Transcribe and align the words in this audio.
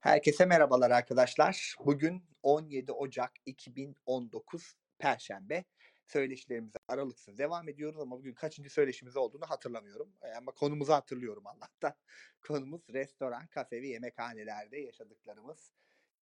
Herkese 0.00 0.46
merhabalar 0.46 0.90
arkadaşlar. 0.90 1.74
Bugün 1.84 2.22
17 2.42 2.92
Ocak 2.92 3.32
2019 3.46 4.76
Perşembe. 4.98 5.64
Söyleşilerimize 6.06 6.78
aralıksız 6.88 7.38
devam 7.38 7.68
ediyoruz 7.68 8.00
ama 8.00 8.18
bugün 8.18 8.34
kaçıncı 8.34 8.70
söyleşimiz 8.70 9.16
olduğunu 9.16 9.46
hatırlamıyorum. 9.46 10.12
E, 10.22 10.28
Ama 10.32 10.52
konumuzu 10.52 10.92
hatırlıyorum 10.92 11.46
Allah'tan. 11.46 11.94
Konumuz 12.40 12.80
restoran, 12.92 13.46
kafe 13.46 13.82
ve 13.82 13.88
yemekhanelerde 13.88 14.78
yaşadıklarımız 14.78 15.72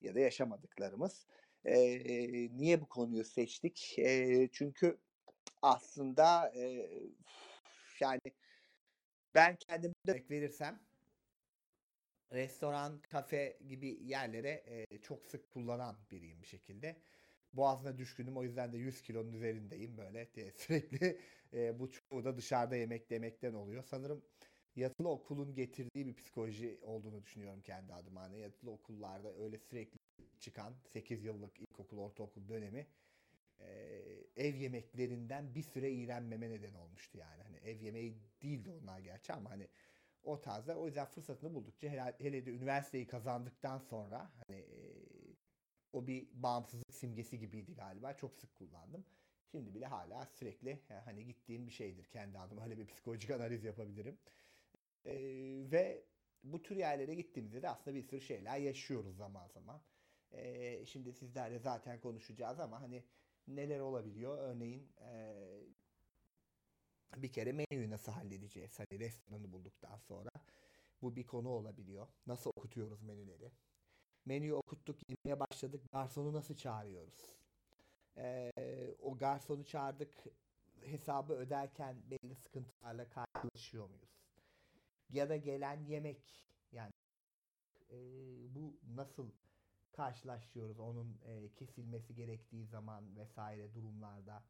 ya 0.01 0.15
da 0.15 0.21
yaşamadıklarımız. 0.21 1.27
E, 1.65 1.77
niye 2.57 2.81
bu 2.81 2.89
konuyu 2.89 3.25
seçtik? 3.25 3.95
E, 3.99 4.49
çünkü 4.53 4.99
aslında 5.63 6.53
e, 6.57 6.91
yani 8.01 8.21
ben 9.35 9.57
kendimde 9.57 10.25
verirsem 10.31 10.81
restoran, 12.33 13.03
kafe 13.03 13.59
gibi 13.69 13.99
yerlere 14.03 14.65
e, 14.91 14.99
çok 14.99 15.27
sık 15.27 15.51
kullanan 15.51 15.97
biriyim 16.11 16.43
bir 16.43 16.47
şekilde. 16.47 16.97
Boğazına 17.53 17.99
düşkünüm 17.99 18.37
o 18.37 18.43
yüzden 18.43 18.73
de 18.73 18.79
100 18.79 19.03
kilonun 19.03 19.33
üzerindeyim 19.33 19.97
böyle 19.99 20.35
diye 20.35 20.53
sürekli 20.57 21.21
e, 21.53 21.79
bu 21.81 21.91
çoğu 21.91 22.25
da 22.25 22.37
dışarıda 22.37 22.77
yemek 22.77 23.11
demekten 23.11 23.55
oluyor. 23.55 23.83
Sanırım 23.83 24.25
yatılı 24.77 25.09
okulun 25.09 25.55
getirdiği 25.55 26.07
bir 26.07 26.15
psikoloji 26.17 26.79
olduğunu 26.83 27.23
düşünüyorum 27.23 27.63
kendi 27.63 27.95
adıma. 27.95 28.23
Hani 28.23 28.39
yatılı 28.41 28.71
okullarda 28.71 29.35
öyle 29.37 29.59
sürekli 29.59 29.99
çıkan 30.41 30.75
8 30.93 31.25
yıllık 31.25 31.61
ilkokul, 31.61 31.99
ortaokul 31.99 32.49
dönemi 32.49 32.87
e, 33.61 33.67
ev 34.37 34.55
yemeklerinden 34.55 35.55
bir 35.55 35.63
süre 35.63 35.91
iğrenmeme 35.93 36.51
neden 36.51 36.75
olmuştu 36.75 37.19
yani. 37.19 37.43
Hani 37.43 37.57
ev 37.57 37.81
yemeği 37.81 38.19
değildi 38.43 38.71
onlar 38.71 39.01
gerçi 39.01 39.33
ama 39.33 39.51
hani 39.51 39.69
o 40.27 40.41
tarzda. 40.41 40.77
O 40.77 40.87
yüzden 40.87 41.07
fırsatını 41.07 41.55
buldukça 41.55 41.89
hele, 41.89 42.17
hele 42.19 42.47
de 42.47 42.51
üniversiteyi 42.51 43.07
kazandıktan 43.07 43.79
sonra 43.79 44.33
hani 44.47 44.59
e, 44.59 45.07
o 45.93 46.07
bir 46.07 46.29
bağımsızlık 46.33 46.95
simgesi 46.95 47.39
gibiydi 47.39 47.75
galiba. 47.75 48.17
Çok 48.17 48.37
sık 48.37 48.55
kullandım. 48.55 49.05
Şimdi 49.51 49.75
bile 49.75 49.87
hala 49.87 50.27
sürekli 50.27 50.71
e, 50.91 50.95
hani 50.95 51.25
gittiğim 51.27 51.67
bir 51.67 51.73
şeydir 51.73 52.05
kendi 52.05 52.39
adıma. 52.39 52.65
Öyle 52.65 52.79
bir 52.79 52.87
psikolojik 52.87 53.31
analiz 53.31 53.65
yapabilirim. 53.65 54.19
E, 55.05 55.15
ve 55.73 56.05
bu 56.45 56.63
tür 56.63 56.77
yerlere 56.77 57.15
gittiğimizde 57.15 57.63
de 57.63 57.69
aslında 57.69 57.97
bir 57.97 58.03
sürü 58.03 58.21
şeyler 58.21 58.59
yaşıyoruz 58.59 59.17
zaman 59.17 59.49
zaman. 59.49 59.83
E, 60.33 60.87
şimdi 60.87 61.13
sizlerle 61.13 61.59
zaten 61.59 62.01
konuşacağız 62.01 62.61
ama 62.61 62.81
hani 62.81 63.05
neler 63.49 63.81
olabiliyor? 63.81 64.39
Örneğin 64.39 64.93
e, 65.01 65.35
bir 67.23 67.33
kere 67.33 67.53
menüyü 67.53 67.91
nasıl 67.91 68.13
halledeceğiz? 68.13 68.79
Hani 68.79 69.01
restoranı 69.01 69.53
bulduktan 69.53 69.99
sonra 69.99 70.31
bu 71.03 71.17
bir 71.17 71.27
konu 71.27 71.49
olabiliyor. 71.49 72.09
Nasıl 72.27 72.51
okutuyoruz 72.57 73.03
menüleri? 73.03 73.53
Menüyü 74.25 74.55
okuttuk, 74.55 74.99
yemeye 75.09 75.41
başladık. 75.41 75.83
Garsonu 75.93 76.33
nasıl 76.33 76.57
çağırıyoruz? 76.57 77.37
Ee, 78.17 78.53
o 78.99 79.19
garsonu 79.19 79.65
çağırdık. 79.65 80.25
Hesabı 80.81 81.33
öderken 81.33 81.97
belli 82.11 82.35
sıkıntılarla 82.35 83.09
karşılaşıyor 83.09 83.89
muyuz? 83.89 84.11
Ya 85.11 85.29
da 85.29 85.37
gelen 85.37 85.85
yemek 85.85 86.47
yani 86.73 86.93
e, 87.91 87.97
bu 88.55 88.77
nasıl 88.97 89.31
karşılaşıyoruz? 89.93 90.79
Onun 90.81 91.19
e, 91.25 91.55
kesilmesi 91.55 92.15
gerektiği 92.15 92.67
zaman 92.67 93.17
vesaire 93.17 93.75
durumlarda 93.75 94.45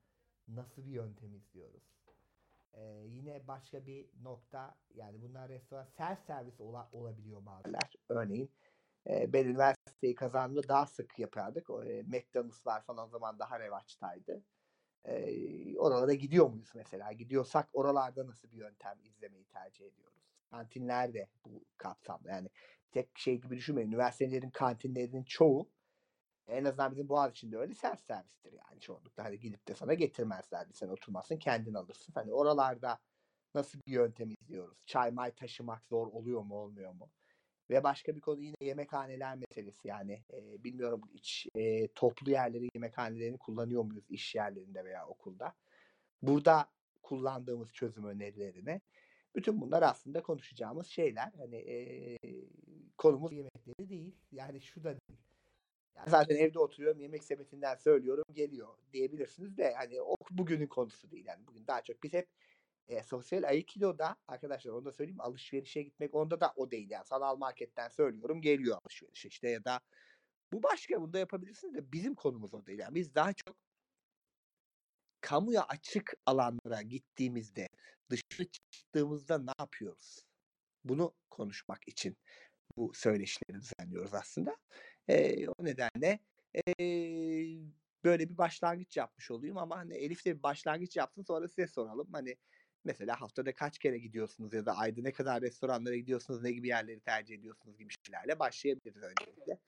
nasıl 0.48 0.86
bir 0.86 0.90
yöntem 0.90 1.34
izliyoruz? 1.34 2.05
Ee, 2.76 3.04
yine 3.06 3.46
başka 3.48 3.86
bir 3.86 4.08
nokta 4.22 4.74
yani 4.94 5.22
bunlar 5.22 5.48
restoran 5.48 5.84
self 5.84 6.18
servis 6.26 6.60
ola, 6.60 6.88
olabiliyor 6.92 7.46
bazılar. 7.46 7.92
Örneğin 8.08 8.50
e, 9.06 9.32
ben 9.32 9.44
üniversiteyi 9.44 10.14
kazandığımda 10.14 10.68
daha 10.68 10.86
sık 10.86 11.18
yapardık. 11.18 11.70
O, 11.70 11.84
e, 11.84 12.02
McDonald'slar 12.02 12.84
falan 12.84 13.06
o 13.06 13.08
zaman 13.08 13.38
daha 13.38 13.60
revaçtaydı. 13.60 14.42
E, 15.04 15.78
oralara 15.78 16.14
gidiyor 16.14 16.50
muyuz 16.50 16.72
mesela? 16.74 17.12
Gidiyorsak 17.12 17.68
oralarda 17.72 18.26
nasıl 18.26 18.52
bir 18.52 18.56
yöntem 18.56 18.98
izlemeyi 19.04 19.44
tercih 19.44 19.86
ediyoruz? 19.86 20.16
Kantinler 20.50 21.14
de 21.14 21.28
bu 21.44 21.64
kapsamda. 21.76 22.30
Yani 22.30 22.48
tek 22.90 23.18
şey 23.18 23.40
gibi 23.40 23.56
düşünmeyin. 23.56 23.88
Üniversitelerin 23.88 24.50
kantinlerinin 24.50 25.24
çoğu 25.24 25.70
en 26.48 26.64
azından 26.64 26.92
bizim 26.92 27.08
Boğaz 27.08 27.30
içinde 27.30 27.58
öyle 27.58 27.74
self 27.74 28.00
servistir 28.00 28.52
yani 28.52 28.80
çoğunlukla. 28.80 29.24
Hani 29.24 29.38
gidip 29.40 29.68
de 29.68 29.74
sana 29.74 29.94
getirmezler. 29.94 30.66
Sen 30.72 30.88
oturmazsın 30.88 31.36
kendin 31.36 31.74
alırsın. 31.74 32.12
Hani 32.12 32.32
oralarda 32.32 32.98
nasıl 33.54 33.78
bir 33.86 33.92
yöntem 33.92 34.30
izliyoruz? 34.30 34.78
Çay 34.86 35.10
may 35.10 35.34
taşımak 35.34 35.86
zor 35.86 36.06
oluyor 36.06 36.42
mu 36.42 36.54
olmuyor 36.54 36.92
mu? 36.92 37.10
Ve 37.70 37.84
başka 37.84 38.16
bir 38.16 38.20
konu 38.20 38.40
yine 38.40 38.56
yemekhaneler 38.60 39.36
meselesi 39.36 39.88
yani. 39.88 40.22
E, 40.32 40.64
bilmiyorum 40.64 41.00
iç 41.14 41.46
e, 41.54 41.88
toplu 41.88 42.30
yerleri 42.30 42.68
yemekhanelerini 42.74 43.38
kullanıyor 43.38 43.84
muyuz 43.84 44.04
iş 44.10 44.34
yerlerinde 44.34 44.84
veya 44.84 45.06
okulda? 45.06 45.54
Burada 46.22 46.68
kullandığımız 47.02 47.72
çözüm 47.72 48.04
önerilerini. 48.04 48.80
Bütün 49.34 49.60
bunlar 49.60 49.82
aslında 49.82 50.22
konuşacağımız 50.22 50.86
şeyler. 50.86 51.32
Hani 51.38 51.56
e, 51.56 52.18
konumuz 52.98 53.32
yemekleri 53.32 53.88
değil. 53.88 54.14
Yani 54.32 54.60
şu 54.60 54.84
da 54.84 54.90
değil. 54.90 55.25
Yani 55.96 56.10
zaten 56.10 56.36
evde 56.36 56.58
oturuyorum 56.58 57.00
yemek 57.00 57.24
sepetinden 57.24 57.74
söylüyorum 57.74 58.24
geliyor 58.32 58.68
diyebilirsiniz 58.92 59.56
de 59.56 59.74
hani 59.74 60.02
o 60.02 60.14
bugünün 60.30 60.66
konusu 60.66 61.10
değil. 61.10 61.26
Yani 61.26 61.46
bugün 61.46 61.66
daha 61.66 61.82
çok 61.82 62.02
biz 62.02 62.12
hep 62.12 62.28
e, 62.88 63.02
sosyal 63.02 63.42
aikido'da 63.42 64.16
arkadaşlar 64.28 64.72
onu 64.72 64.84
da 64.84 64.92
söyleyeyim 64.92 65.20
alışverişe 65.20 65.82
gitmek 65.82 66.14
onda 66.14 66.40
da 66.40 66.52
o 66.56 66.70
değil. 66.70 66.90
Yani 66.90 67.04
sanal 67.04 67.36
marketten 67.36 67.88
söylüyorum 67.88 68.42
geliyor 68.42 68.78
alışveriş 68.84 69.26
işte 69.26 69.48
ya 69.48 69.64
da 69.64 69.80
bu 70.52 70.62
başka 70.62 71.00
bunu 71.00 71.12
da 71.12 71.18
yapabilirsiniz 71.18 71.74
de 71.74 71.92
bizim 71.92 72.14
konumuz 72.14 72.54
o 72.54 72.66
değil. 72.66 72.78
Yani 72.78 72.94
biz 72.94 73.14
daha 73.14 73.32
çok 73.32 73.56
kamuya 75.20 75.62
açık 75.62 76.14
alanlara 76.26 76.82
gittiğimizde 76.82 77.68
dışarı 78.10 78.48
çıktığımızda 78.72 79.38
ne 79.38 79.52
yapıyoruz? 79.60 80.22
Bunu 80.84 81.14
konuşmak 81.30 81.88
için 81.88 82.16
bu 82.76 82.92
söyleşileri 82.94 83.60
düzenliyoruz 83.60 84.14
aslında. 84.14 84.56
E, 85.08 85.48
o 85.48 85.64
nedenle 85.64 86.18
e, 86.54 86.74
böyle 88.04 88.28
bir 88.28 88.38
başlangıç 88.38 88.96
yapmış 88.96 89.30
olayım 89.30 89.58
ama 89.58 89.78
hani 89.78 89.94
Elif 89.94 90.24
de 90.24 90.38
bir 90.38 90.42
başlangıç 90.42 90.96
yapsın 90.96 91.22
sonra 91.22 91.48
size 91.48 91.66
soralım. 91.66 92.08
Hani 92.12 92.36
mesela 92.84 93.20
haftada 93.20 93.54
kaç 93.54 93.78
kere 93.78 93.98
gidiyorsunuz 93.98 94.52
ya 94.52 94.66
da 94.66 94.76
ayda 94.76 95.02
ne 95.02 95.12
kadar 95.12 95.42
restoranlara 95.42 95.96
gidiyorsunuz, 95.96 96.42
ne 96.42 96.52
gibi 96.52 96.68
yerleri 96.68 97.00
tercih 97.00 97.34
ediyorsunuz 97.34 97.78
gibi 97.78 97.92
şeylerle 98.06 98.38
başlayabiliriz 98.38 99.02
öncelikle. 99.02 99.58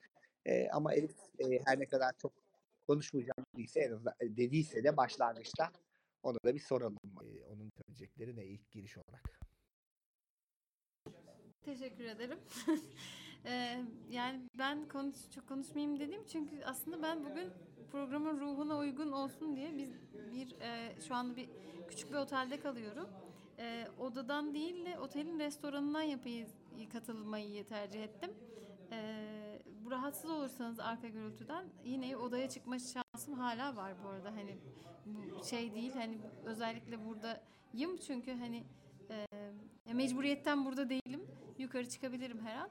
E, 0.45 0.69
ama 0.69 0.93
Elif 0.93 1.15
e, 1.39 1.59
her 1.65 1.79
ne 1.79 1.85
kadar 1.85 2.13
çok 2.17 2.33
konuşmayacağım 2.87 3.45
dediyse 3.53 3.79
en 3.79 3.91
azından 3.91 4.13
dediyse 4.21 4.83
de 4.83 4.97
başlangıçta 4.97 5.71
ona 6.23 6.37
da 6.45 6.55
bir 6.55 6.59
soralım. 6.59 6.97
E, 7.23 7.45
onun 7.45 7.71
söyleyecekleri 7.77 8.35
ne 8.35 8.45
ilk 8.45 8.71
giriş 8.71 8.97
olarak? 8.97 9.39
Teşekkür 11.65 12.05
ederim. 12.05 12.39
Yani 14.09 14.41
ben 14.57 14.87
konuş, 14.87 15.15
çok 15.35 15.47
konuşmayayım 15.47 15.99
dedim 15.99 16.21
çünkü 16.31 16.63
aslında 16.65 17.01
ben 17.01 17.23
bugün 17.25 17.53
programın 17.91 18.39
ruhuna 18.39 18.77
uygun 18.77 19.11
olsun 19.11 19.55
diye 19.55 19.77
biz 19.77 19.89
bir 20.13 20.55
eee, 20.61 20.97
şu 21.07 21.15
anda 21.15 21.35
bir 21.35 21.49
küçük 21.87 22.11
bir 22.11 22.15
otelde 22.17 22.59
kalıyorum. 22.59 23.09
Eee, 23.59 23.87
odadan 23.97 24.53
değil 24.53 24.85
de 24.85 24.99
otelin 24.99 25.39
restoranından 25.39 26.01
yapayı 26.01 26.47
katılmayı 26.91 27.65
tercih 27.67 28.03
ettim. 28.03 28.31
Eee, 28.91 29.63
bu 29.65 29.91
rahatsız 29.91 30.29
olursanız 30.29 30.79
arka 30.79 31.07
gürültüden 31.07 31.65
yine 31.83 32.17
odaya 32.17 32.49
çıkma 32.49 32.77
şansım 32.79 33.33
hala 33.33 33.75
var 33.75 34.03
bu 34.03 34.07
arada 34.07 34.35
hani 34.35 34.59
bu 35.05 35.43
şey 35.43 35.73
değil 35.75 35.93
hani 35.95 36.19
özellikle 36.43 37.05
buradayım 37.05 37.97
çünkü 38.07 38.33
hani 38.33 38.67
eee, 39.09 39.53
mecburiyetten 39.93 40.65
burada 40.65 40.89
değilim 40.89 41.27
yukarı 41.57 41.89
çıkabilirim 41.89 42.39
her 42.45 42.55
an. 42.55 42.69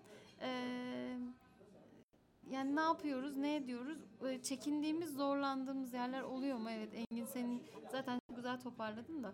Yani 2.50 2.76
ne 2.76 2.80
yapıyoruz, 2.80 3.36
ne 3.36 3.57
ediyoruz? 3.57 3.98
Çekindiğimiz, 4.42 5.15
zorlandığımız 5.15 5.92
yerler 5.92 6.22
oluyor 6.22 6.59
mu? 6.59 6.71
Evet, 6.71 6.95
Engin 6.95 7.24
senin 7.24 7.63
zaten 7.92 8.21
güzel 8.36 8.60
toparladın 8.60 9.22
da. 9.22 9.33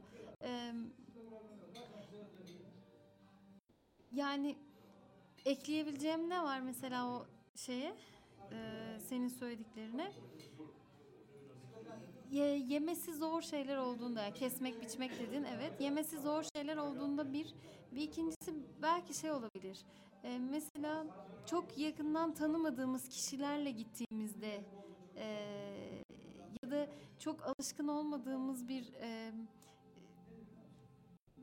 Yani 4.12 4.56
ekleyebileceğim 5.44 6.30
ne 6.30 6.42
var 6.42 6.60
mesela 6.60 7.08
o 7.08 7.26
şeye, 7.56 7.94
senin 8.98 9.28
söylediklerine? 9.28 10.12
Ye, 12.30 12.56
yemesi 12.56 13.14
zor 13.14 13.42
şeyler 13.42 13.76
olduğunda, 13.76 14.22
yani 14.22 14.34
kesmek, 14.34 14.80
biçmek 14.82 15.18
dedin, 15.20 15.44
evet. 15.44 15.80
Yemesi 15.80 16.18
zor 16.18 16.44
şeyler 16.54 16.76
olduğunda 16.76 17.32
bir, 17.32 17.54
bir 17.92 18.00
ikincisi 18.02 18.54
belki 18.82 19.14
şey 19.14 19.30
olabilir. 19.32 19.84
Ee, 20.24 20.38
mesela 20.38 21.06
çok 21.46 21.78
yakından 21.78 22.34
tanımadığımız 22.34 23.08
kişilerle 23.08 23.70
gittiğimizde 23.70 24.64
e, 25.16 25.26
ya 26.62 26.70
da 26.70 26.86
çok 27.18 27.42
alışkın 27.42 27.88
olmadığımız 27.88 28.68
bir 28.68 28.92
e, 28.92 29.32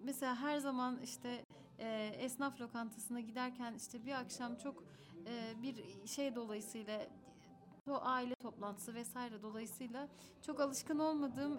mesela 0.04 0.36
her 0.36 0.57
zaman 0.57 1.00
işte 1.04 1.45
e, 1.80 2.12
esnaf 2.19 2.62
lokantasına 2.62 3.19
giderken 3.19 3.74
işte 3.74 4.06
bir 4.06 4.12
akşam 4.12 4.56
çok 4.56 4.84
e, 5.25 5.62
bir 5.62 6.07
şey 6.07 6.36
dolayısıyla 6.36 7.07
o 7.89 8.00
aile 8.01 8.36
toplantısı 8.36 8.94
vesaire 8.94 9.42
dolayısıyla 9.42 10.07
çok 10.42 10.60
alışkın 10.60 11.00
olmadığım 11.00 11.57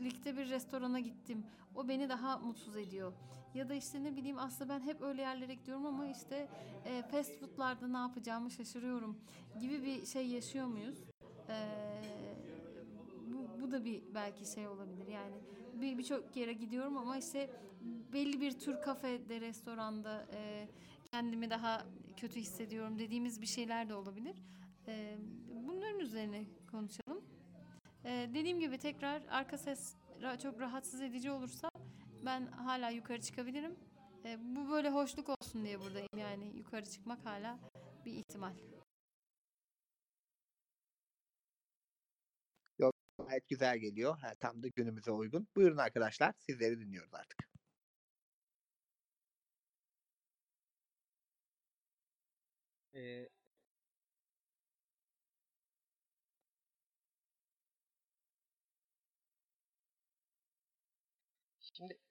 elitlikte 0.00 0.36
bir 0.36 0.48
restorana 0.48 1.00
gittim. 1.00 1.44
O 1.74 1.88
beni 1.88 2.08
daha 2.08 2.38
mutsuz 2.38 2.76
ediyor. 2.76 3.12
Ya 3.54 3.68
da 3.68 3.74
işte 3.74 4.04
ne 4.04 4.16
bileyim 4.16 4.38
aslında 4.38 4.74
ben 4.74 4.80
hep 4.80 5.02
öyle 5.02 5.22
yerlere 5.22 5.54
gidiyorum 5.54 5.86
ama 5.86 6.06
işte 6.06 6.48
e, 6.84 7.02
fast 7.02 7.40
foodlarda 7.40 7.88
ne 7.88 7.96
yapacağımı 7.96 8.50
şaşırıyorum 8.50 9.18
gibi 9.60 9.82
bir 9.82 10.06
şey 10.06 10.26
yaşıyor 10.26 10.66
muyuz? 10.66 10.98
Ee, 11.48 12.02
bu, 13.26 13.62
bu 13.62 13.70
da 13.70 13.84
bir 13.84 14.02
belki 14.14 14.52
şey 14.52 14.68
olabilir 14.68 15.06
yani 15.06 15.34
bir 15.74 15.98
birçok 15.98 16.36
yere 16.36 16.52
gidiyorum 16.52 16.96
ama 16.96 17.16
işte 17.16 17.50
belli 18.12 18.40
bir 18.40 18.58
tür 18.58 18.80
kafede 18.80 19.40
restoranda 19.40 20.26
e, 20.34 20.68
kendimi 21.10 21.50
daha 21.50 21.86
kötü 22.16 22.40
hissediyorum 22.40 22.98
dediğimiz 22.98 23.40
bir 23.40 23.46
şeyler 23.46 23.88
de 23.88 23.94
olabilir. 23.94 24.36
E, 24.88 25.18
bunların 25.66 26.00
üzerine 26.00 26.44
konuşalım. 26.70 27.24
E, 28.04 28.30
dediğim 28.34 28.60
gibi 28.60 28.78
tekrar 28.78 29.22
arka 29.30 29.58
ses 29.58 29.96
çok 30.42 30.60
rahatsız 30.60 31.00
edici 31.00 31.30
olursa 31.30 31.70
ben 32.26 32.46
hala 32.46 32.90
yukarı 32.90 33.20
çıkabilirim. 33.20 33.76
E, 34.24 34.38
bu 34.40 34.70
böyle 34.70 34.90
hoşluk 34.90 35.28
olsun 35.28 35.64
diye 35.64 35.80
buradayım 35.80 36.18
yani 36.18 36.56
yukarı 36.56 36.84
çıkmak 36.84 37.24
hala 37.26 37.58
bir 38.04 38.12
ihtimal. 38.12 38.54
Gayet 43.18 43.48
güzel 43.48 43.78
geliyor. 43.78 44.18
Ha, 44.18 44.32
tam 44.40 44.62
da 44.62 44.68
günümüze 44.68 45.10
uygun. 45.10 45.48
Buyurun 45.56 45.76
arkadaşlar. 45.76 46.32
Sizleri 46.38 46.80
dinliyoruz 46.80 47.14
artık. 47.14 47.48
Ee, 52.94 53.28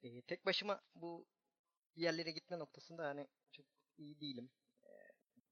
e, 0.03 0.21
tek 0.21 0.45
başıma 0.45 0.81
bu 0.95 1.25
yerlere 1.95 2.31
gitme 2.31 2.59
noktasında 2.59 3.07
hani 3.07 3.27
çok 3.51 3.65
iyi 3.97 4.21
değilim. 4.21 4.51
E, 4.85 4.89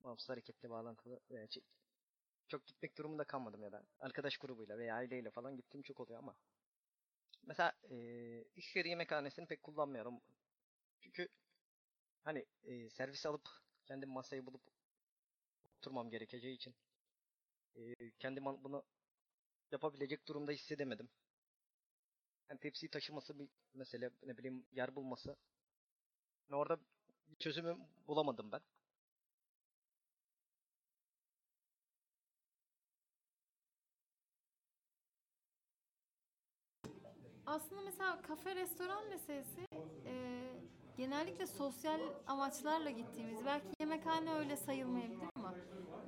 bağımsız 0.03 0.29
hareketle 0.29 0.69
bağlantılı 0.69 1.19
veya 1.31 1.45
çe- 1.45 1.63
çok 2.49 2.67
gitmek 2.67 2.97
durumunda 2.97 3.25
kalmadım 3.25 3.63
ya 3.63 3.71
da 3.71 3.85
arkadaş 3.99 4.37
grubuyla 4.37 4.79
veya 4.79 4.95
aileyle 4.95 5.31
falan 5.31 5.57
gittiğim 5.57 5.83
çok 5.83 6.01
oluyor 6.01 6.19
ama 6.19 6.35
mesela 7.47 7.73
e, 7.91 7.95
iş 8.55 8.75
yeri 8.75 8.89
yemekhanesini 8.89 9.47
pek 9.47 9.63
kullanmıyorum. 9.63 10.21
Çünkü 11.01 11.29
hani 12.23 12.45
e, 12.63 12.89
servis 12.91 13.27
alıp 13.27 13.49
kendim 13.85 14.09
masayı 14.11 14.47
bulup 14.47 14.63
oturmam 15.77 16.09
gerekeceği 16.09 16.55
için 16.55 16.75
e, 17.75 18.11
kendim 18.19 18.45
bunu 18.45 18.83
yapabilecek 19.71 20.27
durumda 20.27 20.51
hissedemedim. 20.53 21.09
Yani 22.49 22.59
tepsiyi 22.59 22.89
taşıması 22.89 23.39
bir 23.39 23.47
mesele, 23.73 24.09
ne 24.23 24.37
bileyim 24.37 24.65
yer 24.71 24.95
bulması. 24.95 25.35
Yani 26.49 26.59
orada 26.59 26.77
bir 27.29 27.35
çözümü 27.39 27.77
bulamadım 28.07 28.51
ben. 28.51 28.61
Aslında 37.45 37.81
mesela 37.81 38.21
kafe 38.21 38.55
restoran 38.55 39.09
meselesi 39.09 39.65
e, 40.05 40.43
genellikle 40.97 41.47
sosyal 41.47 41.99
amaçlarla 42.27 42.89
gittiğimiz 42.89 43.45
belki 43.45 43.67
yemekhane 43.79 44.33
öyle 44.33 44.57
sayılmayabilir 44.57 45.27
ama 45.35 45.55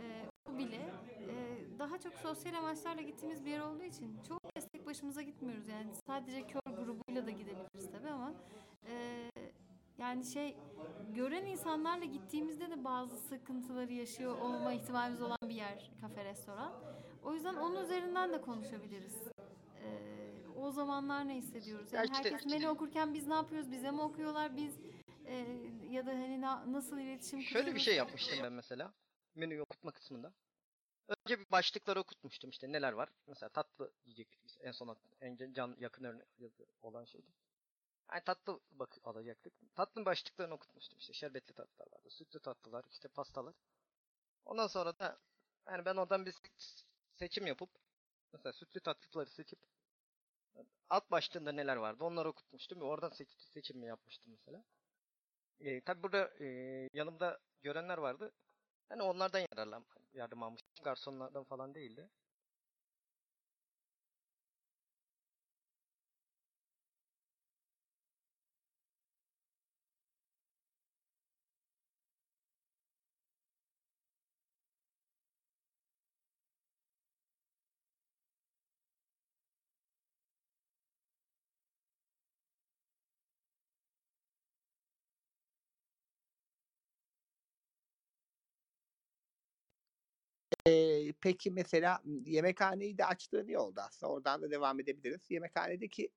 e, 0.02 0.26
bu 0.48 0.58
bile 0.58 0.90
e, 1.30 1.58
daha 1.80 2.00
çok 2.00 2.14
sosyal 2.14 2.54
amaçlarla 2.54 3.02
gittiğimiz 3.02 3.46
bir 3.46 3.52
yer 3.52 3.60
olduğu 3.60 3.84
için 3.84 4.18
kez 4.56 4.61
tek 4.82 4.88
başımıza 4.88 5.22
gitmiyoruz 5.22 5.68
yani 5.68 5.92
sadece 6.08 6.48
kör 6.48 6.74
grubuyla 6.74 7.26
da 7.26 7.32
gidebiliriz 7.32 7.92
tabii 7.92 8.10
ama 8.10 8.34
e, 8.88 9.30
yani 9.98 10.26
şey 10.26 10.58
gören 11.16 11.46
insanlarla 11.46 12.06
gittiğimizde 12.06 12.70
de 12.70 12.84
bazı 12.84 13.18
sıkıntıları 13.18 13.94
yaşıyor 13.94 14.38
olma 14.38 14.74
ihtimalimiz 14.74 15.22
olan 15.22 15.38
bir 15.44 15.56
yer 15.56 15.92
kafe 16.02 16.26
restoran. 16.26 16.74
O 17.24 17.34
yüzden 17.34 17.56
onun 17.56 17.84
üzerinden 17.84 18.34
de 18.34 18.42
konuşabiliriz. 18.42 19.16
Ee, 19.84 20.60
o 20.60 20.72
zamanlar 20.72 21.28
ne 21.28 21.36
hissediyoruz? 21.36 21.94
Yani 21.94 22.10
herkes 22.14 22.46
menü 22.46 22.68
okurken 22.68 23.14
biz 23.14 23.28
ne 23.28 23.34
yapıyoruz? 23.34 23.72
Bize 23.72 23.92
mi 23.92 24.02
okuyorlar? 24.02 24.58
Biz 24.58 24.80
e, 25.26 25.46
ya 25.90 26.06
da 26.06 26.12
hani 26.12 26.42
na- 26.42 26.72
nasıl 26.72 26.98
iletişim 27.00 27.42
Şöyle 27.42 27.76
bir 27.76 27.80
şey 27.80 27.96
yapmıştım 27.96 28.40
ben 28.44 28.54
mesela. 28.54 28.94
Menüyü 29.36 29.62
okutma 29.62 29.92
kısmında. 29.92 30.34
Önce 31.08 31.40
bir 31.40 31.52
başlıkları 31.52 32.00
okutmuştum 32.00 32.50
işte 32.50 32.72
neler 32.72 32.94
var. 32.94 33.10
Mesela 33.28 33.50
tatlı 33.50 33.92
yiyecektik 34.06 34.44
biz 34.44 34.58
en 34.62 34.72
son 34.72 34.98
en 35.22 35.54
can- 35.54 35.76
yakın 35.80 36.04
örnek 36.04 36.28
olan 36.82 37.06
şeydi. 37.06 37.28
Yani 38.14 38.24
tatlı 38.26 38.60
bak 38.72 38.98
alacaktık. 39.04 39.54
Tatlının 39.76 40.06
başlıklarını 40.06 40.54
okutmuştum 40.54 41.00
işte 41.00 41.14
şerbetli 41.14 41.54
tatlılar 41.54 41.88
vardı, 41.94 42.10
sütlü 42.10 42.40
tatlılar, 42.42 42.86
işte 42.92 43.08
pastalar. 43.10 43.56
Ondan 44.46 44.68
sonra 44.68 45.00
da 45.00 45.20
yani 45.68 45.86
ben 45.86 45.96
oradan 45.96 46.26
bir 46.26 46.32
se- 46.34 46.86
seçim 47.16 47.48
yapıp 47.48 47.70
mesela 48.34 48.54
sütlü 48.54 48.80
tatlıları 48.82 49.30
seçip 49.32 49.60
alt 50.90 51.12
başlığında 51.12 51.52
neler 51.52 51.76
vardı 51.76 52.04
onları 52.04 52.30
okutmuştum 52.30 52.80
ve 52.82 52.84
oradan 52.84 53.10
seç, 53.10 53.30
seçim 53.40 53.84
yapmıştım 53.84 54.32
mesela. 54.34 54.64
E, 55.60 55.82
tabi 55.82 56.04
burada 56.04 56.32
e, 56.42 56.46
yanımda 56.94 57.40
görenler 57.64 57.98
vardı. 57.98 58.34
Hani 58.90 59.04
onlardan 59.04 59.40
yararlan 59.52 59.86
yardım 60.14 60.44
almıştım. 60.44 60.74
Garsonlardan 60.84 61.44
falan 61.44 61.76
değildi. 61.76 62.10
Eee, 90.68 91.14
peki 91.22 91.52
mesela 91.52 92.02
yemekhaneyi 92.26 92.98
de 92.98 93.06
açtığın 93.06 93.48
iyi 93.48 93.58
oldu 93.58 93.82
aslında. 93.88 94.12
Oradan 94.12 94.42
da 94.42 94.52
devam 94.52 94.80
edebiliriz. 94.80 95.32
Yemekhanedeki 95.32 96.10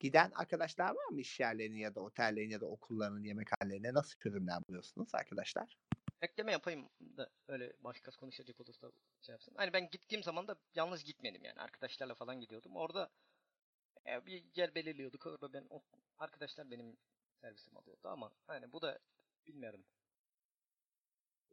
giden 0.00 0.30
arkadaşlar 0.34 0.90
var 0.90 1.06
mı 1.10 1.20
iş 1.20 1.40
yerlerinin 1.40 1.78
ya 1.78 1.94
da 1.94 2.00
otellerin 2.00 2.50
ya 2.50 2.60
da 2.60 2.66
okulların 2.66 3.24
yemekhanelerine? 3.24 3.94
Nasıl 3.94 4.18
çözümler 4.18 4.58
buluyorsunuz 4.68 5.14
arkadaşlar? 5.14 5.76
Ekleme 6.22 6.52
yapayım 6.52 6.88
da 7.16 7.30
öyle 7.48 7.72
başkası 7.80 8.20
konuşacak 8.20 8.60
olursa 8.60 8.90
şey 9.22 9.32
yapsın. 9.32 9.54
Hani 9.56 9.72
ben 9.72 9.90
gittiğim 9.90 10.22
zaman 10.22 10.48
da 10.48 10.56
yalnız 10.74 11.04
gitmedim 11.04 11.44
yani. 11.44 11.60
Arkadaşlarla 11.60 12.14
falan 12.14 12.40
gidiyordum. 12.40 12.76
Orada 12.76 13.10
e, 14.06 14.26
bir 14.26 14.44
yer 14.56 14.74
belirliyorduk. 14.74 15.26
Orada 15.26 15.52
ben 15.52 15.66
o, 15.70 15.82
arkadaşlar 16.18 16.70
benim 16.70 16.96
servisim 17.40 17.76
alıyordu 17.76 18.08
ama 18.08 18.30
hani 18.46 18.72
bu 18.72 18.82
da 18.82 18.98
bilmiyorum 19.46 19.80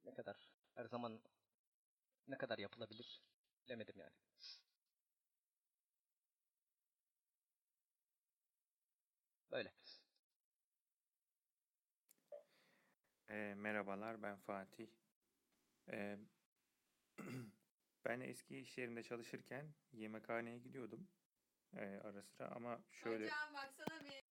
ne 0.06 0.14
kadar 0.14 0.36
her 0.76 0.86
zaman 0.86 1.20
ne 2.28 2.38
kadar 2.38 2.58
yapılabilir 2.58 3.22
bilemedim 3.66 4.00
yani. 4.00 4.12
Böyle. 9.52 9.74
E, 13.30 13.54
merhabalar, 13.56 14.22
ben 14.24 14.38
Fatih. 14.38 14.88
E, 15.92 16.18
ben 18.06 18.20
eski 18.20 18.60
iş 18.60 18.78
yerimde 18.78 19.04
çalışırken 19.04 19.76
yemekhaneye 19.94 20.58
gidiyordum 20.58 21.08
e, 21.74 21.80
ara 22.04 22.24
sıra 22.24 22.48
ama 22.52 22.80
şöyle 22.92 23.26
Hocam 23.26 23.54
baksana 23.54 24.00
bir. 24.06 24.27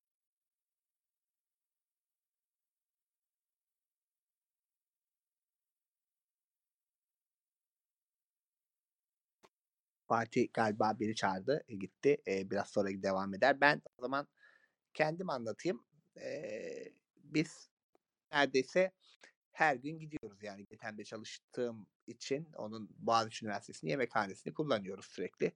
Fatih 10.07 10.49
galiba 10.55 10.99
biri 11.01 11.15
çağırdı, 11.15 11.65
e, 11.69 11.75
gitti. 11.77 12.17
E, 12.29 12.51
biraz 12.51 12.69
sonra 12.69 12.89
devam 13.03 13.35
eder. 13.35 13.61
Ben 13.61 13.83
o 13.99 14.03
zaman 14.03 14.29
kendim 14.95 15.31
anlatayım. 15.31 15.85
E, 16.21 16.93
biz 17.25 17.71
neredeyse 18.33 18.93
her 19.53 19.77
gün 19.77 19.99
gidiyoruz 19.99 20.43
yani 20.43 20.67
Getem'de 20.67 21.05
çalıştığım 21.05 21.87
için 22.07 22.49
onun 22.57 22.91
Boğaziçi 22.99 23.45
Üniversitesi'nin 23.47 23.91
yemekhanesini 23.91 24.55
kullanıyoruz 24.55 25.07
sürekli. 25.07 25.53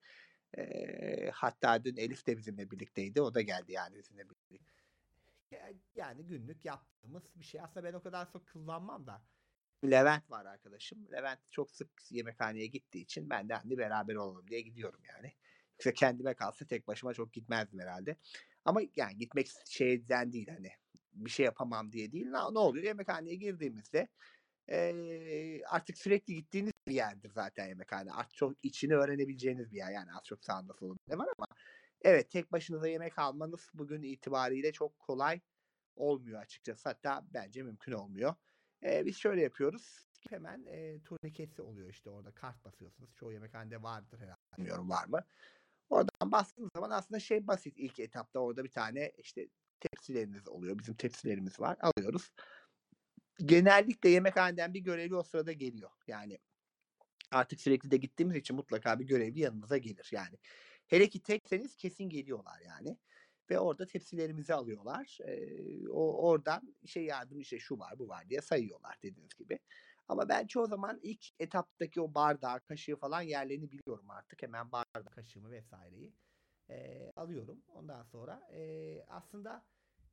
E, 0.59 1.30
hatta 1.35 1.85
dün 1.85 1.97
Elif 1.97 2.26
de 2.26 2.38
bizimle 2.38 2.71
birlikteydi. 2.71 3.23
O 3.23 3.35
da 3.35 3.40
geldi 3.40 3.73
yani 3.73 3.97
bizimle 3.99 4.25
birlikte. 4.30 4.73
Ya- 5.50 5.73
Yani 5.97 6.26
günlük 6.26 6.64
yaptığımız 6.64 7.23
bir 7.37 7.45
şey. 7.45 7.61
Aslında 7.61 7.85
ben 7.85 7.92
o 7.92 8.02
kadar 8.02 8.30
çok 8.33 8.49
kullanmam 8.52 9.07
da 9.07 9.23
Levent 9.84 10.30
var 10.30 10.46
arkadaşım. 10.46 11.12
Levent 11.12 11.40
çok 11.52 11.70
sık 11.70 11.90
yemekhaneye 12.10 12.66
gittiği 12.66 13.02
için 13.02 13.30
ben 13.30 13.49
de 13.49 13.54
hani 13.54 13.78
beraber 13.78 14.14
olalım 14.14 14.49
diye 14.49 14.60
gidiyorum 14.60 15.00
yani. 15.08 15.32
Yoksa 15.72 15.92
kendime 15.92 16.34
kalsa 16.34 16.66
tek 16.66 16.87
başıma 16.88 17.14
çok 17.14 17.32
gitmezdim 17.32 17.80
herhalde. 17.80 18.16
Ama 18.64 18.80
yani 18.96 19.18
gitmek 19.18 19.49
şeyden 19.66 20.32
değil 20.32 20.49
hani 20.49 20.70
bir 21.12 21.30
şey 21.30 21.46
yapamam 21.46 21.92
diye 21.92 22.12
değil. 22.12 22.26
Ne, 22.26 22.38
ne 22.38 22.58
oluyor? 22.58 22.84
Yemekhaneye 22.84 23.37
girdiğimizde 23.37 24.08
eee, 24.68 25.62
artık 25.70 25.99
sürekli 25.99 26.34
gittiğiniz 26.34 26.72
bir 26.88 26.94
yerdir 26.94 27.30
zaten 27.30 27.68
yemekhane. 27.68 28.12
Artık 28.12 28.37
çok 28.37 28.54
içini 28.64 28.94
öğrenebileceğiniz 28.96 29.72
bir 29.72 29.76
yer. 29.78 29.92
Yani 29.92 30.12
az 30.12 30.25
çok 30.25 30.44
sağında 30.44 30.75
solunda 30.75 30.99
ne 31.08 31.18
var 31.18 31.28
ama 31.38 31.46
evet 32.02 32.30
tek 32.30 32.52
başınıza 32.52 32.88
yemek 32.88 33.18
almanız 33.18 33.70
bugün 33.75 34.02
itibariyle 34.02 34.72
çok 34.72 34.99
kolay 34.99 35.40
olmuyor 35.96 36.40
açıkçası. 36.42 36.88
Hatta 36.88 37.26
bence 37.34 37.62
mümkün 37.62 37.92
olmuyor. 37.92 38.34
Eee, 38.82 39.02
biz 39.06 39.16
şöyle 39.16 39.42
yapıyoruz. 39.42 40.06
Hemen 40.30 40.62
eee 40.62 41.02
turnikesi 41.02 41.62
oluyor 41.62 41.88
işte 41.90 42.10
orada 42.10 42.34
kart 42.34 42.64
basıyorsunuz. 42.64 43.14
Çoğu 43.14 43.32
yemekhanede 43.32 43.82
vardır 43.82 44.18
herhalde. 44.18 44.37
Bilmiyorum 44.58 44.90
var 44.90 45.06
mı? 45.06 45.25
Oradan 45.90 46.32
bastığınız 46.32 46.70
zaman 46.76 46.90
aslında 46.90 47.20
şey 47.20 47.46
basit 47.46 47.75
ilk 47.76 48.00
etapta 48.00 48.38
orada 48.40 48.64
bir 48.64 48.70
tane 48.70 49.12
işte 49.18 49.49
tepsileriniz 49.80 50.49
oluyor. 50.49 50.78
Bizim 50.78 50.94
tepsilerimiz 50.94 51.60
var. 51.60 51.76
Alıyoruz. 51.80 52.30
Genellikle 53.38 54.08
yemekhaneden 54.08 54.75
bir 54.75 54.80
görevli 54.80 55.14
o 55.16 55.22
sırada 55.22 55.52
geliyor. 55.52 55.90
Yani 56.06 56.38
artık 57.30 57.60
sürekli 57.60 57.90
de 57.90 57.96
gittiğimiz 57.96 58.37
için 58.37 58.56
mutlaka 58.56 58.99
bir 59.00 59.04
görevli 59.06 59.40
yanınıza 59.40 59.78
gelir. 59.78 60.08
Yani 60.12 60.38
hele 60.87 61.08
ki 61.08 61.22
tekseniz 61.22 61.76
kesin 61.76 62.04
geliyorlar 62.08 62.60
yani. 62.66 62.99
Ve 63.50 63.59
orada 63.59 63.87
tepsilerimizi 63.87 64.54
alıyorlar. 64.54 65.19
Ee, 65.25 65.88
o 65.88 66.28
oradan 66.28 66.76
şey 66.87 67.04
yardım 67.04 67.40
işte 67.40 67.59
şu 67.59 67.78
var 67.78 67.99
bu 67.99 68.09
var 68.09 68.28
diye 68.30 68.40
sayıyorlar 68.40 68.97
dediğiniz 69.02 69.35
gibi. 69.35 69.59
Ama 70.09 70.28
ben 70.28 70.47
çoğu 70.47 70.66
zaman 70.66 71.00
ilk 71.02 71.26
etaptaki 71.40 72.00
o 72.00 72.14
bardağı, 72.14 72.61
kaşığı 72.61 72.97
falan 72.97 73.23
yerlerini 73.23 73.71
biliyorum 73.73 74.11
artık. 74.11 74.42
Hemen 74.42 74.73
bardağı, 74.73 75.04
kaşığımı 75.11 75.50
vesaireyi 75.50 76.14
eee, 76.71 77.12
alıyorum. 77.16 77.62
Ondan 77.69 78.02
sonra 78.02 78.42
eee, 78.52 79.04
aslında 79.09 79.66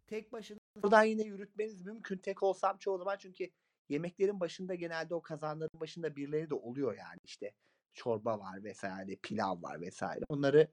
tek 0.08 0.32
başına 0.32 0.58
buradan 0.84 1.04
yine 1.04 1.24
yürütmeniz 1.24 1.82
mümkün. 1.86 2.18
Tek 2.18 2.44
olsam 2.44 2.78
çoğu 2.78 2.98
zaman 2.98 3.18
çünkü 3.18 3.50
yemeklerin 3.90 4.40
başında 4.40 4.76
genelde 4.76 5.16
o 5.16 5.22
kazanların 5.22 5.80
başında 5.80 6.16
birileri 6.16 6.50
de 6.50 6.56
oluyor 6.56 6.98
yani 6.98 7.20
işte 7.24 7.52
çorba 7.94 8.40
var 8.40 8.64
vesaire, 8.64 9.16
pilav 9.16 9.62
var 9.64 9.82
vesaire. 9.82 10.24
Onları 10.30 10.68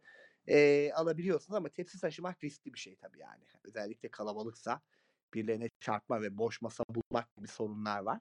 eee, 0.49 0.93
alabiliyorsunuz 0.93 1.57
ama 1.57 1.69
tepsi 1.69 2.01
taşımak 2.01 2.45
riskli 2.45 2.75
bir 2.75 2.79
şey 2.79 2.97
tabii 2.97 3.19
yani. 3.21 3.45
Özellikle 3.65 4.11
kalabalıksa 4.11 4.83
birilerine 5.35 5.71
çarpma 5.81 6.23
ve 6.23 6.39
boş 6.39 6.63
masa 6.63 6.85
bulmak 6.91 7.37
gibi 7.37 7.49
sorunlar 7.49 8.01
var. 8.01 8.21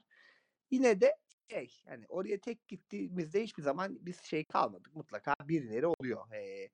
Yine 0.72 1.01
de 1.01 1.18
şey 1.51 1.82
yani 1.86 2.06
oraya 2.10 2.39
tek 2.42 2.68
gittiğimizde 2.68 3.44
hiçbir 3.44 3.63
zaman 3.63 3.98
biz 4.06 4.22
şey 4.24 4.46
kalmadık. 4.46 4.96
Mutlaka 4.96 5.36
birileri 5.48 5.88
oluyor. 5.88 6.25
Eee 6.34 6.70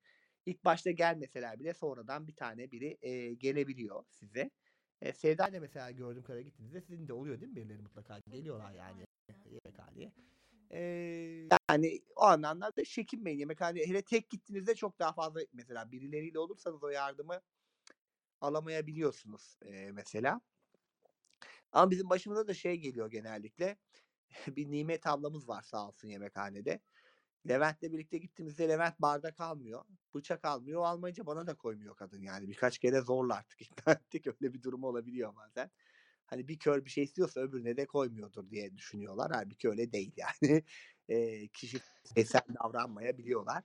ilk 0.46 0.64
başta 0.64 0.90
gelmeseler 0.90 1.60
bile 1.60 1.74
sonradan 1.74 2.28
bir 2.28 2.36
tane 2.36 2.70
biri 2.72 2.98
eee, 3.02 3.34
gelebiliyor 3.34 4.04
size. 4.08 4.50
E, 5.00 5.12
Sevda 5.12 5.48
ile 5.48 5.60
mesela 5.60 5.90
gördüğüm 5.90 6.22
kadarıyla 6.22 6.48
gittiğinizde 6.48 6.80
sizin 6.80 7.08
de 7.08 7.12
oluyor 7.12 7.40
değil 7.40 7.50
mi? 7.52 7.56
Birileri 7.56 7.82
mutlaka 7.82 8.18
geliyorlar 8.30 8.72
yani 8.74 9.04
yemekhaneye. 9.46 10.12
Eee, 10.70 11.48
yani 11.70 12.00
o 12.16 12.22
anlamda 12.24 12.72
çekinmeyin. 12.84 13.38
Yemekhaneye 13.38 13.86
hele 13.86 14.02
tek 14.02 14.30
gittiğinizde 14.30 14.74
çok 14.74 14.98
daha 14.98 15.12
fazla 15.12 15.40
mesela 15.52 15.92
birileriyle 15.92 16.38
olursanız 16.38 16.84
o 16.84 16.88
yardımı 16.88 17.40
alamayabiliyorsunuz 18.40 19.58
eee, 19.64 19.92
mesela. 19.92 20.40
Ama 21.72 21.90
bizim 21.90 22.10
başımıza 22.10 22.48
da 22.48 22.54
şey 22.54 22.76
geliyor 22.76 23.10
genellikle. 23.10 23.78
bir 24.48 24.70
Nimet 24.70 25.06
ablamız 25.06 25.48
var 25.48 25.62
sağ 25.62 25.88
olsun 25.88 26.08
yemekhanede. 26.08 26.80
Levent'le 27.48 27.82
birlikte 27.82 28.18
gittiğimizde 28.18 28.68
Levent 28.68 29.00
bardak 29.00 29.40
almıyor. 29.40 29.84
Bıçak 30.14 30.44
almıyor. 30.46 30.80
O 30.80 30.84
almayınca 30.84 31.26
bana 31.26 31.46
da 31.46 31.56
koymuyor 31.56 31.96
kadın 31.96 32.22
yani. 32.22 32.48
Birkaç 32.48 32.78
kere 32.78 33.00
zorla 33.00 33.34
artık 33.36 33.62
ikna 33.62 33.92
ettik. 33.94 34.26
Öyle 34.26 34.54
bir 34.54 34.62
durum 34.62 34.84
olabiliyor 34.84 35.36
bazen. 35.36 35.70
Hani 36.30 36.48
bir 36.48 36.58
kör 36.58 36.84
bir 36.84 36.90
şey 36.90 37.04
istiyorsa 37.04 37.40
öbürüne 37.40 37.76
de 37.76 37.86
koymuyordur 37.86 38.50
diye 38.50 38.76
düşünüyorlar. 38.76 39.30
Halbuki 39.34 39.68
öyle 39.68 39.92
değil 39.92 40.12
yani. 40.16 40.62
Eee 41.08 41.48
kişi 41.48 41.78
eser 42.16 42.42
davranmayabiliyorlar. 42.62 43.62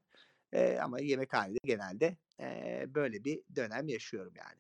Eee, 0.54 0.80
ama 0.84 1.00
yemekhanede 1.00 1.60
genelde 1.66 2.18
eee, 2.40 2.86
böyle 2.96 3.24
bir 3.24 3.42
dönem 3.56 3.88
yaşıyorum 3.88 4.34
yani. 4.38 4.60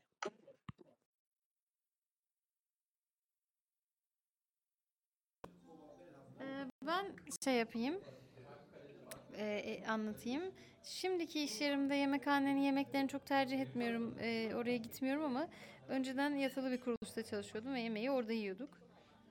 Ben 6.87 7.05
şey 7.43 7.53
yapayım, 7.55 7.95
e, 9.37 9.43
e, 9.45 9.85
anlatayım. 9.87 10.43
Şimdiki 10.85 11.43
iş 11.43 11.61
yerimde 11.61 11.95
yemekhanenin 11.95 12.61
yemeklerini 12.61 13.09
çok 13.09 13.25
tercih 13.25 13.59
etmiyorum. 13.59 14.15
e, 14.19 14.55
oraya 14.55 14.77
gitmiyorum 14.77 15.23
ama 15.23 15.47
önceden 15.87 16.29
yatılı 16.35 16.71
bir 16.71 16.79
kuruluşta 16.79 17.23
çalışıyordum 17.23 17.73
ve 17.73 17.81
yemeği 17.81 18.11
orada 18.11 18.33
yiyorduk. 18.33 18.69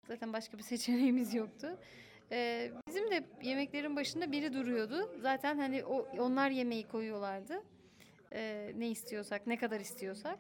Zaten 0.09 0.33
başka 0.33 0.59
bir 0.59 0.63
seçeneğimiz 0.73 1.35
yoktu. 1.35 1.79
Ee, 2.33 2.73
bizim 2.89 3.11
de 3.11 3.25
yemeklerin 3.43 3.97
başında 3.97 4.33
biri 4.33 4.53
duruyordu. 4.55 5.11
Zaten 5.21 5.59
hani 5.59 5.85
o 5.85 6.09
onlar 6.19 6.51
yemeği 6.51 6.89
koyuyorlardı. 6.89 7.63
Ee, 8.33 8.73
ne 8.77 8.89
istiyorsak, 8.91 9.47
ne 9.47 9.57
kadar 9.59 9.81
istiyorsak. 9.81 10.39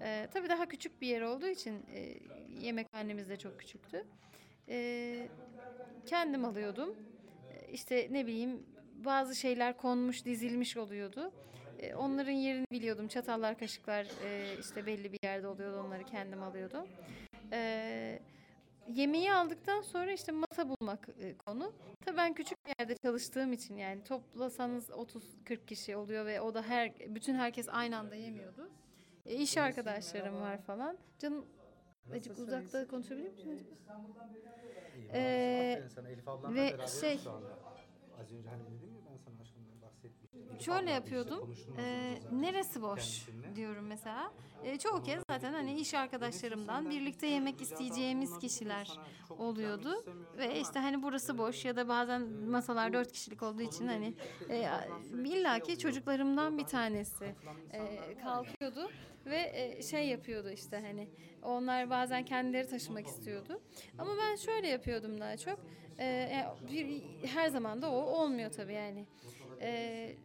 Ee, 0.00 0.28
tabii 0.32 0.48
daha 0.48 0.66
küçük 0.68 1.00
bir 1.02 1.06
yer 1.06 1.20
olduğu 1.20 1.46
için 1.46 1.86
e, 1.94 2.14
yemekhanemiz 2.60 3.28
de 3.28 3.36
çok 3.36 3.58
küçüktü. 3.60 4.04
Ee, 4.68 5.28
kendim 6.06 6.44
alıyordum. 6.44 6.96
Ee, 7.50 7.72
İşte 7.72 8.08
ne 8.10 8.26
bileyim 8.26 8.66
bazı 9.04 9.34
şeyler 9.34 9.76
konmuş, 9.76 10.24
dizilmiş 10.24 10.76
oluyordu. 10.76 11.32
Ee, 11.78 11.94
onların 11.94 12.32
yerini 12.32 12.66
biliyordum. 12.70 13.08
Çatallar, 13.08 13.58
kaşıklar 13.58 14.06
e, 14.24 14.58
işte 14.60 14.86
belli 14.86 15.12
bir 15.12 15.18
yerde 15.24 15.46
oluyordu. 15.46 15.82
Onları 15.86 16.04
kendim 16.04 16.42
alıyordum. 16.42 16.86
Ee, 17.52 18.18
yemeği 18.88 19.32
aldıktan 19.32 19.80
sonra 19.80 20.12
işte 20.12 20.32
masa 20.32 20.68
bulmak 20.68 21.08
e, 21.20 21.36
konu. 21.36 21.72
Tabii 22.04 22.16
ben 22.16 22.34
küçük 22.34 22.66
bir 22.66 22.72
yerde 22.80 22.96
çalıştığım 22.96 23.52
için 23.52 23.76
yani 23.76 24.04
toplasanız 24.04 24.90
30-40 24.90 25.66
kişi 25.66 25.96
oluyor 25.96 26.26
ve 26.26 26.40
o 26.40 26.54
da 26.54 26.62
her 26.62 26.92
bütün 27.14 27.34
herkes 27.34 27.68
aynı 27.68 27.98
anda 27.98 28.14
yemiyordu. 28.14 28.70
E, 29.26 29.34
iş 29.34 29.56
arkadaşlarım 29.56 30.40
var 30.40 30.62
falan. 30.62 30.98
Canım 31.18 31.46
Acık 32.14 32.38
uzakta 32.38 32.88
konuşabilir 32.88 33.30
misin 33.32 33.50
acaba? 33.50 33.72
Ee, 35.14 35.82
sana 35.94 36.08
Elif 36.08 36.26
ve 36.48 36.86
şey- 37.00 37.18
şu 37.18 37.30
anda. 37.30 37.58
Az 38.20 38.32
önce 38.32 38.48
hani 38.48 38.62
dedim 38.66 38.94
ya 38.94 39.00
ben 39.10 39.16
sana 39.16 39.40
aşkımdan 39.42 39.82
bahsetmiştim. 39.82 40.40
Elif 40.40 40.41
Şöyle 40.60 40.90
yapıyordum. 40.90 41.54
önce 41.78 42.22
neresi 42.32 42.82
boş 42.82 43.26
diyorum 43.56 43.86
mesela. 43.86 44.32
Ee, 44.64 44.78
çoğu 44.78 45.02
kez 45.02 45.22
zaten 45.30 45.52
hani 45.52 45.80
iş 45.80 45.94
arkadaşlarımdan 45.94 46.90
birlikte 46.90 47.26
yemek 47.26 47.60
isteyeceğimiz 47.60 48.38
kişiler 48.38 48.98
oluyordu. 49.38 50.04
Ve 50.38 50.60
işte 50.60 50.78
hani 50.78 51.02
burası 51.02 51.38
boş 51.38 51.64
ya 51.64 51.76
da 51.76 51.88
bazen 51.88 52.22
masalar 52.30 52.92
dört 52.92 53.12
kişilik 53.12 53.42
olduğu 53.42 53.62
için 53.62 53.86
hani 53.86 54.14
e, 54.48 54.68
illaki 55.24 55.78
çocuklarımdan 55.78 56.58
bir 56.58 56.64
tanesi 56.64 57.34
e, 57.72 58.14
kalkıyordu 58.22 58.90
ve 59.26 59.52
e, 59.54 59.82
şey 59.82 60.08
yapıyordu 60.08 60.50
işte 60.50 60.80
hani 60.80 61.08
onlar 61.42 61.90
bazen 61.90 62.24
kendileri 62.24 62.68
taşımak 62.68 63.06
istiyordu. 63.06 63.60
Ama 63.98 64.10
ben 64.22 64.36
şöyle 64.36 64.68
yapıyordum 64.68 65.20
daha 65.20 65.36
çok. 65.36 65.58
E, 65.98 66.04
e, 66.06 66.46
bir, 66.70 67.02
her 67.26 67.48
zaman 67.48 67.82
da 67.82 67.90
o 67.90 67.96
olmuyor 67.96 68.50
tabii 68.50 68.72
yani. 68.74 69.06
E, 69.62 70.16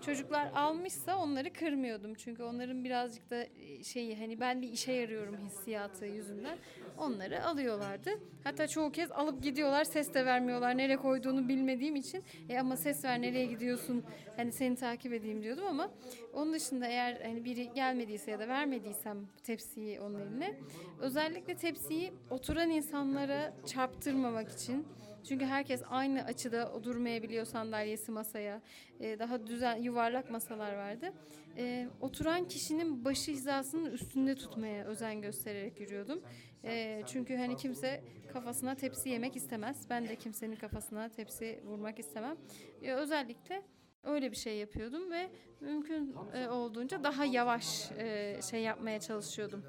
çocuklar 0.00 0.50
almışsa 0.54 1.18
onları 1.18 1.52
kırmıyordum. 1.52 2.14
Çünkü 2.14 2.42
onların 2.42 2.84
birazcık 2.84 3.30
da 3.30 3.46
şeyi 3.84 4.16
hani 4.18 4.40
ben 4.40 4.62
bir 4.62 4.68
işe 4.72 4.92
yarıyorum 4.92 5.38
hissiyatı 5.38 6.06
yüzünden 6.06 6.58
onları 6.96 7.44
alıyorlardı. 7.44 8.10
Hatta 8.44 8.68
çoğu 8.68 8.92
kez 8.92 9.12
alıp 9.12 9.42
gidiyorlar 9.42 9.84
ses 9.84 10.14
de 10.14 10.26
vermiyorlar 10.26 10.78
nereye 10.78 10.96
koyduğunu 10.96 11.48
bilmediğim 11.48 11.96
için. 11.96 12.24
E 12.48 12.58
ama 12.58 12.76
ses 12.76 13.04
ver 13.04 13.22
nereye 13.22 13.46
gidiyorsun 13.46 14.04
hani 14.36 14.52
seni 14.52 14.76
takip 14.76 15.12
edeyim 15.12 15.42
diyordum 15.42 15.66
ama 15.66 15.90
onun 16.32 16.52
dışında 16.52 16.86
eğer 16.86 17.20
hani 17.20 17.44
biri 17.44 17.72
gelmediyse 17.72 18.30
ya 18.30 18.38
da 18.38 18.48
vermediysem 18.48 19.28
tepsiyi 19.42 20.00
onun 20.00 20.18
eline 20.18 20.54
özellikle 20.98 21.56
tepsiyi 21.56 22.14
oturan 22.30 22.70
insanlara 22.70 23.54
çarptırmamak 23.64 24.50
için 24.52 24.88
çünkü 25.28 25.44
herkes 25.44 25.82
aynı 25.90 26.24
açıda 26.24 26.84
durmayabiliyor 26.84 27.44
sandalyesi 27.44 28.12
masaya. 28.12 28.62
Ee, 29.00 29.18
daha 29.18 29.46
düzen 29.46 29.76
yuvarlak 29.76 30.30
masalar 30.30 30.74
vardı. 30.74 31.12
Ee, 31.56 31.88
oturan 32.00 32.48
kişinin 32.48 33.04
başı 33.04 33.32
hizasının 33.32 33.90
üstünde 33.90 34.34
tutmaya 34.34 34.84
özen 34.84 35.20
göstererek 35.22 35.80
yürüyordum. 35.80 36.22
Ee, 36.64 37.02
çünkü 37.06 37.36
hani 37.36 37.56
kimse 37.56 38.04
kafasına 38.32 38.74
tepsi 38.74 39.08
yemek 39.08 39.36
istemez. 39.36 39.86
Ben 39.90 40.08
de 40.08 40.16
kimsenin 40.16 40.56
kafasına 40.56 41.08
tepsi 41.08 41.60
vurmak 41.64 41.98
istemem. 41.98 42.36
Ee, 42.82 42.92
özellikle 42.92 43.62
öyle 44.06 44.30
bir 44.30 44.36
şey 44.36 44.56
yapıyordum 44.56 45.10
ve 45.10 45.30
mümkün 45.60 46.16
e, 46.34 46.48
olduğunca 46.48 47.04
daha 47.04 47.24
yavaş 47.24 47.90
e, 47.98 48.40
şey 48.50 48.62
yapmaya 48.62 49.00
çalışıyordum. 49.00 49.64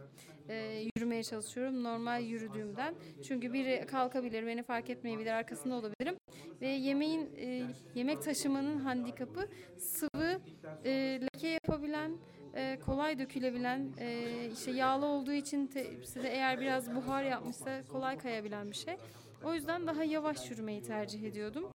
E, 0.49 0.83
yürümeye 0.95 1.23
çalışıyorum 1.23 1.83
normal 1.83 2.23
yürüdüğümden. 2.23 2.95
Çünkü 3.27 3.53
biri 3.53 3.85
kalkabilir, 3.87 4.47
beni 4.47 4.63
fark 4.63 4.89
etmeyebilir, 4.89 5.31
arkasında 5.31 5.75
olabilirim. 5.75 6.15
Ve 6.61 6.67
yemeğin 6.67 7.29
e, 7.37 7.63
yemek 7.95 8.21
taşımanın 8.21 8.79
handikapı 8.79 9.47
sıvı, 9.77 10.39
e, 10.85 11.19
leke 11.21 11.47
yapabilen, 11.47 12.11
e, 12.55 12.79
kolay 12.85 13.19
dökülebilen, 13.19 13.87
e, 13.99 14.25
işte 14.53 14.71
yağlı 14.71 15.05
olduğu 15.05 15.33
için 15.33 15.67
tepside 15.67 16.29
eğer 16.29 16.59
biraz 16.59 16.95
buhar 16.95 17.23
yapmışsa 17.23 17.81
kolay 17.91 18.17
kayabilen 18.17 18.71
bir 18.71 18.75
şey. 18.75 18.97
O 19.43 19.53
yüzden 19.53 19.87
daha 19.87 20.03
yavaş 20.03 20.51
yürümeyi 20.51 20.83
tercih 20.83 21.23
ediyordum. 21.23 21.71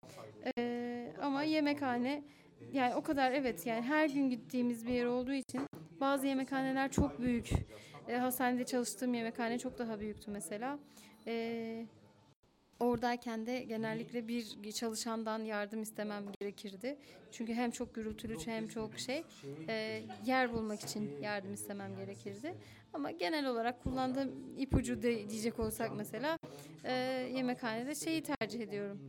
E, 0.58 1.12
ama 1.22 1.42
yemekhane 1.42 2.22
yani 2.72 2.94
o 2.94 3.02
kadar 3.02 3.32
evet 3.32 3.66
yani 3.66 3.82
her 3.82 4.08
gün 4.08 4.30
gittiğimiz 4.30 4.86
bir 4.86 4.92
yer 4.92 5.04
olduğu 5.04 5.32
için 5.32 5.60
bazı 6.00 6.26
yemekhaneler 6.26 6.90
çok 6.90 7.20
büyük. 7.20 7.50
E, 8.08 8.16
hastanede 8.16 8.64
çalıştığım 8.64 9.14
yemekhane 9.14 9.58
çok 9.58 9.78
daha 9.78 10.00
büyüktü 10.00 10.30
mesela. 10.30 10.78
E, 11.26 11.86
oradayken 12.80 13.46
de 13.46 13.62
genellikle 13.62 14.28
bir 14.28 14.72
çalışandan 14.72 15.44
yardım 15.44 15.82
istemem 15.82 16.24
gerekirdi. 16.40 16.98
Çünkü 17.32 17.54
hem 17.54 17.70
çok 17.70 17.94
gürültülü 17.94 18.36
hem 18.46 18.68
çok 18.68 18.98
şey 18.98 19.24
e, 19.68 20.02
yer 20.26 20.52
bulmak 20.52 20.80
için 20.80 21.20
yardım 21.22 21.52
istemem 21.54 21.96
gerekirdi. 21.96 22.54
Ama 22.92 23.10
genel 23.10 23.46
olarak 23.46 23.82
kullandığım 23.82 24.58
ipucu 24.58 25.02
de, 25.02 25.30
diyecek 25.30 25.58
olsak 25.58 25.92
mesela 25.96 26.38
e, 26.84 26.92
yemekhanede 27.34 27.94
şeyi 27.94 28.22
tercih 28.22 28.60
ediyorum. 28.60 29.00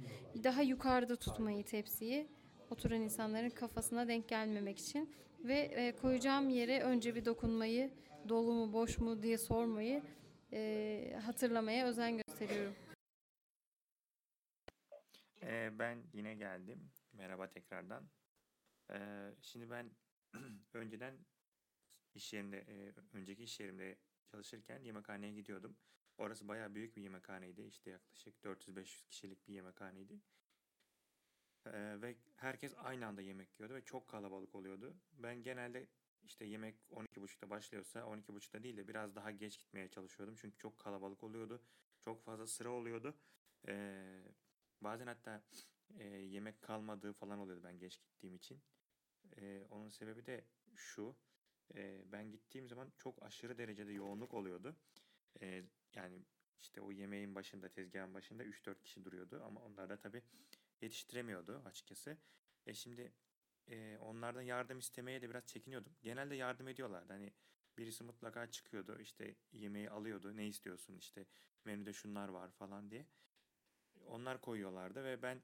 Daha 0.43 0.61
yukarıda 0.61 1.15
tutmayı 1.15 1.63
tepsiyi 1.63 2.27
oturan 2.69 3.01
insanların 3.01 3.49
kafasına 3.49 4.07
denk 4.07 4.27
gelmemek 4.27 4.79
için 4.79 5.09
ve 5.43 5.59
e, 5.59 5.95
koyacağım 5.95 6.49
yere 6.49 6.81
önce 6.81 7.15
bir 7.15 7.25
dokunmayı 7.25 7.89
dolu 8.29 8.53
mu 8.53 8.73
boş 8.73 8.97
mu 8.97 9.23
diye 9.23 9.37
sormayı 9.37 10.03
e, 10.53 11.19
hatırlamaya 11.25 11.87
özen 11.87 12.17
gösteriyorum. 12.17 12.75
Ee, 15.41 15.79
ben 15.79 16.03
yine 16.13 16.35
geldim. 16.35 16.91
Merhaba 17.13 17.49
tekrardan. 17.49 18.09
Ee, 18.91 19.31
şimdi 19.41 19.69
ben 19.69 19.91
önceden 20.73 21.17
iş 22.13 22.33
yerimde, 22.33 22.57
e, 22.57 22.93
önceki 23.13 23.43
iş 23.43 23.59
yerimde 23.59 23.97
çalışırken 24.31 24.83
yemekhaneye 24.83 25.33
gidiyordum. 25.33 25.77
Orası 26.17 26.47
bayağı 26.47 26.75
büyük 26.75 26.97
bir 26.97 27.01
yemekhaneydi. 27.01 27.61
İşte 27.61 27.89
yaklaşık 27.89 28.43
400-500 28.43 29.07
kişilik 29.07 29.47
bir 29.47 29.53
yemekhaneydi. 29.53 30.19
Ee, 31.65 32.01
ve 32.01 32.15
herkes 32.35 32.73
aynı 32.77 33.05
anda 33.07 33.21
yemek 33.21 33.59
yiyordu 33.59 33.73
ve 33.73 33.81
çok 33.81 34.07
kalabalık 34.07 34.55
oluyordu. 34.55 34.95
Ben 35.13 35.43
genelde 35.43 35.87
işte 36.23 36.45
yemek 36.45 36.75
12.30'da 36.91 37.49
başlıyorsa 37.49 37.99
12.30'da 37.99 38.63
değil 38.63 38.77
de 38.77 38.87
biraz 38.87 39.15
daha 39.15 39.31
geç 39.31 39.59
gitmeye 39.59 39.89
çalışıyordum. 39.89 40.35
Çünkü 40.35 40.57
çok 40.57 40.79
kalabalık 40.79 41.23
oluyordu. 41.23 41.61
Çok 42.01 42.23
fazla 42.23 42.47
sıra 42.47 42.69
oluyordu. 42.69 43.15
Ee, 43.67 44.23
bazen 44.81 45.07
hatta 45.07 45.43
e, 45.99 46.07
yemek 46.07 46.61
kalmadığı 46.61 47.13
falan 47.13 47.39
oluyordu 47.39 47.63
ben 47.63 47.79
geç 47.79 47.99
gittiğim 48.01 48.35
için. 48.35 48.61
Ee, 49.37 49.65
onun 49.69 49.89
sebebi 49.89 50.25
de 50.25 50.45
şu. 50.75 51.15
e, 51.75 52.03
ben 52.11 52.31
gittiğim 52.31 52.67
zaman 52.67 52.91
çok 52.97 53.23
aşırı 53.23 53.57
derecede 53.57 53.91
yoğunluk 53.91 54.33
oluyordu. 54.33 54.75
Ee, 55.41 55.63
yani 55.95 56.25
işte 56.61 56.81
o 56.81 56.91
yemeğin 56.91 57.35
başında, 57.35 57.69
tezgahın 57.69 58.13
başında 58.13 58.43
3-4 58.43 58.81
kişi 58.83 59.05
duruyordu. 59.05 59.41
Ama 59.45 59.61
onlar 59.61 59.89
da 59.89 59.97
tabii 59.99 60.23
yetiştiremiyordu 60.81 61.61
açıkçası. 61.65 62.17
E 62.65 62.73
şimdi 62.73 63.13
e, 63.67 63.97
onlardan 63.97 64.41
yardım 64.41 64.79
istemeye 64.79 65.21
de 65.21 65.29
biraz 65.29 65.45
çekiniyordum. 65.45 65.93
Genelde 66.01 66.35
yardım 66.35 66.67
ediyorlardı. 66.67 67.13
Hani 67.13 67.33
birisi 67.77 68.03
mutlaka 68.03 68.51
çıkıyordu 68.51 68.99
işte 68.99 69.35
yemeği 69.51 69.89
alıyordu. 69.89 70.37
Ne 70.37 70.47
istiyorsun 70.47 70.97
işte 70.97 71.25
menüde 71.65 71.93
şunlar 71.93 72.29
var 72.29 72.51
falan 72.51 72.91
diye. 72.91 73.05
Onlar 74.05 74.41
koyuyorlardı 74.41 75.03
ve 75.03 75.21
ben 75.21 75.41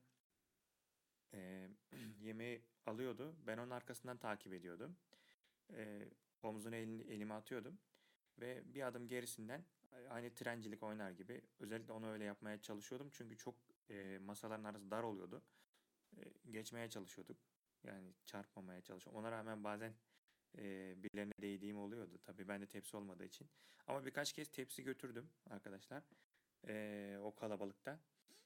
e, 1.34 1.70
yemeği 2.20 2.62
alıyordu. 2.86 3.36
Ben 3.48 3.58
onun 3.58 3.72
arkasından 3.72 4.18
takip 4.18 4.54
ediyordum. 4.54 4.98
E, 5.74 6.10
omzuna 6.44 6.76
elini, 6.76 7.02
elimi 7.02 7.34
atıyordum. 7.34 7.80
Ve 8.40 8.74
bir 8.74 8.88
adım 8.88 9.08
gerisinden 9.08 9.66
aynı 10.10 10.34
trencilik 10.34 10.84
oynar 10.84 11.12
gibi 11.12 11.42
özellikle 11.60 11.94
onu 11.94 12.10
öyle 12.10 12.24
yapmaya 12.24 12.62
çalışıyordum. 12.62 13.10
Çünkü 13.12 13.38
çok 13.38 13.56
e, 13.90 14.18
masaların 14.18 14.64
arası 14.64 14.92
dar 14.92 15.04
oluyordu. 15.04 15.44
E, 16.18 16.22
geçmeye 16.52 16.90
çalışıyorduk. 16.90 17.38
Yani 17.84 18.14
çarpmamaya 18.26 18.82
çalışıyorduk. 18.82 19.20
Ona 19.20 19.32
rağmen 19.32 19.64
bazen 19.64 19.94
e, 20.58 20.94
birilerine 21.04 21.34
değdiğim 21.42 21.78
oluyordu. 21.78 22.20
Tabii 22.24 22.48
bende 22.48 22.68
tepsi 22.68 22.98
olmadığı 22.98 23.26
için. 23.26 23.50
Ama 23.88 24.06
birkaç 24.06 24.34
kez 24.34 24.48
tepsi 24.48 24.84
götürdüm 24.84 25.30
arkadaşlar. 25.50 26.04
E, 26.68 27.18
o 27.22 27.36
kalabalıkta. 27.36 28.00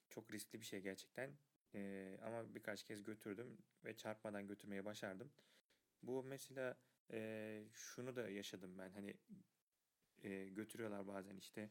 Çok 0.10 0.34
riskli 0.34 0.62
bir 0.62 0.65
şey 0.65 0.82
gerçekten. 0.82 1.32
E, 1.76 2.17
ama 2.26 2.56
birkaç 2.56 2.84
kez 2.84 3.04
götürdüm 3.04 3.58
ve 3.86 3.98
çarpmadan 3.98 4.48
götürmeyi 4.48 4.86
başardım. 4.86 5.32
Bu 6.04 6.24
mesela 6.24 6.78
e, 7.12 7.63
şunu 7.74 8.15
da 8.15 8.30
yaşadım 8.30 8.78
ben. 8.78 8.89
Hani 8.89 9.13
e, 10.24 10.50
götürüyorlar 10.50 11.08
bazen 11.08 11.38
işte 11.38 11.69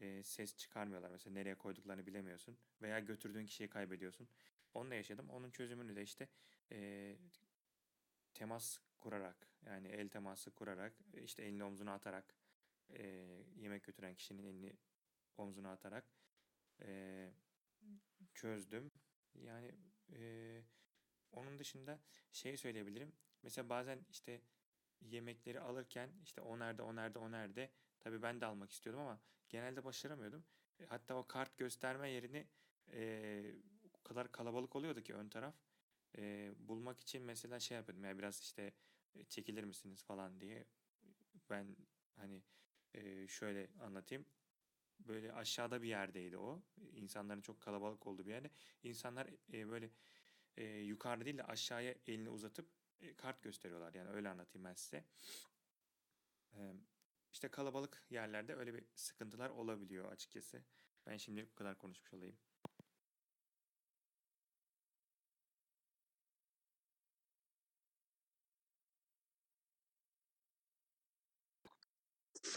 e, 0.00 0.22
ses 0.22 0.56
çıkarmıyorlar. 0.56 1.10
Mesela 1.10 1.34
nereye 1.34 1.54
koyduklarını 1.54 2.06
bilemiyorsun. 2.06 2.58
Veya 2.82 2.98
götürdüğün 2.98 3.46
kişiyi 3.46 3.68
kaybediyorsun. 3.68 4.28
Onu 4.74 4.90
da 4.90 4.94
yaşadım. 4.94 5.30
Onun 5.30 5.50
çözümünü 5.50 5.96
de 5.96 6.02
işte 6.02 6.28
e, 6.72 7.16
temas 8.34 8.78
kurarak 8.98 9.48
yani 9.66 9.88
el 9.88 10.08
teması 10.08 10.50
kurarak 10.50 10.92
işte 11.14 11.42
elini 11.42 11.64
omzuna 11.64 11.92
atarak 11.94 12.34
e, 12.90 13.06
yemek 13.56 13.84
götüren 13.84 14.14
kişinin 14.14 14.44
elini 14.44 14.76
omzuna 15.38 15.72
atarak 15.72 16.04
e, 16.82 17.30
çözdüm. 18.34 18.90
Yani 19.34 19.74
e, 20.12 20.62
onun 21.32 21.58
dışında 21.58 22.00
şey 22.32 22.56
söyleyebilirim. 22.56 23.12
Mesela 23.42 23.68
bazen 23.68 24.04
işte 24.10 24.40
yemekleri 25.00 25.60
alırken 25.60 26.10
işte 26.22 26.40
o 26.40 26.58
nerede 26.58 26.82
o 26.82 26.96
nerede 26.96 27.18
o 27.18 27.30
nerede 27.32 27.70
tabii 28.00 28.22
ben 28.22 28.40
de 28.40 28.46
almak 28.46 28.70
istiyordum 28.72 29.02
ama 29.02 29.20
genelde 29.48 29.84
başaramıyordum. 29.84 30.44
E, 30.80 30.84
Hatta 30.84 31.14
o 31.14 31.26
kart 31.26 31.58
gösterme 31.58 32.10
yerini 32.10 32.46
e, 32.92 33.54
o 33.94 34.02
kadar 34.02 34.32
kalabalık 34.32 34.76
oluyordu 34.76 35.02
ki 35.02 35.14
ön 35.14 35.28
taraf. 35.28 35.54
E, 36.16 36.54
bulmak 36.58 37.00
için 37.00 37.22
mesela 37.22 37.60
şey 37.60 37.76
yapıyordum 37.76 38.04
ya 38.04 38.18
biraz 38.18 38.40
işte 38.40 38.72
e, 39.14 39.24
çekilir 39.24 39.64
misiniz 39.64 40.02
falan 40.02 40.40
diye. 40.40 40.64
Ben 41.50 41.76
hani 42.16 42.42
e, 42.94 43.28
şöyle 43.28 43.70
anlatayım. 43.80 44.26
Böyle 44.98 45.32
aşağıda 45.32 45.82
bir 45.82 45.88
yerdeydi 45.88 46.38
o. 46.38 46.62
İnsanların 46.92 47.40
çok 47.40 47.60
kalabalık 47.60 48.06
olduğu 48.06 48.26
bir 48.26 48.30
yerde. 48.30 48.50
İnsanlar 48.82 49.26
e, 49.52 49.68
böyle 49.68 49.90
e, 50.56 50.64
yukarıda 50.64 51.24
değil 51.24 51.38
de 51.38 51.44
aşağıya 51.44 51.94
elini 52.06 52.30
uzatıp 52.30 52.68
e, 53.00 53.14
kart 53.14 53.42
gösteriyorlar. 53.42 53.94
Yani 53.94 54.10
öyle 54.10 54.28
anlatayım 54.28 54.64
ben 54.64 54.74
size. 54.74 55.04
E, 56.52 56.74
işte 57.32 57.48
kalabalık 57.48 58.06
yerlerde 58.10 58.54
öyle 58.54 58.74
bir 58.74 58.84
sıkıntılar 58.94 59.50
olabiliyor 59.50 60.12
açıkçası. 60.12 60.62
Ben 61.06 61.16
şimdi 61.16 61.50
bu 61.50 61.54
kadar 61.54 61.78
konuşmuş 61.78 62.14
olayım. 62.14 62.36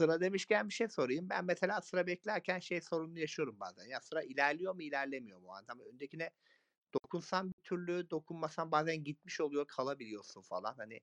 Sıra 0.01 0.21
demişken 0.21 0.69
bir 0.69 0.73
şey 0.73 0.87
sorayım. 0.87 1.29
Ben 1.29 1.45
mesela 1.45 1.81
sıra 1.81 2.07
beklerken 2.07 2.59
şey 2.59 2.81
sorununu 2.81 3.19
yaşıyorum 3.19 3.59
bazen. 3.59 3.85
Ya 3.85 4.01
sıra 4.01 4.23
ilerliyor 4.23 4.75
mu 4.75 4.81
ilerlemiyor 4.81 5.39
mu? 5.39 5.47
Hani 5.67 5.81
öndekine 5.83 6.29
dokunsam 6.93 7.47
bir 7.47 7.63
türlü 7.63 8.09
dokunmasam 8.09 8.71
bazen 8.71 9.03
gitmiş 9.03 9.41
oluyor 9.41 9.67
kalabiliyorsun 9.67 10.41
falan. 10.41 10.73
Hani 10.77 10.99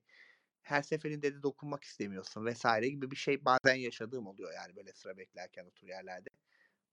her 0.61 0.81
seferinde 0.81 1.35
de 1.35 1.43
dokunmak 1.43 1.83
istemiyorsun 1.83 2.45
vesaire 2.45 2.89
gibi 2.89 3.11
bir 3.11 3.15
şey 3.15 3.45
bazen 3.45 3.75
yaşadığım 3.75 4.27
oluyor 4.27 4.53
yani 4.53 4.75
böyle 4.75 4.93
sıra 4.93 5.17
beklerken 5.17 5.65
otur 5.65 5.87
yerlerde. 5.87 6.29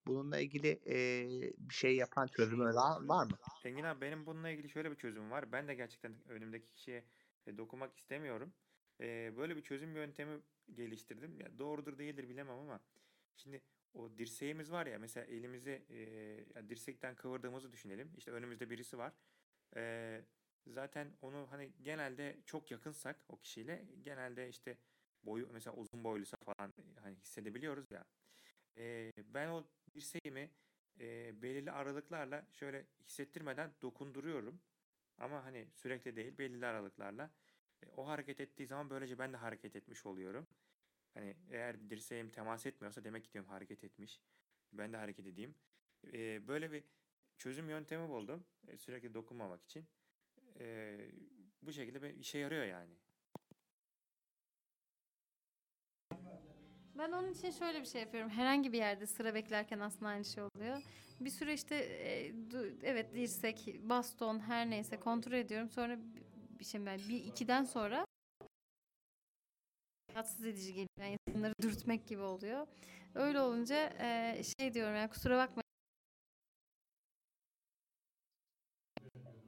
Bununla 0.07 0.41
ilgili 0.41 0.69
eee, 0.87 1.53
bir 1.59 1.75
şey 1.75 1.97
yapan 1.97 2.27
çözümü 2.27 2.65
var, 2.65 3.01
var 3.09 3.27
mı? 3.27 3.39
Engin 3.65 3.85
abi 3.85 4.01
benim 4.01 4.27
bununla 4.27 4.49
ilgili 4.51 4.69
şöyle 4.69 4.91
bir 4.91 4.97
çözümüm 4.97 5.31
var. 5.31 5.53
Ben 5.53 5.69
de 5.69 5.75
gerçekten 5.75 6.13
önümdeki 6.29 6.71
kişiye 6.73 7.05
e, 7.47 7.59
dokunmak 7.59 7.97
istemiyorum. 7.99 8.53
E, 9.01 9.37
böyle 9.37 9.57
bir 9.57 9.63
çözüm 9.63 9.97
yöntemi 9.97 10.41
geliştirdim. 10.75 11.41
Ya 11.41 11.59
doğrudur 11.59 11.99
değildir 11.99 12.29
bilemem 12.29 12.59
ama 12.59 12.81
şimdi 13.37 13.63
o 13.95 14.19
dirseğimiz 14.19 14.73
var 14.73 14.87
ya 14.87 14.99
mesela 14.99 15.27
elimizi 15.27 15.87
e, 15.91 16.69
dirsekten 16.69 17.15
kıvırdığımızı 17.17 17.73
düşünelim. 17.73 18.13
İşte 18.17 18.31
önümüzde 18.31 18.71
birisi 18.71 18.99
var. 18.99 19.13
E, 19.77 20.23
zaten 20.67 21.13
onu 21.23 21.47
hani 21.51 21.73
genelde 21.83 22.37
çok 22.47 22.71
yakınsak 22.71 23.25
o 23.29 23.41
kişiyle 23.41 23.87
genelde 24.03 24.49
işte 24.49 24.79
boyu 25.23 25.49
mesela 25.53 25.77
uzun 25.77 26.05
boyluysa 26.05 26.37
falan 26.37 26.73
hani 27.03 27.17
hissedebiliyoruz 27.17 27.91
ya. 27.91 28.05
E, 28.79 29.13
ben 29.19 29.49
o 29.49 29.65
dirseğimi 29.95 30.51
e, 31.01 31.43
belirli 31.43 31.71
aralıklarla 31.73 32.47
şöyle 32.53 32.87
hissettirmeden 33.01 33.75
dokunduruyorum. 33.83 34.61
Ama 35.19 35.45
hani 35.45 35.69
sürekli 35.75 36.17
değil 36.17 36.39
belirli 36.39 36.67
aralıklarla. 36.67 37.31
E, 37.83 37.87
o 37.97 38.07
hareket 38.07 38.41
ettiği 38.41 38.67
zaman 38.67 38.91
böylece 38.91 39.19
ben 39.19 39.33
de 39.33 39.37
hareket 39.37 39.77
etmiş 39.77 40.07
oluyorum. 40.07 40.47
Hani 41.15 41.37
eğer 41.51 41.91
dirseğim 41.91 42.31
temas 42.31 42.67
etmiyorsa 42.67 43.05
demek 43.05 43.25
ki 43.25 43.33
diyorum 43.33 43.51
hareket 43.51 43.85
etmiş. 43.85 44.21
Ben 44.73 44.93
de 44.93 44.97
hareket 44.97 45.27
edeyim. 45.27 45.55
Ee, 46.13 46.49
böyle 46.49 46.73
bir 46.73 46.85
çözüm 47.39 47.69
yöntemi 47.71 48.09
buldum. 48.09 48.45
Ee, 48.69 48.77
sürekli 48.79 49.15
dokunmamak 49.15 49.63
için. 49.63 49.87
Ee, 50.61 51.11
bu 51.63 51.73
şekilde 51.73 52.03
bir 52.03 52.15
işe 52.15 52.39
yarıyor 52.39 52.65
yani. 52.65 52.95
Ben 56.99 57.13
onun 57.13 57.33
için 57.33 57.51
şöyle 57.51 57.81
bir 57.81 57.87
şey 57.87 58.01
yapıyorum. 58.01 58.31
Herhangi 58.31 58.73
bir 58.73 58.79
yerde 58.79 59.07
sıra 59.07 59.35
beklerken 59.35 59.79
aslında 59.81 60.09
aynı 60.11 60.25
şey 60.25 60.43
oluyor. 60.43 60.83
Bir 61.21 61.31
süre 61.31 61.55
işte 61.55 61.75
e, 61.77 62.31
du- 62.31 62.75
evet 62.83 63.15
dirsek, 63.15 63.81
baston 63.83 64.39
her 64.41 64.71
neyse 64.71 65.01
kontrol 65.01 65.33
ediyorum. 65.33 65.69
Sonra 65.71 65.99
şey 66.65 66.87
ben 66.87 66.99
bir 67.09 67.25
ikiden 67.25 67.65
sonra 67.65 68.07
rahatsız 70.15 70.45
edici 70.45 70.73
geliyor. 70.73 70.89
Yani 71.01 71.17
insanları 71.29 71.55
dürtmek 71.63 72.07
gibi 72.07 72.23
oluyor. 72.23 72.67
Öyle 73.15 73.41
olunca 73.41 73.93
e, 74.01 74.43
şey 74.59 74.75
diyorum 74.75 74.97
yani 74.97 75.11
kusura 75.11 75.37
bakmayın. 75.39 75.67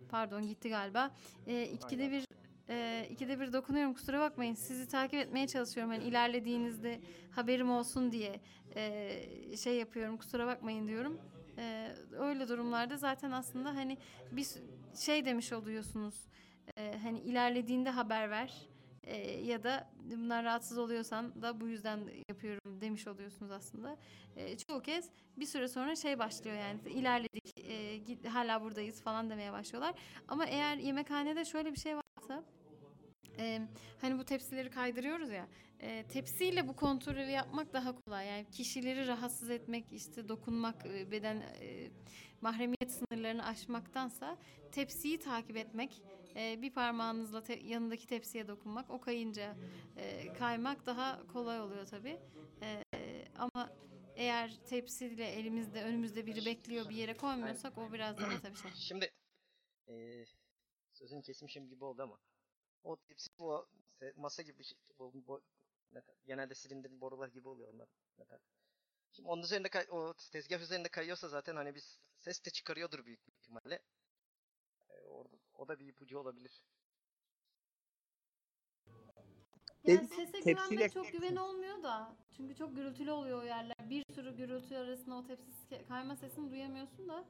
Pardon 0.09 0.47
gitti 0.47 0.68
galiba. 0.68 1.11
E, 1.47 1.62
ikide 1.62 2.11
bir 2.11 2.25
e, 2.68 3.07
ikide 3.11 3.40
bir 3.40 3.53
dokunuyorum 3.53 3.94
kusura 3.94 4.21
bakmayın. 4.21 4.55
Sizi 4.55 4.88
takip 4.88 5.21
etmeye 5.21 5.47
çalışıyorum. 5.47 5.92
Hani 5.92 6.05
ilerlediğinizde 6.05 7.01
haberim 7.31 7.71
olsun 7.71 8.12
diye 8.12 8.40
e, 8.75 9.57
şey 9.57 9.77
yapıyorum 9.77 10.16
kusura 10.16 10.47
bakmayın 10.47 10.88
diyorum. 10.88 11.21
E, 11.59 11.88
öyle 12.18 12.49
durumlarda 12.49 12.97
zaten 12.97 13.31
aslında 13.31 13.75
hani 13.75 13.99
bir 14.33 14.47
şey 14.94 15.25
demiş 15.25 15.53
oluyorsunuz. 15.53 16.14
E, 16.77 16.99
hani 17.03 17.21
ilerlediğinde 17.21 17.91
haber 17.91 18.31
ver. 18.31 18.69
E, 19.05 19.17
ya 19.41 19.65
da 19.65 19.91
bundan 20.11 20.45
rahatsız 20.45 20.79
oluyorsan 20.79 21.43
da 21.43 21.61
bu 21.61 21.69
yüzden 21.69 22.01
yapıyorum 22.29 22.81
demiş 22.81 23.07
oluyorsunuz 23.07 23.51
aslında. 23.51 23.97
E, 24.37 24.57
çoğu 24.59 24.83
kez 24.83 25.11
bir 25.37 25.47
süre 25.47 25.69
sonra 25.69 25.97
şey 25.97 26.19
başlıyor 26.19 26.57
yani 26.57 26.81
ilerledik 26.91 27.71
e, 27.71 27.97
git, 27.97 28.29
hala 28.29 28.63
buradayız 28.63 29.03
falan 29.03 29.31
demeye 29.31 29.53
başlıyorlar. 29.53 29.95
Ama 30.29 30.47
eğer 30.47 30.77
yemekhanede 30.77 31.45
şöyle 31.45 31.73
bir 31.73 31.79
şey 31.79 31.97
varsa 31.97 32.45
e, 33.39 33.61
hani 34.01 34.19
bu 34.19 34.25
tepsileri 34.25 34.71
kaydırıyoruz 34.71 35.31
ya 35.31 35.49
e, 35.81 36.05
tepsiyle 36.09 36.69
bu 36.69 36.77
kontrolü 36.77 37.21
yapmak 37.21 37.73
daha 37.73 37.95
kolay. 38.01 38.27
Yani 38.27 38.47
kişileri 38.53 39.07
rahatsız 39.07 39.51
etmek, 39.51 39.93
işte 39.93 40.29
dokunmak, 40.29 40.87
e, 40.87 41.11
beden 41.11 41.37
e, 41.37 41.91
mahremiyet 42.41 42.93
sınırlarını 42.93 43.47
aşmaktansa 43.47 44.37
tepsiyi 44.73 45.19
takip 45.19 45.57
etmek, 45.57 46.03
e, 46.38 46.62
bir 46.62 46.70
parmağınızla 46.72 47.42
te- 47.42 47.61
yanındaki 47.66 48.07
tepsiye 48.07 48.48
dokunmak, 48.48 48.90
o 48.90 49.01
kayınca 49.01 49.57
e, 49.96 50.33
kaymak 50.33 50.87
daha 50.87 51.27
kolay 51.27 51.61
oluyor 51.61 51.87
tabii. 51.87 52.18
E, 52.62 52.83
ama 53.38 53.70
eğer 54.16 54.51
tepsiyle 54.68 55.27
elimizde, 55.29 55.83
önümüzde 55.85 56.27
biri 56.27 56.46
bekliyor 56.46 56.88
bir 56.88 56.94
yere 56.94 57.16
koymuyorsak 57.16 57.79
o 57.79 57.92
biraz 57.92 58.18
daha 58.18 58.40
tabii 58.40 58.57
şey. 58.57 58.70
Şimdi 58.88 59.11
eee 59.88 60.24
sözünü 60.92 61.22
kesmişim 61.22 61.68
gibi 61.68 61.85
oldu 61.85 62.03
ama 62.03 62.18
o 62.85 62.96
tepsi 62.96 63.31
bu 63.38 63.68
masa 64.16 64.42
gibi 64.42 64.64
şey, 64.64 64.79
bu, 64.98 65.12
bu- 65.27 65.42
genelde 66.27 66.55
silindir 66.55 67.01
borular 67.01 67.29
gibi 67.29 67.48
oluyor 67.48 67.74
onlar 67.74 67.88
metal. 68.18 68.38
Şimdi 69.12 69.29
onun 69.29 69.42
üzerinde 69.42 69.68
o 69.90 70.14
tezgah 70.33 70.61
üzerinde 70.61 70.88
kayıyorsa 70.88 71.29
zaten 71.29 71.57
hani 71.57 71.74
biz 71.74 71.98
ses 72.18 72.44
de 72.44 72.51
çıkarıyordur 72.51 73.05
büyük 73.07 73.27
bir 73.27 73.33
ihtimalle. 73.33 73.83
Orada, 75.09 75.37
o 75.55 75.68
da 75.68 75.79
bir 75.79 75.87
ipucu 75.87 76.18
olabilir. 76.18 76.64
Yani 79.85 80.09
sese 80.09 80.40
tepsiyle- 80.40 80.53
güvenmek 80.53 80.92
çok 80.92 81.12
güven 81.12 81.37
olmuyor 81.37 81.83
da. 81.83 82.16
Çünkü 82.37 82.55
çok 82.57 82.77
gürültülü 82.77 83.11
oluyor 83.11 83.42
o 83.42 83.44
yerler. 83.44 83.77
Bir 83.90 84.05
sürü 84.14 84.37
gürültü 84.37 84.77
arasında 84.77 85.14
o 85.14 85.27
tepsi 85.27 85.87
kayma 85.88 86.16
sesini 86.16 86.51
duyamıyorsun 86.51 87.09
da. 87.09 87.25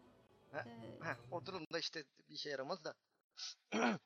Ha, 0.52 0.64
e, 0.68 1.04
Heh, 1.04 1.16
o 1.30 1.46
durumda 1.46 1.78
işte 1.78 2.04
bir 2.28 2.34
işe 2.34 2.50
yaramaz 2.50 2.84
da. 2.84 2.94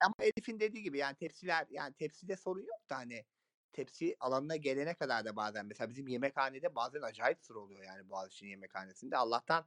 Ama 0.00 0.14
Elif'in 0.18 0.60
dediği 0.60 0.82
gibi 0.82 0.98
yani 0.98 1.16
tepsiler 1.16 1.66
yani 1.70 1.94
tepside 1.94 2.36
sorun 2.36 2.60
yok 2.62 2.90
da 2.90 2.96
hani 2.96 3.24
tepsi 3.72 4.16
alanına 4.20 4.56
gelene 4.56 4.94
kadar 4.94 5.24
da 5.24 5.36
bazen 5.36 5.66
mesela 5.66 5.90
bizim 5.90 6.08
yemekhanede 6.08 6.74
bazen 6.74 7.02
acayip 7.02 7.42
sıra 7.42 7.58
oluyor 7.58 7.82
yani 7.84 8.08
Boğaziçi'nin 8.08 8.50
yemekhanesinde. 8.50 9.16
Allah'tan 9.16 9.66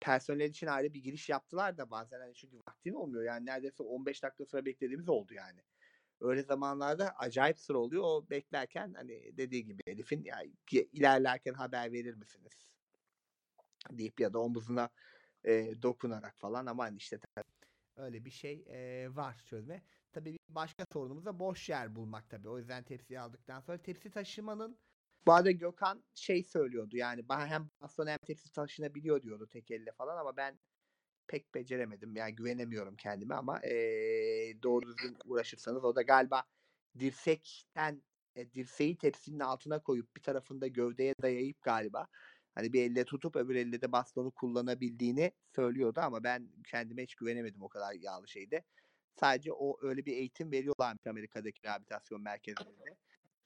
personel 0.00 0.48
için 0.50 0.66
ayrı 0.66 0.94
bir 0.94 1.02
giriş 1.02 1.28
yaptılar 1.28 1.78
da 1.78 1.90
bazen 1.90 2.20
hani 2.20 2.34
çünkü 2.34 2.56
vaktin 2.68 2.92
olmuyor 2.92 3.24
yani 3.24 3.46
neredeyse 3.46 3.82
15 3.82 4.22
dakika 4.22 4.44
sıra 4.44 4.64
beklediğimiz 4.64 5.08
oldu 5.08 5.34
yani. 5.34 5.60
Öyle 6.20 6.42
zamanlarda 6.42 7.16
acayip 7.16 7.58
sıra 7.58 7.78
oluyor. 7.78 8.02
O 8.04 8.30
beklerken 8.30 8.94
hani 8.94 9.36
dediği 9.36 9.64
gibi 9.64 9.82
Elif'in 9.86 10.24
ya 10.24 10.42
ilerlerken 10.92 11.54
haber 11.54 11.92
verir 11.92 12.14
misiniz? 12.14 12.68
deyip 13.90 14.20
ya 14.20 14.32
da 14.32 14.38
omuzuna 14.38 14.90
e, 15.44 15.82
dokunarak 15.82 16.38
falan 16.38 16.66
ama 16.66 16.84
hani 16.84 16.96
işte 16.96 17.18
öyle 17.96 18.24
bir 18.24 18.30
şey 18.30 18.64
e, 18.68 19.08
var 19.16 19.42
çözme. 19.46 19.82
Tabii 20.12 20.32
bir 20.32 20.54
başka 20.54 20.84
sorunumuz 20.92 21.24
da 21.26 21.38
boş 21.38 21.68
yer 21.68 21.96
bulmak 21.96 22.30
tabii. 22.30 22.48
O 22.48 22.58
yüzden 22.58 22.82
tepsiyi 22.84 23.20
aldıktan 23.20 23.60
sonra 23.60 23.78
tepsi 23.78 24.10
taşımanın 24.10 24.78
bu 25.28 25.32
arada 25.32 25.50
Gökhan 25.50 26.04
şey 26.14 26.44
söylüyordu 26.44 26.96
yani 26.96 27.24
hem 27.28 27.70
baston 27.80 28.06
hem 28.06 28.18
tepsi 28.18 28.52
taşınabiliyor 28.52 29.22
diyordu 29.22 29.46
tek 29.46 29.70
elle 29.70 29.92
falan 29.92 30.16
ama 30.16 30.36
ben 30.36 30.58
pek 31.26 31.54
beceremedim. 31.54 32.16
Yani 32.16 32.34
güvenemiyorum 32.34 32.96
kendime 32.96 33.34
ama 33.34 33.60
e, 33.60 33.72
doğru 34.62 34.86
düzgün 34.86 35.16
uğraşırsanız 35.24 35.84
o 35.84 35.96
da 35.96 36.02
galiba 36.02 36.44
dirsekten 36.98 38.02
e, 38.36 38.52
dirseği 38.52 38.98
tepsinin 38.98 39.40
altına 39.40 39.82
koyup 39.82 40.16
bir 40.16 40.22
tarafında 40.22 40.66
gövdeye 40.66 41.14
dayayıp 41.22 41.62
galiba 41.62 42.06
hani 42.54 42.72
bir 42.72 42.82
elle 42.82 43.04
tutup 43.04 43.36
öbür 43.36 43.56
elle 43.56 43.80
de 43.80 43.92
bastonu 43.92 44.30
kullanabildiğini 44.30 45.32
söylüyordu 45.54 46.00
ama 46.00 46.24
ben 46.24 46.48
kendime 46.70 47.02
hiç 47.02 47.14
güvenemedim 47.14 47.62
o 47.62 47.68
kadar 47.68 47.92
yağlı 47.92 48.28
şeyde. 48.28 48.62
Sadece 49.20 49.52
o 49.52 49.78
öyle 49.82 50.06
bir 50.06 50.12
eğitim 50.12 50.52
veriyorlarmış 50.52 51.06
Amerika'daki 51.06 51.62
rehabilitasyon 51.64 52.22
merkezlerinde. 52.22 52.96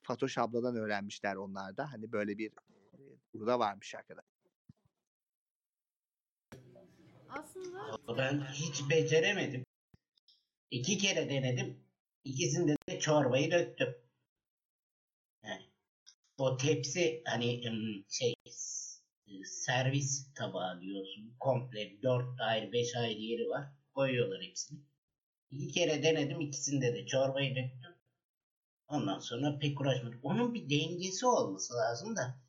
Fatoş 0.03 0.37
abladan 0.37 0.75
öğrenmişler 0.75 1.35
onlar 1.35 1.77
da. 1.77 1.91
Hani 1.91 2.11
böyle 2.11 2.37
bir 2.37 2.51
burada 3.33 3.59
varmış 3.59 3.95
arkadaş. 3.95 4.25
aslında 7.29 8.17
Ben 8.17 8.45
hiç 8.53 8.89
beceremedim. 8.89 9.65
İki 10.71 10.97
kere 10.97 11.29
denedim. 11.29 11.83
İkisinde 12.23 12.75
de 12.89 12.99
çorbayı 12.99 13.51
döktüm. 13.51 13.95
Yani 15.43 15.65
o 16.37 16.57
tepsi 16.57 17.21
hani 17.25 17.63
şey 18.09 18.33
servis 19.45 20.33
tabağı 20.33 20.81
diyorsun. 20.81 21.35
Komple 21.39 22.01
dört 22.03 22.41
ayrı 22.41 22.71
beş 22.71 22.95
ayrı 22.95 23.19
yeri 23.19 23.49
var. 23.49 23.67
Koyuyorlar 23.93 24.41
hepsini. 24.41 24.79
İki 25.51 25.67
kere 25.67 26.03
denedim. 26.03 26.41
ikisinde 26.41 26.93
de 26.93 27.05
çorbayı 27.05 27.55
döktüm. 27.55 27.92
Ondan 28.93 29.19
sonra 29.19 29.59
pek 29.59 29.81
uğraşmadım. 29.81 30.19
Onun 30.23 30.53
bir 30.53 30.69
dengesi 30.69 31.25
olması 31.25 31.73
lazım 31.73 32.15
da. 32.15 32.41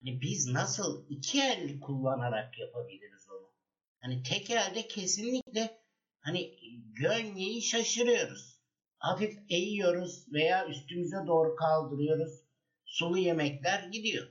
Hani 0.00 0.20
biz 0.20 0.46
nasıl 0.46 1.06
iki 1.08 1.40
el 1.40 1.80
kullanarak 1.80 2.58
yapabiliriz 2.58 3.28
onu? 3.30 3.52
Hani 4.00 4.22
tek 4.22 4.50
elde 4.50 4.88
kesinlikle 4.88 5.82
hani 6.20 6.56
gönyeyi 7.00 7.62
şaşırıyoruz. 7.62 8.60
Hafif 8.98 9.38
eğiyoruz 9.48 10.32
veya 10.32 10.66
üstümüze 10.66 11.16
doğru 11.26 11.56
kaldırıyoruz. 11.56 12.40
Sulu 12.84 13.18
yemekler 13.18 13.88
gidiyor. 13.88 14.28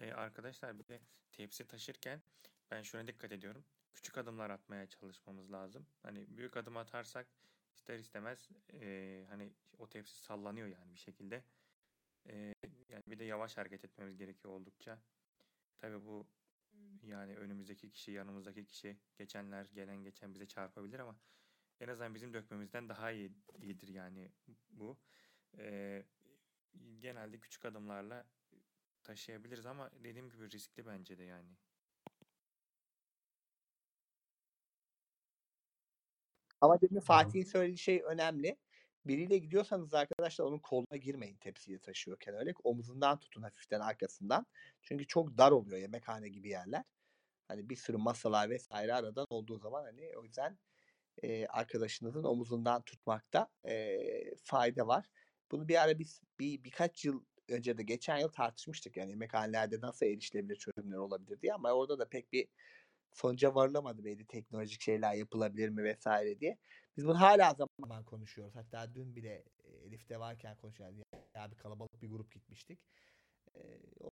Ee, 0.00 0.12
arkadaşlar 0.12 0.78
bir 0.78 0.88
de 0.88 1.00
tepsi 1.38 1.66
taşırken 1.68 2.22
ben 2.70 2.82
şuna 2.82 3.06
dikkat 3.06 3.32
ediyorum. 3.32 3.64
Küçük 3.94 4.18
adımlar 4.18 4.50
atmaya 4.50 4.88
çalışmamız 4.88 5.52
lazım. 5.52 5.86
Hani 6.02 6.26
büyük 6.38 6.56
adım 6.56 6.76
atarsak 6.76 7.28
ister 7.74 7.98
istemez 7.98 8.50
eee, 8.72 9.26
hani 9.30 9.52
o 9.78 9.88
tepsi 9.88 10.22
sallanıyor 10.24 10.68
yani 10.68 10.94
bir 10.94 11.00
şekilde. 11.00 11.44
Eee, 12.26 12.52
yani 12.88 13.02
bir 13.08 13.18
de 13.18 13.24
yavaş 13.24 13.56
hareket 13.58 13.84
etmemiz 13.84 14.18
gerekiyor 14.18 14.54
oldukça. 14.54 15.02
Tabii 15.78 16.04
bu 16.06 16.26
yani 17.02 17.36
önümüzdeki 17.36 17.90
kişi, 17.90 18.12
yanımızdaki 18.12 18.66
kişi, 18.66 18.98
geçenler, 19.18 19.66
gelen 19.74 19.96
geçen 20.04 20.34
bize 20.34 20.48
çarpabilir 20.48 20.98
ama 20.98 21.16
en 21.80 21.88
azından 21.88 22.14
bizim 22.14 22.34
dökmemizden 22.34 22.88
daha 22.88 23.10
iyi 23.12 23.32
iyidir 23.62 23.88
yani 23.88 24.32
bu. 24.70 24.98
Eee, 25.58 26.06
genelde 27.00 27.40
küçük 27.40 27.64
adımlarla 27.64 28.26
taşıyabiliriz 29.04 29.66
ama 29.66 29.90
dediğim 30.04 30.30
gibi 30.30 30.50
riskli 30.50 30.86
bence 30.86 31.18
de 31.18 31.24
yani. 31.24 31.56
Ama 36.60 36.80
demin 36.80 37.00
Fatih'in 37.00 37.44
söylediği 37.44 37.78
şey 37.78 38.02
önemli. 38.04 38.56
Biriyle 39.06 39.38
gidiyorsanız 39.38 39.94
arkadaşlar 39.94 40.44
onun 40.44 40.58
koluna 40.58 40.96
girmeyin 40.96 41.36
tepsiyi 41.36 41.78
taşıyorken 41.78 42.34
öyle. 42.34 42.52
Omuzundan 42.64 43.18
tutun 43.18 43.42
hafiften 43.42 43.80
arkasından. 43.80 44.46
Çünkü 44.82 45.06
çok 45.06 45.38
dar 45.38 45.52
oluyor 45.52 45.78
yemekhane 45.78 46.28
gibi 46.28 46.48
yerler. 46.48 46.84
Hani 47.48 47.68
bir 47.70 47.76
sürü 47.76 47.96
masalar 47.96 48.50
vesaire 48.50 48.94
aradan 48.94 49.26
olduğu 49.30 49.58
zaman 49.58 49.84
hani 49.84 50.12
o 50.18 50.24
yüzden 50.24 50.58
e, 51.22 51.46
arkadaşınızın 51.46 52.24
omuzundan 52.24 52.82
tutmakta 52.82 53.48
e, 53.68 53.98
fayda 54.36 54.86
var. 54.86 55.06
Bunu 55.50 55.68
bir 55.68 55.82
ara 55.82 55.98
biz 55.98 56.20
bir 56.40 56.64
birkaç 56.64 57.04
yıl 57.04 57.24
önce 57.50 57.78
de 57.78 57.82
geçen 57.82 58.18
yıl 58.18 58.28
tartışmıştık 58.28 58.96
yani 58.96 59.10
yemekhanelerde 59.10 59.80
nasıl 59.80 60.06
erişilebilir 60.06 60.56
çözümler 60.56 60.96
olabilir 60.96 61.40
diye 61.40 61.54
ama 61.54 61.72
orada 61.72 61.98
da 61.98 62.08
pek 62.08 62.32
bir 62.32 62.48
sonuca 63.12 63.54
varılamadı 63.54 64.04
belli 64.04 64.26
teknolojik 64.26 64.80
şeyler 64.80 65.14
yapılabilir 65.14 65.68
mi 65.68 65.84
vesaire 65.84 66.40
diye. 66.40 66.58
Biz 66.96 67.06
bunu 67.06 67.20
hala 67.20 67.54
zaman 67.54 68.04
konuşuyoruz. 68.04 68.54
Hatta 68.56 68.94
dün 68.94 69.16
bile 69.16 69.44
e, 69.64 69.70
Elif'te 69.86 70.20
varken 70.20 70.56
konuşuyoruz. 70.56 70.98
Ya 71.34 71.50
bir 71.50 71.56
kalabalık 71.56 72.02
bir 72.02 72.08
grup 72.08 72.32
gitmiştik. 72.32 72.78
Ee, 73.56 73.60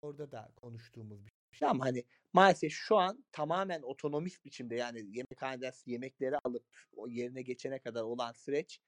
orada 0.02 0.30
da 0.30 0.52
konuştuğumuz 0.56 1.24
bir 1.24 1.32
şey 1.52 1.68
ama 1.68 1.84
hani 1.84 2.04
maalesef 2.32 2.72
şu 2.72 2.96
an 2.96 3.24
tamamen 3.32 3.82
otonomist 3.82 4.44
biçimde 4.44 4.74
yani 4.74 4.98
yemekhaneden 4.98 5.72
yemekleri 5.86 6.38
alıp 6.38 6.64
o 6.96 7.08
yerine 7.08 7.42
geçene 7.42 7.78
kadar 7.78 8.02
olan 8.02 8.32
süreç 8.32 8.80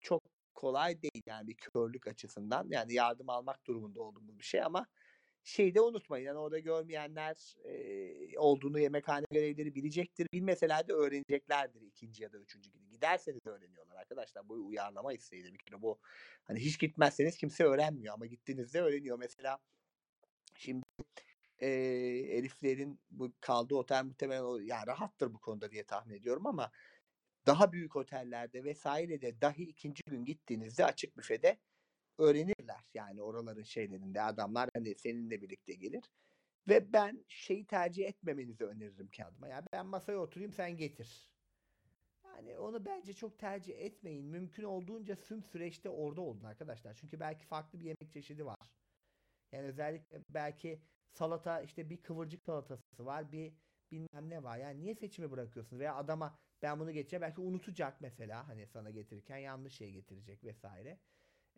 çok 0.00 0.22
kolay 0.58 1.02
değil 1.02 1.22
yani 1.26 1.46
bir 1.48 1.54
körlük 1.54 2.08
açısından. 2.08 2.66
Yani 2.70 2.94
yardım 2.94 3.30
almak 3.30 3.66
durumunda 3.66 4.02
olduğumuz 4.02 4.38
bir 4.38 4.44
şey 4.44 4.62
ama 4.62 4.86
şeyi 5.44 5.74
de 5.74 5.80
unutmayın. 5.80 6.26
Yani 6.26 6.38
orada 6.38 6.58
görmeyenler 6.58 7.56
e, 7.64 8.38
olduğunu 8.38 8.78
yemekhane 8.78 9.24
görevlileri 9.30 9.74
bilecektir. 9.74 10.26
Bilmeseler 10.32 10.88
de 10.88 10.92
öğreneceklerdir 10.92 11.80
ikinci 11.80 12.22
ya 12.22 12.32
da 12.32 12.38
üçüncü 12.38 12.72
günü. 12.72 12.88
Giderseniz 12.88 13.46
öğreniyorlar 13.46 13.96
arkadaşlar. 13.96 14.48
Bu 14.48 14.54
uyarlama 14.54 15.12
isteğidir 15.12 15.52
bir 15.54 15.58
kere. 15.58 15.82
Bu 15.82 15.98
hani 16.44 16.60
hiç 16.60 16.78
gitmezseniz 16.78 17.36
kimse 17.36 17.64
öğrenmiyor 17.64 18.14
ama 18.14 18.26
gittiğinizde 18.26 18.80
öğreniyor. 18.80 19.18
Mesela 19.18 19.58
şimdi 20.56 20.84
e, 21.58 21.68
Eliflerin 22.38 23.00
bu 23.10 23.32
kaldığı 23.40 23.74
otel 23.74 24.04
muhtemelen 24.04 24.42
o, 24.42 24.58
yani 24.58 24.86
rahattır 24.86 25.34
bu 25.34 25.38
konuda 25.38 25.70
diye 25.70 25.84
tahmin 25.84 26.14
ediyorum 26.14 26.46
ama 26.46 26.70
daha 27.48 27.72
büyük 27.72 27.96
otellerde 27.96 28.64
vesairede 28.64 29.40
dahi 29.40 29.62
ikinci 29.62 30.02
gün 30.06 30.24
gittiğinizde 30.24 30.84
açık 30.84 31.16
büfede 31.16 31.58
öğrenirler. 32.18 32.84
Yani 32.94 33.22
oraların 33.22 33.62
şeylerinde 33.62 34.22
adamlar 34.22 34.70
hani 34.74 34.94
seninle 34.94 35.42
birlikte 35.42 35.74
gelir. 35.74 36.04
Ve 36.68 36.92
ben 36.92 37.24
şeyi 37.28 37.66
tercih 37.66 38.06
etmemenizi 38.06 38.64
öneririm 38.64 39.08
kağıdıma. 39.16 39.48
Yani 39.48 39.64
ben 39.72 39.86
masaya 39.86 40.18
oturayım 40.18 40.52
sen 40.52 40.76
getir. 40.76 41.30
Yani 42.24 42.58
onu 42.58 42.84
bence 42.84 43.14
çok 43.14 43.38
tercih 43.38 43.78
etmeyin. 43.78 44.24
Mümkün 44.24 44.62
olduğunca 44.62 45.16
tüm 45.16 45.42
süreçte 45.42 45.88
orada 45.88 46.20
olun 46.20 46.44
arkadaşlar. 46.44 46.94
Çünkü 46.94 47.20
belki 47.20 47.46
farklı 47.46 47.80
bir 47.80 47.84
yemek 47.84 48.12
çeşidi 48.12 48.46
var. 48.46 48.56
Yani 49.52 49.66
özellikle 49.66 50.22
belki 50.28 50.82
salata 51.12 51.60
işte 51.62 51.90
bir 51.90 52.02
kıvırcık 52.02 52.42
salatası 52.44 53.06
var 53.06 53.32
bir 53.32 53.52
bilmem 53.92 54.30
ne 54.30 54.42
var. 54.42 54.58
Yani 54.58 54.80
niye 54.80 54.94
seçimi 54.94 55.30
bırakıyorsunuz? 55.30 55.80
Veya 55.80 55.94
adama 55.94 56.38
ben 56.62 56.80
bunu 56.80 56.92
getireceğim 56.92 57.22
belki 57.22 57.40
unutacak 57.40 58.00
mesela 58.00 58.48
hani 58.48 58.66
sana 58.66 58.90
getirirken 58.90 59.36
yanlış 59.38 59.74
şey 59.74 59.92
getirecek 59.92 60.44
vesaire. 60.44 60.98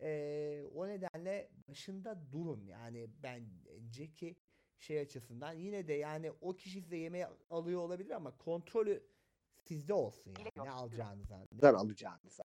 Ee, 0.01 0.63
o 0.75 0.87
nedenle 0.87 1.49
başında 1.69 2.31
durun 2.31 2.65
yani 2.65 3.09
bence 3.23 4.13
ki 4.13 4.35
şey 4.79 4.99
açısından 4.99 5.53
yine 5.53 5.87
de 5.87 5.93
yani 5.93 6.31
o 6.41 6.55
kişi 6.55 6.81
size 6.81 6.97
yemeği 6.97 7.25
alıyor 7.49 7.81
olabilir 7.81 8.11
ama 8.11 8.37
kontrolü 8.37 9.03
sizde 9.67 9.93
olsun 9.93 10.33
yani 10.39 10.49
ne 10.65 10.71
alacağınıza, 10.71 11.47
ne 11.61 11.67
alacağınıza. 11.67 12.43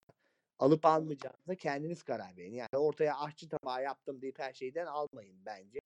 Alıp 0.59 0.85
almayacağınıza 0.85 1.55
kendiniz 1.55 2.03
karar 2.03 2.37
verin. 2.37 2.55
Yani 2.55 2.69
ortaya 2.77 3.19
aşçı 3.19 3.49
tabağı 3.49 3.83
yaptım 3.83 4.23
deyip 4.23 4.39
her 4.39 4.53
şeyden 4.53 4.87
almayın 4.87 5.47
bence. 5.47 5.81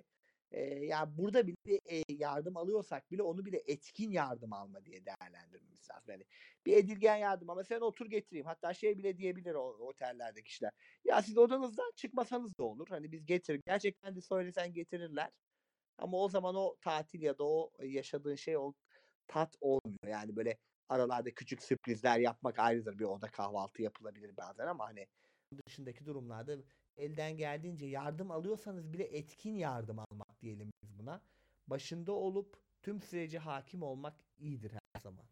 Ee, 0.53 0.61
yani 0.85 1.19
burada 1.19 1.47
bile 1.47 1.81
e, 1.91 2.03
yardım 2.09 2.57
alıyorsak 2.57 3.11
bile 3.11 3.23
onu 3.23 3.45
bile 3.47 3.63
etkin 3.67 4.11
yardım 4.11 4.53
alma 4.53 4.85
diye 4.85 5.05
değerlendirmemiz 5.07 5.91
lazım. 5.91 6.11
Yani 6.13 6.25
bir 6.67 6.77
edilgen 6.77 7.17
yardım 7.17 7.51
ama 7.51 7.65
sen 7.65 7.81
otur 7.81 8.07
getireyim. 8.07 8.47
Hatta 8.47 8.75
şey 8.75 8.99
bile 8.99 9.19
diyebilir 9.19 9.55
o 9.55 9.61
otellerdeki 9.63 10.45
kişiler. 10.45 10.73
Ya 11.05 11.23
siz 11.23 11.39
odanızdan 11.39 11.93
çıkmasanız 11.97 12.59
da 12.59 12.65
olur. 12.65 12.89
Hani 12.89 13.13
biz 13.13 13.27
getir. 13.27 13.61
Gerçekten 13.67 14.17
de 14.17 14.21
söylesen 14.21 14.73
getirirler. 14.73 15.31
Ama 15.99 16.19
o 16.19 16.29
zaman 16.29 16.55
o 16.55 16.77
tatil 16.81 17.23
ya 17.23 17.39
da 17.39 17.45
o 17.45 17.73
yaşadığın 17.83 18.35
şey 18.35 18.57
o 18.57 18.75
tat 19.29 19.57
olmuyor. 19.61 20.09
Yani 20.09 20.37
böyle 20.37 20.59
aralarda 20.89 21.35
küçük 21.35 21.63
sürprizler 21.63 22.19
yapmak 22.21 22.59
ayrıdır. 22.59 22.99
Bir 22.99 23.05
oda 23.05 23.31
kahvaltı 23.31 23.83
yapılabilir 23.83 24.37
bazen 24.37 24.67
ama 24.67 24.87
hani 24.89 25.07
dışındaki 25.67 26.07
durumlarda 26.07 26.57
elden 26.97 27.37
geldiğince 27.37 27.87
yardım 27.87 28.31
alıyorsanız 28.31 28.93
bile 28.93 29.05
etkin 29.05 29.55
yardım 29.55 29.99
almak 29.99 30.30
diyelim 30.43 30.71
biz 30.83 30.99
buna. 30.99 31.21
Başında 31.67 32.13
olup 32.13 32.57
tüm 32.83 33.03
sürece 33.03 33.39
hakim 33.39 33.83
olmak 33.83 34.15
iyidir 34.39 34.73
her 34.73 35.01
zaman. 35.01 35.25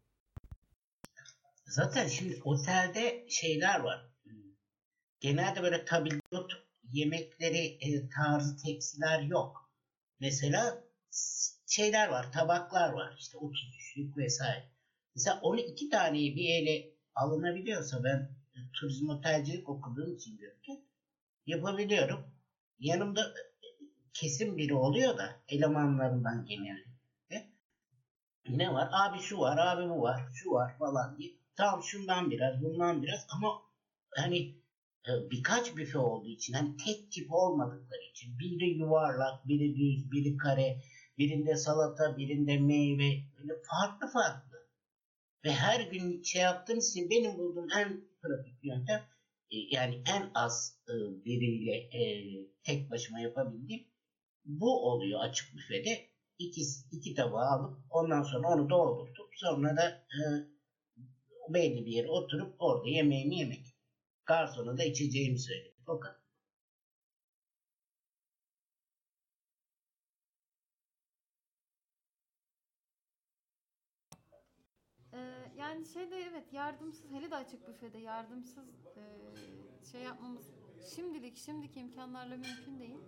Zaten 1.65 2.07
şimdi 2.07 2.41
otelde 2.43 3.25
şeyler 3.29 3.79
var. 3.79 4.09
Genelde 5.19 5.63
böyle 5.63 5.85
tabildot 5.85 6.51
yemekleri 6.91 7.77
e, 7.81 8.09
tarzı 8.09 8.57
tepsiler 8.57 9.21
yok. 9.21 9.71
Mesela 10.19 10.83
şeyler 11.67 12.07
var, 12.07 12.31
tabaklar 12.31 12.93
var. 12.93 13.15
İşte 13.19 13.37
33'lük 13.37 14.17
vesaire. 14.17 14.71
Mesela 15.15 15.39
onu 15.41 15.59
iki 15.59 15.89
taneyi 15.89 16.35
bir 16.35 16.49
ele 16.49 16.93
alınabiliyorsa 17.15 18.03
ben 18.03 18.35
e, 18.55 18.57
turizm 18.73 19.09
otelcilik 19.09 19.69
okuduğum 19.69 20.15
için 20.15 20.37
görürken 20.37 20.83
yapabiliyorum. 21.45 22.35
Yanımda 22.79 23.33
kesin 24.13 24.57
biri 24.57 24.73
oluyor 24.73 25.17
da 25.17 25.41
elemanlarından 25.47 26.45
genellikle. 26.45 27.53
Ne 28.49 28.73
var? 28.73 28.89
Abi 28.91 29.19
şu 29.19 29.39
var, 29.39 29.57
abi 29.57 29.89
bu 29.89 30.01
var, 30.01 30.21
şu 30.33 30.51
var 30.51 30.77
falan 30.77 31.17
diye. 31.17 31.31
Tamam 31.55 31.83
şundan 31.83 32.31
biraz, 32.31 32.63
bundan 32.63 33.03
biraz 33.03 33.27
ama 33.29 33.61
hani 34.15 34.37
e, 35.07 35.11
birkaç 35.31 35.75
büfe 35.75 35.97
olduğu 35.97 36.29
için 36.29 36.53
hani 36.53 36.77
tek 36.77 37.11
tip 37.11 37.31
olmadıkları 37.31 38.01
için 38.11 38.39
biri 38.39 38.69
yuvarlak, 38.69 39.47
biri 39.47 39.75
düz, 39.75 40.11
biri 40.11 40.37
kare, 40.37 40.81
birinde 41.17 41.55
salata, 41.55 42.17
birinde 42.17 42.57
meyve 42.57 43.23
böyle 43.37 43.53
farklı 43.61 44.07
farklı. 44.07 44.69
Ve 45.45 45.51
her 45.51 45.81
gün 45.81 46.23
şey 46.23 46.41
yaptığım 46.41 46.79
için 46.79 47.09
benim 47.09 47.37
bulduğum 47.37 47.67
en 47.77 48.01
pratik 48.21 48.63
yöntem 48.63 49.07
e, 49.51 49.57
yani 49.71 50.03
en 50.07 50.31
az 50.33 50.77
e, 50.87 50.93
biriyle 51.25 51.89
tek 52.63 52.91
başıma 52.91 53.19
yapabildiğim 53.19 53.88
bu 54.45 54.91
oluyor 54.91 55.19
açık 55.19 55.55
büfede. 55.55 56.09
İki, 56.39 56.61
iki 56.91 57.13
tabağı 57.15 57.49
alıp 57.49 57.77
ondan 57.89 58.23
sonra 58.23 58.47
onu 58.47 58.69
doldurtup 58.69 59.29
sonra 59.35 59.77
da 59.77 59.89
e, 59.89 60.19
belli 61.49 61.85
bir 61.85 61.91
yere 61.91 62.07
oturup 62.07 62.55
orada 62.59 62.89
yemeğimi 62.89 63.35
yemek. 63.35 63.65
Garsona 64.25 64.77
da 64.77 64.83
içeceğimi 64.83 65.39
söyledim. 65.39 65.83
O 65.87 65.99
kadar. 65.99 66.19
Ee, 75.13 75.17
yani 75.57 75.85
şeyde 75.85 76.15
evet 76.31 76.53
yardımsız 76.53 77.11
hele 77.11 77.31
de 77.31 77.35
açık 77.35 77.67
büfede 77.67 77.97
yardımsız 77.97 78.69
e, 78.97 79.03
şey 79.91 80.01
yapmamız 80.01 80.45
şimdilik 80.95 81.37
şimdiki 81.37 81.79
imkanlarla 81.79 82.37
mümkün 82.37 82.79
değil. 82.79 82.99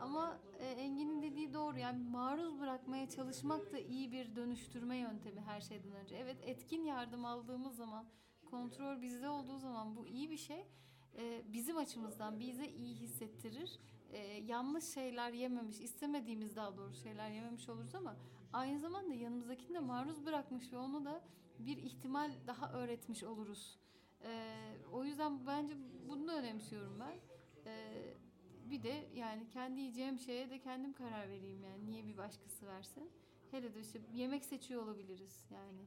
Ama 0.00 0.40
e, 0.58 0.66
Engin'in 0.66 1.22
dediği 1.22 1.54
doğru 1.54 1.78
yani 1.78 2.02
maruz 2.02 2.60
bırakmaya 2.60 3.08
çalışmak 3.08 3.72
da 3.72 3.78
iyi 3.78 4.12
bir 4.12 4.36
dönüştürme 4.36 4.96
yöntemi 4.96 5.40
her 5.40 5.60
şeyden 5.60 5.92
önce. 5.92 6.16
Evet 6.16 6.36
etkin 6.42 6.84
yardım 6.84 7.24
aldığımız 7.24 7.76
zaman 7.76 8.06
kontrol 8.50 9.02
bizde 9.02 9.28
olduğu 9.28 9.58
zaman 9.58 9.96
bu 9.96 10.06
iyi 10.06 10.30
bir 10.30 10.36
şey. 10.36 10.66
E, 11.18 11.42
bizim 11.52 11.76
açımızdan 11.76 12.40
bize 12.40 12.68
iyi 12.68 12.94
hissettirir. 12.94 13.78
E, 14.10 14.18
yanlış 14.46 14.84
şeyler 14.84 15.32
yememiş, 15.32 15.80
istemediğimiz 15.80 16.56
daha 16.56 16.76
doğru 16.76 16.94
şeyler 16.94 17.30
yememiş 17.30 17.68
oluruz 17.68 17.94
ama 17.94 18.16
aynı 18.52 18.78
zamanda 18.78 19.14
yanımızdakini 19.14 19.74
de 19.74 19.80
maruz 19.80 20.26
bırakmış 20.26 20.72
ve 20.72 20.78
onu 20.78 21.04
da 21.04 21.24
bir 21.58 21.76
ihtimal 21.76 22.32
daha 22.46 22.72
öğretmiş 22.72 23.24
oluruz. 23.24 23.78
Ee, 24.24 24.76
o 24.92 25.04
yüzden 25.04 25.46
bence 25.46 25.74
bunu 26.08 26.32
önemsiyorum 26.32 27.00
ben. 27.00 27.18
Ee, 27.66 28.14
bir 28.70 28.82
de 28.82 29.08
yani 29.14 29.48
kendi 29.48 29.80
yiyeceğim 29.80 30.18
şeye 30.18 30.50
de 30.50 30.58
kendim 30.58 30.92
karar 30.92 31.28
vereyim 31.28 31.64
yani 31.64 31.86
niye 31.86 32.06
bir 32.06 32.16
başkası 32.16 32.66
versin. 32.66 33.10
Hele 33.50 33.74
de 33.74 33.80
işte 33.80 34.00
yemek 34.14 34.44
seçiyor 34.44 34.82
olabiliriz 34.82 35.46
yani. 35.50 35.84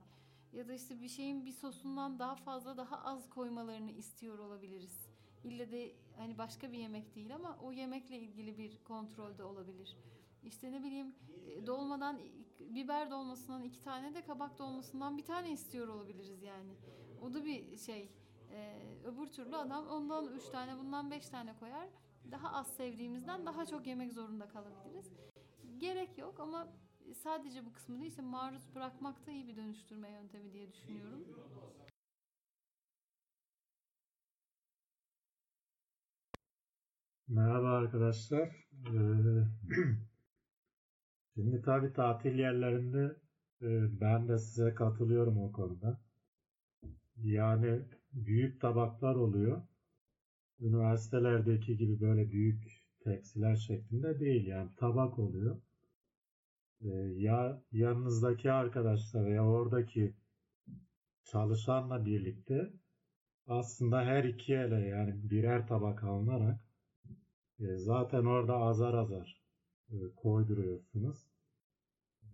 Ya 0.54 0.68
da 0.68 0.74
işte 0.74 1.02
bir 1.02 1.08
şeyin 1.08 1.46
bir 1.46 1.52
sosundan 1.52 2.20
daha 2.20 2.36
fazla 2.36 2.78
daha 2.78 2.98
az 3.04 3.30
koymalarını 3.30 3.92
istiyor 3.92 4.40
olabiliriz. 4.40 5.10
İlle 5.44 5.72
de 5.72 5.96
hani 6.18 6.38
başka 6.38 6.72
bir 6.72 6.78
yemek 6.78 7.16
değil 7.16 7.36
ama 7.36 7.58
o 7.64 7.72
yemekle 7.72 8.18
ilgili 8.20 8.58
bir 8.58 8.84
kontrolde 8.84 9.44
olabilir. 9.44 9.98
İşte 10.44 10.72
ne 10.72 10.84
bileyim 10.84 11.16
e, 11.48 11.68
dolmadan 11.68 12.20
biber 12.60 13.12
dolmasından 13.12 13.64
iki 13.64 13.82
tane 13.82 14.16
de 14.16 14.22
kabak 14.22 14.60
dolmasından 14.60 15.18
bir 15.18 15.26
tane 15.26 15.52
istiyor 15.52 15.88
olabiliriz 15.88 16.44
yani. 16.44 16.74
O 17.22 17.34
da 17.34 17.46
bir 17.46 17.78
şey. 17.78 18.10
Ee, 18.54 18.80
öbür 19.06 19.28
türlü 19.28 19.56
adam 19.56 19.88
ondan 19.88 20.28
üç 20.28 20.50
tane 20.50 20.78
bundan 20.78 21.12
beş 21.12 21.30
tane 21.30 21.54
koyar. 21.60 21.90
Daha 22.32 22.54
az 22.54 22.76
sevdiğimizden 22.76 23.46
daha 23.46 23.66
çok 23.66 23.88
yemek 23.88 24.14
zorunda 24.14 24.48
kalabiliriz. 24.48 25.14
Gerek 25.78 26.18
yok 26.18 26.40
ama 26.40 26.68
sadece 27.14 27.66
bu 27.66 27.74
kısmı 27.74 28.00
değilse 28.02 28.22
maruz 28.22 28.76
bırakmak 28.76 29.28
da 29.28 29.32
iyi 29.32 29.48
bir 29.48 29.56
dönüştürme 29.56 30.10
yöntemi 30.10 30.54
diye 30.54 30.74
düşünüyorum. 30.74 31.26
Merhaba 37.28 37.70
arkadaşlar. 37.70 38.50
Ee, 38.88 39.48
Şimdi 41.36 41.62
tabii 41.62 41.94
tatil 41.94 42.40
yerlerinde 42.40 43.16
e, 43.62 44.02
ben 44.02 44.28
de 44.28 44.38
size 44.38 44.76
katılıyorum 44.76 45.38
o 45.38 45.52
konuda. 45.52 46.00
Yani 47.24 47.82
büyük 48.14 48.62
tabaklar 48.62 49.16
oluyor. 49.16 49.62
Üniversitelerdeki 50.62 51.78
gibi 51.78 52.02
böyle 52.02 52.32
büyük 52.32 52.82
tepsiler 53.04 53.56
şeklinde 53.56 54.20
değil 54.20 54.48
yani 54.48 54.70
tabak 54.78 55.20
oluyor. 55.20 55.62
Ee, 56.82 56.88
Ya 57.18 57.62
yanınızdaki 57.72 58.52
arkadaşla 58.52 59.26
veya 59.26 59.46
oradaki 59.48 60.14
çalışanla 61.24 62.06
birlikte 62.06 62.74
aslında 63.48 64.02
her 64.06 64.24
iki 64.24 64.54
ele 64.54 64.88
yani 64.88 65.30
birer 65.30 65.68
tabak 65.68 66.04
alınarak 66.04 66.60
e, 67.60 67.78
zaten 67.78 68.26
orada 68.26 68.58
azar 68.58 68.94
azar 68.94 69.42
e, 69.92 69.96
koyduruyorsunuz 70.16 71.28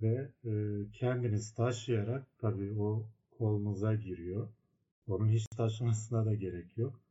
ve 0.02 0.32
e, 0.46 0.52
kendiniz 0.94 1.54
taşıyarak 1.54 2.28
tabii 2.40 2.82
o 2.82 3.10
kolunuza 3.38 3.96
giriyor. 3.96 4.50
Onun 5.08 5.30
hiç 5.30 5.48
taşımasına 5.48 6.26
da 6.26 6.36
gerek 6.36 6.78
yok. 6.78 7.07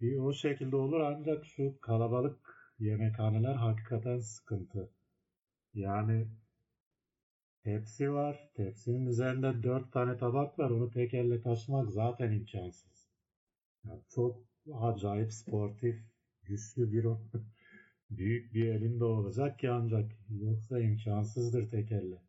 Bir 0.00 0.16
o 0.16 0.32
şekilde 0.32 0.76
olur 0.76 1.00
ancak 1.00 1.46
şu 1.46 1.80
kalabalık 1.80 2.38
yemekhaneler 2.78 3.54
hakikaten 3.54 4.18
sıkıntı. 4.18 4.90
Yani 5.74 6.26
tepsi 7.64 8.12
var. 8.12 8.50
Tepsinin 8.54 9.06
üzerinde 9.06 9.62
dört 9.62 9.92
tane 9.92 10.18
tabak 10.18 10.58
var. 10.58 10.70
Onu 10.70 10.90
tek 10.90 11.14
elle 11.14 11.42
taşımak 11.42 11.90
zaten 11.90 12.32
imkansız. 12.32 13.08
Yani 13.84 14.00
çok 14.08 14.44
acayip 14.74 15.32
sportif, 15.32 15.96
güçlü 16.42 16.92
bir. 16.92 17.06
Büyük 18.10 18.54
bir 18.54 18.68
elinde 18.68 19.04
olacak 19.04 19.58
ki 19.58 19.70
ancak 19.70 20.12
yoksa 20.30 20.80
imkansızdır 20.80 21.70
tek 21.70 21.92
elle 21.92 22.22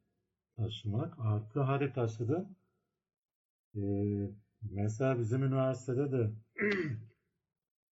taşımak. 0.57 1.19
Artı 1.19 1.59
hadi 1.61 1.93
taşıdın. 1.93 2.57
Ee, 3.75 3.79
mesela 4.61 5.19
bizim 5.19 5.43
üniversitede 5.43 6.11
de 6.11 6.31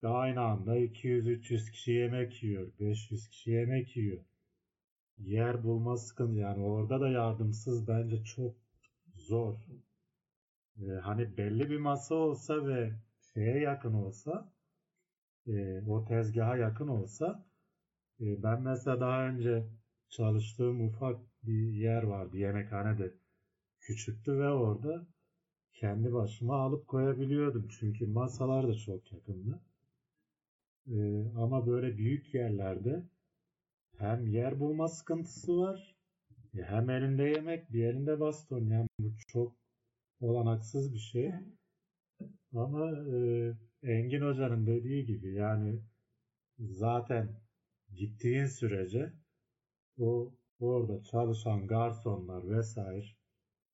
aynı 0.07 0.41
anda 0.41 0.79
200-300 0.79 1.71
kişi 1.71 1.93
yemek 1.93 2.43
yiyor. 2.43 2.73
500 2.81 3.29
kişi 3.29 3.51
yemek 3.51 3.97
yiyor. 3.97 4.25
Yer 5.19 5.65
bulma 5.65 5.97
sıkıntı. 5.97 6.39
Yani 6.39 6.63
orada 6.65 7.01
da 7.01 7.09
yardımsız 7.09 7.89
bence 7.89 8.25
çok 8.25 8.55
zor. 9.15 9.55
Ee, 10.83 10.91
hani 11.03 11.37
belli 11.37 11.71
bir 11.71 11.79
masa 11.79 12.15
olsa 12.15 12.67
ve 12.67 12.93
şeye 13.35 13.59
yakın 13.61 13.95
olsa 13.95 14.53
e, 15.47 15.83
o 15.89 16.05
tezgaha 16.05 16.57
yakın 16.57 16.89
olsa 16.89 17.47
e, 18.21 18.43
ben 18.43 18.63
mesela 18.63 19.01
daha 19.01 19.29
önce 19.29 19.67
çalıştığım 20.09 20.87
ufak 20.89 21.21
bir 21.43 21.73
yer 21.73 22.03
vardı. 22.03 22.37
Yemekhane 22.37 22.99
de 22.99 23.15
küçüktü 23.81 24.39
ve 24.39 24.49
orada 24.51 25.07
kendi 25.73 26.13
başıma 26.13 26.57
alıp 26.57 26.89
koyabiliyordum. 26.89 27.69
Çünkü 27.69 28.07
masalar 28.07 28.69
da 28.69 28.75
çok 28.75 29.13
yakındı. 29.13 29.61
E, 30.89 30.99
ama 31.37 31.67
böyle 31.67 31.99
büyük 31.99 32.35
yerlerde 32.35 33.03
hem 33.99 34.27
yer 34.27 34.61
bulma 34.61 34.89
sıkıntısı 34.89 35.59
var 35.59 35.97
hem 36.55 36.91
elinde 36.91 37.23
yemek 37.23 37.73
bir 37.73 37.85
elinde 37.85 38.21
baston. 38.21 38.61
Yani 38.61 38.89
bu 38.99 39.13
çok 39.29 39.57
olanaksız 40.21 40.95
bir 40.95 40.99
şey. 40.99 41.33
Ama 42.55 42.91
e, 42.91 43.53
Engin 43.83 44.21
Hoca'nın 44.21 44.67
dediği 44.67 45.07
gibi 45.07 45.35
yani 45.35 45.81
zaten 46.59 47.41
gittiğin 47.95 48.47
sürece 48.47 49.13
o 49.99 50.35
orada 50.61 51.03
çalışan 51.03 51.67
garsonlar 51.67 52.49
vesaire 52.51 53.07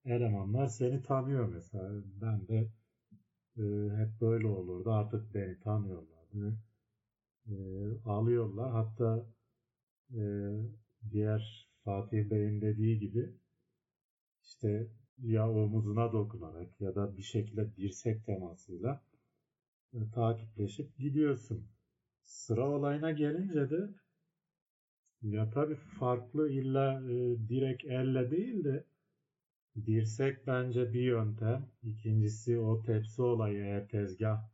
elemanlar 0.04 0.66
seni 0.66 1.02
tanıyor 1.02 1.48
mesela. 1.48 2.02
Ben 2.22 2.48
de 2.48 2.68
e, 3.58 3.62
hep 3.98 4.20
böyle 4.20 4.46
olurdu. 4.46 4.92
Artık 4.92 5.34
beni 5.34 5.60
tanıyorlar. 5.60 6.14
E, 7.50 7.54
alıyorlar. 8.04 8.70
Hatta 8.70 9.26
e, 10.14 10.22
diğer 11.10 11.68
Fatih 11.84 12.30
Bey'in 12.30 12.60
dediği 12.60 12.98
gibi 12.98 13.34
işte 14.42 14.88
ya 15.18 15.50
omuzuna 15.50 16.12
dokunarak 16.12 16.80
ya 16.80 16.94
da 16.94 17.16
bir 17.16 17.22
şekilde 17.22 17.76
dirsek 17.76 18.26
temasıyla 18.26 19.02
e, 19.94 19.98
takipleşip 20.14 20.98
gidiyorsun. 20.98 21.66
Sıra 22.22 22.70
olayına 22.70 23.10
gelince 23.10 23.70
de 23.70 23.88
ya 25.22 25.50
tabii 25.50 25.74
farklı 25.74 26.50
illa 26.50 27.10
e, 27.10 27.48
direkt 27.48 27.84
elle 27.84 28.30
değil 28.30 28.64
de 28.64 28.84
dirsek 29.86 30.46
bence 30.46 30.92
bir 30.92 31.02
yöntem. 31.02 31.66
İkincisi 31.82 32.58
o 32.58 32.82
tepsi 32.82 33.22
olayı 33.22 33.58
eğer 33.58 33.88
tezgah 33.88 34.48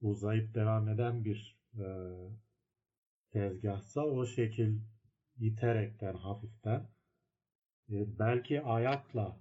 uzayıp 0.00 0.54
devam 0.54 0.88
eden 0.88 1.24
bir 1.24 1.55
e, 1.78 1.86
tezgahsa 3.30 4.00
o 4.00 4.26
şekil 4.26 4.78
iterekten 5.40 6.14
hafiften 6.14 6.88
e, 7.90 8.18
belki 8.18 8.62
ayakla 8.62 9.40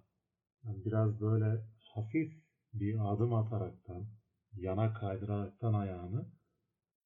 yani 0.63 0.85
biraz 0.85 1.21
böyle 1.21 1.61
hafif 1.79 2.33
bir 2.73 3.13
adım 3.13 3.33
ataraktan 3.33 4.07
yana 4.55 4.93
kaydıraraktan 4.93 5.73
ayağını 5.73 6.25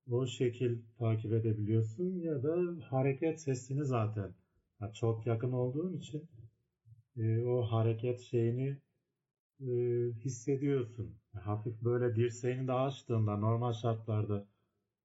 o 0.09 0.27
şekil 0.27 0.81
takip 0.97 1.33
edebiliyorsun 1.33 2.19
ya 2.19 2.43
da 2.43 2.57
hareket 2.89 3.41
sesini 3.41 3.85
zaten 3.85 4.33
ya 4.81 4.93
çok 4.93 5.27
yakın 5.27 5.51
olduğun 5.51 5.97
için 5.97 6.29
e, 7.17 7.41
o 7.43 7.61
hareket 7.61 8.19
şeyini 8.19 8.77
e, 9.61 9.67
hissediyorsun. 10.25 11.17
Hafif 11.33 11.81
böyle 11.81 12.15
dirseğini 12.15 12.67
de 12.67 12.73
açtığında 12.73 13.37
normal 13.37 13.73
şartlarda 13.73 14.47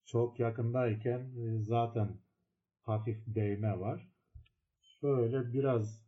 çok 0.06 0.40
yakındayken 0.40 1.18
e, 1.18 1.62
zaten 1.62 2.08
hafif 2.82 3.18
değme 3.26 3.80
var. 3.80 4.08
Şöyle 5.00 5.52
biraz 5.52 6.04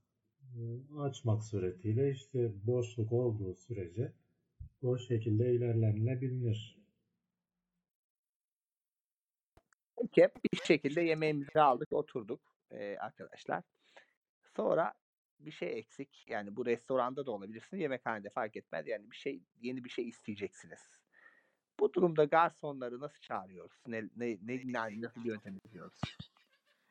e, 0.57 0.61
açmak 0.99 1.43
suretiyle 1.43 2.11
işte 2.11 2.53
boşluk 2.67 3.13
olduğu 3.13 3.55
sürece 3.55 4.13
o 4.83 4.99
şekilde 4.99 5.55
ilerlenilebilir. 5.55 6.79
Peki 9.97 10.29
bir 10.53 10.59
şekilde 10.65 11.01
yemeğimizi 11.01 11.61
aldık 11.61 11.93
oturduk 11.93 12.41
e, 12.71 12.97
arkadaşlar. 12.99 13.63
Sonra 14.57 14.95
bir 15.39 15.51
şey 15.51 15.79
eksik. 15.79 16.25
Yani 16.29 16.57
bu 16.57 16.67
restoranda 16.67 17.27
da 17.27 17.31
olabilirsin, 17.31 17.77
yemekhanede 17.77 18.31
fark 18.31 18.57
etmez. 18.57 18.87
Yani 18.89 19.11
bir 19.11 19.17
şey 19.17 19.43
yeni 19.61 19.85
bir 19.85 19.91
şey 19.91 20.09
isteyeceksiniz. 20.09 21.06
Bu 21.81 21.93
durumda 21.93 22.25
garsonları 22.25 23.01
nasıl 23.01 23.21
çağırıyoruz? 23.21 23.83
Ne, 23.87 24.03
ne, 24.17 24.39
ne, 24.43 24.61
ne- 24.65 25.01
nasıl 25.01 25.25
bir 25.25 25.29
yöntem 25.29 25.59
izliyoruz? 25.65 26.01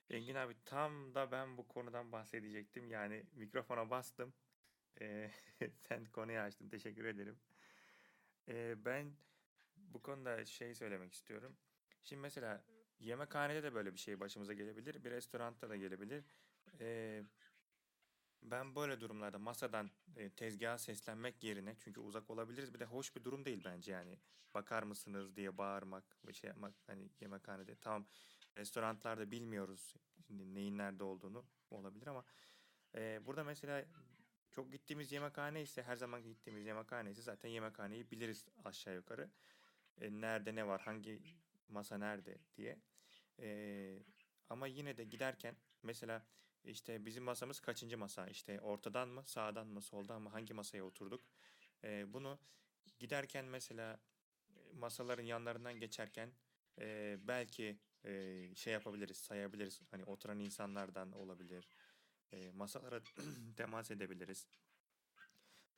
Engin 0.10 0.36
abi 0.36 0.56
tam 0.66 1.16
da 1.16 1.32
ben 1.32 1.58
bu 1.58 1.68
konudan 1.68 2.12
bahsedecektim. 2.12 2.90
Yani 2.92 3.24
mikrofona 3.34 3.90
bastım. 3.90 4.34
Ee, 5.02 5.32
sen 5.88 6.06
konuyu 6.06 6.40
açtın. 6.40 6.70
Teşekkür 6.70 7.06
ederim. 7.06 7.40
Ee, 8.48 8.86
ben 8.86 9.14
bu 9.78 10.02
konuda 10.02 10.46
şey 10.46 10.76
söylemek 10.76 11.14
istiyorum. 11.14 11.58
Şimdi 12.04 12.22
mesela 12.22 12.64
yemekhanede 13.00 13.64
de 13.64 13.74
böyle 13.74 13.94
bir 13.94 14.00
şey 14.00 14.20
başımıza 14.20 14.54
gelebilir. 14.54 15.04
Bir 15.04 15.12
restoranda 15.12 15.70
da 15.70 15.76
gelebilir. 15.76 16.26
Ee, 16.80 17.24
ben 18.52 18.76
böyle 18.76 19.02
durumlarda 19.02 19.40
masadan 19.40 19.92
e, 20.16 20.30
tezgaha 20.30 20.78
seslenmek 20.78 21.44
yerine 21.44 21.76
çünkü 21.80 22.00
uzak 22.00 22.30
olabiliriz. 22.30 22.74
Bir 22.74 22.80
de 22.80 22.86
hoş 22.86 23.16
bir 23.16 23.24
durum 23.24 23.46
değil 23.46 23.62
bence 23.66 23.92
yani. 23.92 24.20
Bakar 24.54 24.84
mısınız 24.84 25.36
diye 25.36 25.58
bağırmak 25.58 26.04
ve 26.28 26.34
şey 26.34 26.48
yapmak 26.48 26.74
hani 26.88 27.10
yemekhanede. 27.20 27.76
Tamam 27.76 28.06
restoranlarda 28.58 29.32
bilmiyoruz 29.32 29.96
şimdi 30.28 30.56
neyin 30.56 30.78
nerede 30.78 31.04
olduğunu 31.04 31.46
olabilir 31.72 32.08
ama 32.08 32.26
e, 32.96 33.26
burada 33.26 33.44
mesela 33.44 33.86
çok 34.52 34.72
gittiğimiz 34.72 35.12
yemekhane 35.12 35.62
ise 35.62 35.84
her 35.84 35.96
zaman 35.96 36.24
gittiğimiz 36.24 36.66
yemekhane 36.66 37.12
ise 37.12 37.22
zaten 37.22 37.50
yemekhaneyi 37.50 38.12
biliriz 38.12 38.46
aşağı 38.66 38.96
yukarı. 38.96 39.30
E, 40.02 40.22
nerede 40.22 40.56
ne 40.56 40.68
var 40.68 40.82
hangi 40.82 41.22
masa 41.68 41.98
nerede 41.98 42.38
diye. 42.58 42.80
E, 43.40 44.00
ama 44.50 44.68
yine 44.68 44.98
de 44.98 45.04
giderken 45.04 45.56
mesela 45.84 46.26
işte 46.66 47.06
bizim 47.06 47.24
masamız 47.24 47.60
kaçıncı 47.60 47.98
masa? 47.98 48.28
İşte 48.28 48.62
ortadan 48.62 49.10
mı, 49.10 49.24
sağdan 49.26 49.68
mı, 49.68 49.82
soldan 49.82 50.22
mı, 50.22 50.30
hangi 50.30 50.54
masaya 50.54 50.84
oturduk? 50.84 51.26
Ee, 51.84 52.14
bunu 52.14 52.40
giderken 53.00 53.46
mesela 53.46 54.00
e, 54.50 54.74
masaların 54.74 55.24
yanlarından 55.24 55.80
geçerken 55.80 56.32
e, 56.80 57.18
belki 57.22 57.80
e, 58.06 58.56
şey 58.56 58.74
yapabiliriz, 58.74 59.18
sayabiliriz. 59.18 59.82
Hani 59.92 60.04
oturan 60.06 60.40
insanlardan 60.40 61.12
olabilir. 61.12 61.68
e, 62.32 62.52
masalara 62.52 63.02
temas 63.58 63.92
edebiliriz. 63.92 64.48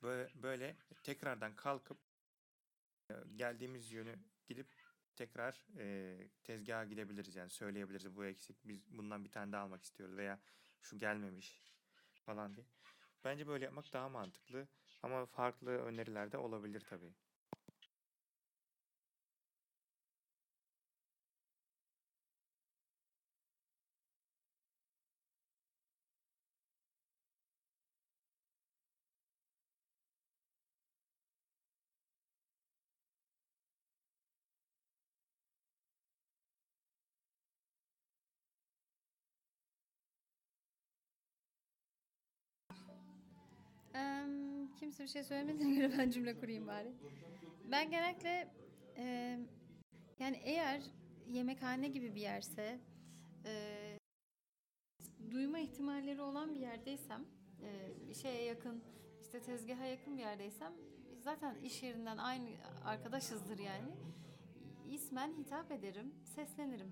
Böyle, 0.01 0.29
böyle 0.35 0.75
tekrardan 1.03 1.55
kalkıp 1.55 1.97
e, 3.11 3.13
geldiğimiz 3.35 3.91
yönü 3.91 4.15
gidip 4.47 4.67
tekrar 5.15 5.65
e, 5.77 6.17
tezgaha 6.43 6.85
gidebiliriz 6.85 7.35
yani 7.35 7.49
söyleyebiliriz 7.49 8.15
bu 8.15 8.25
eksik 8.25 8.57
biz 8.65 8.81
bundan 8.89 9.25
bir 9.25 9.31
tane 9.31 9.51
daha 9.51 9.63
almak 9.63 9.83
istiyoruz 9.83 10.17
veya 10.17 10.39
şu 10.81 10.97
gelmemiş 10.99 11.63
falan 12.25 12.55
diye. 12.55 12.67
Bence 13.23 13.47
böyle 13.47 13.65
yapmak 13.65 13.93
daha 13.93 14.09
mantıklı 14.09 14.67
ama 15.01 15.25
farklı 15.25 15.71
öneriler 15.71 16.31
de 16.31 16.37
olabilir 16.37 16.81
tabii. 16.81 17.15
Em, 43.97 44.67
kimse 44.79 45.03
bir 45.03 45.07
şey 45.07 45.23
söylemediğine 45.23 45.75
göre 45.75 45.97
ben 45.97 46.09
cümle 46.09 46.39
kurayım 46.39 46.67
bari. 46.67 46.91
Ben 47.71 47.91
genellikle 47.91 48.47
em, 48.95 49.47
yani 50.19 50.41
eğer 50.43 50.81
yemekhane 51.27 51.87
gibi 51.87 52.15
bir 52.15 52.21
yerse 52.21 52.79
e, 53.45 53.97
duyma 55.31 55.59
ihtimalleri 55.59 56.21
olan 56.21 56.55
bir 56.55 56.59
yerdeysem 56.59 57.25
e, 57.63 58.13
şeye 58.13 58.43
yakın 58.43 58.83
işte 59.21 59.41
tezgaha 59.41 59.85
yakın 59.85 60.17
bir 60.17 60.21
yerdeysem 60.21 60.73
zaten 61.19 61.55
iş 61.55 61.83
yerinden 61.83 62.17
aynı 62.17 62.49
arkadaşızdır 62.85 63.59
yani. 63.59 63.91
İsmen 64.91 65.33
hitap 65.33 65.71
ederim, 65.71 66.13
seslenirim. 66.35 66.91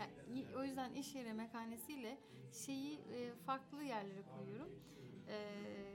Yani 0.00 0.46
o 0.56 0.64
yüzden 0.64 0.94
iş 0.94 1.14
yeri 1.14 1.28
yemekhanesiyle 1.28 2.18
şeyi 2.66 2.94
e, 2.94 3.34
farklı 3.46 3.82
yerlere 3.82 4.22
koyuyorum. 4.22 4.70
Ee, 5.28 5.91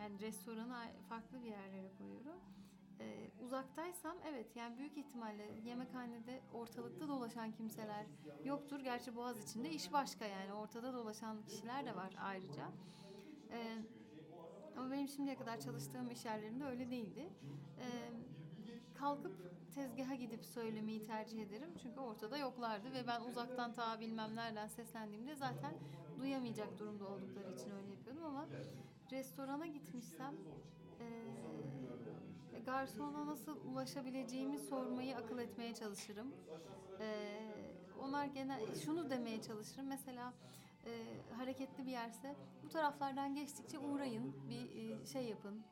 yani 0.00 0.20
restoranı 0.20 0.76
ay- 0.76 1.02
farklı 1.08 1.42
bir 1.42 1.48
yerlere 1.48 1.90
koyuyorum. 1.98 2.40
Ee, 3.00 3.30
uzaktaysam 3.40 4.16
evet 4.28 4.56
yani 4.56 4.78
büyük 4.78 4.96
ihtimalle 4.96 5.50
yemekhanede 5.64 6.40
ortalıkta 6.52 7.08
dolaşan 7.08 7.52
kimseler 7.52 8.06
yoktur. 8.44 8.80
Gerçi 8.80 9.16
Boğaz 9.16 9.38
içinde 9.44 9.70
iş 9.70 9.92
başka 9.92 10.24
yani 10.26 10.52
ortada 10.52 10.94
dolaşan 10.94 11.42
kişiler 11.42 11.86
de 11.86 11.96
var 11.96 12.14
ayrıca. 12.20 12.68
Ee, 13.50 13.78
ama 14.76 14.90
benim 14.90 15.08
şimdiye 15.08 15.36
kadar 15.36 15.60
çalıştığım 15.60 16.10
iş 16.10 16.24
yerlerinde 16.24 16.64
öyle 16.64 16.90
değildi. 16.90 17.28
Ee, 17.80 18.12
kalkıp 18.94 19.32
tezgaha 19.74 20.14
gidip 20.14 20.44
söylemeyi 20.44 21.04
tercih 21.04 21.42
ederim. 21.42 21.70
Çünkü 21.82 22.00
ortada 22.00 22.38
yoklardı 22.38 22.92
ve 22.92 23.06
ben 23.06 23.20
uzaktan 23.20 23.72
ta 23.72 24.00
bilmem 24.00 24.36
nereden 24.36 24.66
seslendiğimde 24.66 25.34
zaten 25.36 25.74
duyamayacak 26.18 26.78
durumda 26.78 27.04
oldukları 27.08 27.50
için 27.50 27.70
öyle 27.70 27.90
yapıyordum 27.90 28.24
ama 28.24 28.48
restorana 29.12 29.66
gitmişsem 29.66 30.34
eee 31.00 32.60
garsona 32.66 33.26
nasıl 33.26 33.56
ulaşabileceğimi 33.66 34.58
sormayı 34.58 35.16
akıl 35.16 35.38
etmeye 35.38 35.74
çalışırım. 35.74 36.34
Eee, 37.00 37.76
onlar 37.98 38.26
genel 38.26 38.74
şunu 38.84 39.10
demeye 39.10 39.42
çalışırım. 39.42 39.86
Mesela 39.88 40.34
eee, 40.86 41.22
hareketli 41.36 41.86
bir 41.86 41.90
yerse 41.92 42.36
bu 42.62 42.68
taraflardan 42.68 43.34
geçtikçe 43.34 43.78
uğrayın, 43.78 44.36
bir 44.50 44.70
eee, 44.70 45.06
şey 45.06 45.24
yapın, 45.24 45.64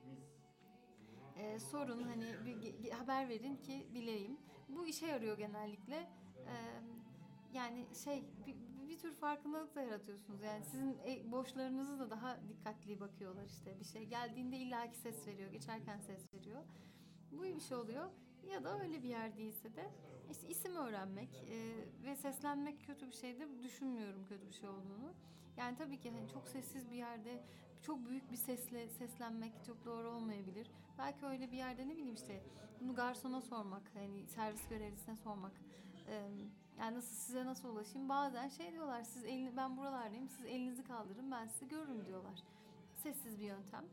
e, 1.37 1.59
sorun 1.61 2.03
hani 2.03 2.45
bir 2.83 2.91
haber 2.91 3.29
verin 3.29 3.57
ki 3.57 3.87
bileyim. 3.95 4.39
Bu 4.69 4.87
işe 4.87 5.07
yarıyor 5.07 5.39
genellikle. 5.39 5.97
E, 6.47 6.55
yani 7.53 7.87
şey 8.05 8.25
bir, 8.47 8.57
bir 8.89 8.99
tür 8.99 9.13
farkındalık 9.13 9.75
da 9.75 9.83
yaratıyorsunuz. 9.83 10.43
Yani 10.43 10.65
sizin 10.65 10.99
e, 11.07 11.33
boşlarınızı 11.33 11.99
da 11.99 12.11
daha 12.11 12.39
dikkatli 12.49 13.01
bakıyorlar 13.01 13.45
işte. 13.45 13.81
Bir 13.81 13.85
şey 13.85 14.05
geldiğinde 14.05 14.57
illaki 14.57 14.97
ses 14.97 15.27
veriyor, 15.27 15.51
geçerken 15.51 15.99
ses 15.99 16.35
veriyor. 16.35 16.63
Bu 17.33 17.43
bir 17.43 17.61
şey 17.61 17.77
oluyor. 17.77 18.11
Ya 18.53 18.65
da 18.65 18.81
öyle 18.81 19.03
bir 19.03 19.09
yer 19.09 19.37
değilse 19.37 19.77
de 19.77 19.91
işte 20.31 20.49
isim 20.49 20.77
öğrenmek 20.77 21.45
e, 21.51 21.87
ve 22.05 22.17
seslenmek 22.17 22.87
kötü 22.87 23.09
bir 23.09 23.17
şey 23.17 23.41
de 23.41 23.63
düşünmüyorum 23.63 24.25
kötü 24.29 24.49
bir 24.49 24.55
şey 24.55 24.69
olduğunu. 24.69 25.13
Yani 25.57 25.77
tabii 25.77 26.01
ki 26.01 26.11
hani 26.11 26.29
çok 26.29 26.49
sessiz 26.49 26.91
bir 26.91 26.97
yerde 26.97 27.43
çok 27.83 28.09
büyük 28.09 28.31
bir 28.31 28.37
sesle 28.37 28.89
seslenmek 28.89 29.53
çok 29.67 29.85
doğru 29.85 30.11
olmayabilir. 30.11 30.71
Belki 30.99 31.27
öyle 31.27 31.53
bir 31.53 31.57
yerde 31.57 31.89
ne 31.89 31.97
bileyim 31.97 32.15
işte 32.15 32.43
bunu 32.81 32.95
garsona 32.95 33.41
sormak, 33.41 33.91
hani 33.95 34.27
servis 34.27 34.69
görevlisine 34.69 35.17
sormak. 35.17 35.53
Ee, 36.09 36.31
yani 36.81 36.97
nasıl 36.97 37.15
size 37.15 37.47
nasıl 37.47 37.69
ulaşayım? 37.69 38.09
Bazen 38.09 38.49
şey 38.49 38.73
diyorlar 38.73 39.03
siz 39.03 39.25
elini 39.25 39.57
ben 39.57 39.77
buralardayım 39.77 40.29
siz 40.29 40.47
elinizi 40.47 40.85
kaldırın 40.85 41.31
ben 41.31 41.47
sizi 41.47 41.69
görürüm 41.69 42.07
diyorlar. 42.07 42.43
Sessiz 42.97 43.41
bir 43.41 43.45
yöntem. 43.45 43.85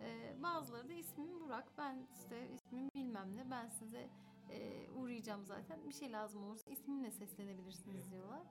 Ee, 0.00 0.42
bazıları 0.42 0.88
da 0.88 0.92
ismim 0.92 1.40
Burak 1.40 1.64
ben 1.78 2.06
işte 2.12 2.48
ismim 2.54 2.88
bilmem 2.94 3.36
ne 3.36 3.50
ben 3.50 3.68
size 3.68 4.08
e, 4.50 4.90
uğrayacağım 4.90 5.44
zaten 5.46 5.88
bir 5.88 5.92
şey 5.92 6.12
lazım 6.12 6.44
olursa 6.44 6.70
ismimle 6.70 7.10
seslenebilirsiniz 7.10 8.10
diyorlar. 8.10 8.42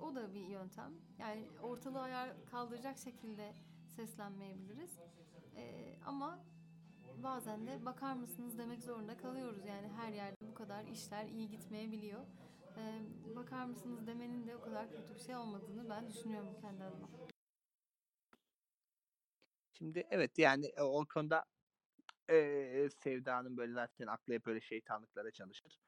O 0.00 0.14
da 0.14 0.34
bir 0.34 0.46
yöntem. 0.46 0.92
Yani 1.18 1.48
ortalığı 1.62 2.00
ayağa 2.00 2.36
kaldıracak 2.50 2.98
şekilde 2.98 3.54
seslenmeyebiliriz. 3.96 4.98
Ee, 5.56 5.96
ama 6.06 6.38
bazen 7.22 7.66
de 7.66 7.84
bakar 7.84 8.14
mısınız 8.14 8.58
demek 8.58 8.82
zorunda 8.82 9.16
kalıyoruz. 9.16 9.66
Yani 9.66 9.88
her 9.88 10.12
yerde 10.12 10.36
bu 10.50 10.54
kadar 10.54 10.84
işler 10.84 11.26
iyi 11.26 11.50
gitmeyebiliyor. 11.50 12.20
Ee, 12.78 13.36
bakar 13.36 13.64
mısınız 13.64 14.06
demenin 14.06 14.46
de 14.46 14.56
o 14.56 14.60
kadar 14.60 14.88
kötü 14.90 15.14
bir 15.14 15.20
şey 15.20 15.36
olmadığını 15.36 15.90
ben 15.90 16.08
düşünüyorum 16.10 16.48
kendi 16.60 16.84
adıma. 16.84 17.08
Şimdi 19.78 20.04
evet 20.10 20.38
yani 20.38 20.66
e, 20.76 20.82
o 20.82 21.04
konuda 21.14 21.44
eee 22.30 22.88
Sevda'nın 23.02 23.56
böyle 23.56 23.72
zaten 23.72 24.06
aklı 24.06 24.34
hep 24.34 24.46
böyle 24.46 24.60
şeytanlıklara 24.60 25.30
çalışır. 25.30 25.78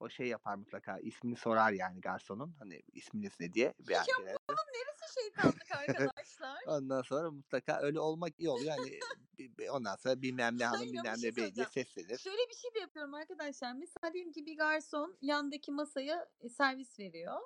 O 0.00 0.08
şey 0.08 0.26
yapar 0.28 0.54
mutlaka 0.54 0.98
ismini 0.98 1.36
sorar 1.36 1.72
yani 1.72 2.00
garsonun 2.00 2.54
hani 2.58 2.82
isminiz 2.92 3.32
ne 3.40 3.52
diye 3.52 3.74
bir 3.80 3.94
Ya 3.94 4.02
girer. 4.18 4.36
Neresi 4.48 4.89
şeytanlık 5.14 5.70
arkadaşlar? 5.76 6.58
Ondan 6.66 7.02
sonra 7.02 7.30
mutlaka 7.30 7.80
öyle 7.80 8.00
olmak 8.00 8.40
iyi 8.40 8.48
oluyor. 8.50 8.74
Hani 8.78 8.98
bi- 9.58 9.70
ondan 9.70 9.96
sonra 9.96 10.22
bilmem 10.22 10.58
ne 10.58 10.64
hanım 10.64 10.78
Hayır 10.78 10.90
ama 10.94 11.02
bilmem 11.02 11.16
şey 11.18 11.30
ne 11.30 11.36
bey 11.36 11.54
diye 11.54 11.66
seslenir. 11.66 12.18
Şöyle 12.18 12.48
bir 12.48 12.54
şey 12.54 12.74
de 12.74 12.78
yapıyorum 12.78 13.14
arkadaşlar. 13.14 13.72
Mesela 13.72 14.12
diyelim 14.14 14.32
ki 14.32 14.46
bir 14.46 14.56
garson 14.56 15.16
yandaki 15.20 15.70
masaya 15.70 16.28
e, 16.40 16.48
servis 16.48 16.98
veriyor. 16.98 17.40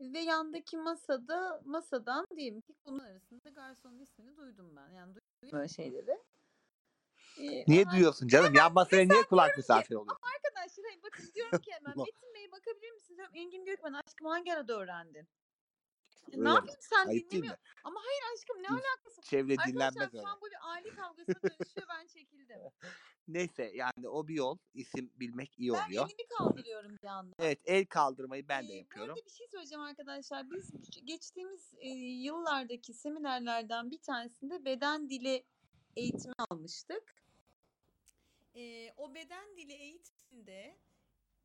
Ve 0.00 0.18
yandaki 0.20 0.76
masada 0.76 1.62
masadan 1.64 2.26
diyelim 2.36 2.60
ki 2.60 2.74
konu 2.84 3.02
arasında 3.02 3.50
garsonun 3.50 3.98
ismini 4.00 4.36
duydum 4.36 4.76
ben. 4.76 4.90
Yani 4.90 5.14
duydum 5.14 5.58
böyle 5.58 5.68
şeyleri. 5.68 6.18
Ee, 7.38 7.64
Niye 7.68 7.82
ondan- 7.82 7.92
duyuyorsun 7.92 8.28
canım? 8.28 8.54
Yan 8.54 8.72
masaya 8.72 9.06
niye 9.08 9.22
kulak 9.22 9.56
misafir 9.56 9.94
oluyorsun? 9.94 10.22
Arkadaşlar 10.36 10.84
hayır 10.86 11.02
bakın 11.02 11.24
diyorum 11.34 11.58
ki 11.58 11.72
hemen. 11.72 11.94
Metin 11.96 12.34
Bey 12.34 12.52
bakabilir 12.52 12.90
misiniz? 12.92 13.26
Engin 13.34 13.66
diyor 13.66 13.76
ki 13.76 13.82
bana 13.82 14.00
aşkım 14.06 14.26
hangi 14.26 14.54
arada 14.54 14.78
öğrendin? 14.80 15.28
Ne 16.28 16.48
yapayım 16.48 16.78
sen 16.80 17.06
Ayıp 17.06 17.10
değil 17.10 17.30
dinlemiyor. 17.30 17.56
Ama 17.84 18.00
hayır 18.04 18.22
aşkım 18.34 18.62
ne 18.62 18.68
alakası? 18.68 19.22
Çevre 19.22 19.52
Arkadaşlar 19.52 19.72
dinlenmez 19.74 20.10
şu 20.10 20.16
öyle. 20.18 20.28
an 20.28 20.40
böyle 20.42 20.58
aile 20.58 20.88
kavgasına 20.90 21.42
dönüşüyor 21.42 21.88
ben 21.88 22.06
çekildim. 22.06 22.58
Neyse 23.28 23.70
yani 23.74 24.08
o 24.08 24.28
bir 24.28 24.34
yol. 24.34 24.58
İsim 24.74 25.10
bilmek 25.16 25.58
iyi 25.58 25.72
Ben 25.72 25.86
oluyor. 25.86 26.06
elimi 26.06 26.28
kaldırıyorum 26.38 26.96
bir 27.02 27.06
anda. 27.08 27.34
Evet 27.38 27.60
el 27.64 27.86
kaldırmayı 27.86 28.48
ben 28.48 28.68
de 28.68 28.72
Ee, 28.72 28.76
yapıyorum. 28.76 29.14
Bu 29.14 29.18
arada 29.18 29.26
bir 29.26 29.30
şey 29.30 29.46
söyleyeceğim 29.48 29.82
arkadaşlar. 29.82 30.50
Biz 30.50 30.70
geçtiğimiz 31.04 31.74
e, 31.78 31.88
yıllardaki 31.88 32.94
seminerlerden 32.94 33.90
bir 33.90 33.98
tanesinde 34.02 34.64
beden 34.64 35.10
dili 35.10 35.44
eğitimi 35.96 36.34
almıştık. 36.50 37.14
Ee, 38.54 38.92
o 38.96 39.14
beden 39.14 39.56
dili 39.56 39.72
eğitiminde 39.72 40.76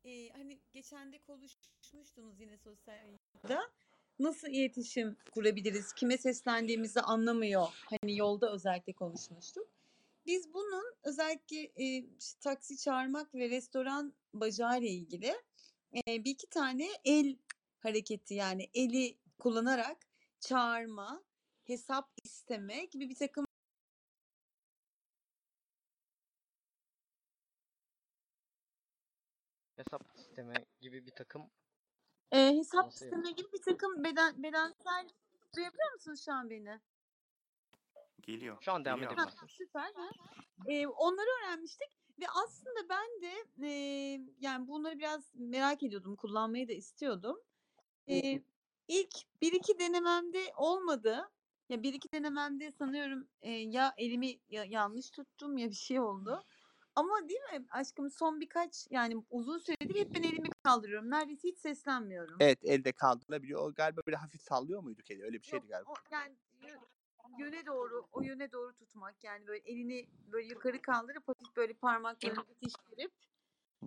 e, 0.04 0.28
hani 0.28 0.60
geçen 0.72 1.12
de 1.12 1.18
konuşmuştunuz 1.18 2.40
yine 2.40 2.58
sosyal 2.58 3.04
medyada. 3.04 3.70
Nasıl 4.18 4.48
iletişim 4.48 5.16
kurabiliriz? 5.34 5.92
Kime 5.92 6.18
seslendiğimizi 6.18 7.00
anlamıyor. 7.00 7.68
Hani 7.72 8.16
yolda 8.16 8.52
özellikle 8.52 8.92
konuşmuştuk. 8.92 9.68
Biz 10.26 10.54
bunun 10.54 10.94
özellikle 11.02 11.56
e, 11.76 11.84
işte 12.18 12.40
taksi 12.40 12.78
çağırmak 12.78 13.34
ve 13.34 13.50
restoran 13.50 14.14
bacağı 14.34 14.78
ile 14.78 14.88
ilgili 14.88 15.34
e, 15.94 16.24
bir 16.24 16.30
iki 16.30 16.46
tane 16.46 16.88
el 17.04 17.36
hareketi 17.78 18.34
yani 18.34 18.70
eli 18.74 19.18
kullanarak 19.38 19.96
çağırma, 20.40 21.24
hesap 21.64 22.10
isteme 22.24 22.84
gibi 22.84 23.08
bir 23.08 23.14
takım 23.14 23.46
Hesap 29.76 30.02
sistemi 30.16 30.54
gibi 30.80 31.06
bir 31.06 31.10
takım 31.10 31.50
e, 32.32 32.56
hesap 32.56 32.86
Nasıl 32.86 33.06
isteme 33.06 33.30
gibi 33.30 33.52
bir 33.52 33.62
takım 33.62 34.04
beden 34.04 34.42
bedensel 34.42 35.08
Duyabiliyor 35.56 35.92
musunuz 35.92 36.24
şu 36.24 36.32
an 36.32 36.50
beni? 36.50 36.80
Geliyor. 38.22 38.56
Şu 38.60 38.72
an 38.72 38.84
devam 38.84 39.00
geliyor 39.00 39.12
abla. 39.12 39.26
Ha, 39.26 39.46
süper. 39.48 39.92
Ha. 39.94 40.08
Ee, 40.68 40.86
onları 40.86 41.26
öğrenmiştik 41.42 41.88
ve 42.20 42.24
aslında 42.44 42.88
ben 42.88 43.22
de 43.22 43.66
e, 43.66 43.70
yani 44.40 44.68
bunları 44.68 44.98
biraz 44.98 45.34
merak 45.34 45.82
ediyordum, 45.82 46.16
kullanmayı 46.16 46.68
da 46.68 46.72
istiyordum. 46.72 47.40
Ee, 48.08 48.42
ilk 48.88 49.14
bir 49.42 49.52
iki 49.52 49.78
denememde 49.78 50.52
olmadı. 50.56 51.30
Ya 51.68 51.82
bir 51.82 51.94
iki 51.94 52.12
denememde 52.12 52.72
sanıyorum 52.72 53.28
e, 53.40 53.50
ya 53.50 53.94
elimi 53.96 54.38
ya, 54.50 54.64
yanlış 54.64 55.10
tuttum 55.10 55.58
ya 55.58 55.70
bir 55.70 55.74
şey 55.74 56.00
oldu. 56.00 56.44
Ama 56.94 57.28
değil 57.28 57.40
mi 57.52 57.66
aşkım 57.70 58.10
son 58.10 58.40
birkaç 58.40 58.86
yani 58.90 59.24
uzun 59.30 59.58
süredir 59.58 59.94
hep 59.94 60.14
ben 60.14 60.22
elimi 60.22 60.48
kaldırıyorum. 60.66 61.10
Neredeyse 61.10 61.48
hiç 61.48 61.58
seslenmiyorum. 61.58 62.36
Evet 62.40 62.58
elde 62.64 62.92
kaldırılabiliyor. 62.92 63.60
O 63.60 63.74
galiba 63.74 64.00
böyle 64.06 64.16
hafif 64.16 64.40
sallıyor 64.42 64.82
muyduk 64.82 65.10
eli? 65.10 65.22
Öyle 65.24 65.32
bir 65.32 65.46
Yok, 65.46 65.50
şeydi 65.50 65.66
galiba. 65.66 65.90
o, 65.90 65.94
yani 66.12 66.34
yö- 66.62 67.38
yöne 67.38 67.66
doğru, 67.66 68.06
o 68.12 68.22
yöne 68.22 68.52
doğru 68.52 68.74
tutmak. 68.74 69.24
Yani 69.24 69.46
böyle 69.46 69.62
elini 69.64 70.08
böyle 70.32 70.46
yukarı 70.48 70.82
kaldırıp 70.82 71.28
hafif 71.28 71.56
böyle 71.56 71.72
parmaklarını 71.74 72.44
itiştirip 72.60 73.12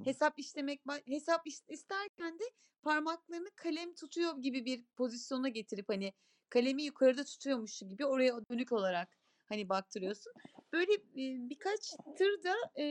hesap 0.03 0.39
işlemek, 0.39 0.81
ba- 0.85 1.07
hesap 1.07 1.47
is- 1.47 1.73
isterken 1.73 2.39
de 2.39 2.43
parmaklarını 2.81 3.49
kalem 3.55 3.93
tutuyor 3.93 4.37
gibi 4.37 4.65
bir 4.65 4.85
pozisyona 4.95 5.49
getirip 5.49 5.89
hani 5.89 6.13
kalemi 6.49 6.83
yukarıda 6.83 7.23
tutuyormuş 7.23 7.79
gibi 7.79 8.05
oraya 8.05 8.39
dönük 8.51 8.71
olarak 8.71 9.09
hani 9.45 9.69
baktırıyorsun. 9.69 10.33
Böyle 10.73 10.93
e, 10.93 11.49
birkaç 11.49 11.95
tır 12.17 12.43
da 12.43 12.55
e, 12.81 12.85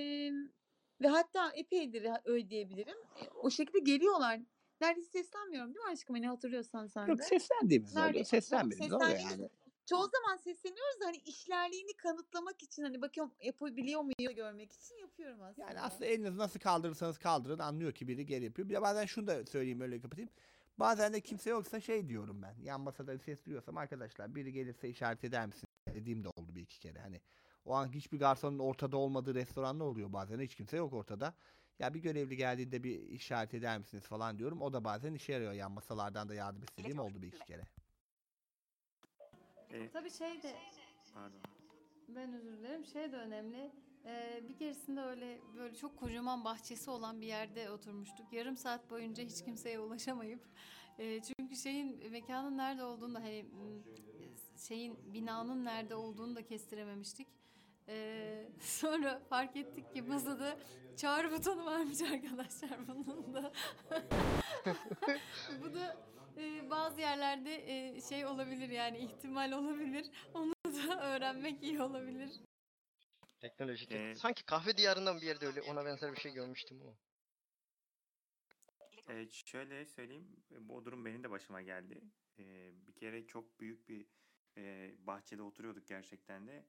ve 1.00 1.08
hatta 1.08 1.52
epeydir 1.54 2.06
öyle 2.24 2.50
diyebilirim. 2.50 2.98
E, 3.22 3.28
o 3.42 3.50
şekilde 3.50 3.78
geliyorlar. 3.78 4.40
Neredeyse 4.80 5.10
seslenmiyorum 5.10 5.74
değil 5.74 5.86
mi 5.86 5.92
aşkım? 5.92 6.16
Hani 6.16 6.28
hatırlıyorsan 6.28 6.86
sen 6.86 7.06
de. 7.06 7.10
Yok 7.10 7.24
seslendiğimiz 7.24 7.96
oluyor. 7.96 8.06
Nerede? 8.06 8.24
Seslenmediğimiz 8.24 8.92
Yok, 8.92 9.02
oluyor 9.02 9.18
yani. 9.18 9.48
Çoğu 9.86 10.08
zaman 10.08 10.36
sesleniyoruz 10.36 11.00
da 11.00 11.06
hani 11.06 11.16
işlerliğini 11.16 11.92
kanıtlamak 11.92 12.62
için 12.62 12.82
hani 12.82 13.02
bakıyorum 13.02 13.32
yapabiliyor 13.42 14.00
muyum 14.00 14.36
görmek 14.36 14.72
için 14.72 14.94
yapıyorum 14.94 15.42
aslında. 15.42 15.68
Yani 15.68 15.80
aslında 15.80 16.06
elinizi 16.06 16.38
nasıl 16.38 16.60
kaldırırsanız 16.60 17.18
kaldırın 17.18 17.58
anlıyor 17.58 17.92
ki 17.92 18.08
biri 18.08 18.26
geri 18.26 18.44
yapıyor. 18.44 18.68
Bir 18.68 18.74
de 18.74 18.82
bazen 18.82 19.06
şunu 19.06 19.26
da 19.26 19.46
söyleyeyim 19.46 19.80
öyle 19.80 20.00
kapatayım. 20.00 20.30
Bazen 20.78 21.12
de 21.12 21.20
kimse 21.20 21.50
yoksa 21.50 21.80
şey 21.80 22.08
diyorum 22.08 22.42
ben. 22.42 22.54
Yan 22.62 22.80
masada 22.80 23.18
ses 23.18 23.44
duyuyorsam 23.44 23.76
arkadaşlar 23.76 24.34
biri 24.34 24.52
gelirse 24.52 24.88
işaret 24.88 25.24
eder 25.24 25.46
misin 25.46 25.64
dediğim 25.94 26.24
de 26.24 26.28
oldu 26.28 26.54
bir 26.54 26.62
iki 26.62 26.80
kere. 26.80 26.98
Hani 26.98 27.20
o 27.68 27.74
an 27.74 27.92
hiçbir 27.92 28.18
garsonun 28.18 28.58
ortada 28.58 28.96
olmadığı 28.96 29.34
restoranlar 29.34 29.84
oluyor 29.84 30.12
bazen. 30.12 30.40
Hiç 30.40 30.54
kimse 30.54 30.76
yok 30.76 30.92
ortada. 30.92 31.34
Ya 31.78 31.94
bir 31.94 32.00
görevli 32.00 32.36
geldiğinde 32.36 32.84
bir 32.84 33.00
işaret 33.00 33.54
eder 33.54 33.78
misiniz 33.78 34.04
falan 34.04 34.38
diyorum. 34.38 34.62
O 34.62 34.72
da 34.72 34.84
bazen 34.84 35.14
işe 35.14 35.32
yarıyor. 35.32 35.52
Yan 35.52 35.72
masalardan 35.72 36.28
da 36.28 36.34
yardım 36.34 36.62
istediğim 36.62 36.98
oldu 36.98 37.22
bir 37.22 37.28
iki 37.28 37.44
kere. 37.46 37.62
E, 39.70 39.90
Tabii 39.90 40.10
şey 40.10 40.42
de 40.42 40.56
pardon. 41.14 41.40
Ben 42.08 42.32
özür 42.32 42.58
dilerim. 42.58 42.84
Şey 42.84 43.12
de 43.12 43.16
önemli. 43.16 43.72
Ee, 44.04 44.42
bir 44.48 44.56
keresinde 44.56 45.00
öyle 45.00 45.40
böyle 45.56 45.74
çok 45.74 45.96
kocaman 45.96 46.44
bahçesi 46.44 46.90
olan 46.90 47.20
bir 47.20 47.26
yerde 47.26 47.70
oturmuştuk. 47.70 48.32
Yarım 48.32 48.56
saat 48.56 48.90
boyunca 48.90 49.24
hiç 49.24 49.44
kimseye 49.44 49.80
ulaşamayıp 49.80 50.40
e, 50.98 51.20
çünkü 51.22 51.56
şeyin 51.56 52.10
mekanın 52.10 52.56
nerede 52.56 52.84
olduğunu 52.84 53.14
da 53.14 53.20
hani 53.20 53.46
şeyin 54.56 55.14
binanın 55.14 55.64
nerede 55.64 55.94
olduğunu 55.94 56.36
da 56.36 56.46
kestirememiştik. 56.46 57.37
Ee, 57.88 58.46
sonra 58.60 59.20
fark 59.28 59.56
ettik 59.56 59.92
ki 59.92 60.02
masada 60.02 60.58
çağrı 60.96 61.32
butonu 61.32 61.66
varmış 61.66 62.02
arkadaşlar 62.02 62.88
bunun 62.88 63.34
da. 63.34 63.52
Bu 65.62 65.74
da 65.74 65.96
e, 66.36 66.70
bazı 66.70 67.00
yerlerde 67.00 67.54
e, 67.66 68.00
şey 68.00 68.26
olabilir 68.26 68.68
yani 68.68 68.98
ihtimal 68.98 69.52
olabilir. 69.52 70.10
Onu 70.34 70.54
da 70.64 71.00
öğrenmek 71.06 71.62
iyi 71.62 71.82
olabilir. 71.82 72.30
Teknoloji. 73.40 73.86
Ee, 73.90 74.14
Sanki 74.14 74.44
kahve 74.44 74.76
diyarından 74.76 75.20
bir 75.20 75.26
yerde 75.26 75.46
öyle 75.46 75.62
ona 75.62 75.84
benzer 75.84 76.12
bir 76.12 76.20
şey 76.20 76.32
görmüştüm 76.32 76.82
ama. 76.82 76.94
E, 79.08 79.28
şöyle 79.30 79.86
söyleyeyim, 79.86 80.36
bu 80.50 80.84
durum 80.84 81.04
benim 81.04 81.24
de 81.24 81.30
başıma 81.30 81.62
geldi. 81.62 82.00
E, 82.38 82.44
bir 82.86 82.92
kere 82.94 83.26
çok 83.26 83.60
büyük 83.60 83.88
bir 83.88 84.06
e, 84.56 84.94
bahçede 85.06 85.42
oturuyorduk 85.42 85.86
gerçekten 85.88 86.46
de. 86.46 86.64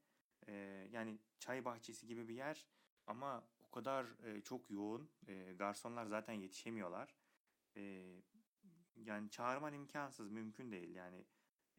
E, 0.48 0.52
yani 0.92 1.18
çay 1.38 1.64
bahçesi 1.64 2.06
gibi 2.06 2.28
bir 2.28 2.34
yer 2.34 2.66
ama 3.06 3.48
o 3.60 3.70
kadar 3.70 4.06
e, 4.24 4.40
çok 4.40 4.70
yoğun. 4.70 5.10
E, 5.28 5.52
garsonlar 5.52 6.06
zaten 6.06 6.32
yetişemiyorlar. 6.32 7.16
E, 7.76 8.04
yani 8.96 9.30
çağırman 9.30 9.74
imkansız, 9.74 10.30
mümkün 10.30 10.72
değil 10.72 10.94
yani. 10.94 11.26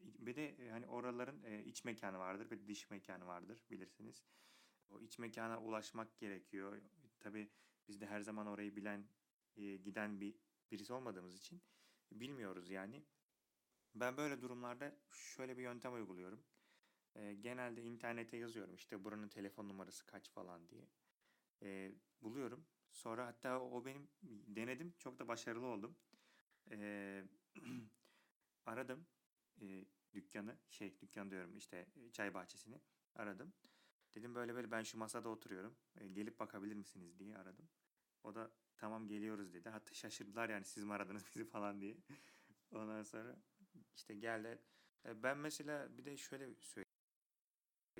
Bir 0.00 0.36
de 0.36 0.70
hani 0.70 0.86
oraların 0.86 1.42
e, 1.44 1.64
iç 1.64 1.84
mekanı 1.84 2.18
vardır 2.18 2.50
ve 2.50 2.66
dış 2.66 2.90
mekanı 2.90 3.26
vardır 3.26 3.64
bilirsiniz. 3.70 4.24
O 4.90 5.00
iç 5.00 5.18
mekana 5.18 5.60
ulaşmak 5.60 6.18
gerekiyor. 6.18 6.82
Tabii 7.20 7.50
biz 7.88 8.00
de 8.00 8.06
her 8.06 8.20
zaman 8.20 8.46
orayı 8.46 8.76
bilen, 8.76 9.06
e, 9.56 9.76
giden 9.76 10.20
bir 10.20 10.34
birisi 10.70 10.92
olmadığımız 10.92 11.36
için 11.36 11.62
bilmiyoruz 12.12 12.70
yani. 12.70 13.02
Ben 13.94 14.16
böyle 14.16 14.40
durumlarda 14.40 14.96
şöyle 15.10 15.56
bir 15.56 15.62
yöntem 15.62 15.94
uyguluyorum. 15.94 16.44
E, 17.16 17.34
genelde 17.34 17.82
internete 17.82 18.36
yazıyorum 18.36 18.74
işte 18.74 19.04
buranın 19.04 19.28
telefon 19.28 19.68
numarası 19.68 20.06
kaç 20.06 20.30
falan 20.30 20.68
diye. 20.68 20.88
E, 21.62 21.92
buluyorum. 22.22 22.66
Sonra 22.92 23.26
hatta 23.26 23.60
o 23.60 23.84
benim 23.84 24.08
denedim. 24.22 24.94
Çok 24.98 25.18
da 25.18 25.28
başarılı 25.28 25.66
oldum. 25.66 25.96
E, 26.70 27.24
aradım 28.66 29.06
e, 29.62 29.84
dükkanı. 30.14 30.58
Şey 30.70 31.00
dükkan 31.00 31.30
diyorum 31.30 31.56
işte 31.56 31.86
çay 32.12 32.34
bahçesini 32.34 32.80
aradım. 33.14 33.52
Dedim 34.14 34.34
böyle 34.34 34.54
böyle 34.54 34.70
ben 34.70 34.82
şu 34.82 34.98
masada 34.98 35.28
oturuyorum. 35.28 35.76
E, 35.96 36.08
gelip 36.08 36.40
bakabilir 36.40 36.74
misiniz 36.74 37.18
diye 37.18 37.36
aradım. 37.36 37.68
O 38.24 38.34
da 38.34 38.52
tamam 38.76 39.08
geliyoruz 39.08 39.54
dedi. 39.54 39.68
Hatta 39.68 39.94
şaşırdılar 39.94 40.48
yani 40.48 40.64
siz 40.64 40.84
mi 40.84 40.92
aradınız 40.92 41.26
bizi 41.26 41.44
falan 41.50 41.80
diye. 41.80 41.96
Ondan 42.74 43.02
sonra 43.02 43.36
işte 43.96 44.14
geldi. 44.14 44.58
E, 45.06 45.22
Ben 45.22 45.38
mesela 45.38 45.98
bir 45.98 46.04
de 46.04 46.16
şöyle 46.16 46.54
söyleyeyim. 46.60 46.81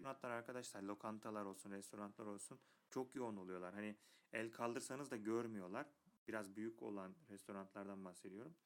Restoranlar 0.02 0.36
arkadaşlar 0.36 0.82
lokantalar 0.82 1.44
olsun 1.44 1.70
restoranlar 1.70 2.26
olsun 2.26 2.60
çok 2.90 3.14
yoğun 3.14 3.36
oluyorlar. 3.36 3.74
Hani 3.74 3.96
el 4.32 4.52
kaldırsanız 4.52 5.10
da 5.10 5.16
görmüyorlar. 5.16 5.86
Biraz 6.28 6.56
büyük 6.56 6.82
olan 6.82 7.14
restoranlardan 7.30 8.04
bahsediyorum. 8.04 8.56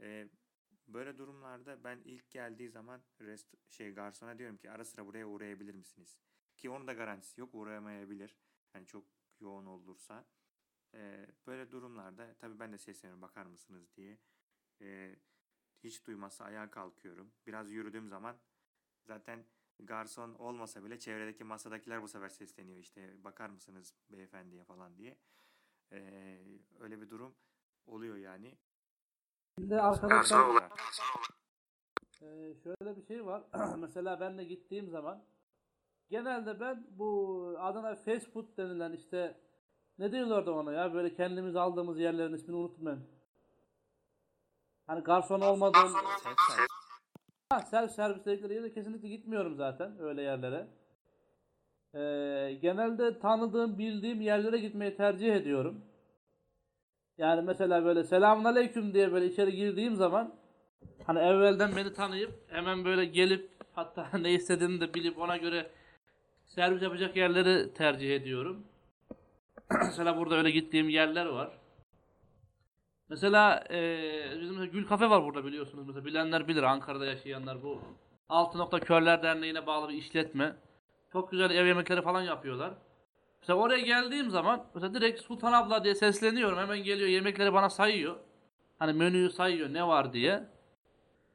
E, 0.00 0.28
böyle 0.88 1.18
durumlarda 1.18 1.84
ben 1.84 2.00
ilk 2.04 2.30
geldiği 2.30 2.70
zaman 2.70 3.02
rest 3.20 3.54
şey 3.68 3.94
garsona 3.94 4.38
diyorum 4.38 4.56
ki 4.56 4.70
ara 4.70 4.84
sıra 4.84 5.06
buraya 5.06 5.26
uğrayabilir 5.26 5.74
misiniz? 5.74 6.18
Ki 6.56 6.70
onun 6.70 6.86
da 6.86 6.92
garantisi 6.92 7.40
yok 7.40 7.54
uğrayamayabilir. 7.54 8.36
Yani 8.74 8.86
çok 8.86 9.04
yoğun 9.40 9.66
olursa. 9.66 10.24
Ee, 10.94 11.26
böyle 11.46 11.70
durumlarda 11.70 12.34
tabii 12.38 12.58
ben 12.58 12.72
de 12.72 12.78
sesleniyorum 12.78 13.22
bakar 13.22 13.46
mısınız 13.46 13.96
diye. 13.96 14.18
Ee, 14.80 15.16
hiç 15.84 16.06
duymazsa 16.06 16.44
ayağa 16.44 16.70
kalkıyorum. 16.70 17.32
Biraz 17.46 17.70
yürüdüğüm 17.70 18.08
zaman 18.08 18.36
zaten 19.04 19.44
garson 19.86 20.34
olmasa 20.34 20.84
bile 20.84 20.98
çevredeki 20.98 21.44
masadakiler 21.44 22.02
bu 22.02 22.08
sefer 22.08 22.28
sesleniyor 22.28 22.78
işte 22.78 23.24
bakar 23.24 23.48
mısınız 23.48 23.94
beyefendiye 24.10 24.64
falan 24.64 24.96
diye. 24.96 25.18
Ee, 25.92 26.38
öyle 26.80 27.00
bir 27.00 27.10
durum 27.10 27.34
oluyor 27.86 28.16
yani. 28.16 28.58
Bir 29.58 29.70
de 29.70 29.82
arkadaşlar. 29.82 30.70
Ee, 32.22 32.54
şöyle 32.54 32.96
bir 32.96 33.02
şey 33.02 33.26
var. 33.26 33.42
Mesela 33.78 34.20
ben 34.20 34.38
de 34.38 34.44
gittiğim 34.44 34.90
zaman 34.90 35.24
genelde 36.10 36.60
ben 36.60 36.86
bu 36.90 37.56
Adana 37.58 37.96
fast 37.96 38.32
food 38.32 38.56
denilen 38.56 38.92
işte 38.92 39.40
ne 39.98 40.12
diyorlardı 40.12 40.50
ona 40.50 40.72
ya 40.72 40.94
böyle 40.94 41.14
kendimiz 41.14 41.56
aldığımız 41.56 41.98
yerlerin 41.98 42.34
ismini 42.34 42.56
unuttum 42.56 42.86
ben. 42.86 42.98
Hani 44.86 45.02
garson 45.02 45.40
olmadığım 45.40 45.94
Self 47.58 47.90
servis 47.90 48.24
dedikleri 48.26 48.54
yere 48.54 48.72
kesinlikle 48.72 49.08
gitmiyorum 49.08 49.56
zaten 49.56 50.00
öyle 50.00 50.22
yerlere. 50.22 50.66
Ee, 51.94 52.58
genelde 52.62 53.18
tanıdığım, 53.18 53.78
bildiğim 53.78 54.20
yerlere 54.20 54.58
gitmeyi 54.58 54.96
tercih 54.96 55.34
ediyorum. 55.34 55.84
Yani 57.18 57.42
mesela 57.42 57.84
böyle 57.84 58.04
selamünaleyküm 58.04 58.94
diye 58.94 59.12
böyle 59.12 59.26
içeri 59.26 59.56
girdiğim 59.56 59.96
zaman 59.96 60.34
hani 61.06 61.18
evvelden 61.18 61.76
beni 61.76 61.92
tanıyıp 61.92 62.32
hemen 62.48 62.84
böyle 62.84 63.04
gelip 63.04 63.50
hatta 63.72 64.08
ne 64.18 64.32
istediğini 64.32 64.80
de 64.80 64.94
bilip 64.94 65.18
ona 65.18 65.36
göre 65.36 65.70
servis 66.46 66.82
yapacak 66.82 67.16
yerleri 67.16 67.74
tercih 67.74 68.16
ediyorum. 68.16 68.64
mesela 69.70 70.16
burada 70.16 70.36
öyle 70.36 70.50
gittiğim 70.50 70.88
yerler 70.88 71.26
var. 71.26 71.59
Mesela 73.10 73.64
eee 73.70 74.30
bizim 74.40 74.54
mesela 74.54 74.72
Gül 74.72 74.86
Kafe 74.86 75.10
var 75.10 75.24
burada 75.24 75.44
biliyorsunuz. 75.44 75.86
Mesela 75.86 76.04
bilenler 76.04 76.48
bilir 76.48 76.62
Ankara'da 76.62 77.06
yaşayanlar 77.06 77.62
bu. 77.62 77.80
Altı 78.28 78.58
Nokta 78.58 78.80
Körler 78.80 79.22
Derneği'ne 79.22 79.66
bağlı 79.66 79.88
bir 79.88 79.94
işletme. 79.94 80.56
Çok 81.12 81.30
güzel 81.30 81.50
ev 81.50 81.66
yemekleri 81.66 82.02
falan 82.02 82.22
yapıyorlar. 82.22 82.72
Mesela 83.40 83.58
oraya 83.58 83.80
geldiğim 83.80 84.30
zaman 84.30 84.64
mesela 84.74 84.94
direkt 84.94 85.20
Sultan 85.20 85.52
abla 85.52 85.84
diye 85.84 85.94
sesleniyorum. 85.94 86.58
Hemen 86.58 86.78
geliyor 86.78 87.08
yemekleri 87.08 87.52
bana 87.52 87.70
sayıyor. 87.70 88.16
Hani 88.78 88.92
menüyü 88.92 89.30
sayıyor 89.30 89.72
ne 89.72 89.86
var 89.86 90.12
diye. 90.12 90.44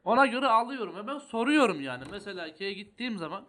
Ona 0.05 0.25
göre 0.25 0.47
alıyorum 0.47 0.95
ve 0.95 1.07
ben 1.07 1.17
soruyorum 1.17 1.81
yani. 1.81 2.03
Mesela 2.11 2.47
Ikea'ya 2.47 2.73
gittiğim 2.73 3.17
zaman 3.17 3.43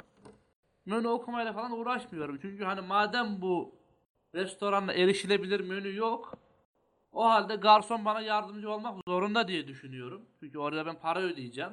menü 0.86 1.08
okumayla 1.08 1.52
falan 1.52 1.72
uğraşmıyorum. 1.72 2.38
Çünkü 2.42 2.64
hani 2.64 2.80
madem 2.80 3.40
bu 3.40 3.74
restoranda 4.34 4.92
erişilebilir 4.94 5.60
menü 5.60 5.96
yok. 5.96 6.45
O 7.16 7.24
halde 7.24 7.56
garson 7.56 8.04
bana 8.04 8.20
yardımcı 8.20 8.70
olmak 8.70 8.98
zorunda 9.08 9.48
diye 9.48 9.68
düşünüyorum. 9.68 10.22
Çünkü 10.40 10.58
oraya 10.58 10.86
ben 10.86 11.00
para 11.00 11.20
ödeyeceğim. 11.20 11.72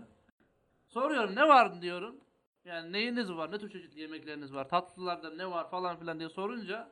Soruyorum 0.88 1.36
ne 1.36 1.48
var 1.48 1.82
diyorum. 1.82 2.16
Yani 2.66 2.92
neyiniz 2.92 3.32
var, 3.32 3.52
ne 3.52 3.60
tür 3.60 3.70
çeşitli 3.70 4.02
yemekleriniz 4.02 4.54
var, 4.54 4.70
tatlılarda 4.70 5.30
ne 5.30 5.52
var 5.52 5.70
falan 5.70 6.00
filan 6.00 6.20
diye 6.20 6.30
sorunca 6.30 6.92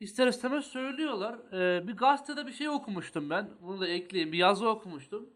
ister 0.00 0.26
istemez 0.26 0.64
söylüyorlar. 0.64 1.52
Ee, 1.52 1.88
bir 1.88 1.96
gazetede 1.96 2.46
bir 2.46 2.52
şey 2.52 2.68
okumuştum 2.68 3.30
ben. 3.30 3.50
Bunu 3.60 3.80
da 3.80 3.88
ekleyeyim. 3.88 4.32
Bir 4.32 4.38
yazı 4.38 4.68
okumuştum. 4.68 5.30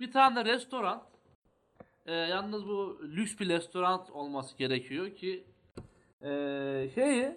Bir 0.00 0.12
tane 0.12 0.44
restoran. 0.44 1.02
e, 2.06 2.12
yalnız 2.14 2.68
bu 2.68 3.00
lüks 3.02 3.38
bir 3.40 3.48
restoran 3.48 4.06
olması 4.12 4.56
gerekiyor 4.58 5.16
ki 5.16 5.44
e, 6.22 6.30
şeyi 6.94 7.36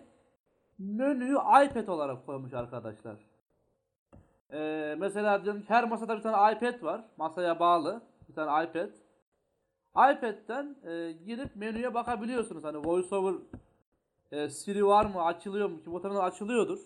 menüyü 0.79 1.35
iPad 1.35 1.87
olarak 1.87 2.25
koymuş 2.25 2.53
arkadaşlar. 2.53 3.26
E, 4.53 4.95
mesela 4.97 5.43
diyelim 5.45 5.63
her 5.67 5.89
masada 5.89 6.17
bir 6.17 6.21
tane 6.21 6.53
iPad 6.57 6.83
var. 6.83 7.05
Masaya 7.17 7.59
bağlı. 7.59 8.01
Bir 8.29 8.33
tane 8.33 8.65
iPad. 8.65 8.89
iPad'den 9.95 10.75
e, 10.83 11.11
girip 11.11 11.55
menüye 11.55 11.93
bakabiliyorsunuz. 11.93 12.63
Hani 12.63 12.77
VoiceOver 12.77 13.35
e, 14.31 14.49
Siri 14.49 14.85
var 14.85 15.05
mı, 15.05 15.23
açılıyor 15.25 15.69
mu 15.69 15.83
ki 15.83 15.89
muhtemelen 15.89 16.19
açılıyordur. 16.19 16.79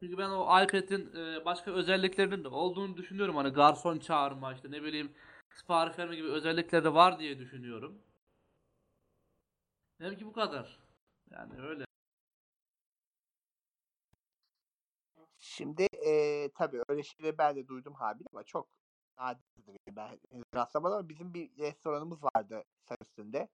Çünkü 0.00 0.18
ben 0.18 0.30
o 0.30 0.62
iPad'in 0.62 1.16
e, 1.16 1.44
başka 1.44 1.70
özelliklerinin 1.70 2.44
de 2.44 2.48
olduğunu 2.48 2.96
düşünüyorum. 2.96 3.36
Hani 3.36 3.50
garson 3.50 3.98
çağırma 3.98 4.52
işte 4.54 4.70
ne 4.70 4.82
bileyim 4.82 5.12
sipariş 5.54 5.98
verme 5.98 6.16
gibi 6.16 6.28
özellikleri 6.28 6.84
de 6.84 6.94
var 6.94 7.18
diye 7.18 7.38
düşünüyorum. 7.38 7.98
Demek 10.00 10.18
ki 10.18 10.26
bu 10.26 10.32
kadar. 10.32 10.78
Yani 11.30 11.62
öyle. 11.62 11.85
Şimdi 15.56 15.86
eee 16.02 16.50
tabii 16.54 16.82
öyle 16.88 17.02
şeyleri 17.02 17.38
ben 17.38 17.56
de 17.56 17.68
duydum 17.68 17.94
Habil 17.94 18.24
ama 18.32 18.44
çok 18.44 18.68
nadirdir. 19.18 19.76
Ben 19.90 20.18
henüz 20.30 20.44
rastlamadım 20.54 20.98
ama 20.98 21.08
bizim 21.08 21.34
bir 21.34 21.58
restoranımız 21.58 22.24
vardı 22.24 22.64
Sarısın'da. 22.88 23.48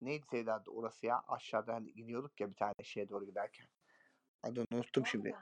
Neydi 0.00 0.26
Sevda 0.30 0.54
adı 0.54 0.70
orası 0.70 1.06
ya? 1.06 1.22
Aşağıdan 1.28 1.72
hani 1.72 1.94
gidiyorduk 1.94 2.40
ya 2.40 2.50
bir 2.50 2.54
tane 2.54 2.74
şeye 2.82 3.08
doğru 3.08 3.26
giderken. 3.26 3.66
Adını 4.42 4.66
unuttum 4.72 5.06
şimdi. 5.06 5.34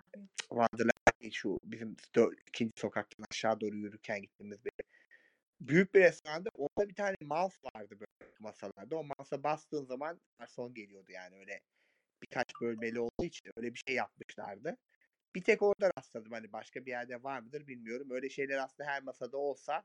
Değil, 1.22 1.32
şu 1.32 1.59
bizim 1.64 1.97
dör, 2.14 2.32
ikinci 2.49 2.72
sokaktan 2.76 3.24
aşağı 3.30 3.61
doğru 3.61 3.76
yürürken 3.76 4.22
gittiğimiz 4.22 4.64
bir 4.64 4.72
büyük 5.61 5.94
bir 5.94 6.01
restoranda 6.01 6.49
orada 6.55 6.88
bir 6.88 6.94
tane 6.94 7.16
mouse 7.22 7.59
vardı 7.74 7.97
böyle 8.01 8.30
masalarda. 8.40 8.97
O 8.97 9.05
mouse'a 9.05 9.42
bastığın 9.42 9.84
zaman 9.84 10.20
garson 10.38 10.74
geliyordu 10.74 11.12
yani 11.12 11.36
öyle 11.36 11.61
birkaç 12.22 12.61
bölmeli 12.61 13.01
olduğu 13.01 13.24
için 13.24 13.53
öyle 13.57 13.74
bir 13.74 13.82
şey 13.86 13.97
yapmışlardı. 13.97 14.76
Bir 15.37 15.45
tek 15.45 15.62
orada 15.62 15.91
rastladım 15.99 16.32
hani 16.32 16.53
başka 16.53 16.87
bir 16.87 16.91
yerde 16.91 17.22
var 17.22 17.41
mıdır 17.41 17.66
bilmiyorum. 17.66 18.09
Öyle 18.11 18.28
şeyler 18.30 18.59
aslında 18.59 18.89
her 18.91 19.03
masada 19.03 19.37
olsa 19.37 19.84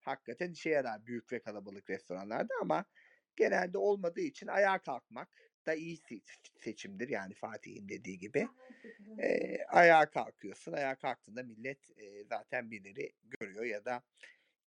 hakikaten 0.00 0.50
işe 0.50 0.70
yarar 0.70 1.06
büyük 1.06 1.32
ve 1.32 1.42
kalabalık 1.42 1.90
restoranlarda 1.90 2.54
ama 2.60 2.84
genelde 3.36 3.78
olmadığı 3.78 4.20
için 4.20 4.46
ayağa 4.46 4.78
kalkmak 4.78 5.28
da 5.66 5.74
iyi 5.74 5.96
se- 5.96 6.22
seçimdir 6.60 7.08
yani 7.08 7.34
Fatih'in 7.34 7.88
dediği 7.88 8.18
gibi. 8.18 8.48
Ee, 9.18 9.64
ayağa 9.64 10.10
kalkıyorsun. 10.10 10.72
Ayağa 10.72 10.94
kalktığında 10.94 11.42
millet 11.42 11.98
e, 11.98 12.24
zaten 12.24 12.70
birileri 12.70 13.12
görüyor 13.22 13.64
ya 13.64 13.84
da 13.84 14.02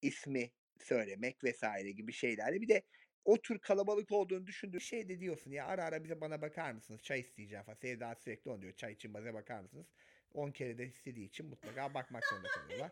ismi 0.01 0.51
söylemek 0.79 1.43
vesaire 1.43 1.91
gibi 1.91 2.13
şeylerle. 2.13 2.61
Bir 2.61 2.67
de 2.67 2.83
o 3.25 3.41
tür 3.41 3.59
kalabalık 3.59 4.11
olduğunu 4.11 4.47
düşündüğü 4.47 4.81
şey 4.81 5.09
de 5.09 5.19
diyorsun 5.19 5.51
ya 5.51 5.65
ara 5.65 5.83
ara 5.83 6.03
bize 6.03 6.21
bana 6.21 6.41
bakar 6.41 6.71
mısınız? 6.71 7.01
Çay 7.03 7.19
isteyeceğim 7.19 7.65
falan. 7.65 7.75
Sevda 7.75 8.15
sürekli 8.15 8.51
onu 8.51 8.61
diyor. 8.61 8.73
Çay 8.73 8.93
için 8.93 9.13
bize 9.13 9.33
bakar 9.33 9.59
mısınız? 9.59 9.87
10 10.35 10.51
kere 10.51 10.77
de 10.77 10.87
istediği 10.87 11.25
için 11.27 11.45
mutlaka 11.45 11.93
bakmak 11.93 12.23
zorunda 12.25 12.47
kalıyorlar. 12.47 12.91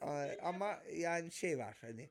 Ama 0.42 0.82
yani 0.92 1.32
şey 1.32 1.58
var 1.58 1.76
hani 1.80 2.10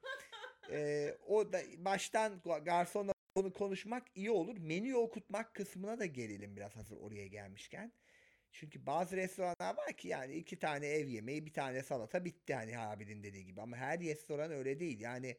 e, 0.72 1.10
o 1.28 1.54
da 1.54 1.62
baştan 1.78 2.40
ga- 2.46 2.64
garsonla 2.64 3.14
bunu 3.36 3.54
konuşmak 3.54 4.08
iyi 4.16 4.32
olur. 4.32 4.58
Menüyü 4.58 4.96
okutmak 4.96 5.56
kısmına 5.56 6.00
da 6.00 6.06
gelelim 6.06 6.56
biraz 6.56 6.76
hazır 6.76 6.98
oraya 6.98 7.28
gelmişken. 7.28 7.94
Çünkü 8.52 8.86
bazı 8.86 9.18
restoranlar 9.18 9.78
var 9.78 9.94
ki 9.98 10.08
yani 10.08 10.36
iki 10.36 10.60
tane 10.60 10.88
ev 10.88 11.08
yemeği 11.08 11.46
bir 11.46 11.54
tane 11.54 11.84
salata 11.84 12.26
bitti 12.26 12.54
hani 12.54 12.76
Habil'in 12.76 13.24
dediği 13.24 13.46
gibi. 13.46 13.62
Ama 13.62 13.78
her 13.78 14.00
restoran 14.00 14.52
öyle 14.52 14.80
değil. 14.80 15.00
Yani 15.00 15.38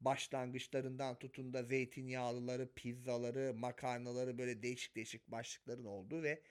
başlangıçlarından 0.00 1.18
tutun 1.18 1.52
da 1.52 1.62
zeytinyağlıları, 1.62 2.72
pizzaları, 2.74 3.54
makarnaları 3.54 4.38
böyle 4.38 4.62
değişik 4.62 4.96
değişik 4.96 5.28
başlıkların 5.28 5.84
olduğu 5.84 6.22
ve 6.22 6.42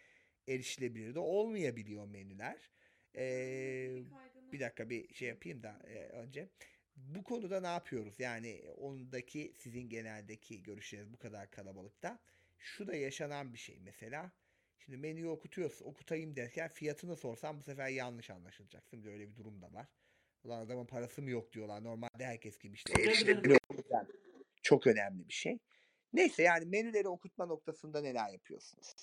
erişilebilir 0.47 1.15
de 1.15 1.19
olmayabiliyor 1.19 2.07
menüler. 2.07 2.69
Ee, 3.15 4.03
bir 4.51 4.59
dakika 4.59 4.89
bir 4.89 5.13
şey 5.13 5.27
yapayım 5.27 5.63
da 5.63 5.79
e, 5.87 5.99
önce. 5.99 6.49
Bu 6.95 7.23
konuda 7.23 7.61
ne 7.61 7.67
yapıyoruz? 7.67 8.19
Yani 8.19 8.61
ondaki 8.77 9.53
sizin 9.57 9.89
geneldeki 9.89 10.63
görüşleriniz 10.63 11.13
bu 11.13 11.17
kadar 11.17 11.51
kalabalıkta. 11.51 12.19
Şu 12.57 12.87
da 12.87 12.95
yaşanan 12.95 13.53
bir 13.53 13.59
şey 13.59 13.79
mesela. 13.79 14.31
Şimdi 14.77 14.97
menüyü 14.97 15.27
okutuyorsun, 15.27 15.85
okutayım 15.85 16.35
derken 16.35 16.67
fiyatını 16.67 17.15
sorsam 17.15 17.59
bu 17.59 17.63
sefer 17.63 17.87
yanlış 17.87 18.29
anlaşılacaksın. 18.29 18.99
Bir 18.99 19.05
de 19.05 19.11
öyle 19.11 19.29
bir 19.29 19.35
durum 19.35 19.61
da 19.61 19.73
var. 19.73 19.87
Ulan 20.43 20.65
adamın 20.65 20.85
parası 20.85 21.21
mı 21.21 21.29
yok 21.29 21.53
diyorlar. 21.53 21.83
Normalde 21.83 22.25
herkes 22.25 22.59
gibi 22.59 22.75
işte 22.75 22.93
çok 24.61 24.87
önemli 24.87 25.27
bir 25.27 25.33
şey. 25.33 25.59
Neyse 26.13 26.43
yani 26.43 26.65
menüleri 26.65 27.07
okutma 27.07 27.45
noktasında 27.45 28.01
neler 28.01 28.29
yapıyorsunuz? 28.29 28.93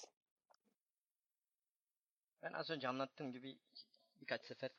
Ben 2.42 2.52
az 2.52 2.70
önce 2.70 2.88
anlattığım 2.88 3.32
gibi 3.32 3.58
birkaç 4.20 4.46
sefer 4.46 4.70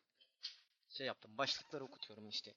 şey 0.89 1.07
yaptım. 1.07 1.37
Başlıkları 1.37 1.83
okutuyorum 1.85 2.29
işte. 2.29 2.55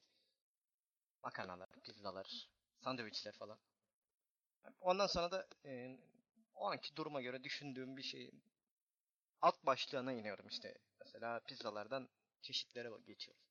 Makarnalar, 1.23 1.69
pizzalar, 1.85 2.49
sandviçler 2.85 3.33
falan. 3.33 3.59
Ondan 4.81 5.07
sonra 5.07 5.31
da 5.31 5.47
e, 5.65 5.99
o 6.55 6.71
anki 6.71 6.97
duruma 6.97 7.21
göre 7.23 7.45
düşündüğüm 7.45 7.97
bir 7.97 8.03
şey 8.03 8.31
alt 9.43 9.67
başlığına 9.67 10.13
iniyorum 10.13 10.47
işte. 10.49 10.75
Mesela 11.01 11.41
pizzalardan 11.41 12.09
çeşitlere 12.43 12.91
geçiyorum. 13.07 13.43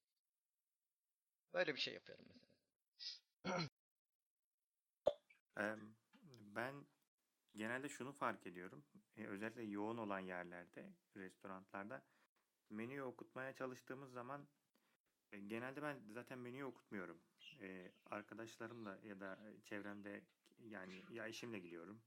Böyle 1.54 1.76
bir 1.76 1.80
şey 1.80 1.94
yapıyorum 1.94 2.26
mesela. 2.28 2.52
Ben 6.56 6.86
genelde 7.56 7.90
şunu 7.90 8.14
fark 8.14 8.48
ediyorum. 8.48 8.84
E, 9.18 9.26
özellikle 9.28 9.64
yoğun 9.64 9.98
olan 9.98 10.20
yerlerde, 10.20 10.94
restoranlarda 11.16 12.04
menüyü 12.70 13.04
okutmaya 13.04 13.54
çalıştığımız 13.54 14.12
zaman 14.12 14.48
e, 15.32 15.40
genelde 15.40 15.82
ben 15.82 16.00
zaten 16.10 16.40
menüyü 16.40 16.66
okutmuyorum. 16.66 17.22
E, 17.62 17.92
arkadaşlarımla 18.06 19.00
ya 19.04 19.20
da 19.20 19.40
e, 19.50 19.62
çevremde 19.62 20.24
yani 20.60 21.04
ya 21.10 21.28
eşimle 21.28 21.60
gidiyorum 21.60 22.02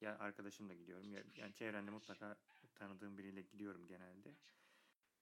ya 0.00 0.18
arkadaşımla 0.18 0.74
gidiyorum 0.74 1.12
ya 1.12 1.24
yani 1.36 1.54
çevremde 1.54 1.90
mutlaka 1.90 2.36
tanıdığım 2.74 3.18
biriyle 3.18 3.42
gidiyorum 3.42 3.86
genelde. 3.86 4.34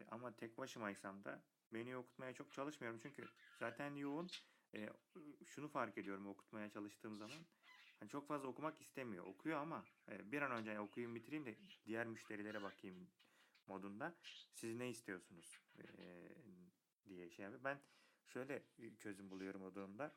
E, 0.00 0.04
Ama 0.10 0.36
tek 0.36 0.58
başımaysam 0.58 1.24
da 1.24 1.42
menüyü 1.70 1.96
okutmaya 1.96 2.32
çok 2.34 2.52
çalışmıyorum 2.52 2.98
çünkü 3.02 3.24
zaten 3.58 3.94
yoğun. 3.94 4.28
E, 4.74 4.88
şunu 5.46 5.68
fark 5.68 5.98
ediyorum 5.98 6.26
okutmaya 6.26 6.70
çalıştığım 6.70 7.16
zaman. 7.18 7.46
Hani 8.02 8.10
çok 8.10 8.28
fazla 8.28 8.48
okumak 8.48 8.80
istemiyor. 8.80 9.24
Okuyor 9.26 9.58
ama 9.58 9.84
e, 10.10 10.32
bir 10.32 10.42
an 10.42 10.52
önce 10.52 10.80
okuyayım 10.80 11.14
bitireyim 11.14 11.46
de 11.46 11.54
diğer 11.86 12.06
müşterilere 12.06 12.62
bakayım 12.62 12.96
modunda. 13.66 14.14
Siz 14.52 14.76
ne 14.76 14.88
istiyorsunuz 14.88 15.58
e, 15.78 15.84
diye 17.08 17.30
şey 17.30 17.44
yapıyor. 17.44 17.64
Ben 17.64 17.78
şöyle 18.26 18.62
çözüm 18.98 19.30
buluyorum 19.30 19.62
o 19.62 19.74
durumda. 19.74 20.12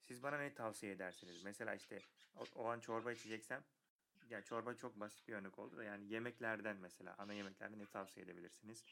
Siz 0.00 0.22
bana 0.22 0.38
ne 0.38 0.54
tavsiye 0.54 0.92
edersiniz? 0.92 1.44
Mesela 1.44 1.74
işte 1.74 2.02
o 2.56 2.64
an 2.66 2.80
çorba 2.80 3.12
içeceksem 3.12 3.64
ya 4.30 4.42
çorba 4.44 4.74
çok 4.74 5.00
basit 5.00 5.28
bir 5.28 5.34
örnek 5.34 5.58
oldu 5.58 5.76
da 5.76 5.84
yani 5.84 6.12
yemeklerden 6.12 6.76
mesela 6.76 7.14
ana 7.18 7.32
yemeklerden 7.32 7.78
ne 7.78 7.86
tavsiye 7.86 8.24
edebilirsiniz? 8.26 8.84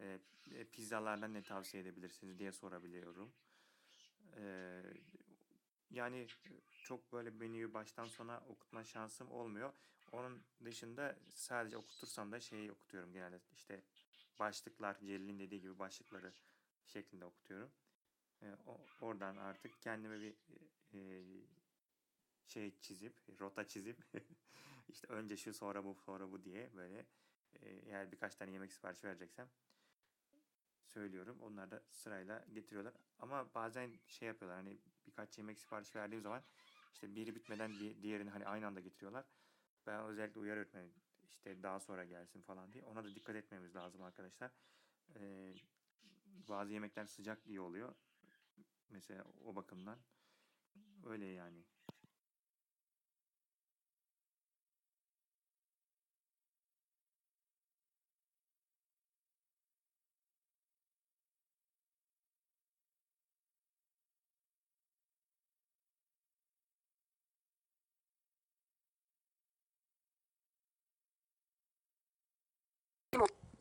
E, 0.00 0.18
e, 0.54 0.64
pizzalardan 0.64 1.34
ne 1.34 1.42
tavsiye 1.42 1.82
edebilirsiniz 1.82 2.38
diye 2.38 2.52
sorabiliyorum. 2.52 3.32
E, 4.36 4.82
yani 5.90 6.26
çok 6.82 7.12
böyle 7.12 7.30
menüyü 7.30 7.74
baştan 7.74 8.06
sona 8.06 8.40
okutma 8.48 8.84
şansım 8.84 9.30
olmuyor. 9.30 9.72
Onun 10.12 10.42
dışında 10.64 11.16
sadece 11.28 11.76
okutursam 11.76 12.32
da 12.32 12.40
şeyi 12.40 12.72
okutuyorum 12.72 13.12
genelde 13.12 13.40
işte 13.52 13.82
başlıklar 14.38 14.98
Celil'in 14.98 15.38
dediği 15.38 15.60
gibi 15.60 15.78
başlıkları 15.78 16.32
şeklinde 16.86 17.24
okutuyorum. 17.24 17.70
E, 18.42 18.56
oradan 19.00 19.36
artık 19.36 19.82
kendime 19.82 20.20
bir 20.20 20.34
e, 20.94 21.22
şey 22.46 22.80
çizip 22.80 23.40
rota 23.40 23.68
çizip 23.68 23.98
işte 24.88 25.06
önce 25.08 25.36
şu 25.36 25.54
sonra 25.54 25.84
bu 25.84 25.94
sonra 25.94 26.32
bu 26.32 26.44
diye 26.44 26.70
böyle 26.76 27.06
e, 27.54 27.68
eğer 27.68 28.12
birkaç 28.12 28.36
tane 28.36 28.50
yemek 28.50 28.72
siparişi 28.72 29.06
vereceksem 29.06 29.48
söylüyorum. 30.84 31.38
Onlar 31.40 31.70
da 31.70 31.82
sırayla 31.90 32.44
getiriyorlar. 32.52 32.94
Ama 33.18 33.54
bazen 33.54 33.98
şey 34.06 34.28
yapıyorlar 34.28 34.58
hani 34.58 34.78
birkaç 35.06 35.38
yemek 35.38 35.58
sipariş 35.58 35.96
verdiğim 35.96 36.22
zaman 36.22 36.42
işte 36.92 37.14
biri 37.16 37.34
bitmeden 37.34 37.70
di- 37.80 38.02
diğerini 38.02 38.30
hani 38.30 38.46
aynı 38.46 38.66
anda 38.66 38.80
getiriyorlar. 38.80 39.24
Ben 39.86 40.04
özellikle 40.04 40.40
uyarıyorum 40.40 40.72
hani 40.72 40.90
işte 41.30 41.62
daha 41.62 41.80
sonra 41.80 42.04
gelsin 42.04 42.42
falan 42.42 42.72
diye. 42.72 42.84
Ona 42.84 43.04
da 43.04 43.14
dikkat 43.14 43.36
etmemiz 43.36 43.74
lazım 43.76 44.02
arkadaşlar. 44.02 44.50
Ee, 45.16 45.54
bazı 46.48 46.72
yemekler 46.72 47.06
sıcak 47.06 47.46
iyi 47.46 47.60
oluyor. 47.60 47.94
Mesela 48.90 49.24
o 49.44 49.56
bakımdan. 49.56 49.98
Öyle 51.06 51.26
yani. 51.26 51.64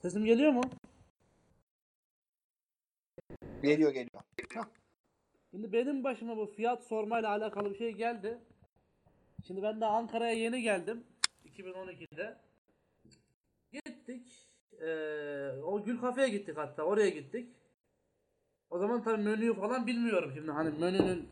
Sesim 0.01 0.25
geliyor 0.25 0.51
mu? 0.51 0.61
Geliyor 3.63 3.91
geliyor. 3.91 4.23
Şimdi 5.51 5.73
benim 5.73 6.03
başıma 6.03 6.37
bu 6.37 6.45
fiyat 6.45 6.83
sormayla 6.83 7.29
alakalı 7.29 7.71
bir 7.71 7.77
şey 7.77 7.91
geldi. 7.91 8.39
Şimdi 9.47 9.63
ben 9.63 9.81
de 9.81 9.85
Ankara'ya 9.85 10.33
yeni 10.33 10.61
geldim. 10.61 11.03
2012'de. 11.45 12.37
Gittik. 13.71 14.49
Eee, 14.81 15.51
o 15.63 15.83
Gül 15.83 15.99
Kafe'ye 15.99 16.29
gittik 16.29 16.57
hatta. 16.57 16.83
Oraya 16.83 17.09
gittik. 17.09 17.49
O 18.69 18.79
zaman 18.79 19.03
tabii 19.03 19.23
menüyü 19.23 19.53
falan 19.53 19.87
bilmiyorum 19.87 20.31
şimdi. 20.35 20.51
Hani 20.51 20.79
menünün 20.79 21.29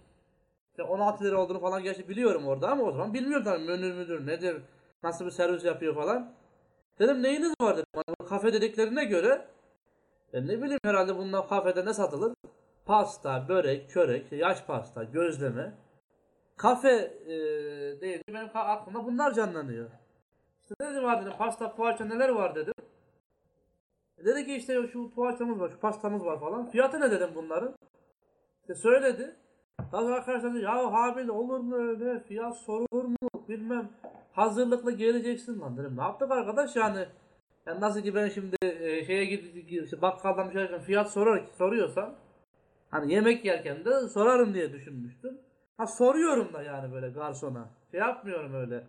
işte 0.71 0.83
16 0.83 1.23
lira 1.23 1.41
olduğunu 1.41 1.59
falan 1.59 1.83
gerçi 1.83 2.09
biliyorum 2.09 2.47
orada 2.47 2.69
ama 2.69 2.83
o 2.83 2.91
zaman 2.91 3.13
bilmiyorum 3.13 3.43
tabii 3.43 3.63
menü 3.63 3.93
müdür 3.93 4.27
nedir, 4.27 4.61
nasıl 5.03 5.25
bir 5.25 5.31
servis 5.31 5.65
yapıyor 5.65 5.95
falan. 5.95 6.33
Dedim 6.99 7.23
neyiniz 7.23 7.53
var 7.61 7.77
dedim. 7.77 8.16
Kafe 8.29 8.53
dediklerine 8.53 9.05
göre 9.05 9.47
ben 10.33 10.47
ne 10.47 10.61
bileyim 10.61 10.79
herhalde 10.83 11.17
bundan 11.17 11.47
kafede 11.47 11.85
ne 11.85 11.93
satılır? 11.93 12.33
Pasta, 12.85 13.49
börek, 13.49 13.89
işte 14.23 14.35
yaş 14.35 14.63
pasta, 14.63 15.03
gözleme. 15.03 15.73
Kafe 16.57 16.89
e, 17.25 17.35
deyince 18.01 18.23
benim 18.27 18.49
aklımda 18.53 19.05
bunlar 19.05 19.33
canlanıyor. 19.33 19.89
İşte 20.61 20.75
ne 20.79 21.03
var 21.03 21.21
dedim, 21.21 21.33
pasta, 21.37 21.75
poğaça 21.75 22.05
neler 22.05 22.29
var 22.29 22.55
dedim. 22.55 22.73
E 24.17 24.25
Dedi 24.25 24.45
ki 24.45 24.55
işte 24.55 24.87
şu 24.87 25.11
poğaçamız 25.15 25.59
var, 25.59 25.69
şu 25.69 25.79
pastamız 25.79 26.25
var 26.25 26.39
falan. 26.39 26.69
Fiyatı 26.69 27.01
ne 27.01 27.11
dedim 27.11 27.29
bunların? 27.35 27.75
İşte 28.61 28.75
söyledi. 28.75 29.35
Daha 29.91 30.01
sonra 30.01 30.15
arkadaşlar 30.15 30.53
dedi, 30.53 30.63
ya 30.63 30.93
Habil 30.93 31.27
olur 31.27 31.59
mu 31.59 31.75
öyle, 31.75 32.19
fiyat 32.19 32.57
sorulur 32.57 33.03
mu 33.03 33.29
bilmem. 33.49 33.89
Hazırlıklı 34.31 34.91
geleceksin 34.91 35.59
lan 35.59 35.77
dedim. 35.77 35.97
Ne 35.97 36.01
yaptık 36.01 36.31
arkadaş 36.31 36.75
yani? 36.75 37.07
Yani 37.67 37.81
nasıl 37.81 38.01
ki 38.01 38.15
ben 38.15 38.29
şimdi 38.29 38.55
e, 38.61 39.05
şeye 39.05 39.25
gidip 39.25 39.71
işte 39.71 40.01
bakkaldan 40.01 40.47
alırken 40.47 40.79
fiyat 40.81 41.11
sorar, 41.11 41.45
soruyorsam 41.57 42.15
Hani 42.91 43.13
yemek 43.13 43.45
yerken 43.45 43.85
de 43.85 44.07
sorarım 44.07 44.53
diye 44.53 44.73
düşünmüştüm. 44.73 45.37
Ha 45.77 45.87
soruyorum 45.87 46.53
da 46.53 46.61
yani 46.61 46.93
böyle 46.93 47.09
garsona. 47.09 47.69
Şey 47.91 47.99
yapmıyorum 47.99 48.53
öyle. 48.53 48.83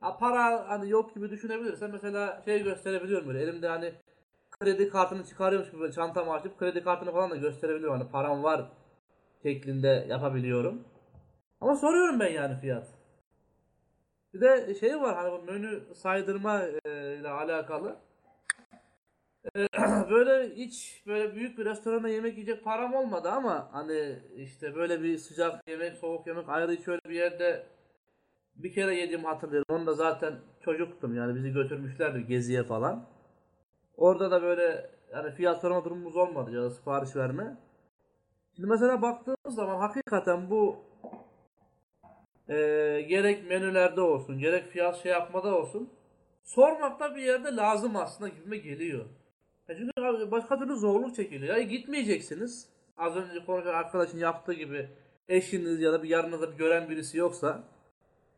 Ha 0.00 0.16
para 0.18 0.68
hani 0.68 0.90
yok 0.90 1.14
gibi 1.14 1.30
düşünebilirsen 1.30 1.90
mesela 1.90 2.42
şey 2.44 2.62
gösterebiliyorum 2.62 3.28
böyle 3.28 3.42
elimde 3.42 3.68
hani 3.68 3.92
kredi 4.50 4.88
kartını 4.88 5.24
çıkarıyormuş 5.24 5.70
gibi 5.70 5.80
böyle 5.80 5.92
çantamı 5.92 6.32
açıp 6.32 6.58
kredi 6.58 6.84
kartını 6.84 7.12
falan 7.12 7.30
da 7.30 7.36
gösterebiliyorum. 7.36 8.00
Hani 8.00 8.10
param 8.10 8.42
var 8.42 8.72
şeklinde 9.42 10.06
yapabiliyorum. 10.08 10.84
Ama 11.60 11.76
soruyorum 11.76 12.20
ben 12.20 12.32
yani 12.32 12.60
fiyat. 12.60 12.86
Bir 14.34 14.40
de 14.40 14.74
şey 14.74 15.00
var 15.00 15.16
hani 15.16 15.32
bu 15.32 15.52
menü 15.52 15.94
saydırma 15.94 16.62
e, 16.84 17.16
ile 17.16 17.28
alakalı. 17.28 17.96
Böyle 20.10 20.54
hiç 20.56 21.02
böyle 21.06 21.34
büyük 21.34 21.58
bir 21.58 21.64
restoranda 21.64 22.08
yemek 22.08 22.32
yiyecek 22.34 22.64
param 22.64 22.94
olmadı 22.94 23.28
ama 23.30 23.68
hani 23.72 24.18
işte 24.36 24.74
böyle 24.74 25.02
bir 25.02 25.18
sıcak 25.18 25.68
yemek, 25.68 25.96
soğuk 25.96 26.26
yemek 26.26 26.48
ayrı 26.48 26.72
hiç 26.72 26.88
öyle 26.88 27.00
bir 27.08 27.14
yerde 27.14 27.66
bir 28.56 28.72
kere 28.72 28.94
yediğimi 28.94 29.26
hatırlıyorum. 29.26 29.66
Onu 29.76 29.86
da 29.86 29.94
zaten 29.94 30.34
çocuktum 30.64 31.16
yani 31.16 31.34
bizi 31.36 31.52
götürmüşlerdi 31.52 32.26
geziye 32.26 32.64
falan. 32.64 33.06
Orada 33.96 34.30
da 34.30 34.42
böyle 34.42 34.90
yani 35.12 35.30
fiyat 35.32 35.60
sorma 35.60 35.84
durumumuz 35.84 36.16
olmadı 36.16 36.52
ya 36.52 36.62
da 36.62 36.70
sipariş 36.70 37.16
verme. 37.16 37.56
Şimdi 38.56 38.68
mesela 38.68 39.02
baktığımız 39.02 39.54
zaman 39.56 39.80
hakikaten 39.80 40.50
bu 40.50 40.76
eee, 42.48 43.00
gerek 43.02 43.48
menülerde 43.50 44.00
olsun, 44.00 44.38
gerek 44.38 44.66
fiyat 44.66 45.02
şey 45.02 45.12
yapmada 45.12 45.54
olsun 45.56 45.90
sormakta 46.44 47.16
bir 47.16 47.22
yerde 47.22 47.56
lazım 47.56 47.96
aslında 47.96 48.28
gibime 48.28 48.56
geliyor. 48.56 49.04
Ya 49.70 49.76
çünkü 49.76 49.90
abi 50.02 50.30
başka 50.30 50.58
türlü 50.58 50.76
zorluk 50.76 51.14
çekiliyor. 51.14 51.56
Ya 51.56 51.62
gitmeyeceksiniz. 51.62 52.68
Az 52.98 53.16
önce 53.16 53.44
konuşan 53.44 53.74
arkadaşın 53.74 54.18
yaptığı 54.18 54.52
gibi 54.52 54.88
eşiniz 55.28 55.80
ya 55.80 55.92
da 55.92 56.02
bir 56.02 56.08
yanınızda 56.08 56.52
bir 56.52 56.56
gören 56.56 56.90
birisi 56.90 57.18
yoksa 57.18 57.62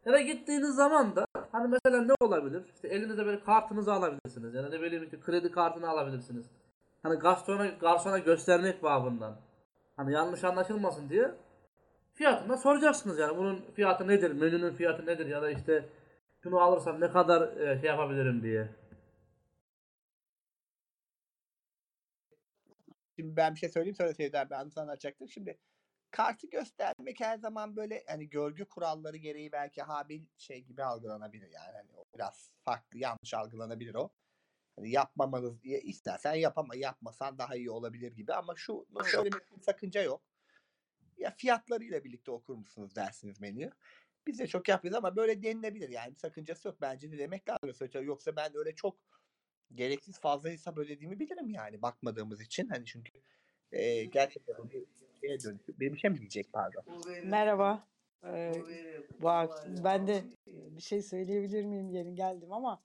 ya 0.07 0.13
da 0.13 0.21
gittiğiniz 0.21 0.75
zaman 0.75 1.17
da 1.17 1.27
hani 1.53 1.69
mesela 1.69 2.03
ne 2.03 2.13
olabilir? 2.21 2.63
İşte 2.75 2.89
elinize 2.89 3.27
böyle 3.27 3.41
kartınızı 3.41 3.93
alabilirsiniz. 3.93 4.55
Ya 4.55 4.65
da 4.65 4.69
ne 4.69 4.83
bileyim 4.83 5.05
işte 5.05 5.21
kredi 5.21 5.51
kartını 5.51 5.89
alabilirsiniz. 5.89 6.47
Hani 7.03 7.19
garsona, 7.19 7.67
garsona 7.67 8.19
göstermek 8.19 8.83
babından. 8.83 9.37
Hani 9.97 10.13
yanlış 10.13 10.45
anlaşılmasın 10.45 11.09
diye 11.09 11.31
fiyatını 12.15 12.59
soracaksınız 12.59 13.19
yani. 13.19 13.39
Bunun 13.39 13.65
fiyatı 13.75 14.09
nedir? 14.09 14.31
Menünün 14.33 14.75
fiyatı 14.75 15.07
nedir? 15.07 15.27
Ya 15.27 15.43
da 15.43 15.51
işte 15.51 15.85
şunu 16.43 16.61
alırsam 16.61 17.01
ne 17.01 17.11
kadar 17.11 17.57
e, 17.57 17.81
şey 17.81 17.91
yapabilirim 17.91 18.43
diye. 18.43 18.82
Şimdi 23.17 23.37
ben 23.37 23.55
bir 23.55 23.59
şey 23.59 23.69
söyleyeyim 23.69 23.97
sonra 23.97 24.15
Sevda 24.15 24.51
ben 24.51 24.69
sana 24.69 24.83
anlatacaktım. 24.85 25.29
Şimdi 25.29 25.59
kartı 26.11 26.47
göstermek 26.47 27.21
her 27.21 27.39
zaman 27.39 27.77
böyle 27.77 28.05
hani 28.09 28.29
görgü 28.29 28.65
kuralları 28.65 29.17
gereği 29.17 29.53
belki 29.53 29.83
habil 29.83 30.27
şey 30.37 30.61
gibi 30.61 30.85
algılanabilir 30.85 31.51
yani. 31.51 31.73
Hani 31.73 31.91
o 31.97 32.05
biraz 32.15 32.51
farklı 32.65 32.99
yanlış 32.99 33.35
algılanabilir 33.35 33.95
o. 33.95 34.11
Hani 34.77 34.91
yapmamanız 34.91 35.65
istersen 35.65 36.35
yapama 36.35 36.77
yapmasan 36.77 37.39
daha 37.39 37.57
iyi 37.57 37.71
olabilir 37.71 38.13
gibi 38.13 38.35
ama 38.35 38.55
şu 38.57 38.87
söylemekte 39.05 39.57
bir 39.57 39.63
sakınca 39.63 40.03
yok. 40.03 40.23
Ya 41.17 41.35
fiyatlarıyla 41.37 42.05
birlikte 42.05 42.31
okur 42.31 42.57
musunuz 42.57 42.97
dersiniz 42.97 43.41
menüyü. 43.41 43.71
Biz 44.27 44.39
de 44.39 44.47
çok 44.47 44.69
yapıyoruz 44.69 44.99
ama 44.99 45.17
böyle 45.17 45.43
denilebilir 45.43 45.89
yani 45.89 46.15
bir 46.15 46.19
sakıncası 46.19 46.69
yok 46.69 46.77
bence 46.81 47.13
de 47.13 47.19
demek 47.19 47.49
lazım. 47.49 48.05
Yoksa 48.05 48.37
ben 48.37 48.57
öyle 48.57 48.75
çok 48.75 48.97
gereksiz 49.75 50.21
fazla 50.21 50.49
hesap 50.51 50.79
ödediğimi 50.79 51.21
bilirim 51.21 51.51
yani 51.51 51.83
bakmadığımız 51.83 52.41
için. 52.41 52.69
Hani 52.69 52.85
çünkü 52.85 53.13
e, 53.73 54.05
gerçekten 54.05 54.71
bir 54.71 54.85
şeye 55.21 55.41
dönüşüp 55.41 55.81
benim 55.81 55.93
bir 55.93 55.99
şey 55.99 56.11
mi 56.11 56.19
diyecek 56.19 56.53
pardon. 56.53 56.83
Merhaba. 57.25 57.89
Ee, 58.25 58.53
bu 59.23 59.31
ak- 59.31 59.67
ben 59.85 60.07
de 60.07 60.25
bir 60.47 60.83
şey 60.83 61.03
söyleyebilir 61.03 61.65
miyim 61.65 61.91
yeni 61.91 62.15
geldim 62.15 62.53
ama 62.53 62.81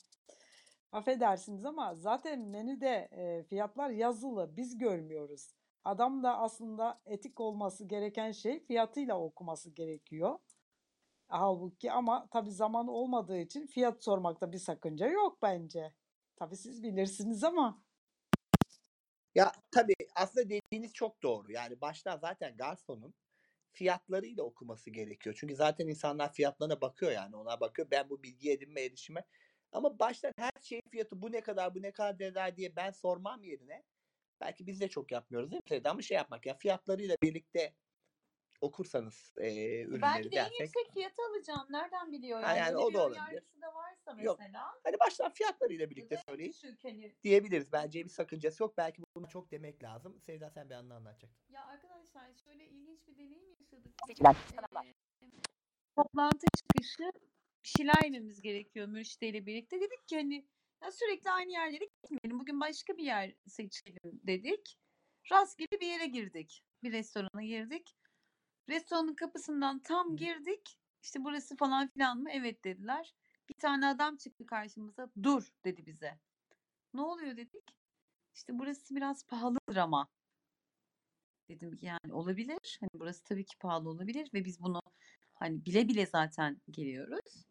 affedersiniz 0.92 1.66
ama 1.66 1.96
zaten 1.96 2.40
menüde 2.40 3.08
e, 3.12 3.44
fiyatlar 3.44 3.90
yazılı 3.90 4.58
biz 4.58 4.78
görmüyoruz. 4.78 5.54
Adam 5.84 6.24
da 6.24 6.38
aslında 6.40 7.02
etik 7.06 7.40
olması 7.40 7.86
gereken 7.86 8.32
şey 8.32 8.60
fiyatıyla 8.66 9.20
okuması 9.20 9.70
gerekiyor. 9.70 10.40
Halbuki 11.28 11.92
ama 11.92 12.28
tabii 12.32 12.52
zaman 12.52 12.88
olmadığı 12.88 13.38
için 13.38 13.68
fiyat 13.68 14.04
sormakta 14.04 14.52
bir 14.52 14.58
sakınca 14.58 15.08
yok 15.08 15.38
bence. 15.42 15.94
Tabii 16.40 16.56
siz 16.56 16.84
bilirsiniz 16.84 17.44
ama. 17.44 17.84
Ya 19.36 19.52
tabii 19.72 19.94
aslında 20.16 20.50
dediğiniz 20.50 20.94
çok 20.94 21.24
doğru. 21.24 21.52
Yani 21.52 21.82
baştan 21.82 22.18
zaten 22.18 22.58
garsonun 22.58 23.14
fiyatlarıyla 23.72 24.44
okuması 24.44 24.90
gerekiyor. 24.90 25.36
Çünkü 25.40 25.56
zaten 25.56 25.88
insanlar 25.88 26.34
fiyatlarına 26.34 26.82
bakıyor 26.82 27.12
yani 27.12 27.36
ona 27.36 27.60
bakıyor. 27.60 27.88
Ben 27.92 28.10
bu 28.10 28.24
bilgi 28.24 28.52
edinme 28.52 28.82
erişime 28.82 29.26
ama 29.72 30.00
baştan 30.00 30.34
her 30.38 30.52
şeyin 30.62 30.84
fiyatı 30.92 31.22
bu 31.22 31.32
ne 31.32 31.42
kadar 31.42 31.76
bu 31.76 31.82
ne 31.82 31.92
kadar 31.92 32.26
eder 32.26 32.58
diye 32.58 32.76
ben 32.76 32.92
sormam 32.92 33.44
yerine 33.44 33.84
belki 34.42 34.68
biz 34.68 34.82
de 34.82 34.88
çok 34.88 35.12
yapmıyoruz 35.12 35.52
değil 35.52 35.62
mi? 35.72 35.90
Ama 35.90 36.02
şey 36.02 36.16
yapmak 36.18 36.46
ya 36.46 36.58
fiyatlarıyla 36.58 37.18
birlikte 37.24 37.76
okursanız 38.62 39.34
e, 39.38 39.82
ürünleri 39.82 40.02
Belki 40.02 40.32
de 40.32 40.36
en 40.36 40.44
dersek. 40.46 40.60
yüksek 40.60 40.94
fiyatı 40.94 41.22
alacağım. 41.30 41.68
Nereden 41.70 42.12
biliyor 42.12 42.42
Ha, 42.44 42.56
yani? 42.56 42.78
o 42.78 42.90
bir 42.90 42.94
da 42.94 43.02
olabilir. 43.02 43.22
önyargısı 43.22 43.62
da 43.62 43.74
varsa 43.76 44.22
Yok. 44.22 44.40
mesela. 44.40 44.66
Hani 44.84 45.00
baştan 45.00 45.32
fiyatlarıyla 45.34 45.90
birlikte 45.90 46.18
söyleyin 46.30 46.52
düşük 46.54 46.84
hani. 46.84 47.16
diyebiliriz. 47.24 47.72
Bence 47.72 48.04
bir 48.04 48.10
sakıncası 48.10 48.64
yok. 48.64 48.78
Belki 48.78 49.02
bunu 49.16 49.28
çok 49.28 49.52
demek 49.52 49.84
lazım. 49.84 50.20
Sevda 50.26 50.50
sen 50.50 50.70
bir 50.70 50.76
anını 50.76 50.96
anlatacaktın. 50.96 51.54
Ya 51.54 51.66
arkadaşlar 51.66 52.34
şöyle 52.44 52.66
ilginç 52.68 53.08
bir 53.08 53.16
deneyim 53.16 53.50
yaşadık. 53.60 53.94
Ee, 54.86 54.94
toplantı 55.96 56.46
çıkışı 56.58 57.12
bir 57.64 57.70
şeyler 57.70 58.04
yememiz 58.04 58.42
gerekiyor 58.42 58.88
müşteriyle 58.88 59.46
birlikte. 59.46 59.82
Dedik 59.82 60.08
ki 60.08 60.16
hani 60.16 60.48
ya 60.84 60.92
sürekli 60.92 61.32
aynı 61.32 61.52
yerlere 61.52 61.86
gitmeyelim. 61.86 62.40
Bugün 62.40 62.62
başka 62.62 62.98
bir 62.98 63.04
yer 63.04 63.36
seçelim 63.48 64.00
dedik. 64.04 64.78
Rastgele 65.32 65.82
bir 65.82 65.88
yere 65.88 66.06
girdik. 66.06 66.64
Bir 66.84 66.92
restorana 66.92 67.44
girdik. 67.44 67.96
Restoranın 68.70 69.14
kapısından 69.16 69.80
tam 69.80 70.16
girdik. 70.16 70.80
İşte 71.02 71.24
burası 71.24 71.56
falan 71.58 71.88
filan 71.88 72.18
mı? 72.20 72.30
Evet 72.32 72.64
dediler. 72.64 73.16
Bir 73.50 73.54
tane 73.54 73.88
adam 73.88 74.18
çıktı 74.18 74.46
karşımıza. 74.46 75.10
Dur 75.24 75.54
dedi 75.66 75.86
bize. 75.86 76.20
Ne 76.94 77.02
oluyor 77.02 77.38
dedik. 77.38 77.76
İşte 78.34 78.60
burası 78.60 78.96
biraz 78.96 79.26
pahalıdır 79.28 79.76
ama. 79.76 80.08
Dedim 81.50 81.76
ki 81.76 81.86
yani 81.86 82.14
olabilir. 82.14 82.78
Hani 82.80 82.90
burası 82.94 83.24
tabii 83.24 83.46
ki 83.46 83.58
pahalı 83.58 83.90
olabilir 83.90 84.30
ve 84.34 84.46
biz 84.46 84.62
bunu 84.62 84.82
hani 85.34 85.66
bile 85.66 85.88
bile 85.88 86.06
zaten 86.06 86.62
geliyoruz. 86.72 87.48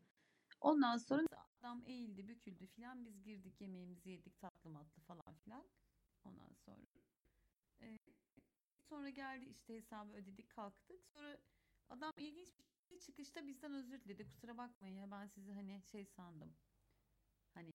Ondan 0.61 0.97
sonra 0.97 1.27
adam 1.61 1.83
eğildi, 1.87 2.29
büküldü 2.29 2.67
filan. 2.67 3.05
Biz 3.05 3.23
girdik, 3.23 3.61
yemeğimizi 3.61 4.11
yedik, 4.11 4.41
tatlı 4.41 4.71
matlı 4.71 5.03
falan 5.03 5.35
filan. 5.45 5.65
Ondan 6.25 6.53
sonra 6.65 6.87
e, 7.81 7.99
sonra 8.87 9.11
geldi 9.11 9.45
işte 9.51 9.75
hesabı 9.77 10.13
ödedik, 10.13 10.51
kalktık. 10.51 11.05
Sonra 11.05 11.39
adam 11.89 12.13
ilginç 12.17 12.49
bir 12.59 12.63
şekilde 12.65 12.99
çıkışta 13.01 13.47
bizden 13.47 13.73
özür 13.75 14.01
diledi. 14.05 14.29
Kusura 14.29 14.57
bakmayın 14.57 14.97
ya 14.97 15.11
ben 15.11 15.27
sizi 15.27 15.53
hani 15.53 15.83
şey 15.83 16.05
sandım. 16.07 16.57
Hani 17.55 17.71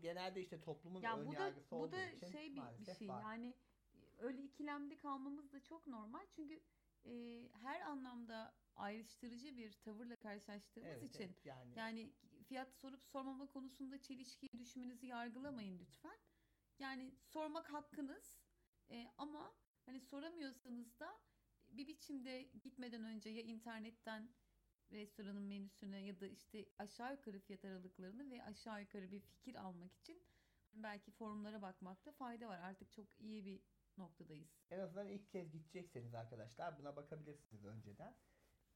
Genelde 0.00 0.40
işte 0.40 0.60
toplumun 0.60 1.00
ya 1.00 1.18
ön 1.18 1.26
bu 1.26 1.32
da 1.32 1.40
yargısı 1.42 1.76
bu 1.76 1.92
da 1.92 2.04
için 2.10 2.26
şey 2.26 2.56
bir, 2.56 2.62
bir 2.78 2.94
şey 2.94 3.08
var. 3.08 3.22
yani 3.22 3.54
öyle 4.18 4.42
ikilemde 4.42 4.96
kalmamız 4.96 5.52
da 5.52 5.62
çok 5.62 5.86
normal 5.86 6.26
çünkü 6.30 6.60
e, 7.04 7.48
her 7.52 7.80
anlamda 7.80 8.54
ayrıştırıcı 8.76 9.56
bir 9.56 9.72
tavırla 9.72 10.16
karşılaştığımız 10.16 10.90
Evet, 10.90 11.02
için 11.02 11.24
evet, 11.24 11.46
yani. 11.46 11.72
yani 11.78 12.12
fiyat 12.44 12.74
sorup 12.74 13.04
sormama 13.04 13.46
konusunda 13.46 14.02
çelişkiye 14.02 14.50
düşmenizi 14.58 15.06
yargılamayın 15.06 15.78
lütfen. 15.78 16.18
Yani 16.78 17.14
sormak 17.22 17.72
hakkınız 17.72 18.38
E, 18.90 19.08
ama 19.18 19.54
hani 19.86 20.00
soramıyorsanız 20.00 21.00
da 21.00 21.18
bir 21.68 21.86
biçimde 21.86 22.42
gitmeden 22.42 23.04
önce 23.04 23.30
ya 23.30 23.42
internetten 23.42 24.28
restoranın 24.92 25.42
menüsüne 25.42 26.04
ya 26.04 26.20
da 26.20 26.26
işte 26.26 26.66
aşağı 26.78 27.12
yukarı 27.12 27.40
fiyat 27.40 27.64
aralıklarını 27.64 28.30
ve 28.30 28.42
aşağı 28.44 28.80
yukarı 28.80 29.10
bir 29.10 29.20
fikir 29.20 29.54
almak 29.54 29.94
için 29.94 30.22
belki 30.72 31.10
forumlara 31.10 31.62
bakmakta 31.62 32.12
fayda 32.12 32.48
var. 32.48 32.58
Artık 32.58 32.92
çok 32.92 33.20
iyi 33.20 33.44
bir 33.44 33.60
noktadayız. 33.96 34.48
En 34.70 34.78
azından 34.78 35.08
ilk 35.08 35.30
kez 35.30 35.52
gidecekseniz 35.52 36.14
arkadaşlar 36.14 36.78
buna 36.78 36.96
bakabilirsiniz 36.96 37.64
önceden. 37.64 38.14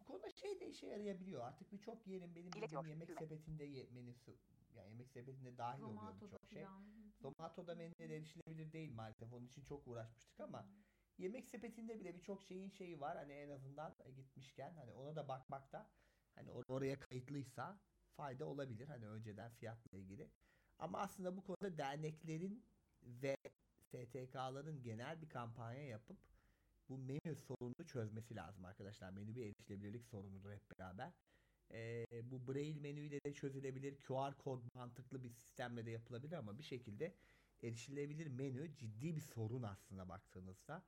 Bu 0.00 0.04
konuda 0.04 0.30
şey 0.30 0.60
de 0.60 0.68
işe 0.68 0.86
yarayabiliyor. 0.86 1.42
Artık 1.42 1.72
birçok 1.72 2.06
yerin 2.06 2.34
benim 2.34 2.52
bildiğim 2.52 2.86
yemek 2.88 3.08
sepetinde 3.18 3.64
ye- 3.64 3.86
menüsü 3.90 4.36
yani 4.74 4.88
yemek 4.90 5.10
sepetinde 5.10 5.58
dahil 5.58 5.82
oluyor 5.82 5.94
Zomato'da 6.00 6.36
birçok 6.36 6.50
şey. 6.50 6.62
Zomato'da 7.20 7.74
menüler 7.74 8.10
erişilebilir 8.10 8.72
değil 8.72 8.92
maalesef. 8.92 9.32
Onun 9.32 9.46
için 9.46 9.64
çok 9.64 9.88
uğraşmıştık 9.88 10.40
ama 10.40 10.68
yemek 11.20 11.46
sepetinde 11.46 12.00
bile 12.00 12.14
birçok 12.16 12.42
şeyin 12.42 12.68
şeyi 12.68 13.00
var. 13.00 13.16
Hani 13.16 13.32
en 13.32 13.50
azından 13.50 13.96
e, 14.04 14.10
gitmişken 14.10 14.74
hani 14.74 14.92
ona 14.92 15.16
da 15.16 15.28
bakmakta 15.28 15.90
hani 16.34 16.50
or- 16.50 16.64
oraya 16.68 17.00
kayıtlıysa 17.00 17.80
fayda 18.16 18.46
olabilir. 18.46 18.88
Hani 18.88 19.08
önceden 19.08 19.50
fiyatla 19.52 19.98
ilgili. 19.98 20.30
Ama 20.78 20.98
aslında 21.00 21.36
bu 21.36 21.42
konuda 21.44 21.78
derneklerin 21.78 22.64
ve 23.02 23.36
STK'ların 23.80 24.82
genel 24.82 25.22
bir 25.22 25.28
kampanya 25.28 25.84
yapıp 25.86 26.18
bu 26.88 26.98
menü 26.98 27.36
sorununu 27.36 27.86
çözmesi 27.86 28.36
lazım 28.36 28.64
arkadaşlar. 28.64 29.10
Menü 29.10 29.34
bir 29.36 29.46
erişilebilirlik 29.46 30.04
sorunudur 30.04 30.52
hep 30.52 30.70
beraber. 30.78 31.12
Ee, 31.72 32.06
bu 32.30 32.48
Braille 32.48 32.80
menüyle 32.80 33.18
de 33.26 33.34
çözülebilir. 33.34 34.00
QR 34.00 34.34
kod 34.38 34.62
mantıklı 34.74 35.24
bir 35.24 35.30
sistemle 35.30 35.86
de 35.86 35.90
yapılabilir 35.90 36.32
ama 36.36 36.58
bir 36.58 36.62
şekilde 36.62 37.14
erişilebilir 37.62 38.26
menü 38.26 38.76
ciddi 38.76 39.16
bir 39.16 39.20
sorun 39.20 39.62
aslında 39.62 40.08
baktığınızda. 40.08 40.82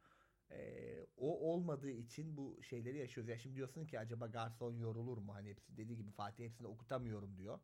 Ee, 0.53 1.07
o 1.17 1.53
olmadığı 1.53 1.91
için 1.91 2.37
bu 2.37 2.63
şeyleri 2.63 2.99
yaşıyoruz. 2.99 3.29
Ya 3.31 3.39
şimdi 3.39 3.57
diyorsun 3.57 3.87
ki 3.87 3.99
acaba 3.99 4.27
garson 4.27 4.73
yorulur 4.73 5.19
mu? 5.19 5.35
Hani 5.35 5.49
hepsi 5.51 5.77
dediği 5.77 5.97
gibi 5.97 6.11
Fatih 6.11 6.45
hepsini 6.45 6.67
okutamıyorum 6.67 7.37
diyor. 7.39 7.61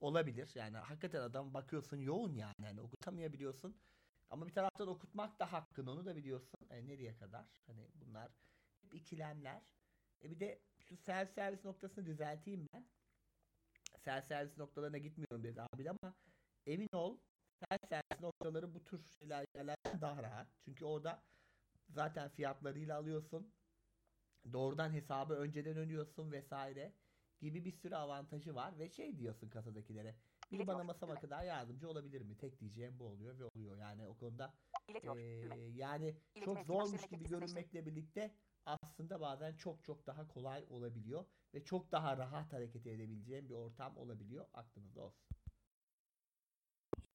Olabilir. 0.00 0.52
Yani 0.54 0.76
hakikaten 0.76 1.20
adam 1.20 1.54
bakıyorsun 1.54 1.96
yoğun 1.96 2.34
yani. 2.34 2.54
Hani 2.62 2.80
okutamayabiliyorsun. 2.80 3.76
Ama 4.30 4.46
bir 4.46 4.52
taraftan 4.54 4.88
okutmak 4.88 5.38
da 5.40 5.52
hakkın 5.52 5.86
onu 5.86 6.06
da 6.06 6.16
biliyorsun. 6.16 6.60
E, 6.70 6.86
nereye 6.86 7.16
kadar? 7.16 7.46
Hani 7.66 7.88
bunlar 7.94 8.30
hep 8.82 8.94
ikilemler. 8.94 9.62
E 10.22 10.30
bir 10.30 10.40
de 10.40 10.62
şu 10.78 10.96
self 10.96 11.30
servis 11.30 11.64
noktasını 11.64 12.06
düzelteyim 12.06 12.66
ben. 12.74 12.86
Self 13.98 14.24
servis 14.26 14.58
noktalarına 14.58 14.98
gitmiyorum 14.98 15.44
dedi 15.44 15.62
abi 15.62 15.90
ama 15.90 16.14
emin 16.66 16.88
ol 16.92 17.18
self 17.70 17.88
servis 17.88 18.20
noktaları 18.20 18.74
bu 18.74 18.84
tür 18.84 19.04
şeyler 19.18 19.46
daha 20.00 20.22
rahat. 20.22 20.48
Çünkü 20.64 20.84
orada 20.84 21.22
zaten 21.90 22.28
fiyatlarıyla 22.28 22.98
alıyorsun. 22.98 23.52
Doğrudan 24.52 24.92
hesabı 24.92 25.34
önceden 25.34 25.76
ödüyorsun 25.76 26.32
vesaire 26.32 26.92
gibi 27.40 27.64
bir 27.64 27.72
sürü 27.72 27.94
avantajı 27.94 28.54
var 28.54 28.78
ve 28.78 28.90
şey 28.90 29.18
diyorsun 29.18 29.48
kasadakilere. 29.48 30.14
Biri 30.52 30.66
bana 30.66 30.84
masama 30.84 31.14
kadar 31.14 31.44
yardımcı 31.44 31.88
olabilir 31.88 32.22
mi? 32.22 32.36
Tek 32.36 32.60
diyeceğim 32.60 32.98
bu 32.98 33.04
oluyor 33.04 33.38
ve 33.38 33.44
oluyor. 33.44 33.76
Yani 33.78 34.08
o 34.08 34.14
konuda 34.16 34.54
eee, 35.16 35.70
yani 35.74 36.16
çok 36.44 36.58
zormuş 36.66 37.06
gibi 37.06 37.28
görünmekle 37.28 37.86
birlikte 37.86 38.34
aslında 38.66 39.20
bazen 39.20 39.56
çok 39.56 39.84
çok 39.84 40.06
daha 40.06 40.28
kolay 40.28 40.64
olabiliyor 40.70 41.24
ve 41.54 41.64
çok 41.64 41.92
daha 41.92 42.16
rahat 42.16 42.52
hareket 42.52 42.86
edebileceğim 42.86 43.48
bir 43.48 43.54
ortam 43.54 43.96
olabiliyor. 43.96 44.46
Aklınızda 44.54 45.00
olsun. 45.02 45.24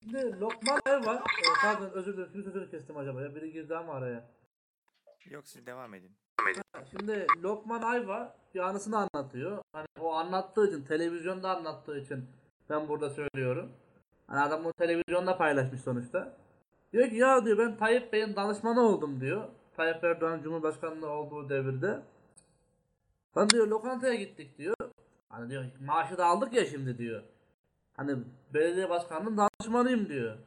Şimdi 0.03 0.39
Lokman 0.39 1.05
var. 1.05 1.17
Ee, 1.17 1.43
pardon 1.61 1.89
özür 1.89 2.13
dilerim. 2.13 2.31
Kimin 2.31 2.43
sözünü 2.45 2.69
kestim 2.71 2.97
acaba 2.97 3.21
ya? 3.21 3.35
Biri 3.35 3.51
girdi 3.51 3.75
ama 3.75 3.93
araya. 3.93 4.29
Yok 5.29 5.47
siz 5.47 5.65
devam 5.65 5.93
edin. 5.93 6.11
Şimdi 6.91 7.27
Lokman 7.43 7.81
Ayva 7.81 8.35
bir 8.55 8.59
anısını 8.59 8.97
anlatıyor. 8.97 9.63
Hani 9.73 9.87
o 9.99 10.13
anlattığı 10.13 10.67
için, 10.67 10.83
televizyonda 10.83 11.57
anlattığı 11.57 11.99
için 11.99 12.25
ben 12.69 12.87
burada 12.87 13.09
söylüyorum. 13.09 13.71
Hani 14.27 14.39
adam 14.39 14.63
bunu 14.63 14.73
televizyonda 14.73 15.37
paylaşmış 15.37 15.81
sonuçta. 15.81 16.37
Diyor 16.93 17.09
ki 17.09 17.15
ya 17.15 17.45
diyor 17.45 17.57
ben 17.57 17.77
Tayyip 17.77 18.13
Bey'in 18.13 18.35
danışmanı 18.35 18.81
oldum 18.81 19.21
diyor. 19.21 19.47
Tayyip 19.77 20.03
Erdoğan 20.03 20.41
Cumhurbaşkanlığı 20.41 21.09
olduğu 21.09 21.49
devirde. 21.49 22.01
Lan 23.37 23.49
diyor 23.49 23.67
lokantaya 23.67 24.15
gittik 24.15 24.57
diyor. 24.57 24.75
Hani 25.29 25.49
diyor 25.49 25.65
maaşı 25.85 26.17
da 26.17 26.25
aldık 26.25 26.53
ya 26.53 26.65
şimdi 26.65 26.97
diyor. 26.97 27.23
Hani 27.97 28.15
belediye 28.53 28.89
başkanının 28.89 29.37
danışmanıyım 29.37 30.09
diyor. 30.09 30.37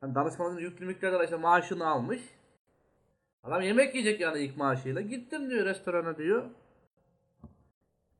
Hani 0.00 0.14
danışmanın 0.14 0.58
yüklü 0.58 0.86
miktarda 0.86 1.24
işte 1.24 1.36
maaşını 1.36 1.86
almış. 1.86 2.20
Adam 3.46 3.62
yemek 3.62 3.94
yiyecek 3.94 4.20
yani 4.20 4.38
ilk 4.38 4.56
maaşıyla. 4.56 5.00
Gittim 5.00 5.50
diyor 5.50 5.64
restorana 5.66 6.18
diyor. 6.18 6.44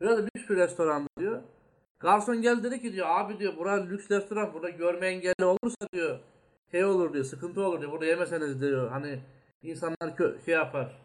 Biraz 0.01 0.19
da 0.19 0.23
lüks 0.23 0.51
bir 0.51 0.57
restoran 0.57 1.09
diyor. 1.19 1.43
Garson 1.99 2.43
geldi 2.43 2.63
dedi 2.63 2.83
ki 2.83 2.93
diyor 2.93 3.07
abi 3.11 3.39
diyor 3.39 3.57
bura 3.57 3.73
lüks 3.73 4.11
restoran 4.11 4.55
burada 4.55 4.71
görme 4.71 5.07
engelli 5.07 5.45
olursa 5.45 5.89
diyor 5.93 6.19
şey 6.71 6.85
olur 6.85 7.13
diyor 7.13 7.25
sıkıntı 7.25 7.61
olur 7.61 7.81
diyor 7.81 7.93
burada 7.93 8.05
yemeseniz 8.07 8.61
diyor 8.61 8.91
hani 8.91 9.21
insanlar 9.63 10.09
kö- 10.19 10.45
şey 10.45 10.55
yapar. 10.55 10.99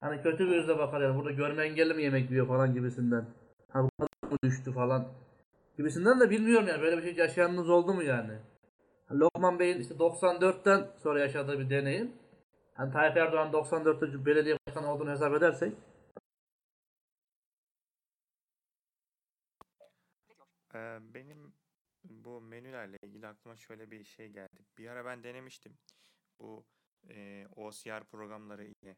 Hani 0.00 0.22
kötü 0.22 0.46
bir 0.46 0.56
yüzle 0.56 0.78
bakar 0.78 1.00
yani 1.00 1.16
burada 1.16 1.30
görme 1.30 1.64
engelli 1.64 1.94
mi 1.94 2.02
yemek 2.02 2.30
yiyor 2.30 2.46
falan 2.48 2.74
gibisinden. 2.74 3.24
Ha 3.72 3.82
bu 3.82 4.04
mı 4.30 4.38
düştü 4.44 4.72
falan 4.72 5.08
gibisinden 5.76 6.20
de 6.20 6.30
bilmiyorum 6.30 6.68
yani 6.68 6.82
böyle 6.82 6.96
bir 6.96 7.02
şey 7.02 7.14
yaşayanınız 7.14 7.70
oldu 7.70 7.94
mu 7.94 8.02
yani? 8.02 8.32
Lokman 9.12 9.58
Bey'in 9.58 9.80
işte 9.80 9.94
94'ten 9.94 10.86
sonra 11.02 11.20
yaşadığı 11.20 11.58
bir 11.58 11.70
deneyim. 11.70 12.12
Hani 12.80 12.92
Tayyip 12.92 13.16
Erdoğan 13.16 13.52
94'te 13.52 14.26
belediye 14.26 14.56
başkanı 14.66 14.92
olduğunu 14.92 15.10
hesap 15.10 15.34
edersek 15.34 15.74
Ee, 20.74 20.98
benim 21.14 21.54
bu 22.04 22.40
menülerle 22.40 22.96
ilgili 23.02 23.26
aklıma 23.26 23.56
şöyle 23.56 23.90
bir 23.90 24.04
şey 24.04 24.28
geldi. 24.28 24.64
Bir 24.78 24.88
ara 24.88 25.04
ben 25.04 25.24
denemiştim. 25.24 25.78
Bu 26.38 26.66
e, 27.08 27.46
OCR 27.56 28.04
programları 28.04 28.64
ile 28.64 28.96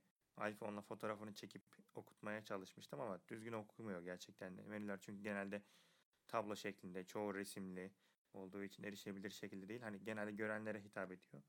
iPhone'la 0.50 0.80
fotoğrafını 0.80 1.34
çekip 1.34 1.62
okutmaya 1.94 2.44
çalışmıştım 2.44 3.00
ama 3.00 3.20
düzgün 3.28 3.52
okumuyor 3.52 4.02
gerçekten 4.02 4.58
de. 4.58 4.62
Menüler 4.62 4.98
çünkü 5.00 5.22
genelde 5.22 5.62
tablo 6.28 6.56
şeklinde, 6.56 7.04
çoğu 7.04 7.34
resimli 7.34 7.92
olduğu 8.34 8.62
için 8.62 8.82
erişebilir 8.82 9.30
şekilde 9.30 9.68
değil. 9.68 9.82
Hani 9.82 10.04
genelde 10.04 10.32
görenlere 10.32 10.80
hitap 10.80 11.12
ediyor. 11.12 11.42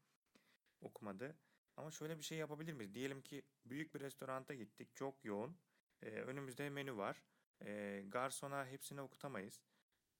Okumadı. 0.81 1.35
Ama 1.77 1.91
şöyle 1.91 2.17
bir 2.17 2.23
şey 2.23 2.37
yapabilir 2.37 2.73
miyiz? 2.73 2.93
Diyelim 2.93 3.21
ki 3.21 3.43
büyük 3.65 3.95
bir 3.95 3.99
restoranta 3.99 4.53
gittik. 4.53 4.95
Çok 4.95 5.25
yoğun. 5.25 5.57
Ee, 6.01 6.09
önümüzde 6.09 6.69
menü 6.69 6.97
var. 6.97 7.23
Ee, 7.61 8.03
garsona 8.07 8.65
hepsini 8.65 9.01
okutamayız. 9.01 9.61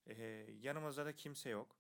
Ee, 0.08 0.48
yanımızda 0.62 1.06
da 1.06 1.16
kimse 1.16 1.50
yok. 1.50 1.78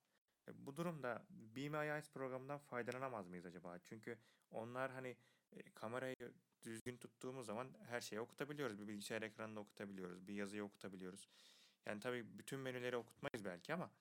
E, 0.48 0.66
bu 0.66 0.78
durumda 0.78 1.26
Be 1.30 1.62
Eyes 1.62 2.10
programından 2.10 2.60
faydalanamaz 2.60 3.28
mıyız 3.28 3.46
acaba? 3.46 3.80
Çünkü 3.84 4.18
onlar 4.52 4.92
hani 4.92 5.18
e, 5.52 5.72
kamerayı 5.72 6.34
düzgün 6.64 6.98
tuttuğumuz 6.98 7.46
zaman 7.46 7.74
her 7.88 8.02
şeyi 8.02 8.20
okutabiliyoruz. 8.22 8.80
Bir 8.80 8.88
bilgisayar 8.88 9.22
ekranında 9.22 9.60
okutabiliyoruz. 9.60 10.28
Bir 10.28 10.34
yazıyı 10.34 10.64
okutabiliyoruz. 10.64 11.28
Yani 11.86 12.00
tabii 12.00 12.38
bütün 12.40 12.60
menüleri 12.60 12.98
okutmayız 12.98 13.46
belki 13.46 13.74
ama 13.74 13.92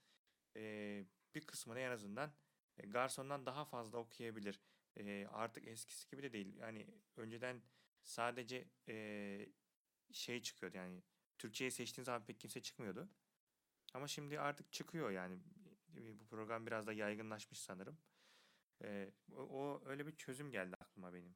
e, 0.56 1.04
bir 1.34 1.46
kısmını 1.46 1.80
en 1.80 1.90
azından 1.90 2.32
e, 2.78 2.86
garsondan 2.86 3.46
daha 3.46 3.64
fazla 3.64 3.98
okuyabilir. 3.98 4.60
E, 4.96 5.26
artık 5.26 5.68
eskisi 5.68 6.10
gibi 6.10 6.22
de 6.22 6.32
değil. 6.32 6.56
Yani 6.56 6.86
önceden 7.16 7.62
sadece 8.02 8.68
e, 8.88 9.46
şey 10.12 10.42
çıkıyordu 10.42 10.76
yani 10.76 11.02
Türkçeyi 11.38 11.70
seçtiğin 11.70 12.04
zaman 12.04 12.24
pek 12.24 12.40
kimse 12.40 12.62
çıkmıyordu. 12.62 13.08
Ama 13.94 14.08
şimdi 14.08 14.40
artık 14.40 14.72
çıkıyor 14.72 15.10
yani. 15.10 15.38
Bu 15.88 16.26
program 16.26 16.66
biraz 16.66 16.86
da 16.86 16.92
yaygınlaşmış 16.92 17.60
sanırım. 17.60 17.98
E, 18.84 19.10
o, 19.36 19.42
o 19.42 19.82
öyle 19.86 20.06
bir 20.06 20.16
çözüm 20.16 20.50
geldi 20.50 20.76
aklıma 20.80 21.14
benim. 21.14 21.34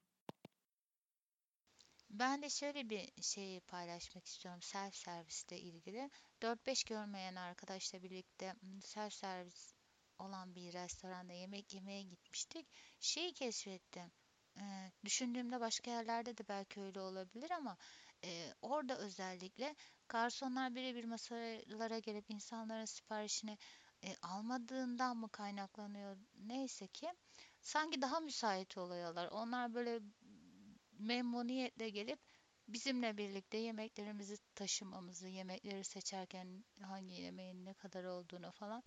Ben 2.10 2.42
de 2.42 2.50
şöyle 2.50 2.90
bir 2.90 3.22
şey 3.22 3.60
paylaşmak 3.60 4.26
istiyorum 4.26 4.62
self 4.62 4.94
servisle 4.94 5.58
ilgili. 5.58 6.10
4-5 6.42 6.88
görmeyen 6.88 7.34
arkadaşla 7.34 8.02
birlikte 8.02 8.54
self 8.82 9.12
servis 9.12 9.75
olan 10.18 10.54
bir 10.54 10.72
restoranda 10.72 11.32
yemek 11.32 11.74
yemeye 11.74 12.02
gitmiştik. 12.02 12.66
Şeyi 13.00 13.32
keşfettim. 13.34 14.12
Ee, 14.60 14.92
düşündüğümde 15.04 15.60
başka 15.60 15.90
yerlerde 15.90 16.38
de 16.38 16.48
belki 16.48 16.80
öyle 16.80 17.00
olabilir 17.00 17.50
ama 17.50 17.76
e, 18.24 18.54
orada 18.62 18.98
özellikle 18.98 19.74
garsonlar 20.08 20.74
birebir 20.74 21.04
masalara 21.04 21.98
gelip 21.98 22.30
insanların 22.30 22.84
siparişini 22.84 23.58
e, 24.04 24.16
almadığından 24.22 25.16
mı 25.16 25.28
kaynaklanıyor 25.28 26.16
neyse 26.34 26.86
ki 26.86 27.12
sanki 27.62 28.02
daha 28.02 28.20
müsait 28.20 28.78
oluyorlar. 28.78 29.28
Onlar 29.28 29.74
böyle 29.74 30.00
memnuniyetle 30.98 31.90
gelip 31.90 32.18
bizimle 32.68 33.16
birlikte 33.16 33.56
yemeklerimizi 33.58 34.36
taşımamızı, 34.54 35.28
yemekleri 35.28 35.84
seçerken 35.84 36.64
hangi 36.82 37.14
yemeğin 37.14 37.64
ne 37.64 37.74
kadar 37.74 38.04
olduğunu 38.04 38.50
falan. 38.52 38.82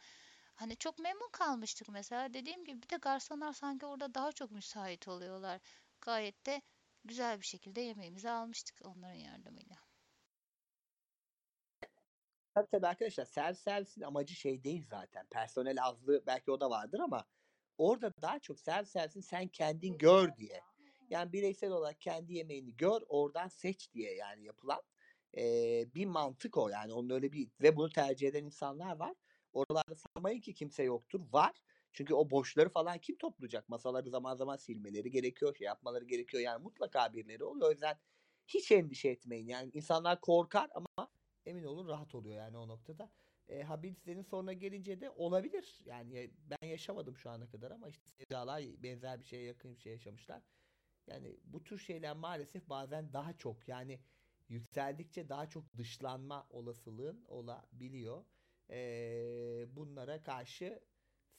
Hani 0.59 0.77
çok 0.77 0.99
memnun 0.99 1.29
kalmıştık 1.31 1.89
mesela. 1.89 2.33
Dediğim 2.33 2.65
gibi 2.65 2.81
bir 2.81 2.89
de 2.89 2.95
garsonlar 2.97 3.53
sanki 3.53 3.85
orada 3.85 4.13
daha 4.13 4.31
çok 4.31 4.51
müsait 4.51 5.07
oluyorlar. 5.07 5.61
Gayet 6.01 6.45
de 6.45 6.61
güzel 7.03 7.39
bir 7.39 7.45
şekilde 7.45 7.81
yemeğimizi 7.81 8.29
almıştık 8.29 8.81
onların 8.85 9.15
yardımıyla. 9.19 9.75
Tabii 12.55 12.67
tabii 12.71 12.87
arkadaşlar 12.87 13.25
self 13.25 13.57
servisin 13.57 14.01
amacı 14.01 14.35
şey 14.35 14.63
değil 14.63 14.85
zaten. 14.89 15.25
Personel 15.31 15.83
azlığı 15.83 16.23
belki 16.27 16.51
o 16.51 16.59
da 16.61 16.69
vardır 16.69 16.99
ama 16.99 17.25
orada 17.77 18.13
daha 18.21 18.39
çok 18.39 18.59
self 18.59 18.87
servisin 18.87 19.21
sen 19.21 19.47
kendin 19.47 19.97
gör 19.97 20.35
diye. 20.37 20.61
Yani 21.09 21.33
bireysel 21.33 21.71
olarak 21.71 22.01
kendi 22.01 22.33
yemeğini 22.33 22.77
gör 22.77 23.01
oradan 23.07 23.47
seç 23.47 23.93
diye 23.93 24.15
yani 24.15 24.43
yapılan 24.43 24.81
eee, 25.33 25.89
bir 25.95 26.05
mantık 26.05 26.57
o 26.57 26.69
yani 26.69 26.93
onun 26.93 27.09
öyle 27.09 27.31
bir 27.31 27.49
ve 27.61 27.75
bunu 27.75 27.89
tercih 27.89 28.27
eden 28.27 28.45
insanlar 28.45 28.95
var. 28.95 29.13
Oralarda 29.53 29.95
sanmayın 29.95 30.41
ki 30.41 30.53
kimse 30.53 30.83
yoktur. 30.83 31.21
Var. 31.33 31.51
Çünkü 31.93 32.13
o 32.13 32.29
boşları 32.31 32.69
falan 32.69 32.97
kim 32.99 33.17
toplayacak? 33.17 33.69
Masaları 33.69 34.09
zaman 34.09 34.35
zaman 34.35 34.55
silmeleri 34.57 35.11
gerekiyor, 35.11 35.55
şey 35.55 35.65
yapmaları 35.65 36.05
gerekiyor. 36.05 36.43
Yani 36.43 36.63
mutlaka 36.63 37.13
birileri 37.13 37.43
oluyor. 37.43 37.67
O 37.67 37.71
yüzden 37.71 37.99
hiç 38.47 38.71
endişe 38.71 39.09
etmeyin. 39.09 39.47
Yani 39.47 39.71
insanlar 39.73 40.21
korkar 40.21 40.69
ama 40.75 41.11
emin 41.45 41.63
olun 41.63 41.87
rahat 41.87 42.15
oluyor 42.15 42.35
yani 42.37 42.57
o 42.57 42.67
noktada. 42.67 43.11
E, 43.49 43.63
Habibs'lerin 43.63 44.21
sonuna 44.21 44.53
gelince 44.53 45.01
de 45.01 45.09
olabilir. 45.09 45.79
Yani 45.85 46.13
ya- 46.15 46.29
ben 46.61 46.67
yaşamadım 46.67 47.17
şu 47.17 47.29
ana 47.29 47.49
kadar 47.49 47.71
ama 47.71 47.89
işte 47.89 48.09
Sevdalar 48.11 48.63
benzer 48.83 49.19
bir 49.19 49.25
şeye 49.25 49.43
yakın 49.43 49.75
bir 49.75 49.81
şey 49.81 49.91
yaşamışlar. 49.93 50.43
Yani 51.07 51.39
bu 51.43 51.63
tür 51.63 51.77
şeyler 51.79 52.15
maalesef 52.15 52.69
bazen 52.69 53.13
daha 53.13 53.37
çok 53.37 53.67
yani 53.67 53.99
yükseldikçe 54.49 55.29
daha 55.29 55.49
çok 55.49 55.77
dışlanma 55.77 56.47
olasılığın 56.49 57.25
olabiliyor. 57.27 58.25
E, 58.69 59.65
bunlara 59.75 60.21
karşı 60.21 60.79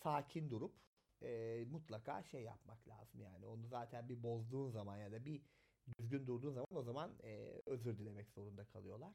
sakin 0.03 0.51
durup 0.51 0.74
e, 1.22 1.64
mutlaka 1.70 2.22
şey 2.22 2.43
yapmak 2.43 2.89
lazım 2.89 3.20
yani. 3.20 3.47
Onu 3.47 3.66
zaten 3.66 4.09
bir 4.09 4.22
bozduğun 4.22 4.70
zaman 4.70 4.97
ya 4.97 5.12
da 5.12 5.24
bir 5.24 5.43
düzgün 5.99 6.26
durduğun 6.26 6.53
zaman 6.53 6.66
o 6.70 6.83
zaman 6.83 7.11
e, 7.24 7.61
özür 7.66 7.99
dilemek 7.99 8.31
zorunda 8.31 8.64
kalıyorlar. 8.64 9.12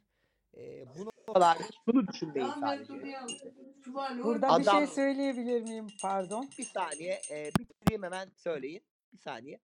E, 0.57 0.85
bu 0.97 1.05
noktalarda 1.05 1.63
şunu 1.85 2.07
düşünmeyin 2.07 2.49
sadece. 2.59 2.93
Burada 4.23 4.59
bir 4.59 4.63
şey 4.63 4.73
Adam 4.73 4.87
söyleyebilir 4.87 5.61
miyim? 5.61 5.87
Pardon. 6.01 6.49
bir 6.57 6.63
saniye 6.63 7.21
e, 7.31 7.51
bitireyim 7.59 8.03
hemen 8.03 8.29
söyleyin. 8.35 8.83
Bir 9.13 9.17
saniye. 9.17 9.59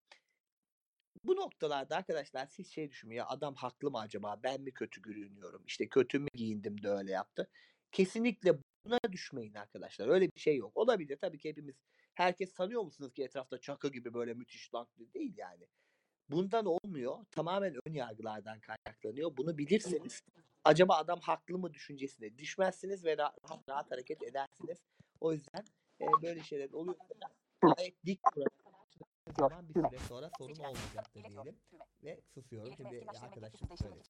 Bu 1.24 1.36
noktalarda 1.36 1.96
arkadaşlar 1.96 2.46
siz 2.46 2.68
şey 2.72 2.90
düşünün 2.90 3.16
ya 3.16 3.28
adam 3.28 3.56
haklı 3.56 3.92
mı 3.92 4.00
acaba? 4.00 4.40
Ben 4.44 4.62
mi 4.62 4.72
kötü 4.72 5.02
görünüyorum? 5.02 5.64
İşte 5.68 5.88
kötü 5.90 6.20
mü 6.20 6.28
giyindim 6.34 6.84
de 6.84 6.90
öyle 6.90 7.12
yaptı. 7.12 7.50
Kesinlikle 7.92 8.58
buna 8.86 9.00
düşmeyin 9.12 9.54
arkadaşlar. 9.54 10.08
Öyle 10.08 10.30
bir 10.36 10.40
şey 10.40 10.58
yok. 10.58 10.78
Olabilir 10.78 11.18
tabii 11.18 11.38
ki 11.38 11.50
hepimiz 11.50 11.76
herkes 12.14 12.54
sanıyor 12.54 12.82
musunuz 12.82 13.14
ki 13.14 13.24
etrafta 13.24 13.58
çakı 13.58 13.92
gibi 13.92 14.14
böyle 14.14 14.34
müthiş 14.34 14.74
lanklı 14.74 15.14
değil 15.14 15.38
yani. 15.38 15.68
Bundan 16.30 16.66
olmuyor. 16.66 17.26
Tamamen 17.32 17.76
ön 17.86 17.94
yargılardan 17.94 18.60
kaynaklanıyor. 18.60 19.38
Bunu 19.38 19.58
bilirseniz 19.58 20.22
acaba 20.64 20.98
adam 20.98 21.20
haklı 21.20 21.58
mı 21.58 21.74
düşüncesine 21.74 22.38
düşmezsiniz 22.38 23.06
ve 23.06 23.18
rahat 23.18 23.70
rahat, 23.70 23.92
hareket 23.92 24.24
edersiniz. 24.24 24.78
O 25.20 25.34
yüzden 25.34 25.66
e, 26.02 26.06
böyle 26.22 26.44
şeyler 26.44 26.70
oluyor. 26.72 26.96
Gayet 27.62 28.06
dik 28.06 28.20
zaman 29.38 29.70
bir 29.70 29.74
süre 29.74 30.00
sonra 30.08 30.32
sorun 30.38 30.56
olmayacaktır 30.56 31.24
diyelim. 31.24 31.56
Ve 32.04 32.22
susuyorum. 32.34 32.74
Şimdi 32.78 33.06
arkadaşım 33.22 33.78
söyle. 33.78 34.02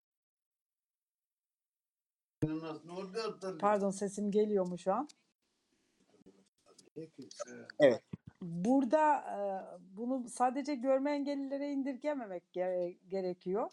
Pardon 3.59 3.91
sesim 3.91 4.31
geliyor 4.31 4.67
mu 4.67 4.77
şu 4.77 4.93
an? 4.93 5.07
Evet. 7.79 8.01
Burada 8.41 9.15
e, 9.17 9.39
bunu 9.97 10.29
sadece 10.29 10.75
görme 10.75 11.11
engellilere 11.11 11.71
indirgememek 11.71 12.53
gere- 12.53 12.91
gerekiyor. 13.07 13.69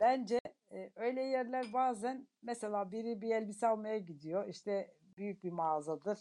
Bence 0.00 0.40
e, 0.72 0.90
öyle 0.96 1.22
yerler 1.22 1.72
bazen 1.72 2.26
mesela 2.42 2.92
biri 2.92 3.20
bir 3.22 3.30
elbise 3.34 3.66
almaya 3.66 3.98
gidiyor. 3.98 4.48
işte 4.48 4.94
büyük 5.16 5.44
bir 5.44 5.50
mağazadır. 5.50 6.18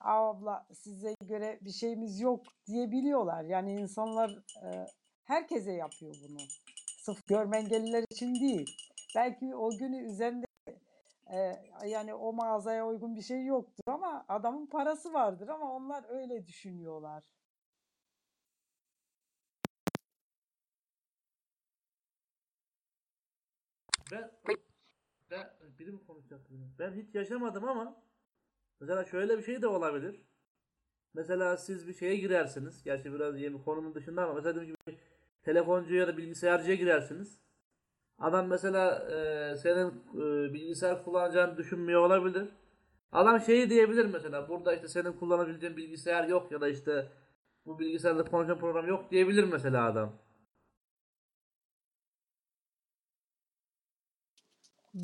"Aa, 0.00 0.28
Abla 0.30 0.66
size 0.74 1.14
göre 1.24 1.58
bir 1.62 1.70
şeyimiz 1.70 2.20
yok 2.20 2.42
diyebiliyorlar. 2.66 3.44
Yani 3.44 3.72
insanlar 3.72 4.30
e, 4.64 4.86
herkese 5.24 5.72
yapıyor 5.72 6.14
bunu. 6.28 6.38
Sırf 6.98 7.26
görme 7.26 7.58
engelliler 7.58 8.04
için 8.10 8.34
değil. 8.34 8.76
Belki 9.16 9.56
o 9.56 9.70
günü 9.70 9.98
üzerinde 9.98 10.46
e, 11.32 11.62
yani 11.86 12.14
o 12.14 12.32
mağazaya 12.32 12.86
uygun 12.86 13.16
bir 13.16 13.22
şey 13.22 13.44
yoktur 13.44 13.84
ama 13.86 14.24
adamın 14.28 14.66
parası 14.66 15.12
vardır 15.12 15.48
ama 15.48 15.72
onlar 15.74 16.04
öyle 16.08 16.46
düşünüyorlar. 16.46 17.24
Ben, 24.12 24.30
ben 25.30 25.50
biri 25.78 25.92
mi 25.92 26.06
konuşacaktı? 26.06 26.54
benim? 26.54 26.74
Ben 26.78 26.92
hiç 26.92 27.14
yaşamadım 27.14 27.64
ama 27.64 28.02
mesela 28.80 29.04
şöyle 29.04 29.38
bir 29.38 29.42
şey 29.42 29.62
de 29.62 29.68
olabilir. 29.68 30.22
Mesela 31.14 31.56
siz 31.56 31.88
bir 31.88 31.94
şeye 31.94 32.16
girersiniz. 32.16 32.82
Gerçi 32.84 33.12
biraz 33.12 33.40
yeni 33.40 33.64
konunun 33.64 33.94
dışında 33.94 34.24
ama 34.24 34.34
mesela 34.34 34.54
dediğim 34.56 34.76
gibi 34.86 34.98
telefoncuya 35.42 36.00
ya 36.00 36.08
da 36.08 36.16
bilgisayarcıya 36.16 36.76
girersiniz. 36.76 37.40
Adam 38.18 38.46
mesela 38.46 39.10
e, 39.10 39.56
senin 39.56 39.88
e, 40.14 40.52
bilgisayar 40.54 41.04
kullanacağını 41.04 41.56
düşünmüyor 41.56 42.06
olabilir. 42.06 42.48
Adam 43.12 43.40
şeyi 43.40 43.70
diyebilir 43.70 44.04
mesela 44.06 44.48
burada 44.48 44.74
işte 44.74 44.88
senin 44.88 45.12
kullanabileceğin 45.12 45.76
bilgisayar 45.76 46.28
yok 46.28 46.52
ya 46.52 46.60
da 46.60 46.68
işte 46.68 47.08
bu 47.66 47.78
bilgisayarda 47.78 48.24
konuşan 48.24 48.58
program 48.58 48.88
yok 48.88 49.10
diyebilir 49.10 49.44
mesela 49.44 49.84
adam. 49.84 50.12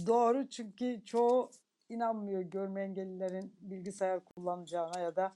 Doğru 0.07 0.49
çünkü 0.49 1.05
çoğu 1.05 1.51
inanmıyor 1.89 2.41
görme 2.41 2.83
engellilerin 2.83 3.57
bilgisayar 3.61 4.25
kullanacağına 4.25 5.01
ya 5.01 5.17
da 5.17 5.33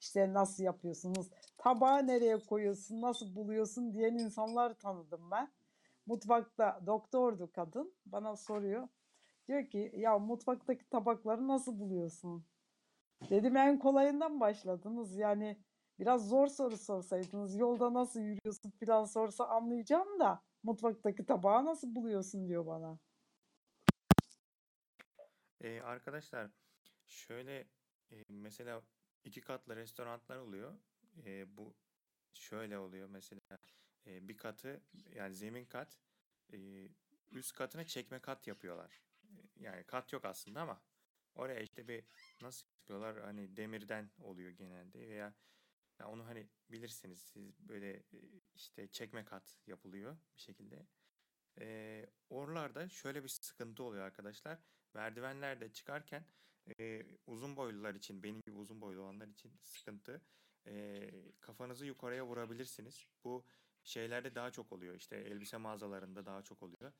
işte 0.00 0.32
nasıl 0.32 0.64
yapıyorsunuz, 0.64 1.30
tabağı 1.58 2.06
nereye 2.06 2.38
koyuyorsun, 2.38 3.00
nasıl 3.00 3.34
buluyorsun 3.34 3.94
diyen 3.94 4.14
insanlar 4.14 4.74
tanıdım 4.74 5.30
ben. 5.30 5.50
Mutfakta 6.06 6.80
doktordu 6.86 7.52
kadın 7.52 7.94
bana 8.06 8.36
soruyor. 8.36 8.88
Diyor 9.48 9.66
ki 9.70 9.92
ya 9.96 10.18
mutfaktaki 10.18 10.88
tabakları 10.88 11.48
nasıl 11.48 11.78
buluyorsun? 11.78 12.46
Dedim 13.30 13.56
en 13.56 13.78
kolayından 13.78 14.40
başladınız. 14.40 15.16
Yani 15.16 15.58
biraz 15.98 16.28
zor 16.28 16.46
soru 16.46 16.76
sorsaydınız 16.76 17.56
yolda 17.56 17.94
nasıl 17.94 18.20
yürüyorsun 18.20 18.70
falan 18.70 19.04
sorsa 19.04 19.48
anlayacağım 19.48 20.20
da 20.20 20.42
mutfaktaki 20.62 21.26
tabağı 21.26 21.64
nasıl 21.64 21.94
buluyorsun 21.94 22.48
diyor 22.48 22.66
bana. 22.66 22.98
Ee, 25.60 25.80
arkadaşlar 25.80 26.50
şöyle 27.06 27.58
e, 28.10 28.24
mesela 28.28 28.82
iki 29.24 29.40
katlı 29.40 29.76
restoranlar 29.76 30.36
oluyor. 30.36 30.74
E, 31.24 31.56
bu 31.56 31.74
şöyle 32.34 32.78
oluyor 32.78 33.08
mesela 33.08 33.58
e, 34.06 34.28
bir 34.28 34.36
katı 34.36 34.82
yani 35.14 35.34
zemin 35.34 35.64
kat 35.66 35.98
e, 36.52 36.88
üst 37.32 37.52
katına 37.56 37.84
çekme 37.84 38.20
kat 38.20 38.46
yapıyorlar. 38.46 39.02
E, 39.22 39.34
Yani 39.56 39.84
kat 39.84 40.12
yok 40.12 40.24
aslında 40.24 40.60
ama 40.62 40.82
oraya 41.34 41.60
işte 41.60 41.88
bir 41.88 42.04
nasıl 42.42 42.68
yapıyorlar 42.80 43.20
hani 43.24 43.56
demirden 43.56 44.10
oluyor 44.18 44.50
genelde 44.50 45.08
veya 45.08 45.34
Ya 46.00 46.08
onu 46.08 46.26
hani 46.26 46.48
bilirsiniz 46.70 47.20
siz 47.22 47.60
böyle 47.68 47.92
e, 47.96 48.04
işte 48.54 48.88
çekme 48.88 49.24
kat 49.24 49.58
yapılıyor 49.66 50.18
bir 50.36 50.40
şekilde. 50.42 50.86
Ee, 51.60 52.06
oralarda 52.30 52.88
şöyle 52.88 53.22
bir 53.24 53.28
sıkıntı 53.28 53.82
oluyor 53.82 54.04
arkadaşlar. 54.04 54.58
Merdivenlerde 54.94 55.72
çıkarken 55.72 56.26
e, 56.80 57.02
uzun 57.26 57.56
boylular 57.56 57.94
için, 57.94 58.22
benim 58.22 58.40
gibi 58.46 58.56
uzun 58.56 58.80
boylu 58.80 59.00
olanlar 59.02 59.28
için 59.28 59.58
sıkıntı. 59.62 60.22
E, 60.66 61.10
kafanızı 61.40 61.86
yukarıya 61.86 62.26
vurabilirsiniz. 62.26 63.06
Bu 63.24 63.46
şeylerde 63.84 64.34
daha 64.34 64.50
çok 64.50 64.72
oluyor. 64.72 64.94
İşte 64.94 65.16
elbise 65.16 65.56
mağazalarında 65.56 66.26
daha 66.26 66.42
çok 66.42 66.62
oluyor. 66.62 66.92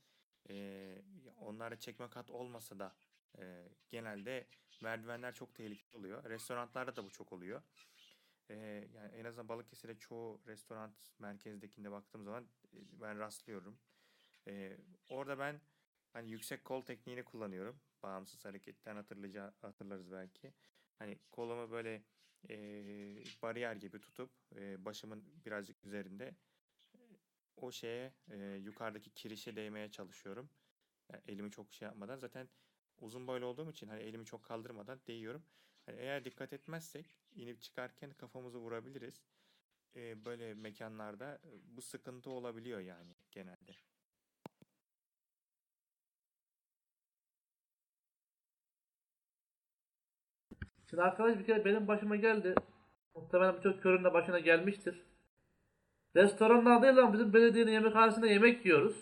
E, 0.51 1.03
onlarda 1.41 1.78
çekme 1.78 2.11
kat 2.11 2.30
olmasa 2.30 2.78
da 2.78 2.97
e, 3.39 3.68
genelde 3.91 4.47
merdivenler 4.82 5.35
çok 5.35 5.55
tehlikeli 5.55 5.97
oluyor. 5.97 6.24
Restoranlarda 6.24 6.97
da 6.97 7.05
bu 7.05 7.11
çok 7.11 7.32
oluyor. 7.32 7.62
E, 8.51 8.55
yani 8.95 9.12
en 9.14 9.24
azından 9.24 9.49
Balıkesir'e 9.49 9.99
çoğu 9.99 10.41
restoran 10.47 10.95
merkezdekinde 11.18 11.91
baktığım 11.91 12.24
zaman 12.24 12.45
e, 12.45 13.01
ben 13.01 13.18
rastlıyorum. 13.18 13.78
E, 14.49 14.76
orada 15.09 15.39
ben 15.39 15.61
hani 16.12 16.30
yüksek 16.30 16.64
kol 16.64 16.82
tekniğini 16.82 17.24
kullanıyorum. 17.24 17.80
Bağımsız 18.03 18.45
hareketten 18.45 18.97
hatırlayacağı, 18.97 19.55
hatırlarız 19.62 20.12
belki. 20.12 20.53
Hani 20.99 21.18
kolumu 21.30 21.70
böyle 21.70 22.03
e, 22.51 22.57
bariyer 23.43 23.76
gibi 23.76 24.01
tutup 24.01 24.30
e, 24.57 24.85
başımın 24.85 25.24
birazcık 25.45 25.85
üzerinde 25.85 26.35
o 27.57 27.73
şeye 27.73 28.13
e, 28.31 28.37
yukarıdaki 28.37 29.11
kirişe 29.11 29.57
değmeye 29.57 29.91
çalışıyorum. 29.91 30.51
Yani 31.13 31.23
elimi 31.29 31.51
çok 31.51 31.73
şey 31.73 31.87
yapmadan 31.87 32.17
zaten 32.17 32.49
uzun 32.99 33.27
boylu 33.27 33.47
olduğum 33.47 33.71
için 33.71 33.89
hani 33.89 34.03
elimi 34.03 34.25
çok 34.27 34.45
kaldırmadan 34.45 35.01
değiyorum. 35.07 35.43
Hani 35.87 36.01
eğer 36.01 36.25
dikkat 36.25 36.53
etmezsek 36.53 37.17
inip 37.35 37.61
çıkarken 37.61 38.11
kafamızı 38.11 38.59
vurabiliriz. 38.59 39.23
E, 39.97 40.25
böyle 40.25 40.55
mekanlarda 40.55 41.35
e, 41.45 41.77
bu 41.77 41.83
sıkıntı 41.83 42.31
olabiliyor 42.31 42.81
yani 42.81 43.15
genelde. 43.31 43.73
Şimdi 50.91 51.03
arkadaş 51.03 51.39
bir 51.39 51.47
kere 51.47 51.65
benim 51.65 51.89
başıma 51.89 52.17
geldi. 52.17 52.55
Muhtemelen 53.15 53.57
birçok 53.57 53.83
körün 53.83 54.05
de 54.05 54.13
başına 54.13 54.39
gelmiştir. 54.39 55.14
Restoranlardayla 56.17 57.12
bizim 57.12 57.33
belediyenin 57.33 57.73
yemekhanesinde 57.73 58.29
yemek 58.29 58.67
yiyoruz. 58.67 58.95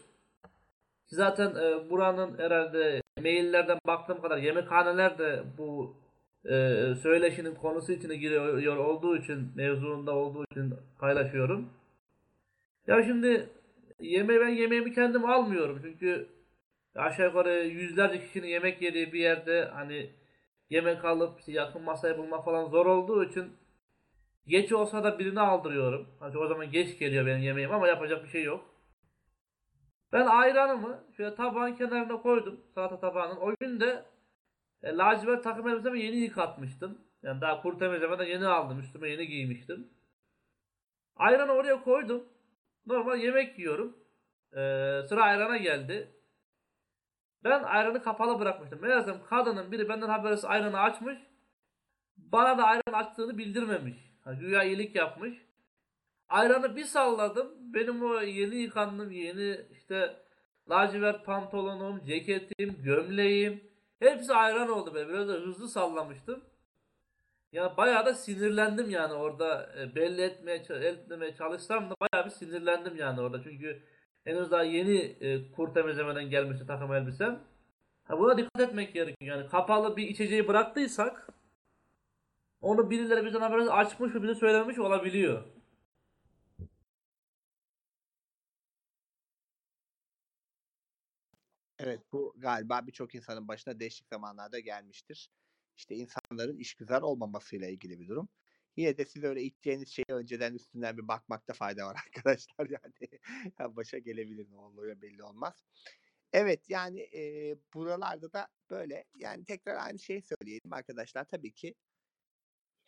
Ki 1.08 1.14
Zaten 1.16 1.50
e, 1.50 1.90
buranın 1.90 2.38
herhalde 2.38 3.02
maillerden 3.22 3.78
baktığım 3.86 4.20
kadar 4.20 4.38
yemekhaneler 4.38 5.18
de 5.18 5.42
bu 5.58 5.96
e, 6.44 6.54
söyleşinin 7.02 7.54
konusu 7.54 7.92
içine 7.92 8.16
giriyor 8.16 8.76
olduğu 8.76 9.16
için, 9.16 9.52
mevzuunda 9.56 10.14
olduğu 10.14 10.44
için 10.50 10.74
paylaşıyorum. 10.98 11.68
Ya 12.86 13.02
şimdi 13.02 13.48
yemeği 14.00 14.40
ben 14.40 14.48
yemeğimi 14.48 14.94
kendim 14.94 15.24
almıyorum 15.24 15.80
çünkü 15.82 16.28
aşağı 16.94 17.26
yukarı 17.26 17.64
yüzlerce 17.64 18.20
kişinin 18.20 18.48
yemek 18.48 18.82
yediği 18.82 19.12
bir 19.12 19.20
yerde 19.20 19.64
hani 19.64 20.10
yemek 20.70 21.04
alıp 21.04 21.48
yakın 21.48 21.82
masaya 21.82 22.18
bulmak 22.18 22.44
falan 22.44 22.68
zor 22.68 22.86
olduğu 22.86 23.24
için 23.24 23.52
geç 24.46 24.72
olsa 24.72 25.04
da 25.04 25.18
birini 25.18 25.40
aldırıyorum. 25.40 26.08
Hani 26.20 26.38
o 26.38 26.46
zaman 26.46 26.70
geç 26.70 26.98
geliyor 26.98 27.26
benim 27.26 27.42
yemeğim 27.42 27.72
ama 27.72 27.88
yapacak 27.88 28.24
bir 28.24 28.28
şey 28.28 28.44
yok. 28.44 28.72
Ben 30.12 30.26
ayranımı 30.26 31.04
şöyle 31.16 31.34
tabağın 31.34 31.74
kenarına 31.74 32.22
koydum. 32.22 32.60
Salata 32.74 33.00
tabağının. 33.00 33.36
O 33.36 33.54
gün 33.60 33.80
de 33.80 34.04
e, 34.82 34.96
lacivert 34.96 35.44
takım 35.44 35.68
elbisemi 35.68 36.00
yeni 36.00 36.16
yıkatmıştım. 36.16 36.98
Yani 37.22 37.40
daha 37.40 37.62
kuru 37.62 37.78
temizlemeden 37.78 38.24
yeni 38.24 38.46
aldım. 38.46 38.80
Üstüme 38.80 39.10
yeni 39.10 39.26
giymiştim. 39.26 39.88
Ayranı 41.16 41.52
oraya 41.52 41.82
koydum. 41.82 42.24
Normal 42.86 43.18
yemek 43.18 43.58
yiyorum. 43.58 43.96
Ee, 44.52 45.02
sıra 45.08 45.22
ayrana 45.22 45.56
geldi. 45.56 46.10
Ben 47.44 47.62
ayranı 47.62 48.02
kapalı 48.02 48.40
bırakmıştım. 48.40 48.80
Meğersem 48.82 49.24
kadının 49.28 49.72
biri 49.72 49.88
benden 49.88 50.08
habersiz 50.08 50.44
ayranı 50.44 50.80
açmış. 50.80 51.18
Bana 52.16 52.58
da 52.58 52.64
ayran 52.64 52.92
açtığını 52.92 53.38
bildirmemiş. 53.38 54.11
Ha, 54.24 54.32
güya 54.32 54.62
iyilik 54.62 54.96
yapmış. 54.96 55.34
Ayranı 56.28 56.76
bir 56.76 56.84
salladım. 56.84 57.52
Benim 57.74 58.02
o 58.02 58.20
yeni 58.20 58.56
yıkandım 58.56 59.10
yeni 59.10 59.60
işte 59.72 60.16
lacivert 60.70 61.26
pantolonum, 61.26 62.04
ceketim, 62.04 62.82
gömleğim 62.82 63.64
hepsi 63.98 64.34
ayran 64.34 64.68
oldu 64.68 64.94
be. 64.94 65.08
Biraz 65.08 65.28
da 65.28 65.32
hızlı 65.32 65.68
sallamıştım. 65.68 66.42
Ya 67.52 67.76
bayağı 67.76 68.06
da 68.06 68.14
sinirlendim 68.14 68.90
yani 68.90 69.12
orada 69.12 69.70
e, 69.80 69.94
belli 69.94 70.22
etmeye, 70.22 70.56
etmeye 70.70 71.34
çalışsam 71.34 71.90
da 71.90 71.94
bayağı 72.00 72.26
bir 72.26 72.30
sinirlendim 72.30 72.96
yani 72.96 73.20
orada. 73.20 73.42
Çünkü 73.42 73.82
henüz 74.24 74.50
daha 74.50 74.62
yeni 74.62 74.98
e, 75.20 75.52
kur 75.52 75.74
temizlemeden 75.74 76.30
gelmişti 76.30 76.66
takım 76.66 76.94
elbisem. 76.94 77.40
Ha, 78.04 78.18
buna 78.18 78.38
dikkat 78.38 78.60
etmek 78.60 78.94
gerekiyor. 78.94 79.36
Yani 79.36 79.48
kapalı 79.48 79.96
bir 79.96 80.08
içeceği 80.08 80.48
bıraktıysak 80.48 81.28
onu 82.62 82.90
birileri 82.90 83.24
bizden 83.24 83.40
habersiz 83.40 83.68
açmış 83.68 84.14
ve 84.14 84.22
bize 84.22 84.34
söylememiş 84.34 84.78
olabiliyor. 84.78 85.44
Evet 91.78 92.00
bu 92.12 92.34
galiba 92.36 92.86
birçok 92.86 93.14
insanın 93.14 93.48
başına 93.48 93.80
değişik 93.80 94.08
zamanlarda 94.08 94.58
gelmiştir. 94.58 95.30
İşte 95.76 95.94
insanların 95.94 96.56
işgüzar 96.58 97.02
olmamasıyla 97.02 97.68
ilgili 97.68 98.00
bir 98.00 98.08
durum. 98.08 98.28
Yine 98.76 98.98
de 98.98 99.04
siz 99.04 99.24
öyle 99.24 99.42
içeceğiniz 99.42 99.88
şeyi 99.88 100.06
önceden 100.08 100.54
üstünden 100.54 100.96
bir 100.98 101.08
bakmakta 101.08 101.52
fayda 101.52 101.86
var 101.86 101.96
arkadaşlar. 102.06 102.70
Yani 102.70 103.20
ya 103.58 103.76
başa 103.76 103.98
gelebilir 103.98 104.50
ne 104.50 104.56
oluyor 104.56 105.00
belli 105.02 105.22
olmaz. 105.22 105.64
Evet 106.32 106.70
yani 106.70 107.00
e, 107.00 107.54
buralarda 107.74 108.32
da 108.32 108.48
böyle 108.70 109.04
yani 109.14 109.44
tekrar 109.44 109.76
aynı 109.76 109.98
şeyi 109.98 110.22
söyleyelim 110.22 110.72
arkadaşlar. 110.72 111.24
Tabii 111.24 111.52
ki 111.52 111.74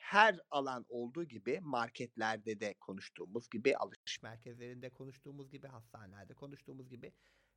her 0.04 0.40
alan 0.50 0.86
olduğu 0.88 1.24
gibi 1.24 1.60
marketlerde 1.60 2.60
de 2.60 2.74
konuştuğumuz 2.80 3.50
gibi 3.50 3.76
alışveriş 3.76 4.22
merkezlerinde 4.22 4.90
konuştuğumuz 4.90 5.50
gibi 5.50 5.66
hastanelerde 5.66 6.34
konuştuğumuz 6.34 6.88
gibi 6.88 7.12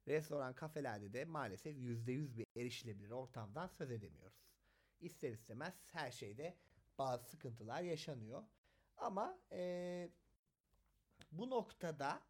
restoran 0.07 0.55
kafelerde 0.55 1.13
de 1.13 1.25
maalesef 1.25 1.77
%100 1.77 2.37
bir 2.37 2.45
erişilebilir 2.55 3.11
ortamdan 3.11 3.67
söz 3.67 3.91
edemiyoruz. 3.91 4.37
İster 4.99 5.31
istemez 5.31 5.73
her 5.91 6.11
şeyde 6.11 6.57
bazı 6.97 7.25
sıkıntılar 7.25 7.81
yaşanıyor. 7.81 8.43
Ama 8.97 9.39
e, 9.51 10.09
bu 11.31 11.49
noktada 11.49 12.21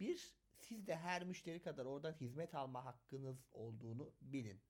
bir 0.00 0.34
siz 0.58 0.86
de 0.86 0.96
her 0.96 1.24
müşteri 1.24 1.62
kadar 1.62 1.84
oradan 1.84 2.12
hizmet 2.12 2.54
alma 2.54 2.84
hakkınız 2.84 3.46
olduğunu 3.52 4.12
bilin. 4.22 4.60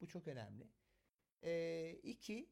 Bu 0.00 0.06
çok 0.08 0.28
önemli. 0.28 0.68
E, 1.42 1.92
iki, 2.02 2.50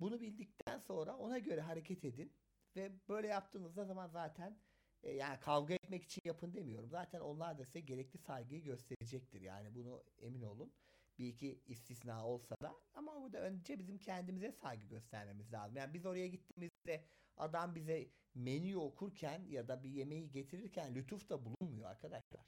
bunu 0.00 0.20
bildikten 0.20 0.78
sonra 0.78 1.16
ona 1.16 1.38
göre 1.38 1.60
hareket 1.60 2.04
edin 2.04 2.32
ve 2.76 2.92
böyle 3.08 3.26
yaptığınızda 3.26 3.84
zaman 3.84 4.08
zaten 4.08 4.58
e, 5.02 5.12
yani 5.12 5.40
kavga 5.40 5.74
etmek 5.74 6.04
için 6.04 6.22
yapın 6.24 6.52
demiyorum. 6.54 6.90
Zaten 6.90 7.20
onlar 7.20 7.58
da 7.58 7.64
size 7.64 7.80
gerekli 7.80 8.18
saygıyı 8.18 8.62
gösterecektir. 8.62 9.40
Yani 9.40 9.74
bunu 9.74 10.04
emin 10.18 10.42
olun. 10.42 10.72
Bir 11.18 11.28
iki 11.28 11.60
istisna 11.66 12.26
olsa 12.26 12.56
da 12.62 12.74
ama 12.94 13.22
burada 13.22 13.40
önce 13.40 13.78
bizim 13.78 13.98
kendimize 13.98 14.52
saygı 14.52 14.86
göstermemiz 14.86 15.52
lazım. 15.52 15.76
Yani 15.76 15.94
biz 15.94 16.06
oraya 16.06 16.26
gittiğimizde 16.26 17.04
adam 17.36 17.74
bize 17.74 18.08
menü 18.34 18.76
okurken 18.76 19.42
ya 19.48 19.68
da 19.68 19.82
bir 19.82 19.90
yemeği 19.90 20.30
getirirken 20.30 20.94
lütuf 20.94 21.28
da 21.28 21.44
bulunmuyor 21.44 21.90
arkadaşlar. 21.90 22.46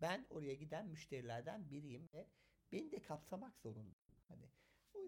Ben 0.00 0.26
oraya 0.30 0.54
giden 0.54 0.86
müşterilerden 0.86 1.70
biriyim 1.70 2.08
ve 2.14 2.26
beni 2.72 2.92
de 2.92 3.02
kapsamak 3.02 3.58
zorunda. 3.58 3.94
Hani 4.28 4.48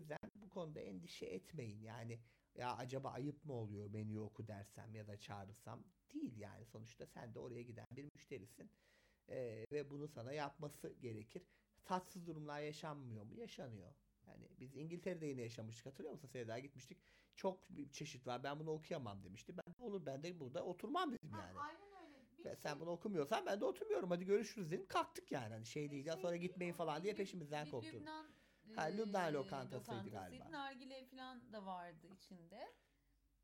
yüzden 0.01 0.19
bu 0.35 0.49
konuda 0.49 0.81
endişe 0.81 1.27
etmeyin. 1.27 1.81
Yani 1.83 2.21
ya 2.55 2.77
acaba 2.77 3.11
ayıp 3.11 3.45
mı 3.45 3.53
oluyor 3.53 3.91
menü 3.91 4.19
oku 4.19 4.47
dersem 4.49 4.95
ya 4.95 5.07
da 5.07 5.21
çağırsam 5.21 5.85
değil 6.15 6.37
yani 6.37 6.65
sonuçta 6.67 7.07
sen 7.07 7.35
de 7.35 7.39
oraya 7.39 7.63
giden 7.63 7.87
bir 7.97 8.05
müşterisin 8.15 8.71
Ee, 9.29 9.65
ve 9.73 9.91
bunu 9.91 10.09
sana 10.09 10.33
yapması 10.33 10.89
gerekir. 11.01 11.43
Tatsız 11.85 12.27
durumlar 12.27 12.61
yaşanmıyor 12.61 13.25
mu? 13.25 13.35
Yaşanıyor. 13.35 13.95
Yani 14.27 14.49
biz 14.61 14.77
İngiltere'de 14.77 15.27
yine 15.27 15.43
yaşamıştık 15.43 15.87
hatırlıyor 15.87 16.13
musun? 16.13 16.29
Sevda 16.29 16.59
gitmiştik. 16.59 16.99
Çok 17.37 17.71
bir 17.71 17.91
çeşit 17.93 18.27
var 18.27 18.45
ben 18.45 18.61
bunu 18.61 18.71
okuyamam 18.71 19.25
demişti. 19.25 19.55
Ben 19.57 19.75
de 19.79 19.83
olur 19.83 20.07
ben 20.07 20.23
de 20.23 20.41
burada 20.41 20.65
oturmam 20.65 21.13
dedim 21.13 21.31
yani. 21.39 21.59
Aynen 21.59 22.05
öyle. 22.05 22.19
Bir 22.39 22.45
Ve 22.45 22.57
sen 22.57 22.73
şey- 22.73 22.81
bunu 22.81 22.91
okumuyorsan 22.91 23.47
ben 23.47 23.61
de 23.61 23.65
oturmuyorum. 23.65 24.11
Hadi 24.11 24.25
görüşürüz 24.25 24.71
dedim. 24.71 24.87
Kalktık 24.89 25.33
yani. 25.33 25.53
Hani 25.55 25.67
şey 25.67 25.91
değil 25.91 26.07
ya 26.07 26.13
Şey 26.13 26.23
sonra 26.23 26.37
gitmeyin 26.37 26.73
falan 26.73 27.03
diye 27.03 27.15
peşimizden 27.15 27.71
koptu. 27.71 27.97
Lübnan, 27.97 28.27
Ha, 28.77 28.83
Lübnan 28.83 29.27
eee, 29.27 29.33
lokantasıydı 29.33 30.11
galiba. 30.11 30.51
Nargile 30.51 31.05
falan 31.05 31.53
da 31.53 31.67
vardı 31.67 32.07
içinde. 32.07 32.73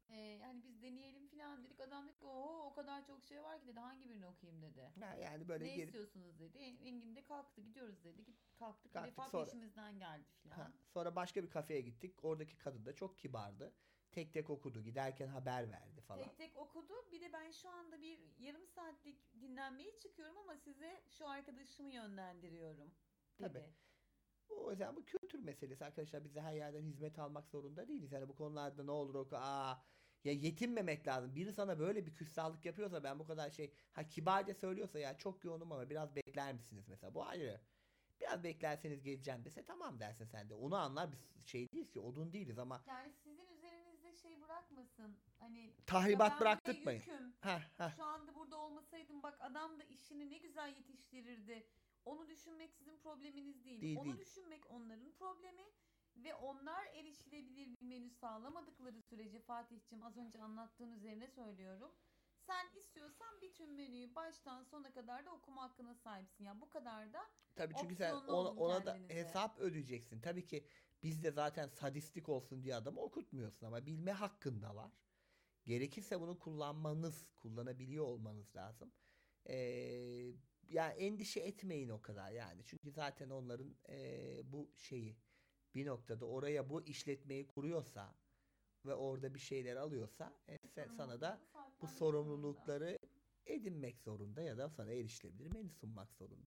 Eee 0.09 0.16
yani 0.16 0.62
biz 0.62 0.82
deneyelim 0.82 1.28
falan 1.28 1.65
dedik. 1.65 1.81
Adam 1.81 2.09
dedi 2.09 2.19
ki 2.19 2.24
o 2.24 2.66
o 2.66 2.74
kadar 2.74 3.07
çok 3.07 3.23
şey 3.24 3.43
var 3.43 3.61
ki 3.61 3.66
dedi. 3.66 3.81
Hangi 3.81 4.09
birini 4.09 4.27
okuyayım 4.27 4.62
dedi. 4.62 4.93
Ha, 5.01 5.15
yani 5.15 5.48
böyle 5.48 5.65
ne 5.65 5.77
geri- 5.77 5.86
istiyorsunuz 5.86 6.39
dedi. 6.39 6.59
Engin 6.59 7.16
de 7.16 7.24
kalktı 7.24 7.61
gidiyoruz 7.61 8.05
dedi. 8.05 8.24
Git, 8.24 8.36
kalktık. 8.59 8.93
Kalktık, 8.93 9.12
defa 9.12 9.28
sonra- 9.28 9.44
peşimizden 9.44 9.98
geldi 9.98 10.24
falan. 10.43 10.57
Ha, 10.57 10.73
sonra 10.89 11.16
başka 11.16 11.43
bir 11.43 11.51
kafeye 11.51 11.81
gittik. 11.81 12.24
Oradaki 12.24 12.59
kadın 12.59 12.86
da 12.86 12.94
çok 12.94 13.19
kibardı. 13.19 13.74
tek 14.12 14.32
tek 14.32 14.51
okudu. 14.51 14.82
Giderken 14.82 15.28
haber 15.28 15.70
verdi 15.70 16.01
falan. 16.01 16.24
Tek 16.24 16.36
tek 16.36 16.57
okudu. 16.57 16.93
Bir 17.12 17.20
de 17.20 17.32
ben 17.32 17.51
şu 17.51 17.69
anda 17.69 18.03
bir 18.03 18.19
yarım 18.39 18.66
saatlik 18.66 19.40
dinlenmeye 19.40 19.98
çıkıyorum 19.98 20.39
ama 20.39 20.57
size 20.57 21.05
şu 21.09 21.28
arkadaşımı 21.28 21.93
yönlendiriyorum. 21.93 22.94
Tabii. 23.39 23.55
Dedi. 23.55 23.74
O 24.48 24.70
yüzden 24.70 24.97
bu 24.97 25.05
kültür 25.05 25.39
meselesi 25.39 25.85
arkadaşlar. 25.85 26.24
Biz 26.24 26.35
de 26.35 26.40
her 26.40 26.55
yerden 26.55 26.82
hizmet 26.82 27.18
almak 27.18 27.48
zorunda 27.48 27.89
değiliz. 27.89 28.12
Yani 28.12 28.28
bu 28.28 28.35
konularda 28.36 28.85
ne 28.85 28.90
olur 28.90 29.14
o 29.14 29.28
aa 29.32 29.77
ya 30.24 30.32
yetinmemek 30.32 31.09
lazım. 31.09 31.35
Biri 31.35 31.52
sana 31.52 31.78
böyle 31.78 32.06
bir 32.06 32.14
küstahlık 32.14 32.64
yapıyorsa 32.64 33.05
ben 33.05 33.18
bu 33.18 33.27
kadar 33.27 33.51
şey 33.51 33.73
ha 33.93 34.09
kibarca 34.09 34.55
söylüyorsa 34.55 34.98
ya 34.98 35.18
çok 35.18 35.44
yoğunum 35.44 35.73
ama 35.73 35.90
biraz 35.90 36.16
bekler 36.16 36.55
misiniz 36.55 36.89
mesela 36.89 37.14
bu 37.14 37.24
ayrı. 37.24 37.60
Biraz 38.20 38.44
beklerseniz 38.44 39.02
geleceğim 39.02 39.44
dese 39.44 39.64
tamam 39.64 40.01
dersin 40.01 40.24
sen 40.24 40.51
de. 40.51 40.55
Onu 40.55 40.77
anlar 40.77 41.12
biz 41.12 41.47
şey 41.47 41.68
değiliz 41.73 41.90
ki 41.93 42.01
odun 42.01 42.32
değiliz 42.32 42.59
ama 42.59 42.82
Yani 42.86 43.12
sizin 43.12 43.47
üzerinizde 43.47 44.12
şey 44.12 44.43
bırakmasın. 44.43 45.16
Hani 45.39 45.74
Tahribat 45.86 46.31
ya 46.31 46.31
ben 46.31 46.35
bir 46.36 46.40
de 46.40 46.40
bıraktırtmayın. 46.40 47.01
yüküm. 47.01 47.35
Heh, 47.40 47.60
heh. 47.78 47.97
Şu 47.97 48.05
anda 48.05 48.35
burada 48.35 48.56
olmasaydım 48.59 49.23
bak 49.23 49.36
adam 49.40 49.78
da 49.78 49.85
işini 49.85 50.31
ne 50.31 50.39
güzel 50.39 50.77
yetiştirirdi. 50.77 51.66
Onu 52.06 52.28
düşünmek 52.28 52.72
sizin 52.72 52.96
probleminiz 52.98 53.64
değil. 53.64 53.82
Değil, 53.82 53.98
Onu 53.98 54.04
değil. 54.04 54.18
düşünmek 54.18 54.70
onların 54.70 55.12
problemi 55.12 55.64
ve 56.16 56.34
onlar 56.34 56.86
erişilebilir 56.86 57.76
bir 57.80 57.86
menü 57.86 58.10
sağlamadıkları 58.10 59.02
sürece 59.02 59.40
Fatih'cim 59.40 60.02
az 60.02 60.16
önce 60.16 60.42
anlattığın 60.42 60.92
üzerine 60.92 61.28
söylüyorum. 61.28 61.92
Sen 62.36 62.78
istiyorsan 62.80 63.40
bütün 63.42 63.70
menüyü 63.70 64.14
baştan 64.14 64.62
sona 64.62 64.92
kadar 64.92 65.26
da 65.26 65.32
okuma 65.32 65.62
hakkına 65.62 65.94
sahipsin. 65.94 66.44
Yani 66.44 66.60
bu 66.60 66.68
kadar 66.68 67.12
da 67.12 67.20
Tabii 67.56 67.74
çünkü 67.80 67.96
sen 67.96 68.14
ona, 68.14 68.50
ona 68.50 68.86
da 68.86 68.98
hesap 69.08 69.58
ödeyeceksin. 69.58 70.20
Tabii 70.20 70.46
ki 70.46 70.66
biz 71.02 71.24
de 71.24 71.30
zaten 71.30 71.68
sadistik 71.68 72.28
olsun 72.28 72.64
diye 72.64 72.74
adamı 72.74 73.00
okutmuyorsun 73.00 73.66
ama 73.66 73.86
bilme 73.86 74.12
hakkın 74.12 74.62
da 74.62 74.76
var. 74.76 74.92
Gerekirse 75.66 76.20
bunu 76.20 76.38
kullanmanız, 76.38 77.26
kullanabiliyor 77.36 78.04
olmanız 78.04 78.56
lazım. 78.56 78.92
Ee, 79.48 80.32
yani 80.70 80.94
endişe 80.94 81.40
etmeyin 81.40 81.88
o 81.88 82.02
kadar 82.02 82.32
yani. 82.32 82.62
Çünkü 82.64 82.90
zaten 82.90 83.30
onların 83.30 83.74
ee, 83.88 84.43
bu 84.52 84.70
şeyi 84.76 85.16
bir 85.74 85.86
noktada 85.86 86.26
oraya 86.26 86.70
bu 86.70 86.82
işletmeyi 86.82 87.47
kuruyorsa 87.47 88.14
ve 88.86 88.94
orada 88.94 89.34
bir 89.34 89.38
şeyler 89.38 89.76
alıyorsa 89.76 90.32
e, 90.48 90.59
sen, 90.74 90.88
sana 90.88 91.20
da 91.20 91.40
bu 91.82 91.86
sorumlulukları 91.86 92.98
edinmek 93.47 94.01
zorunda 94.01 94.43
ya 94.43 94.59
da 94.59 94.68
sana 94.68 94.93
erişilebilir 94.93 95.52
menü 95.52 95.70
sunmak 95.70 96.12
zorunda. 96.12 96.47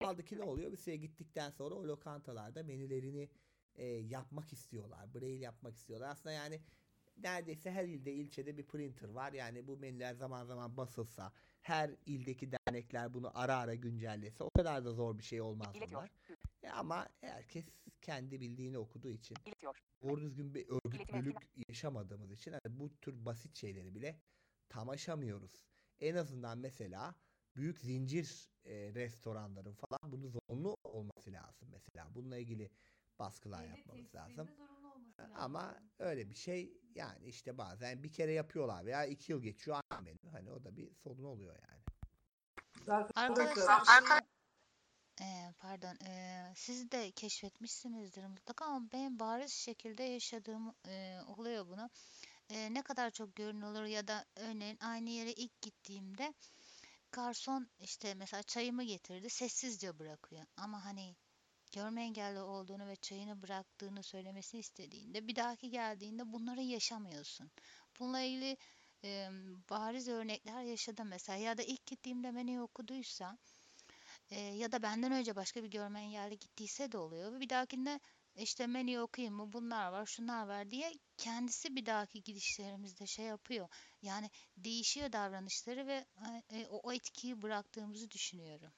Kaldı 0.00 0.24
ki 0.24 0.38
ne 0.38 0.42
oluyor? 0.42 0.72
Bir 0.72 0.76
süre 0.76 0.96
gittikten 0.96 1.50
sonra 1.50 1.74
o 1.74 1.84
lokantalarda 1.88 2.62
menülerini 2.62 3.28
e, 3.74 3.86
yapmak 3.86 4.52
istiyorlar. 4.52 5.14
Braille 5.14 5.44
yapmak 5.44 5.76
istiyorlar. 5.76 6.08
Aslında 6.08 6.32
yani 6.32 6.60
neredeyse 7.16 7.70
her 7.70 7.84
ilde 7.84 8.12
ilçede 8.12 8.56
bir 8.58 8.66
printer 8.66 9.08
var. 9.08 9.32
Yani 9.32 9.66
bu 9.66 9.76
menüler 9.76 10.14
zaman 10.14 10.44
zaman 10.44 10.76
basılsa 10.76 11.32
her 11.60 11.90
ildeki 12.06 12.52
dernekler 12.52 13.14
bunu 13.14 13.30
ara 13.38 13.56
ara 13.56 13.74
güncellese 13.74 14.44
o 14.44 14.50
kadar 14.50 14.84
da 14.84 14.92
zor 14.92 15.18
bir 15.18 15.22
şey 15.22 15.40
olmaz 15.40 15.74
bunlar. 15.90 16.10
E, 16.62 16.68
ama 16.68 17.08
herkes 17.20 17.64
kendi 18.02 18.40
bildiğini 18.40 18.78
okuduğu 18.78 19.10
için 19.10 19.36
doğru 20.02 20.20
düzgün 20.20 20.54
bir 20.54 20.66
örgütlülük 20.68 21.36
yaşamadığımız 21.68 22.30
için 22.32 22.52
hani 22.52 22.80
bu 22.80 22.96
tür 23.00 23.24
basit 23.24 23.56
şeyleri 23.56 23.94
bile 23.94 24.20
tam 24.68 24.88
aşamıyoruz. 24.88 25.64
En 26.00 26.14
azından 26.14 26.58
mesela 26.58 27.14
büyük 27.56 27.80
zincir 27.80 28.48
e, 28.64 28.94
restoranların 28.94 29.74
falan 29.74 30.12
bunu 30.12 30.28
zorunlu 30.28 30.76
olması 30.84 31.32
lazım 31.32 31.68
mesela. 31.72 32.14
Bununla 32.14 32.36
ilgili 32.38 32.70
baskılar 33.18 33.64
yapmamız 33.64 34.14
lazım. 34.14 34.48
zorunlu 34.56 34.83
Ama 35.36 35.74
öyle 35.98 36.30
bir 36.30 36.34
şey 36.34 36.72
yani 36.94 37.26
işte 37.26 37.58
bazen 37.58 38.02
bir 38.02 38.12
kere 38.12 38.32
yapıyorlar 38.32 38.86
veya 38.86 39.04
iki 39.04 39.32
yıl 39.32 39.42
geçiyor 39.42 39.80
aynı 39.90 40.02
menü. 40.04 40.30
Hani 40.32 40.50
o 40.50 40.64
da 40.64 40.76
bir 40.76 40.94
sorun 40.94 41.24
oluyor 41.24 41.56
yani. 41.70 41.82
Arkadaşlar 43.14 44.22
Eee, 45.20 45.54
pardon, 45.58 45.96
eee, 46.06 46.52
siz 46.56 46.90
de 46.90 47.10
keşfetmişsinizdir 47.10 48.26
mutlaka 48.26 48.64
ama 48.64 48.92
benim 48.92 49.18
bariz 49.18 49.52
şekilde 49.52 50.02
yaşadığım 50.02 50.74
eee, 50.86 51.20
oluyor 51.26 51.68
bunu. 51.68 51.90
Eee, 52.50 52.74
ne 52.74 52.82
kadar 52.82 53.10
çok 53.10 53.36
görünür 53.36 53.84
ya 53.84 54.08
da 54.08 54.24
örneğin 54.36 54.78
aynı 54.80 55.10
yere 55.10 55.32
ilk 55.32 55.62
gittiğimde 55.62 56.34
garson 57.12 57.68
işte 57.80 58.14
mesela 58.14 58.42
çayımı 58.42 58.82
getirdi 58.84 59.30
sessizce 59.30 59.98
bırakıyor. 59.98 60.42
Ama 60.56 60.84
hani 60.84 61.16
görme 61.74 62.02
engelli 62.04 62.40
olduğunu 62.40 62.86
ve 62.88 62.96
çayını 62.96 63.42
bıraktığını 63.42 64.02
söylemesini 64.02 64.60
istediğinde 64.60 65.28
bir 65.28 65.36
dahaki 65.36 65.70
geldiğinde 65.70 66.32
bunları 66.32 66.62
yaşamıyorsun. 66.62 67.50
Bununla 68.00 68.20
ilgili 68.20 68.56
eee, 69.02 69.30
bariz 69.70 70.08
örnekler 70.08 70.62
yaşadım 70.62 71.08
mesela 71.08 71.38
ya 71.38 71.58
da 71.58 71.62
ilk 71.62 71.86
gittiğimde 71.86 72.30
menüyü 72.30 72.60
okuduysa 72.60 73.38
e, 74.30 74.40
ya 74.40 74.72
da 74.72 74.82
benden 74.82 75.12
önce 75.12 75.36
başka 75.36 75.62
bir 75.64 75.70
görme 75.70 76.00
engelli 76.00 76.38
gittiyse 76.38 76.92
de 76.92 76.98
oluyor. 76.98 77.40
Bir 77.40 77.48
dahakinde 77.48 78.00
işte 78.36 78.66
menüyü 78.66 79.00
okuyayım 79.00 79.34
mı 79.34 79.52
bunlar 79.52 79.92
var 79.92 80.06
şunlar 80.06 80.46
var 80.48 80.70
diye 80.70 80.92
kendisi 81.16 81.76
bir 81.76 81.86
dahaki 81.86 82.22
gidişlerimizde 82.22 83.06
şey 83.06 83.24
yapıyor. 83.26 83.68
Yani 84.02 84.30
değişiyor 84.56 85.12
davranışları 85.12 85.86
ve 85.86 86.06
e, 86.50 86.66
o 86.66 86.92
etkiyi 86.92 87.42
bıraktığımızı 87.42 88.10
düşünüyorum. 88.10 88.72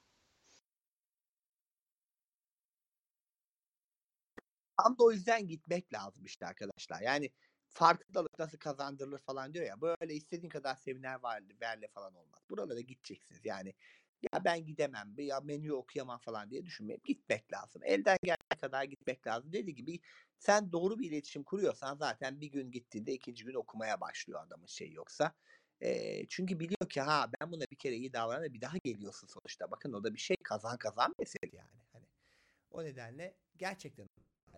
Tam 4.78 4.98
da 4.98 5.04
o 5.04 5.12
yüzden 5.12 5.48
gitmek 5.48 5.92
lazım 5.94 6.24
işte 6.24 6.46
arkadaşlar. 6.46 7.00
Yani 7.02 7.30
farkındalık 7.68 8.38
nasıl 8.38 8.58
kazandırılır 8.58 9.18
falan 9.18 9.54
diyor 9.54 9.66
ya. 9.66 9.80
Böyle 9.80 10.14
istediğin 10.14 10.50
kadar 10.50 10.76
seminer 10.76 11.14
var, 11.22 11.42
verle 11.60 11.88
falan 11.88 12.14
olmaz. 12.14 12.40
Buralara 12.50 12.80
gideceksiniz. 12.80 13.40
Yani 13.44 13.74
ya 14.32 14.44
ben 14.44 14.64
gidemem 14.66 15.14
ya 15.18 15.40
menüyü 15.40 15.72
okuyamam 15.72 16.18
falan 16.18 16.50
diye 16.50 16.66
düşünmeyip 16.66 17.04
gitmek 17.04 17.52
lazım. 17.52 17.82
Elden 17.84 18.18
geldiği 18.22 18.60
kadar 18.60 18.84
gitmek 18.84 19.26
lazım. 19.26 19.52
Dediği 19.52 19.74
gibi 19.74 20.00
sen 20.38 20.72
doğru 20.72 20.98
bir 20.98 21.10
iletişim 21.10 21.44
kuruyorsan 21.44 21.96
zaten 21.96 22.40
bir 22.40 22.46
gün 22.46 22.70
gittiğinde 22.70 23.12
ikinci 23.12 23.44
gün 23.44 23.54
okumaya 23.54 24.00
başlıyor 24.00 24.40
adamın 24.46 24.66
şey 24.66 24.92
yoksa. 24.92 25.34
Eee, 25.80 26.26
çünkü 26.28 26.60
biliyor 26.60 26.88
ki 26.90 27.00
ha 27.00 27.30
ben 27.40 27.52
buna 27.52 27.64
bir 27.72 27.76
kere 27.76 27.94
iyi 27.96 28.12
davranıyorum 28.12 28.54
bir 28.54 28.60
daha 28.60 28.76
geliyorsun 28.84 29.26
sonuçta. 29.26 29.70
Bakın 29.70 29.92
o 29.92 30.04
da 30.04 30.14
bir 30.14 30.18
şey 30.18 30.36
kazan 30.44 30.78
kazan 30.78 31.14
mesele 31.18 31.56
yani. 31.56 31.80
Hani 31.92 32.06
o 32.70 32.84
nedenle 32.84 33.36
gerçekten 33.56 34.08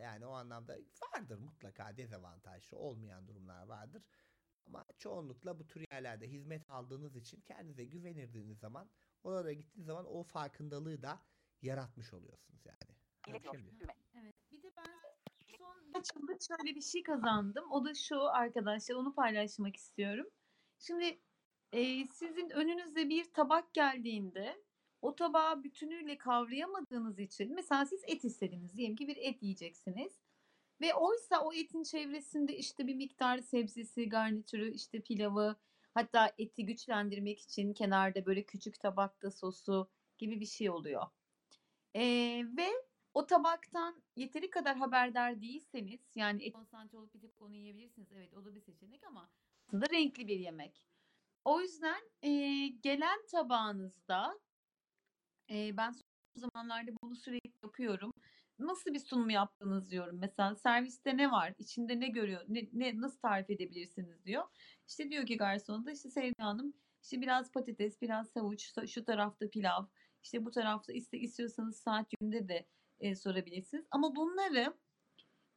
yani 0.00 0.26
o 0.26 0.30
anlamda 0.30 0.78
vardır 1.14 1.38
mutlaka 1.38 1.96
dezavantajlı 1.96 2.78
olmayan 2.78 3.28
durumlar 3.28 3.62
vardır. 3.62 4.02
Ama 4.66 4.84
çoğunlukla 4.98 5.58
bu 5.58 5.66
tür 5.66 5.84
yerlerde 5.92 6.28
hizmet 6.28 6.70
aldığınız 6.70 7.16
için 7.16 7.40
kendinize 7.40 7.84
güvenirdiğiniz 7.84 8.58
zaman 8.58 8.90
oralara 9.22 9.52
gittiğiniz 9.52 9.86
zaman 9.86 10.06
o 10.06 10.22
farkındalığı 10.22 11.02
da 11.02 11.22
yaratmış 11.62 12.12
oluyorsunuz 12.12 12.66
yani. 12.66 12.98
Muyum? 13.28 13.78
Evet. 14.14 14.34
Bir 14.52 14.62
de 14.62 14.72
ben 14.76 14.98
son 15.58 15.86
birkaç 15.86 16.16
yılda 16.16 16.32
şöyle 16.48 16.76
bir 16.76 16.80
şey 16.80 17.02
kazandım. 17.02 17.72
O 17.72 17.84
da 17.84 17.94
şu 17.94 18.22
arkadaşlar 18.22 18.94
onu 18.94 19.14
paylaşmak 19.14 19.76
istiyorum. 19.76 20.26
Şimdi 20.78 21.20
e, 21.72 22.06
sizin 22.06 22.50
önünüze 22.50 23.08
bir 23.08 23.32
tabak 23.32 23.74
geldiğinde 23.74 24.62
o 25.02 25.14
tabağı 25.14 25.64
bütünüyle 25.64 26.18
kavrayamadığınız 26.18 27.18
için 27.18 27.54
mesela 27.54 27.86
siz 27.86 28.02
et 28.06 28.24
istediniz. 28.24 28.76
Diyelim 28.76 28.96
ki 28.96 29.08
bir 29.08 29.16
et 29.16 29.42
yiyeceksiniz. 29.42 30.12
Ve 30.80 30.94
oysa 30.94 31.40
o 31.44 31.52
etin 31.52 31.82
çevresinde 31.82 32.56
işte 32.56 32.86
bir 32.86 32.94
miktar 32.94 33.38
sebzesi, 33.38 34.08
garnitürü, 34.08 34.74
işte 34.74 35.00
pilavı, 35.00 35.56
hatta 35.94 36.32
eti 36.38 36.66
güçlendirmek 36.66 37.40
için 37.40 37.72
kenarda 37.72 38.26
böyle 38.26 38.42
küçük 38.42 38.80
tabakta 38.80 39.30
sosu 39.30 39.88
gibi 40.18 40.40
bir 40.40 40.46
şey 40.46 40.70
oluyor. 40.70 41.06
Ee, 41.96 42.44
ve 42.56 42.68
o 43.14 43.26
tabaktan 43.26 44.02
yeteri 44.16 44.50
kadar 44.50 44.76
haberdar 44.76 45.40
değilseniz 45.40 46.00
yani 46.14 46.44
et 46.44 46.52
konsantre 46.52 46.98
olup 46.98 47.14
bir 47.14 47.20
tek 47.20 47.42
onu 47.42 47.54
yiyebilirsiniz. 47.54 48.12
Evet 48.12 48.34
o 48.34 48.44
da 48.44 48.54
bir 48.54 48.60
seçenek 48.60 49.04
ama 49.04 49.30
aslında 49.66 49.86
renkli 49.92 50.28
bir 50.28 50.38
yemek. 50.38 50.84
O 51.44 51.60
yüzden 51.60 52.02
e, 52.22 52.30
gelen 52.68 53.26
tabağınızda 53.30 54.38
e, 55.50 55.76
ben 55.76 55.90
son 55.90 56.02
zamanlarda 56.36 56.90
bunu 57.02 57.16
sürekli 57.16 57.52
yapıyorum. 57.62 58.12
Nasıl 58.58 58.94
bir 58.94 58.98
sunum 58.98 59.30
yaptınız 59.30 59.90
diyorum. 59.90 60.18
Mesela 60.18 60.54
serviste 60.54 61.16
ne 61.16 61.30
var? 61.30 61.54
İçinde 61.58 62.00
ne 62.00 62.08
görüyor? 62.08 62.44
Ne, 62.48 62.68
ne 62.72 63.00
nasıl 63.00 63.18
tarif 63.18 63.50
edebilirsiniz 63.50 64.24
diyor. 64.24 64.44
İşte 64.88 65.10
diyor 65.10 65.26
ki 65.26 65.36
garson 65.36 65.86
da 65.86 65.92
işte 65.92 66.10
Sevda 66.10 66.44
Hanım 66.44 66.74
işte 67.02 67.20
biraz 67.20 67.52
patates, 67.52 68.02
biraz 68.02 68.36
havuç, 68.36 68.72
şu 68.88 69.04
tarafta 69.04 69.50
pilav, 69.50 69.84
işte 70.22 70.44
bu 70.44 70.50
tarafta 70.50 70.92
iste, 70.92 71.18
istiyorsanız 71.18 71.76
saat 71.76 72.06
yönünde 72.20 72.48
de 72.48 72.66
e, 73.00 73.14
sorabilirsiniz. 73.14 73.86
Ama 73.90 74.16
bunları 74.16 74.74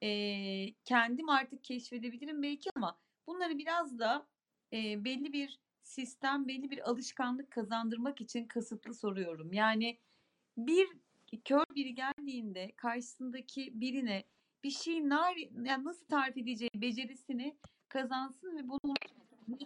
e, 0.03 0.73
kendim 0.85 1.30
artık 1.30 1.63
keşfedebilirim 1.63 2.43
belki 2.43 2.69
ama 2.76 2.99
bunları 3.27 3.57
biraz 3.57 3.99
da 3.99 4.27
e, 4.73 5.05
belli 5.05 5.34
bir 5.34 5.59
sistem, 5.83 6.47
belli 6.47 6.71
bir 6.71 6.89
alışkanlık 6.89 7.51
kazandırmak 7.51 8.21
için 8.21 8.47
kasıtlı 8.47 8.93
soruyorum. 8.93 9.53
Yani 9.53 9.99
bir 10.57 10.87
kör 11.45 11.65
biri 11.75 11.95
geldiğinde 11.95 12.71
karşısındaki 12.75 13.71
birine 13.81 14.23
bir 14.63 14.69
şey 14.69 15.09
nar, 15.09 15.35
yani 15.63 15.83
nasıl 15.83 16.05
tarif 16.05 16.37
edeceği 16.37 16.71
becerisini 16.75 17.57
kazansın 17.89 18.57
ve 18.57 18.69
bunu 18.69 18.93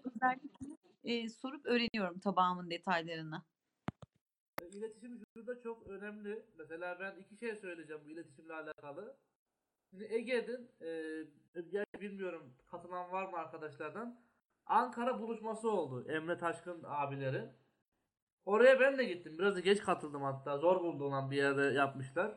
özellikle 0.04 0.78
e, 1.04 1.30
sorup 1.30 1.66
öğreniyorum 1.66 2.20
tabağımın 2.20 2.70
detaylarını. 2.70 3.44
İletişim 4.74 5.22
şurada 5.34 5.62
çok 5.62 5.88
önemli. 5.88 6.46
Mesela 6.58 7.00
ben 7.00 7.16
iki 7.20 7.38
şey 7.38 7.56
söyleyeceğim 7.56 8.02
bu 8.06 8.10
iletişimle 8.10 8.54
alakalı. 8.54 9.18
Şimdi 9.90 10.08
Ege'nin 10.14 10.72
e, 10.82 12.02
bilmiyorum 12.02 12.54
katılan 12.68 13.12
var 13.12 13.30
mı 13.30 13.38
arkadaşlardan. 13.38 14.25
Ankara 14.66 15.22
buluşması 15.22 15.72
oldu. 15.72 16.06
Emre 16.10 16.38
Taşkın 16.38 16.84
abileri. 16.88 17.50
Oraya 18.46 18.80
ben 18.80 18.98
de 18.98 19.04
gittim. 19.04 19.36
Biraz 19.40 19.56
da 19.56 19.60
geç 19.60 19.82
katıldım 19.82 20.22
hatta. 20.24 20.58
Zor 20.58 20.84
bulunan 20.84 21.32
bir 21.32 21.38
yerde 21.38 21.62
yapmışlar. 21.62 22.32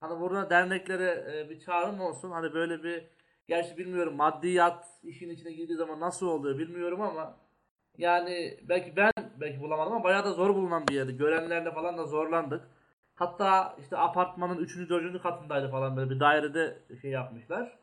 Hani 0.00 0.20
burada 0.20 0.50
derneklere 0.50 1.38
e, 1.38 1.50
bir 1.50 1.60
çağrım 1.60 2.00
olsun. 2.00 2.30
Hani 2.30 2.54
böyle 2.54 2.82
bir 2.82 3.04
gerçi 3.48 3.78
bilmiyorum 3.78 4.16
maddiyat 4.16 4.86
işin 5.02 5.30
içine 5.30 5.52
girdiği 5.52 5.76
zaman 5.76 6.00
nasıl 6.00 6.26
oluyor 6.26 6.58
bilmiyorum 6.58 7.00
ama 7.00 7.36
yani 7.98 8.58
belki 8.62 8.96
ben 8.96 9.12
belki 9.40 9.60
bulamadım 9.60 9.92
ama 9.92 10.04
bayağı 10.04 10.24
da 10.24 10.32
zor 10.32 10.54
bulunan 10.54 10.88
bir 10.88 10.94
yerdi. 10.94 11.16
Görenlerle 11.16 11.70
falan 11.70 11.98
da 11.98 12.04
zorlandık. 12.06 12.68
Hatta 13.14 13.76
işte 13.80 13.96
apartmanın 13.96 14.58
3. 14.58 14.76
4. 14.90 15.22
katındaydı 15.22 15.70
falan 15.70 15.96
böyle 15.96 16.10
bir 16.10 16.20
dairede 16.20 16.78
şey 17.02 17.10
yapmışlar. 17.10 17.78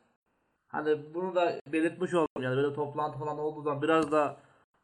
Hani 0.73 1.13
bunu 1.13 1.35
da 1.35 1.59
belirtmiş 1.67 2.13
oldum 2.13 2.43
yani 2.43 2.55
böyle 2.55 2.73
toplantı 2.73 3.19
falan 3.19 3.39
olduğu 3.39 3.61
zaman 3.61 3.81
biraz 3.81 4.11
da 4.11 4.37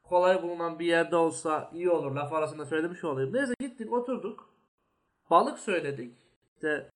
kolay 0.03 0.43
bulunan 0.43 0.79
bir 0.79 0.85
yerde 0.85 1.15
olsa 1.15 1.69
iyi 1.73 1.89
olur. 1.89 2.11
Laf 2.15 2.33
arasında 2.33 2.65
söylemiş 2.65 3.03
olayım. 3.03 3.33
Neyse 3.33 3.53
gittik 3.59 3.93
oturduk. 3.93 4.49
Balık 5.29 5.59
söyledik. 5.59 6.17
İşte 6.55 6.89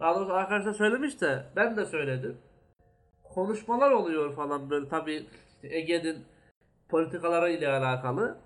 daha 0.00 0.14
doğrusu 0.16 0.32
arkadaşlar 0.32 0.72
söylemiş 0.72 1.20
de 1.20 1.46
ben 1.56 1.76
de 1.76 1.86
söyledim. 1.86 2.38
Konuşmalar 3.24 3.90
oluyor 3.90 4.34
falan 4.36 4.70
böyle 4.70 4.88
tabii 4.88 5.26
işte 5.54 5.76
Ege'nin 5.76 6.24
politikaları 6.88 7.50
ile 7.50 7.68
alakalı. 7.68 8.38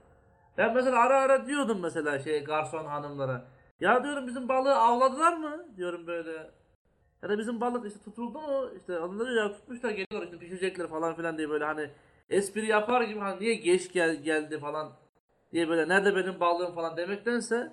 Ben 0.59 0.74
mesela 0.74 0.98
ara 1.01 1.20
ara 1.20 1.47
diyordum 1.47 1.81
mesela 1.82 2.19
şey 2.19 2.44
garson 2.44 2.85
hanımlara. 2.85 3.44
Ya 3.81 4.05
diyorum 4.05 4.27
bizim 4.27 4.48
balığı 4.48 4.77
avladılar 4.77 5.36
mı? 5.36 5.77
Diyorum 5.77 6.06
böyle. 6.06 6.51
Ya 7.25 7.31
da 7.31 7.39
bizim 7.39 7.61
balık 7.61 7.87
işte 7.87 7.99
tutuldu 8.05 8.41
mu? 8.41 8.71
İşte 8.77 8.99
onlar 8.99 9.31
ya 9.31 9.53
tutmuşlar 9.53 9.91
geliyor 9.91 10.25
işte 10.25 10.39
pişirecekler 10.39 10.87
falan 10.89 11.17
filan 11.17 11.39
diye 11.39 11.49
böyle 11.51 11.65
hani 11.65 11.91
espri 12.31 12.67
yapar 12.67 13.03
gibi 13.03 13.21
hani 13.21 13.41
niye 13.41 13.55
geç 13.55 13.93
gel 13.93 14.23
geldi 14.23 14.59
falan 14.59 14.93
diye 15.53 15.69
böyle 15.69 15.89
nerede 15.89 16.17
benim 16.17 16.41
balığım 16.41 16.75
falan 16.75 16.97
demektense 16.97 17.73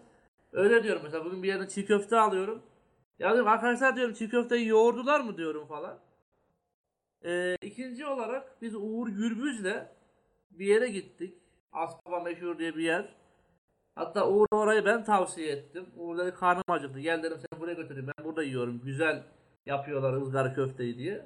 öyle 0.51 0.83
diyorum 0.83 1.01
mesela 1.03 1.25
bugün 1.25 1.43
bir 1.43 1.47
yerden 1.47 1.67
çiğ 1.67 1.85
köfte 1.85 2.19
alıyorum. 2.19 2.61
Ya 3.19 3.31
diyorum 3.33 3.47
arkadaşlar 3.47 3.95
diyorum 3.95 4.13
çiğ 4.13 4.29
köfteyi 4.29 4.67
yoğurdular 4.67 5.19
mı 5.19 5.37
diyorum 5.37 5.67
falan. 5.67 5.99
Ee, 7.25 7.57
ikinci 7.61 8.05
olarak 8.05 8.61
biz 8.61 8.75
Uğur 8.75 9.07
Gürbüz'le 9.07 9.85
bir 10.51 10.65
yere 10.65 10.87
gittik. 10.87 11.37
Aspava 11.71 12.19
meşhur 12.19 12.59
diye 12.59 12.75
bir 12.75 12.83
yer. 12.83 13.15
Hatta 13.95 14.29
Uğur 14.29 14.47
orayı 14.51 14.85
ben 14.85 15.03
tavsiye 15.03 15.51
ettim. 15.51 15.85
Uğur 15.97 16.17
dedi 16.17 16.33
karnım 16.35 16.63
acıktı. 16.67 16.99
Gel 16.99 17.23
dedim 17.23 17.37
seni 17.37 17.59
buraya 17.59 17.73
götüreyim. 17.73 18.07
Ben 18.17 18.25
burada 18.25 18.43
yiyorum. 18.43 18.81
Güzel 18.85 19.23
yapıyorlar 19.65 20.13
ızgara 20.13 20.53
köfteyi 20.53 20.97
diye. 20.97 21.25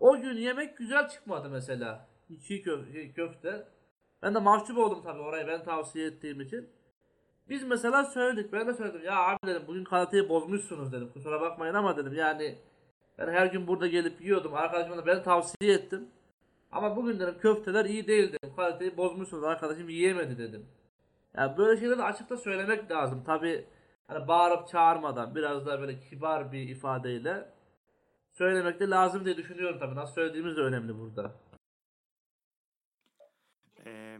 O 0.00 0.20
gün 0.20 0.34
yemek 0.34 0.78
güzel 0.78 1.08
çıkmadı 1.08 1.48
mesela. 1.48 2.08
Köfte, 2.28 2.92
şey, 2.92 3.12
köfte. 3.12 3.66
Ben 4.22 4.34
de 4.34 4.38
mahcup 4.38 4.78
oldum 4.78 5.02
tabii 5.04 5.20
orayı 5.20 5.46
ben 5.46 5.64
tavsiye 5.64 6.06
ettiğim 6.06 6.40
için. 6.40 6.70
Biz 7.48 7.64
mesela 7.64 8.04
söyledik. 8.04 8.52
Ben 8.52 8.66
de 8.66 8.74
söyledim. 8.74 9.04
Ya 9.04 9.16
abi 9.16 9.46
dedim 9.46 9.62
bugün 9.66 9.84
kaliteyi 9.84 10.28
bozmuşsunuz 10.28 10.92
dedim. 10.92 11.10
Kusura 11.12 11.40
bakmayın 11.40 11.74
ama 11.74 11.96
dedim 11.96 12.14
yani 12.14 12.58
ben 13.18 13.28
her 13.28 13.46
gün 13.46 13.66
burada 13.66 13.86
gelip 13.86 14.20
yiyordum. 14.20 14.54
Arkadaşıma 14.54 14.96
da 14.96 15.06
ben 15.06 15.22
tavsiye 15.22 15.74
ettim. 15.74 16.08
Ama 16.72 16.96
bugün 16.96 17.20
dedim 17.20 17.34
köfteler 17.40 17.84
iyi 17.84 18.06
değil 18.06 18.32
dedim. 18.32 18.56
Kaliteyi 18.56 18.96
bozmuşsunuz 18.96 19.44
arkadaşım 19.44 19.88
yiyemedi 19.88 20.38
dedim. 20.38 20.66
Yani 21.36 21.56
böyle 21.56 21.80
şeyleri 21.80 22.02
açıkta 22.02 22.36
söylemek 22.36 22.90
lazım. 22.90 23.24
Tabi 23.24 23.64
hani 24.10 24.28
bağırıp 24.28 24.68
çağırmadan 24.68 25.34
biraz 25.34 25.66
daha 25.66 25.80
böyle 25.80 26.00
kibar 26.00 26.52
bir 26.52 26.68
ifadeyle 26.68 27.54
söylemek 28.30 28.80
de 28.80 28.90
lazım 28.90 29.24
diye 29.24 29.36
düşünüyorum 29.36 29.78
tabi. 29.78 29.94
Nasıl 29.94 30.14
söylediğimiz 30.14 30.56
de 30.56 30.60
önemli 30.60 30.98
burada. 30.98 31.34
Ee, 33.86 34.18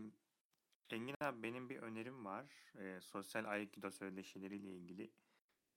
Engin 0.91 1.15
abi 1.21 1.43
benim 1.43 1.69
bir 1.69 1.79
önerim 1.79 2.25
var. 2.25 2.47
Ee, 2.79 3.01
sosyal 3.01 3.45
Aikido 3.45 3.91
söyleşileriyle 3.91 4.69
ilgili. 4.69 5.11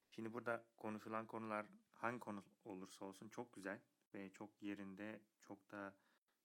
Şimdi 0.09 0.33
burada 0.33 0.63
konuşulan 0.77 1.25
konular 1.25 1.65
hangi 1.93 2.19
konu 2.19 2.43
olursa 2.65 3.05
olsun 3.05 3.29
çok 3.29 3.53
güzel 3.53 3.79
ve 4.13 4.29
çok 4.29 4.49
yerinde 4.61 5.19
çok 5.41 5.71
da 5.71 5.93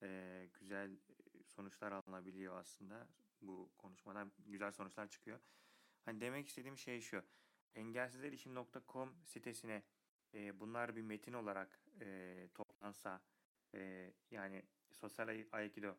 e, 0.03 0.49
güzel 0.61 0.90
sonuçlar 1.47 1.93
alınabiliyor 1.93 2.61
aslında. 2.61 3.07
Bu 3.40 3.70
konuşmadan 3.78 4.32
güzel 4.47 4.73
sonuçlar 4.73 5.09
çıkıyor. 5.09 5.39
Hani 6.05 6.20
demek 6.20 6.49
istediğim 6.49 6.78
şey 6.78 7.01
şu. 7.01 7.23
Engelsizerişim.com 7.74 9.16
sitesine 9.24 9.82
e, 10.35 10.61
bunlar 10.61 10.97
bir 10.97 11.03
metin 11.03 11.32
olarak 11.32 11.81
e, 12.01 12.49
toplansa 12.55 13.20
e, 13.74 14.12
yani 14.31 14.62
sosyal 14.93 15.28
Ai- 15.28 15.49
aikido 15.53 15.97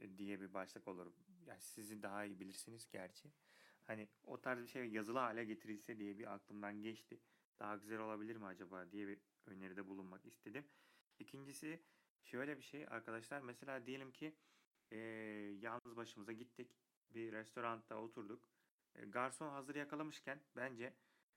e, 0.00 0.18
diye 0.18 0.40
bir 0.40 0.54
başlık 0.54 0.88
olur. 0.88 1.12
Yani 1.46 1.60
sizi 1.60 2.02
daha 2.02 2.24
iyi 2.24 2.40
bilirsiniz 2.40 2.88
gerçi. 2.90 3.32
Hani 3.84 4.08
o 4.24 4.40
tarz 4.40 4.62
bir 4.62 4.66
şey 4.66 4.86
yazılı 4.90 5.18
hale 5.18 5.44
getirilse 5.44 5.98
diye 5.98 6.18
bir 6.18 6.34
aklımdan 6.34 6.82
geçti. 6.82 7.20
Daha 7.58 7.76
güzel 7.76 7.98
olabilir 7.98 8.36
mi 8.36 8.46
acaba 8.46 8.90
diye 8.90 9.08
bir 9.08 9.18
öneride 9.46 9.86
bulunmak 9.86 10.26
istedim. 10.26 10.64
İkincisi 11.18 11.82
şöyle 12.22 12.56
bir 12.58 12.62
şey 12.62 12.86
arkadaşlar. 12.90 13.40
Mesela 13.40 13.86
diyelim 13.86 14.12
ki 14.12 14.36
e, 14.92 14.96
yalnız 15.60 15.96
başımıza 15.96 16.32
gittik. 16.32 16.76
Bir 17.10 17.32
restoranda 17.32 18.00
oturduk. 18.00 18.48
E, 18.98 19.04
garson 19.06 19.50
hazır 19.50 19.74
yakalamışken 19.74 20.40
bence 20.56 20.94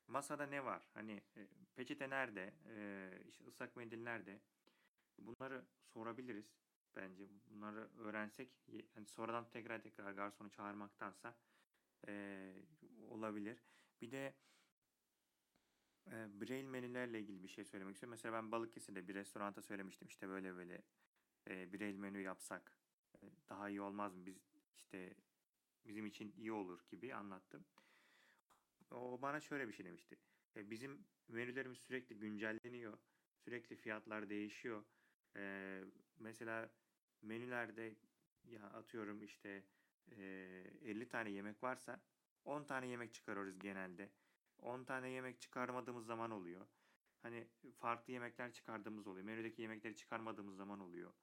masada 0.07 0.45
ne 0.45 0.65
var? 0.65 0.89
Hani 0.93 1.21
e, 1.37 1.47
peçete 1.75 2.09
nerede? 2.09 2.53
E, 2.69 3.11
ıslak 3.47 3.75
mendil 3.75 4.03
nerede? 4.03 4.39
Bunları 5.17 5.65
sorabiliriz 5.93 6.55
bence. 6.95 7.29
Bunları 7.45 7.89
öğrensek 7.97 8.49
hani 8.95 9.05
sonradan 9.05 9.49
tekrar 9.49 9.81
tekrar 9.81 10.11
garsonu 10.11 10.49
çağırmaktansa 10.49 11.35
e, 12.07 12.53
olabilir. 13.09 13.63
Bir 14.01 14.11
de 14.11 14.33
e, 16.07 16.41
Braille 16.41 16.69
menülerle 16.69 17.19
ilgili 17.19 17.43
bir 17.43 17.47
şey 17.47 17.65
söylemek 17.65 17.95
istiyorum. 17.95 18.11
Mesela 18.11 18.33
ben 18.33 18.51
Balıkesir'de 18.51 19.07
bir 19.07 19.15
restoranta 19.15 19.61
söylemiştim 19.61 20.07
işte 20.07 20.27
böyle 20.29 20.55
böyle 20.55 20.81
e, 21.49 21.73
Braille 21.73 21.99
menü 21.99 22.21
yapsak 22.21 22.77
e, 23.15 23.19
daha 23.49 23.69
iyi 23.69 23.81
olmaz 23.81 24.15
mı? 24.15 24.25
Biz 24.25 24.37
işte 24.75 25.13
bizim 25.85 26.05
için 26.05 26.33
iyi 26.37 26.51
olur 26.51 26.81
gibi 26.89 27.15
anlattım. 27.15 27.65
O 28.91 29.21
bana 29.21 29.39
şöyle 29.39 29.67
bir 29.67 29.73
şey 29.73 29.85
demişti. 29.85 30.17
E, 30.55 30.69
bizim 30.71 31.05
menülerimiz 31.27 31.77
sürekli 31.79 32.15
güncelleniyor. 32.19 32.97
Sürekli 33.37 33.75
fiyatlar 33.75 34.29
değişiyor. 34.29 34.85
E, 35.37 35.83
mesela 36.19 36.69
menülerde 37.21 37.95
ya 38.43 38.63
atıyorum 38.63 39.23
işte 39.23 39.63
e, 40.11 40.23
50 40.81 41.09
tane 41.09 41.31
yemek 41.31 41.63
varsa 41.63 42.01
10 42.45 42.63
tane 42.63 42.87
yemek 42.87 43.13
çıkarıyoruz 43.13 43.59
genelde. 43.59 44.11
10 44.57 44.83
tane 44.83 45.09
yemek 45.09 45.41
çıkarmadığımız 45.41 46.05
zaman 46.05 46.31
oluyor. 46.31 46.67
Hani 47.21 47.47
farklı 47.77 48.13
yemekler 48.13 48.53
çıkardığımız 48.53 49.07
oluyor. 49.07 49.25
Menüdeki 49.25 49.61
yemekleri 49.61 49.95
çıkarmadığımız 49.95 50.55
zaman 50.55 50.79
oluyor. 50.79 51.13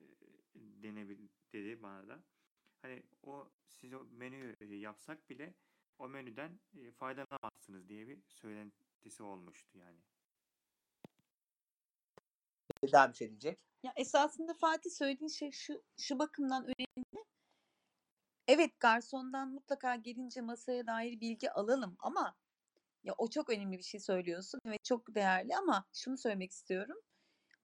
E, 0.00 0.04
denebil 0.54 1.28
dedi 1.52 1.82
bana 1.82 2.08
da. 2.08 2.24
Hani 2.86 3.02
o 3.22 3.48
siz 3.70 3.94
o 3.94 4.04
menüyü 4.10 4.56
e, 4.60 4.64
yapsak 4.64 5.30
bile 5.30 5.54
o 5.98 6.08
menüden 6.08 6.60
e, 6.74 6.92
faydalanamazsınız 6.92 7.88
diye 7.88 8.08
bir 8.08 8.22
söylentisi 8.28 9.22
olmuştu 9.22 9.78
yani. 9.78 9.98
Daha 12.92 13.08
bir 13.08 13.14
şey 13.14 13.30
diyecek. 13.30 13.58
Ya 13.82 13.92
esasında 13.96 14.54
Fatih 14.54 14.90
söylediğin 14.90 15.28
şey 15.28 15.50
şu 15.50 15.82
şu 15.98 16.18
bakımdan 16.18 16.64
önemli. 16.64 17.24
Evet 18.48 18.80
garsondan 18.80 19.48
mutlaka 19.48 19.96
gelince 19.96 20.40
masaya 20.40 20.86
dair 20.86 21.20
bilgi 21.20 21.50
alalım 21.50 21.96
ama 21.98 22.36
ya 23.04 23.14
o 23.18 23.30
çok 23.30 23.50
önemli 23.50 23.78
bir 23.78 23.82
şey 23.82 24.00
söylüyorsun 24.00 24.60
ve 24.66 24.78
çok 24.84 25.14
değerli 25.14 25.56
ama 25.56 25.84
şunu 25.92 26.18
söylemek 26.18 26.50
istiyorum. 26.50 26.96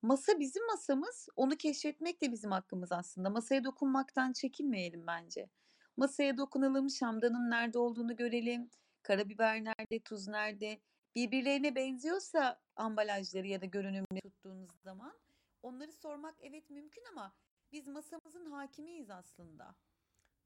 Masa 0.03 0.41
bizim 0.41 0.67
masamız. 0.67 1.29
Onu 1.37 1.57
keşfetmek 1.57 2.23
de 2.23 2.33
bizim 2.33 2.51
hakkımız 2.51 2.93
aslında. 2.93 3.31
Masaya 3.31 3.65
dokunmaktan 3.65 4.33
çekinmeyelim 4.33 5.07
bence. 5.07 5.51
Masaya 5.97 6.37
dokunalım, 6.37 6.91
şamdanın 6.91 7.51
nerede 7.51 7.79
olduğunu 7.79 8.17
görelim. 8.17 8.71
Karabiber 9.03 9.65
nerede, 9.65 10.01
tuz 10.05 10.29
nerede? 10.29 10.81
Birbirlerine 11.15 11.75
benziyorsa 11.75 12.63
ambalajları 12.77 13.47
ya 13.47 13.61
da 13.61 13.67
görünümünü 13.67 14.21
tuttuğunuz 14.23 14.81
zaman 14.83 15.13
onları 15.63 15.93
sormak 15.93 16.35
evet 16.41 16.71
mümkün 16.71 17.05
ama 17.13 17.33
biz 17.73 17.87
masamızın 17.89 18.47
hakimiyiz 18.51 19.11
aslında. 19.11 19.75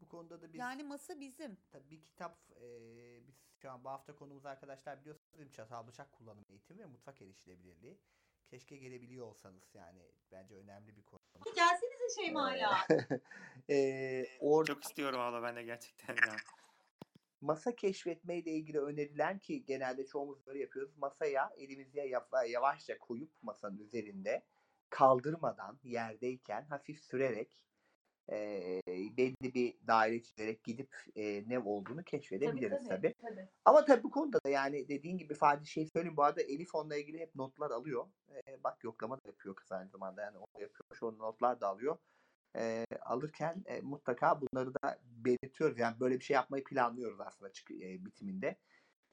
Bu 0.00 0.08
konuda 0.08 0.42
da 0.42 0.52
biz 0.52 0.60
Yani 0.60 0.84
masa 0.84 1.20
bizim. 1.20 1.56
tabii 1.70 1.90
bir 1.90 2.02
kitap 2.02 2.38
eee, 2.60 3.22
biz 3.26 3.34
şu 3.62 3.70
an 3.70 3.84
bu 3.84 3.88
hafta 3.88 4.16
konumuz 4.16 4.46
arkadaşlar 4.46 5.00
biliyorsunuz 5.00 5.32
bizim 5.32 5.50
çatal 5.50 5.86
bıçak 5.86 6.12
kullanım 6.12 6.44
eğitimi 6.48 6.80
ve 6.80 6.86
mutfak 6.86 7.22
erişilebilirliği. 7.22 7.98
Keşke 8.50 8.76
gelebiliyor 8.76 9.26
olsanız 9.26 9.74
yani 9.74 10.02
bence 10.32 10.54
önemli 10.54 10.96
bir 10.96 11.02
konu. 11.02 11.20
Gelsenize 11.56 12.22
Şeyma'yla. 12.22 12.86
Ee, 13.70 14.24
orada 14.40 14.74
Çok 14.74 14.84
istiyorum 14.84 15.20
abla 15.20 15.42
ben 15.42 15.56
de 15.56 15.62
gerçekten 15.62 16.14
ya. 16.14 16.36
masa 17.40 17.76
keşfetmeyle 17.76 18.50
ilgili 18.50 18.80
önerilen 18.80 19.38
ki 19.38 19.64
genelde 19.64 20.06
çoğumuz 20.06 20.46
böyle 20.46 20.58
yapıyoruz. 20.58 20.98
Masaya 20.98 21.50
elimizi 21.56 22.12
yavaşça 22.48 22.98
koyup 22.98 23.30
masanın 23.42 23.78
üzerinde 23.78 24.44
kaldırmadan 24.90 25.78
yerdeyken 25.82 26.66
hafif 26.66 27.00
sürerek 27.00 27.64
eee, 28.32 28.82
belli 29.16 29.54
bir 29.54 29.74
daire 29.86 30.22
çizerek 30.22 30.64
gidip 30.64 30.96
eee, 31.14 31.44
ne 31.48 31.58
olduğunu 31.58 32.04
keşfedebiliriz 32.04 32.70
tabii. 32.88 33.14
Ama 33.64 33.84
tabii 33.84 34.02
bu 34.04 34.10
konuda 34.10 34.38
da 34.46 34.48
yani 34.48 34.88
dediğin 34.88 35.18
gibi 35.18 35.34
Fatih 35.34 35.66
şey 35.66 35.86
söyleyeyim 35.86 36.16
bu 36.16 36.22
arada 36.24 36.42
Elif 36.42 36.74
onunla 36.74 36.96
ilgili 36.96 37.18
hep 37.20 37.34
notlar 37.34 37.70
alıyor. 37.70 38.06
Eee, 38.30 38.58
bak 38.64 38.84
yoklama 38.84 39.16
da 39.16 39.20
yapıyor 39.26 39.56
kız 39.56 39.72
aynı 39.72 39.88
zamanda 39.90 40.22
yani 40.22 40.38
o 40.38 40.46
yapıyor. 40.60 40.84
Şu 40.94 41.18
notlar 41.18 41.60
da 41.60 41.68
alıyor. 41.68 41.98
Eee, 42.56 42.84
alırken 43.00 43.62
e, 43.66 43.80
mutlaka 43.80 44.40
bunları 44.40 44.74
da 44.74 44.98
belirtiyoruz. 45.04 45.78
Yani 45.78 46.00
böyle 46.00 46.20
bir 46.20 46.24
şey 46.24 46.34
yapmayı 46.34 46.64
planlıyoruz 46.64 47.20
aslında 47.20 47.52
çık- 47.52 47.70
e, 47.70 48.04
bitiminde. 48.04 48.56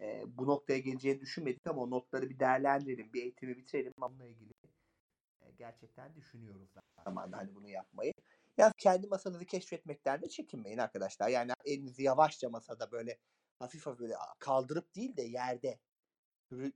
E, 0.02 0.24
bu 0.28 0.48
noktaya 0.48 0.80
geleceğini 0.80 1.22
düşünmedik 1.22 1.68
ama 1.68 1.82
o 1.82 1.90
notları 1.92 2.30
bir 2.30 2.40
değerlendirelim, 2.40 3.14
bir 3.14 3.22
eğitimi 3.24 3.58
bitirelim. 3.58 3.94
Onunla 4.02 4.26
ilgili 4.26 4.52
e, 5.42 5.52
gerçekten 5.58 6.16
düşünüyoruz 6.16 6.70
zamanda 7.06 7.38
hani 7.38 7.56
bunu 7.56 7.70
yapmayı. 7.70 8.14
Ya 8.58 8.72
kendi 8.78 9.08
masanızı 9.08 9.46
keşfetmekten 9.46 10.22
de 10.22 10.30
çekinmeyin 10.30 10.78
arkadaşlar. 10.78 11.30
Yani 11.30 11.52
elinizi 11.66 12.04
yavaşça 12.04 12.50
masada 12.50 12.92
böyle 12.92 13.20
hafif 13.60 13.86
hafif 13.86 14.00
böyle 14.00 14.16
kaldırıp 14.40 14.96
değil 14.96 15.18
de 15.18 15.22
yerde 15.24 15.80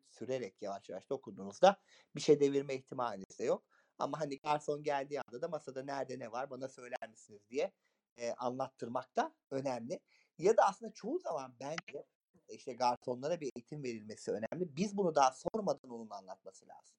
sürerek 0.09 0.61
yavaş 0.61 0.89
yavaş 0.89 1.09
dokunduğunuzda 1.09 1.81
bir 2.15 2.21
şey 2.21 2.39
devirme 2.39 2.75
ihtimaliniz 2.75 3.39
de 3.39 3.43
yok. 3.43 3.63
Ama 3.99 4.19
hani 4.19 4.39
garson 4.39 4.83
geldiği 4.83 5.21
anda 5.21 5.41
da 5.41 5.47
masada 5.47 5.83
nerede 5.83 6.19
ne 6.19 6.31
var 6.31 6.49
bana 6.49 6.67
söyler 6.67 7.09
misiniz 7.09 7.41
diye 7.49 7.73
e, 8.17 8.31
anlattırmak 8.31 9.15
da 9.15 9.35
önemli. 9.51 9.99
Ya 10.37 10.57
da 10.57 10.63
aslında 10.67 10.93
çoğu 10.93 11.19
zaman 11.19 11.55
bence 11.59 12.05
işte 12.49 12.73
garsonlara 12.73 13.41
bir 13.41 13.51
eğitim 13.55 13.83
verilmesi 13.83 14.31
önemli. 14.31 14.75
Biz 14.77 14.97
bunu 14.97 15.15
daha 15.15 15.31
sormadan 15.31 15.89
onun 15.91 16.09
anlatması 16.09 16.67
lazım. 16.67 16.97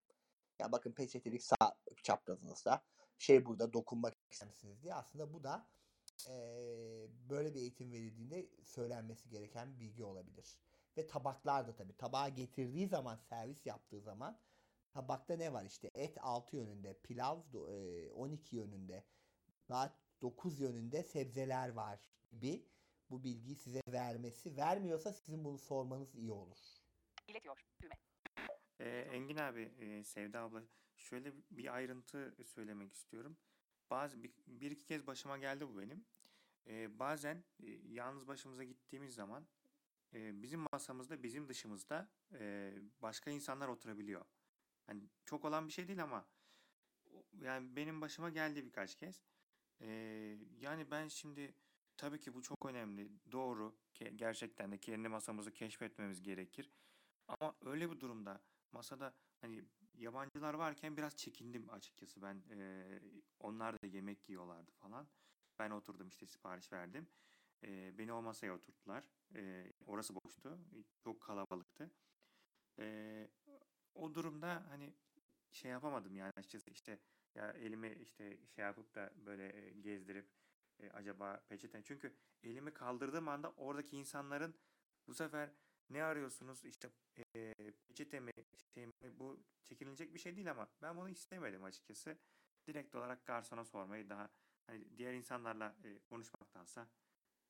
Ya 0.60 0.72
bakın 0.72 0.92
peçetelik 0.92 1.42
sağ 1.42 1.76
çaprazınızda 2.02 2.82
şey 3.18 3.46
burada 3.46 3.72
dokunmak 3.72 4.16
ister 4.30 4.48
misiniz 4.48 4.82
diye 4.82 4.94
aslında 4.94 5.32
bu 5.32 5.44
da 5.44 5.66
eee, 6.28 7.08
böyle 7.30 7.54
bir 7.54 7.60
eğitim 7.60 7.92
verildiğinde 7.92 8.48
söylenmesi 8.64 9.28
gereken 9.28 9.74
bir 9.74 9.80
bilgi 9.80 10.04
olabilir. 10.04 10.58
Ve 10.96 11.06
tabaklar 11.06 11.68
da 11.68 11.74
tabii 11.76 11.96
tabağa 11.96 12.28
getirdiği 12.28 12.88
zaman 12.88 13.16
servis 13.16 13.66
yaptığı 13.66 14.00
zaman 14.00 14.38
tabakta 14.92 15.36
ne 15.36 15.52
var 15.52 15.64
işte 15.64 15.90
et 15.94 16.18
6 16.20 16.56
yönünde 16.56 16.94
pilav 17.02 17.38
do- 17.52 17.70
eee, 17.72 18.10
12 18.12 18.56
yönünde 18.56 19.04
saat 19.68 19.92
9 20.22 20.60
yönünde 20.60 21.02
sebzeler 21.02 21.68
var 21.68 22.00
gibi 22.30 22.66
bu 23.10 23.24
bilgiyi 23.24 23.56
size 23.56 23.80
vermesi 23.88 24.56
vermiyorsa 24.56 25.12
sizin 25.12 25.44
bunu 25.44 25.58
sormanız 25.58 26.14
iyi 26.14 26.32
olur. 26.32 26.58
İletiyor. 27.28 27.56
Düğme. 27.82 27.94
Ee, 28.80 28.88
Engin 29.12 29.36
abi, 29.36 29.62
e, 29.80 30.04
Sevda 30.04 30.40
abla 30.40 30.62
şöyle 30.98 31.32
bir 31.50 31.74
ayrıntı 31.74 32.36
söylemek 32.44 32.92
istiyorum. 32.92 33.36
Bazı 33.90 34.22
bir, 34.22 34.70
iki 34.70 34.84
kez 34.84 35.06
başıma 35.06 35.38
geldi 35.38 35.68
bu 35.68 35.78
benim. 35.78 36.04
Ee, 36.66 36.98
bazen 36.98 37.44
e, 37.62 37.70
yalnız 37.70 38.28
başımıza 38.28 38.64
gittiğimiz 38.64 39.14
zaman 39.14 39.46
e, 40.14 40.42
bizim 40.42 40.66
masamızda 40.72 41.22
bizim 41.22 41.48
dışımızda 41.48 42.08
e, 42.32 42.72
başka 43.02 43.30
insanlar 43.30 43.68
oturabiliyor. 43.68 44.24
Hani 44.86 45.02
çok 45.24 45.44
olan 45.44 45.68
bir 45.68 45.72
şey 45.72 45.88
değil 45.88 46.02
ama 46.02 46.26
yani 47.40 47.76
benim 47.76 48.00
başıma 48.00 48.30
geldi 48.30 48.64
birkaç 48.64 48.94
kez. 48.94 49.22
Ee, 49.80 50.38
yani 50.60 50.90
ben 50.90 51.08
şimdi 51.08 51.54
tabii 51.96 52.20
ki 52.20 52.34
bu 52.34 52.42
çok 52.42 52.66
önemli. 52.66 53.10
Doğru. 53.32 53.76
Gerçekten 54.16 54.72
de 54.72 54.78
kendi 54.78 55.08
masamızı 55.08 55.52
keşfetmemiz 55.52 56.22
gerekir. 56.22 56.70
Ama 57.28 57.54
öyle 57.64 57.90
bir 57.90 58.00
durumda 58.00 58.40
masada 58.72 59.14
hani 59.40 59.64
yabancılar 59.98 60.54
varken 60.54 60.96
biraz 60.96 61.16
çekindim 61.16 61.70
açıkçası. 61.70 62.22
Ben 62.22 62.42
eee, 62.50 63.00
onlar 63.40 63.74
da 63.82 63.86
yemek 63.86 64.28
yiyorlardı 64.28 64.70
falan. 64.72 65.08
Ben 65.58 65.70
oturdum 65.70 66.08
işte 66.08 66.26
sipariş 66.26 66.72
verdim. 66.72 67.08
Eee, 67.62 67.94
beni 67.98 68.12
o 68.12 68.22
masaya 68.22 68.52
oturttular. 68.54 69.04
Eee, 69.34 69.72
orası 69.86 70.14
boştu. 70.14 70.58
Çok 71.04 71.22
kalabalıktı. 71.22 71.90
Eee, 72.78 73.30
o 73.94 74.14
durumda 74.14 74.64
hani 74.68 74.94
şey 75.50 75.70
yapamadım 75.70 76.16
yani 76.16 76.32
açıkçası 76.36 76.70
işte 76.70 77.00
ya 77.34 77.50
elimi 77.52 77.92
işte 77.92 78.38
şey 78.48 78.64
yapıp 78.64 78.94
da 78.94 79.12
böyle 79.16 79.66
e, 79.68 79.70
gezdirip 79.70 80.30
e, 80.80 80.90
acaba 80.90 81.44
peçete 81.48 81.82
çünkü 81.84 82.16
elimi 82.42 82.74
kaldırdığım 82.74 83.28
anda 83.28 83.52
oradaki 83.52 83.96
insanların 83.96 84.54
bu 85.06 85.14
sefer 85.14 85.50
ne 85.90 86.02
arıyorsunuz 86.02 86.64
işte 86.64 86.90
e, 87.36 87.54
peçete 87.88 88.20
mi 88.20 88.32
şey 88.74 88.86
mi 88.86 88.92
bu 89.18 89.40
çekinilecek 89.64 90.14
bir 90.14 90.18
şey 90.18 90.36
değil 90.36 90.50
ama 90.50 90.68
ben 90.82 90.96
bunu 90.96 91.08
istemedim 91.08 91.64
açıkçası. 91.64 92.18
Direkt 92.66 92.94
olarak 92.94 93.26
garsona 93.26 93.64
sormayı 93.64 94.08
daha 94.08 94.28
hani 94.66 94.84
diğer 94.96 95.12
insanlarla 95.12 95.76
e, 95.84 95.98
konuşmaktansa 95.98 96.88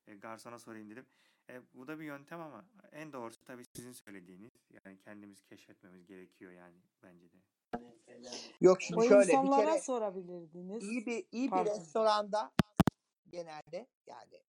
e, 0.06 0.15
garsona 0.15 0.59
sorayım 0.59 0.90
dedim. 0.90 1.06
E, 1.51 1.60
bu 1.74 1.86
da 1.89 1.98
bir 2.01 2.05
yöntem 2.05 2.40
ama 2.40 2.65
en 2.93 3.12
doğrusu 3.12 3.44
tabii 3.44 3.65
sizin 3.77 3.93
söylediğiniz 3.93 4.51
yani 4.70 4.98
kendimiz 4.98 5.43
keşfetmemiz 5.44 6.06
gerekiyor 6.06 6.52
yani 6.52 6.77
bence 7.02 7.27
de. 7.32 7.36
Yok 8.60 8.82
şimdi 8.82 9.01
O 9.01 9.02
şöyle 9.09 9.28
bir 9.28 9.32
insanlara 9.32 9.70
kere 9.70 9.81
sorabilirdiniz. 9.81 10.82
iyi 10.82 11.06
bir 11.06 11.27
iyi 11.32 11.47
bir 11.47 11.51
Pardon. 11.51 11.70
restoranda 11.70 12.52
genelde 13.28 13.86
yani 14.06 14.43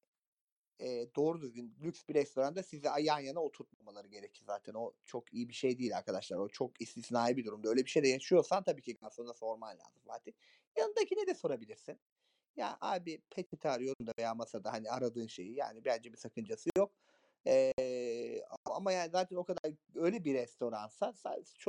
e, 0.79 1.15
doğru 1.15 1.41
düzgün 1.41 1.75
lüks 1.83 2.01
bir 2.09 2.13
restoranda 2.13 2.63
sizi 2.63 2.87
yan 3.01 3.19
yana 3.19 3.39
oturtmamaları 3.39 4.07
gerekir 4.07 4.43
zaten. 4.45 4.73
O 4.73 4.93
çok 5.05 5.33
iyi 5.33 5.49
bir 5.49 5.53
şey 5.53 5.79
değil 5.79 5.97
arkadaşlar. 5.97 6.37
O 6.37 6.47
çok 6.47 6.81
istisnai 6.81 7.37
bir 7.37 7.45
durumda. 7.45 7.69
Öyle 7.69 7.85
bir 7.85 7.89
şey 7.89 8.03
de 8.03 8.07
yaşıyorsan 8.07 8.63
tabii 8.63 8.81
ki 8.81 8.95
garsona 8.95 9.33
sorman 9.33 9.77
lazım 9.79 10.01
Fatih. 10.07 10.31
Yanındakine 10.77 11.27
de 11.27 11.33
sorabilirsin. 11.33 11.99
Ya 12.55 12.77
abi 12.81 13.21
peçete 13.29 13.69
arıyorum 13.69 14.07
da 14.07 14.11
veya 14.19 14.35
masada 14.35 14.73
hani 14.73 14.91
aradığın 14.91 15.27
şeyi 15.27 15.55
yani 15.55 15.85
bence 15.85 16.11
bir 16.11 16.17
sakıncası 16.17 16.69
yok. 16.77 16.91
Ee, 17.47 18.41
ama 18.65 18.91
yani 18.91 19.09
zaten 19.11 19.35
o 19.35 19.43
kadar 19.43 19.73
öyle 19.95 20.23
bir 20.23 20.33
restoransa 20.33 21.13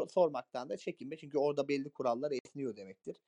sormaktan 0.09 0.69
da 0.69 0.77
çekinme. 0.77 1.16
Çünkü 1.16 1.39
orada 1.39 1.69
belli 1.69 1.91
kurallar 1.91 2.32
esniyor 2.45 2.77
demektir. 2.77 3.20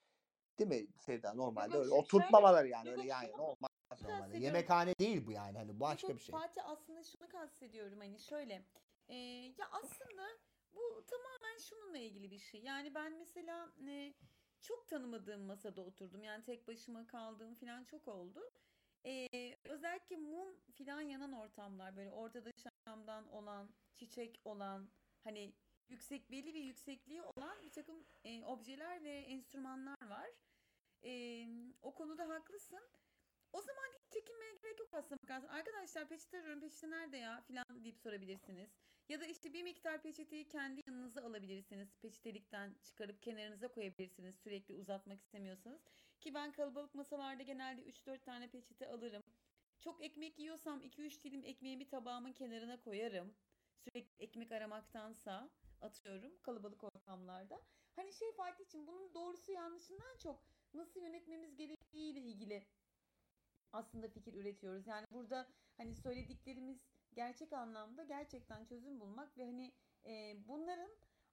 Değil 0.59 0.71
mi 0.71 0.87
Sevda? 1.01 1.35
Normalde 1.35 1.79
öyle 1.79 1.91
oturtmamaları 1.91 2.69
yani 2.69 2.91
öyle 2.91 3.07
yan 3.07 3.23
yana 3.23 3.43
olmaz 3.43 3.71
normalde. 4.01 4.21
kastediyorum. 4.21 4.45
Yemekhane 4.45 4.95
değil 4.99 5.27
bu 5.27 5.33
yani 5.33 5.59
hani 5.59 5.81
başka 5.81 6.09
Yok, 6.09 6.17
bir 6.17 6.23
şey. 6.23 6.33
Fatih 6.33 6.69
aslında 6.69 7.03
şunu 7.03 7.29
kastediyorum 7.29 7.99
hani 7.99 8.19
şöyle. 8.19 8.63
e, 9.09 9.17
ya 9.59 9.69
aslında 9.73 10.29
bu 10.75 11.05
tamamen 11.07 11.59
şununla 11.59 11.99
ilgili 11.99 12.31
bir 12.31 12.39
şey. 12.39 12.63
Yani 12.63 12.95
ben 12.95 13.13
mesela 13.13 13.73
e, 13.89 14.15
çok 14.61 14.89
tanımadığım 14.89 15.43
masada 15.43 15.83
oturdum. 15.83 16.25
Yani 16.25 16.45
tek 16.45 16.69
başıma 16.69 17.07
kaldığım 17.07 17.55
falan 17.55 17.85
çok 17.85 18.09
oldu. 18.09 18.51
E, 19.07 19.29
özellikle 19.65 20.17
mum 20.17 20.49
falan 20.79 21.01
yanan 21.01 21.33
ortamlar 21.33 21.97
böyle 21.97 22.11
ortada 22.11 22.51
şamdan 22.87 23.29
olan, 23.29 23.71
çiçek 23.95 24.41
olan 24.45 24.89
hani 25.25 25.55
yüksek 25.89 26.31
belli 26.31 26.55
bir 26.55 26.65
yüksekliği 26.65 27.23
olan 27.23 27.63
bir 27.63 27.71
takım 27.71 28.05
e, 28.25 28.45
objeler 28.45 29.05
ve 29.05 29.19
enstrümanlar 29.19 30.09
var. 30.09 30.31
E, 31.05 31.45
o 31.83 31.95
konuda 31.95 32.29
haklısın. 32.29 32.81
O 33.53 33.61
zaman 33.61 33.85
hiç 33.95 34.13
çekinmeye 34.13 34.53
gerek 34.73 34.81
yok 34.81 34.95
aslında 34.95 35.19
bakarsan. 35.23 35.49
Arkadaşlar 35.49 36.09
peçete 36.09 36.39
arıyorum 36.39 36.61
peçete 36.61 36.91
nerede 36.91 37.17
ya 37.17 37.41
filan 37.41 37.85
deyip 37.85 37.99
sorabilirsiniz. 37.99 38.71
Ya 39.09 39.21
da 39.21 39.27
işte 39.27 39.53
bir 39.53 39.63
miktar 39.63 40.03
peçeteyi 40.03 40.49
kendi 40.49 40.81
yanınıza 40.87 41.23
alabilirsiniz. 41.23 41.97
Peçetelikten 42.03 42.75
çıkarıp 42.83 43.23
kenarınıza 43.23 43.69
koyabilirsiniz 43.69 44.35
sürekli 44.35 44.75
uzatmak 44.75 45.21
istemiyorsanız. 45.21 45.83
Ki 46.21 46.35
ben 46.35 46.53
kalabalık 46.53 46.95
masalarda 46.95 47.43
genelde 47.43 47.83
3-4 47.83 48.23
tane 48.23 48.51
peçete 48.51 48.89
alırım. 48.89 49.23
Çok 49.81 50.05
ekmek 50.05 50.39
yiyorsam 50.39 50.83
2-3 50.83 51.25
dilim 51.25 51.45
ekmeğimi 51.45 51.89
tabağımın 51.89 52.33
kenarına 52.33 52.81
koyarım. 52.81 53.35
Sürekli 53.77 54.25
ekmek 54.25 54.53
aramaktansa 54.53 55.51
atıyorum 55.81 56.33
kalabalık 56.43 56.85
ortamlarda. 56.85 57.61
Hani 57.97 58.13
şey 58.13 58.33
Fatih 58.33 58.65
için 58.65 58.87
bunun 58.87 59.15
doğrusu 59.15 59.53
yanlışından 59.53 60.17
çok 60.23 60.45
nasıl 60.75 61.01
yönetmemiz 61.01 61.57
gerektiğiyle 61.57 62.21
ilgili 62.21 62.67
aslında 63.73 64.09
fikir 64.09 64.35
üretiyoruz. 64.35 64.87
Yani 64.87 65.07
burada 65.11 65.49
hani 65.77 65.95
söylediklerimiz 65.95 66.81
gerçek 67.15 67.53
anlamda 67.53 68.03
gerçekten 68.05 68.65
çözüm 68.65 69.01
bulmak 69.01 69.39
ve 69.39 69.45
hani 69.45 69.73
e, 70.07 70.37
bunların 70.49 70.91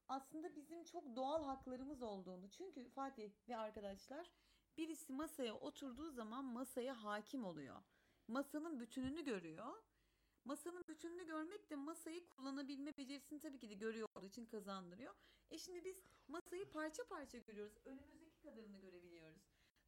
aslında 0.07 0.55
bizim 0.55 0.83
çok 0.83 1.15
doğal 1.15 1.43
haklarımız 1.43 2.01
olduğunu. 2.01 2.49
Çünkü 2.49 2.89
Fatih 2.89 3.31
ve 3.49 3.57
arkadaşlar 3.57 4.31
birisi 4.77 5.13
masaya 5.13 5.53
oturduğu 5.55 6.11
zaman 6.11 6.45
masaya 6.45 7.03
hakim 7.03 7.45
oluyor. 7.45 7.81
Masanın 8.27 8.79
bütününü 8.79 9.25
görüyor. 9.25 9.83
masanın 10.45 10.83
bütününü 10.87 11.25
görmek 11.27 11.69
de 11.69 11.75
masayı 11.75 12.29
kullanabilme 12.29 12.97
becerisini 12.97 13.39
tabii 13.39 13.59
ki 13.59 13.69
de 13.69 13.73
görüyor 13.73 14.07
olduğu 14.15 14.25
için 14.27 14.45
kazandırıyor. 14.45 15.15
E 15.51 15.57
şimdi 15.57 15.85
biz 15.85 16.03
masayı 16.27 16.71
parça 16.71 17.03
parça 17.03 17.37
görüyoruz. 17.37 17.77
Önümüzdeki 17.85 18.41
kadarını 18.41 18.77
görebiliyoruz. 18.79 19.41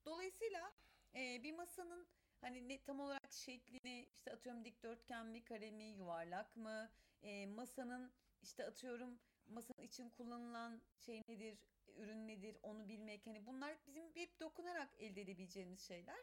Dolayısıyla 0.05 0.71
e, 1.15 1.43
bir 1.43 1.53
masanın 1.53 2.07
hani 2.41 2.69
ne 2.69 2.81
tam 2.83 2.99
olarak 2.99 3.31
şeklini 3.31 4.09
işte 4.15 4.31
atıyorum 4.31 4.65
dikdörtgen 4.65 5.25
mi, 5.27 5.43
kare 5.43 5.71
mi, 5.71 5.83
yuvarlak 5.83 6.55
mı, 6.55 6.91
e, 7.23 7.45
masanın 7.47 8.13
işte 8.41 8.65
atıyorum 8.65 9.19
masanın 9.45 9.87
için 9.87 10.09
kullanılan 10.09 10.81
şey 10.97 11.21
nedir, 11.29 11.57
ürün 11.87 12.27
nedir 12.27 12.57
onu 12.63 12.87
bilmek 12.89 13.27
hani 13.27 13.45
bunlar 13.45 13.77
bizim 13.87 14.15
hep 14.15 14.39
dokunarak 14.39 14.89
elde 14.99 15.21
edebileceğimiz 15.21 15.87
şeyler. 15.87 16.19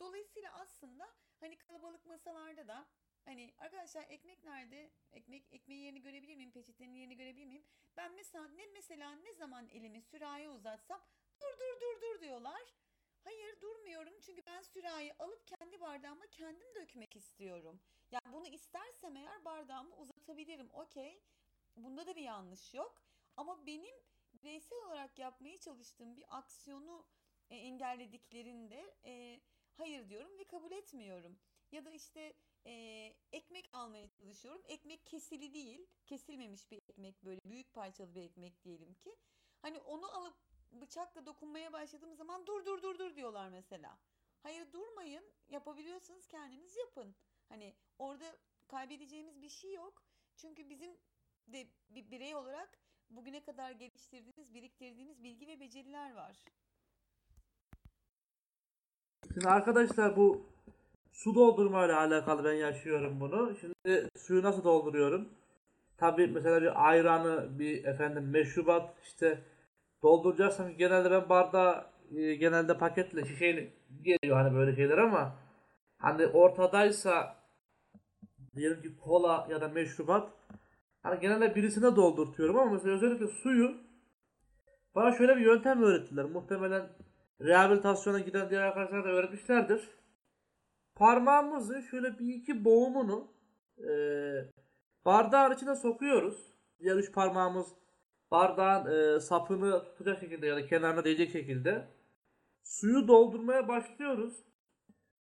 Dolayısıyla 0.00 0.52
aslında 0.52 1.08
hani 1.40 1.58
kalabalık 1.58 2.06
masalarda 2.06 2.68
da 2.68 2.86
hani 3.24 3.54
arkadaşlar 3.58 4.04
ekmek 4.08 4.44
nerede? 4.44 4.90
Ekmek 5.12 5.52
ekmeğin 5.52 5.82
yerini 5.82 6.02
görebilir 6.02 6.36
miyim? 6.36 6.50
Peçetenin 6.52 6.94
yerini 6.94 7.16
görebilir 7.16 7.46
miyim? 7.46 7.64
Ben 7.96 8.14
mesela 8.14 8.48
ne 8.48 8.66
mesela 8.66 9.12
ne 9.12 9.34
zaman 9.34 9.68
elimi 9.68 10.02
sürahiye 10.02 10.48
uzatsam 10.48 11.00
dur 11.40 11.58
dur 11.58 11.80
dur 11.80 12.00
dur 12.00 12.20
diyorlar. 12.20 12.62
Hayır 13.28 13.60
durmuyorum 13.60 14.14
çünkü 14.20 14.42
ben 14.46 14.62
sürahi 14.62 15.12
alıp 15.18 15.46
kendi 15.46 15.80
bardağıma 15.80 16.26
kendim 16.26 16.74
dökmek 16.74 17.16
istiyorum. 17.16 17.80
Yani 18.10 18.32
bunu 18.32 18.46
istersem 18.46 19.16
eğer 19.16 19.44
bardağımı 19.44 19.96
uzatabilirim. 19.96 20.70
Okey. 20.72 21.22
Bunda 21.76 22.06
da 22.06 22.16
bir 22.16 22.22
yanlış 22.22 22.74
yok. 22.74 23.02
Ama 23.36 23.66
benim 23.66 23.94
bireysel 24.32 24.78
olarak 24.78 25.18
yapmaya 25.18 25.58
çalıştığım 25.58 26.16
bir 26.16 26.38
aksiyonu 26.38 27.06
e, 27.50 27.56
engellediklerinde 27.56 28.94
e, 29.04 29.40
hayır 29.72 30.08
diyorum 30.08 30.38
ve 30.38 30.44
kabul 30.44 30.72
etmiyorum. 30.72 31.38
Ya 31.72 31.84
da 31.84 31.90
işte 31.90 32.34
e, 32.66 32.72
ekmek 33.32 33.70
almaya 33.72 34.08
çalışıyorum. 34.08 34.62
Ekmek 34.68 35.06
kesili 35.06 35.54
değil, 35.54 35.86
kesilmemiş 36.06 36.70
bir 36.70 36.76
ekmek 36.76 37.24
böyle 37.24 37.40
büyük 37.44 37.72
parçalı 37.72 38.14
bir 38.14 38.22
ekmek 38.22 38.64
diyelim 38.64 38.94
ki. 38.94 39.16
Hani 39.62 39.78
onu 39.78 40.16
alıp 40.16 40.47
bıçakla 40.72 41.26
dokunmaya 41.26 41.72
başladığım 41.72 42.14
zaman 42.14 42.46
dur 42.46 42.66
dur 42.66 42.82
dur 42.82 42.98
dur 42.98 43.16
diyorlar 43.16 43.48
mesela. 43.48 43.98
Hayır 44.42 44.72
durmayın. 44.72 45.24
Yapabiliyorsanız 45.48 46.28
kendiniz 46.28 46.76
yapın. 46.76 47.14
Hani 47.48 47.74
orada 47.98 48.36
kaybedeceğimiz 48.68 49.42
bir 49.42 49.48
şey 49.48 49.74
yok. 49.74 50.02
Çünkü 50.36 50.70
bizim 50.70 50.90
de 51.46 51.66
bir 51.90 52.10
birey 52.10 52.34
olarak 52.34 52.78
bugüne 53.10 53.42
kadar 53.42 53.70
geliştirdiğimiz, 53.70 54.54
biriktirdiğimiz 54.54 55.22
bilgi 55.22 55.46
ve 55.46 55.60
beceriler 55.60 56.14
var. 56.14 56.44
Şimdi 59.34 59.48
arkadaşlar 59.48 60.16
bu 60.16 60.46
su 61.12 61.34
doldurma 61.34 61.86
ile 61.86 61.94
alakalı 61.94 62.44
ben 62.44 62.52
yaşıyorum 62.52 63.20
bunu. 63.20 63.56
Şimdi 63.60 64.08
suyu 64.16 64.42
nasıl 64.42 64.64
dolduruyorum? 64.64 65.28
Tabii 65.96 66.26
mesela 66.26 66.62
bir 66.62 66.88
ayranı, 66.88 67.58
bir 67.58 67.84
efendim 67.84 68.30
meşrubat 68.30 68.94
işte 69.02 69.42
dolduracaksam 70.02 70.76
genelde 70.76 71.10
ben 71.10 71.28
bardağı 71.28 71.86
e, 72.16 72.34
genelde 72.34 72.78
paketle 72.78 73.24
şişeyle 73.24 73.72
geliyor 74.02 74.36
hani 74.36 74.54
böyle 74.54 74.76
şeyler 74.76 74.98
ama 74.98 75.36
hani 75.98 76.26
ortadaysa 76.26 77.36
diyelim 78.56 78.82
ki 78.82 78.96
kola 78.96 79.46
ya 79.50 79.60
da 79.60 79.68
meşrubat 79.68 80.30
hani 81.02 81.20
genelde 81.20 81.54
birisine 81.54 81.96
doldurtuyorum 81.96 82.58
ama 82.58 82.72
mesela 82.72 82.94
özellikle 82.94 83.26
suyu 83.26 83.74
bana 84.94 85.12
şöyle 85.12 85.36
bir 85.36 85.40
yöntem 85.40 85.82
öğrettiler. 85.82 86.24
Muhtemelen 86.24 86.88
rehabilitasyona 87.40 88.18
giden 88.18 88.50
diğer 88.50 88.62
arkadaşlar 88.62 89.04
da 89.04 89.08
öğretmişlerdir. 89.08 89.88
Parmağımızı 90.94 91.82
şöyle 91.82 92.18
bir 92.18 92.34
iki 92.34 92.64
boğumunu 92.64 93.32
e, 93.78 93.90
bardağın 95.04 95.54
içine 95.54 95.76
sokuyoruz. 95.76 96.54
Diğer 96.80 96.96
üç 96.96 97.12
parmağımız 97.12 97.66
bardağın 98.30 99.16
e, 99.16 99.20
sapını 99.20 99.84
tutacak 99.84 100.20
şekilde 100.20 100.46
ya 100.46 100.56
da 100.56 100.66
kenarına 100.66 101.04
değecek 101.04 101.30
şekilde 101.30 101.88
suyu 102.62 103.08
doldurmaya 103.08 103.68
başlıyoruz. 103.68 104.44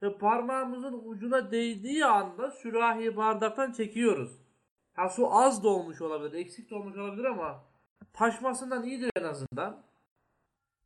Ve 0.02 0.18
parmağımızın 0.18 1.02
ucuna 1.06 1.52
değdiği 1.52 2.06
anda 2.06 2.52
sürahiyi 2.52 3.18
bardaktan 3.18 3.72
çekiyoruz. 3.72 4.42
Ha 4.94 5.10
su 5.10 5.34
az 5.36 5.64
dolmuş 5.64 6.02
olabilir, 6.02 6.34
eksik 6.34 6.70
dolmuş 6.70 6.98
olabilir 6.98 7.26
ama 7.26 7.64
taşmasından 8.14 8.84
iyidir 8.84 9.12
en 9.16 9.24
azından. 9.24 9.84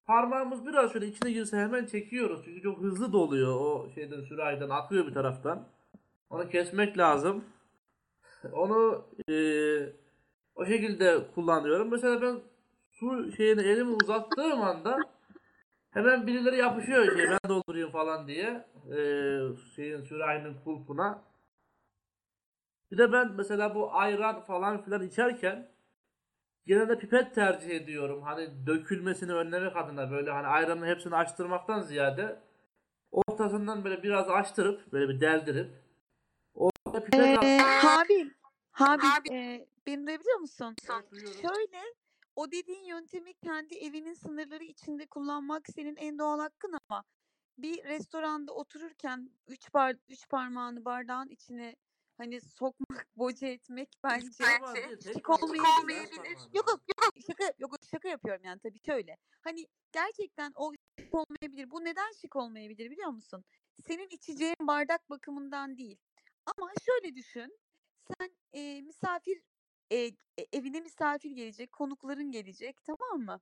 Parmağımız 0.05 0.65
biraz 0.65 0.93
şöyle 0.93 1.07
içine 1.07 1.31
girse 1.31 1.57
hemen 1.57 1.85
çekiyoruz. 1.85 2.41
Çünkü 2.45 2.61
çok 2.61 2.79
hızlı 2.81 3.13
doluyor 3.13 3.55
o 3.55 3.89
şeyden 3.95 4.21
sürahiden 4.21 4.69
akıyor 4.69 5.07
bir 5.07 5.13
taraftan. 5.13 5.67
Onu 6.29 6.49
kesmek 6.49 6.97
lazım. 6.97 7.45
Onu 8.53 9.05
eee 9.27 10.00
o 10.55 10.65
şekilde 10.65 11.31
kullanıyorum. 11.35 11.91
Mesela 11.91 12.21
ben 12.21 12.39
su 12.91 13.31
şeyini 13.31 13.61
elimi 13.61 13.91
uzattığım 13.91 14.61
anda 14.61 14.99
hemen 15.91 16.27
birileri 16.27 16.57
yapışıyor 16.57 17.11
şey 17.15 17.29
ben 17.29 17.49
doldurayım 17.49 17.91
falan 17.91 18.27
diye 18.27 18.65
ee, 18.91 19.39
şeyin 19.75 20.01
sürahinin 20.03 20.55
kulpuna. 20.63 21.21
Bir 22.91 22.97
de 22.97 23.11
ben 23.13 23.31
mesela 23.31 23.75
bu 23.75 23.93
ayran 23.95 24.41
falan 24.41 24.83
filan 24.83 25.07
içerken 25.07 25.71
genelde 26.67 26.99
pipet 26.99 27.35
tercih 27.35 27.69
ediyorum. 27.69 28.21
Hani 28.21 28.67
dökülmesini 28.67 29.33
önlemek 29.33 29.75
adına 29.77 30.11
böyle 30.11 30.31
hani 30.31 30.47
ayranın 30.47 30.85
hepsini 30.85 31.15
açtırmaktan 31.15 31.81
ziyade 31.81 32.39
ortasından 33.11 33.83
böyle 33.83 34.03
biraz 34.03 34.29
açtırıp 34.29 34.91
böyle 34.93 35.09
bir 35.09 35.21
deldirip 35.21 35.71
orada 36.53 37.03
pipet 37.05 37.19
Ee, 37.19 37.37
al- 37.37 37.65
Habil, 37.87 38.29
Habil, 38.71 39.31
e, 39.31 39.67
beni 39.87 40.07
duyabiliyor 40.07 40.39
musun? 40.39 40.75
Evet, 40.91 41.11
duyuyorum. 41.11 41.41
Şöyle, 41.41 41.81
o 42.35 42.51
dediğin 42.51 42.83
yöntemi 42.83 43.33
kendi 43.33 43.75
evinin 43.75 44.13
sınırları 44.13 44.63
içinde 44.63 45.05
kullanmak 45.07 45.67
senin 45.69 45.95
en 45.95 46.19
doğal 46.19 46.39
hakkın 46.39 46.73
ama 46.89 47.03
bir 47.57 47.83
restoranda 47.83 48.53
otururken 48.53 49.29
üç 49.47 49.73
bar 49.73 49.95
üç 50.09 50.29
parmağını 50.29 50.85
bardağın 50.85 51.29
içine 51.29 51.75
hani 52.17 52.41
sokmak, 52.41 53.07
boca 53.15 53.47
etmek 53.47 53.89
bence 54.03 54.43
parmağın, 54.43 54.75
olmayabilir. 55.79 56.37
Yok 56.53 56.69
yok 56.69 56.81
yok 56.89 57.13
şaka 57.27 57.53
yok 57.59 57.75
şaka 57.91 58.09
yapıyorum 58.09 58.41
yani 58.45 58.59
tabii 58.59 58.79
şöyle. 58.79 59.17
Hani 59.41 59.67
gerçekten 59.91 60.51
o 60.55 60.73
şık 60.99 61.15
olmayabilir. 61.15 61.71
Bu 61.71 61.83
neden 61.83 62.11
şık 62.11 62.35
olmayabilir 62.35 62.91
biliyor 62.91 63.09
musun? 63.09 63.45
Senin 63.87 64.09
içeceğin 64.09 64.67
bardak 64.67 65.09
bakımından 65.09 65.77
değil. 65.77 65.97
Ama 66.45 66.71
şöyle 66.85 67.15
düşün. 67.15 67.57
Sen 68.07 68.29
e, 68.53 68.81
misafir 68.81 69.41
e, 69.91 69.97
e, 70.37 70.47
evine 70.53 70.81
misafir 70.81 71.31
gelecek, 71.31 71.71
konukların 71.71 72.31
gelecek, 72.31 72.77
tamam 72.83 73.21
mı? 73.25 73.41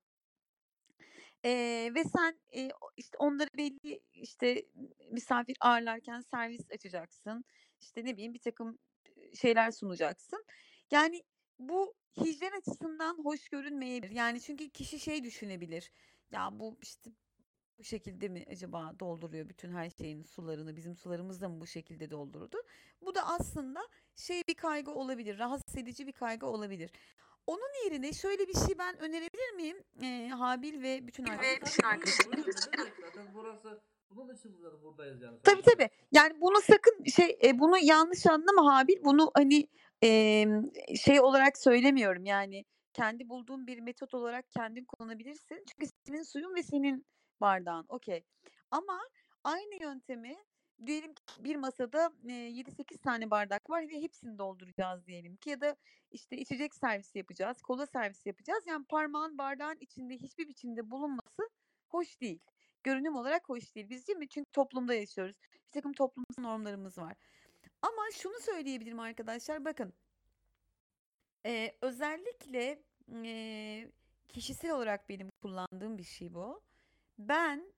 E, 1.45 1.49
ve 1.95 2.03
sen 2.03 2.39
e, 2.51 2.69
o- 2.81 2.91
işte 2.97 3.17
onları 3.17 3.49
belli 3.57 4.01
işte 4.13 4.65
misafir 5.11 5.57
ağırlarken 5.61 6.21
servis 6.21 6.71
açacaksın. 6.71 7.45
İşte 7.81 8.05
ne 8.05 8.13
bileyim 8.13 8.33
bir 8.33 8.39
takım 8.39 8.79
e, 9.15 9.35
şeyler 9.35 9.71
sunacaksın. 9.71 10.45
Yani 10.91 11.23
bu 11.59 11.93
hijyen 12.19 12.51
açısından 12.59 13.17
hoş 13.23 13.49
görünmeyebilir. 13.49 14.15
Yani 14.15 14.41
çünkü 14.41 14.69
kişi 14.69 14.99
şey 14.99 15.23
düşünebilir. 15.23 15.91
Ya 16.31 16.49
bu 16.51 16.77
işte 16.81 17.11
bu 17.79 17.83
şekilde 17.83 18.27
mi 18.27 18.45
acaba 18.51 18.93
dolduruyor 18.99 19.49
bütün 19.49 19.71
her 19.71 19.89
şeyin 19.89 20.23
sularını? 20.23 20.75
Bizim 20.75 20.95
sularımız 20.95 21.41
da 21.41 21.49
mı 21.49 21.61
bu 21.61 21.67
şekilde 21.67 22.11
doldurdu? 22.11 22.57
Bu 23.01 23.15
da 23.15 23.27
aslında 23.27 23.79
şey 24.15 24.43
bir 24.49 24.55
kaygı 24.55 24.91
olabilir, 24.91 25.39
rahatsız 25.39 25.77
edici 25.77 26.07
bir 26.07 26.11
kaygı 26.11 26.45
olabilir. 26.47 26.91
Onun 27.47 27.85
yerine 27.85 28.13
şöyle 28.13 28.47
bir 28.47 28.53
şey 28.53 28.77
ben 28.79 28.97
önerebilir 28.99 29.53
miyim? 29.55 29.77
Ee, 30.03 30.27
Habil 30.29 30.81
ve 30.83 31.07
bütün 31.07 31.23
Tabii 31.23 31.47
arkadaşlar. 31.47 31.99
tabii 31.99 32.01
buyurun, 32.25 32.45
buyurun. 32.45 32.61
Ne 32.73 32.77
demek 32.77 32.93
zaten 33.05 33.27
burası 33.33 33.81
bunun 34.09 34.35
için 34.35 34.57
burada- 34.57 34.81
buradayız 34.83 35.21
yani 35.21 35.37
Tabii 35.43 35.61
tabii. 35.61 35.89
Yani 36.11 36.41
bunu 36.41 36.61
sakın 36.61 37.03
şey 37.03 37.39
e, 37.43 37.59
bunu 37.59 37.77
yanlış 37.77 38.27
anlama 38.27 38.75
Habil. 38.75 39.03
Bunu 39.03 39.31
hani 39.35 39.67
e, 40.03 40.45
şey 41.03 41.21
olarak 41.21 41.57
söylemiyorum. 41.57 42.25
Yani 42.25 42.65
kendi 42.93 43.29
bulduğun 43.29 43.67
bir 43.67 43.79
metot 43.79 44.13
olarak 44.13 44.51
kendin 44.51 44.85
kullanabilirsin. 44.85 45.65
Çünkü 45.67 45.91
senin 46.07 46.23
suyun 46.23 46.55
ve 46.55 46.63
senin 46.63 47.05
bardağın. 47.41 47.85
Okey. 47.89 48.23
Ama 48.71 48.99
aynı 49.43 49.83
yöntemi 49.83 50.37
diyelim 50.85 51.13
ki 51.13 51.23
bir 51.39 51.55
masada 51.55 52.11
e, 52.27 52.31
7-8 52.31 52.97
tane 52.97 53.31
bardak 53.31 53.69
var 53.69 53.89
ve 53.89 54.01
hepsini 54.01 54.37
dolduracağız 54.37 55.07
diyelim 55.07 55.35
ki 55.35 55.49
ya 55.49 55.61
da 55.61 55.75
işte 56.11 56.37
içecek 56.37 56.75
servisi 56.75 57.17
yapacağız, 57.17 57.61
kola 57.61 57.85
servisi 57.85 58.29
yapacağız. 58.29 58.63
Yani 58.67 58.85
parmağın 58.85 59.37
bardağın 59.37 59.77
içinde 59.79 60.13
hiçbir 60.13 60.47
biçimde 60.47 60.91
bulunması 60.91 61.49
hoş 61.89 62.21
değil 62.21 62.39
görünüm 62.83 63.15
olarak 63.15 63.49
hoş 63.49 63.75
değil. 63.75 63.89
Biz 63.89 64.07
değil 64.07 64.19
mi? 64.19 64.29
Çünkü 64.29 64.51
toplumda 64.51 64.93
yaşıyoruz. 64.93 65.35
Bir 65.67 65.71
takım 65.71 65.93
toplumsal 65.93 66.43
normlarımız 66.43 66.97
var. 66.97 67.15
Ama 67.81 68.01
şunu 68.13 68.39
söyleyebilirim 68.39 68.99
arkadaşlar. 68.99 69.65
Bakın. 69.65 69.93
Ee, 71.45 71.77
özellikle 71.81 72.83
ee, 73.25 73.91
kişisel 74.27 74.71
olarak 74.71 75.09
benim 75.09 75.29
kullandığım 75.41 75.97
bir 75.97 76.03
şey 76.03 76.33
bu. 76.33 76.61
Ben 77.19 77.73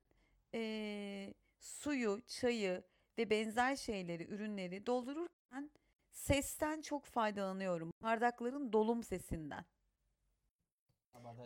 ee, 0.54 1.34
suyu, 1.58 2.22
çayı 2.26 2.82
ve 3.18 3.30
benzer 3.30 3.76
şeyleri, 3.76 4.24
ürünleri 4.24 4.86
doldururken 4.86 5.70
sesten 6.12 6.80
çok 6.80 7.04
faydalanıyorum. 7.04 7.92
Bardakların 8.02 8.72
dolum 8.72 9.02
sesinden. 9.02 9.64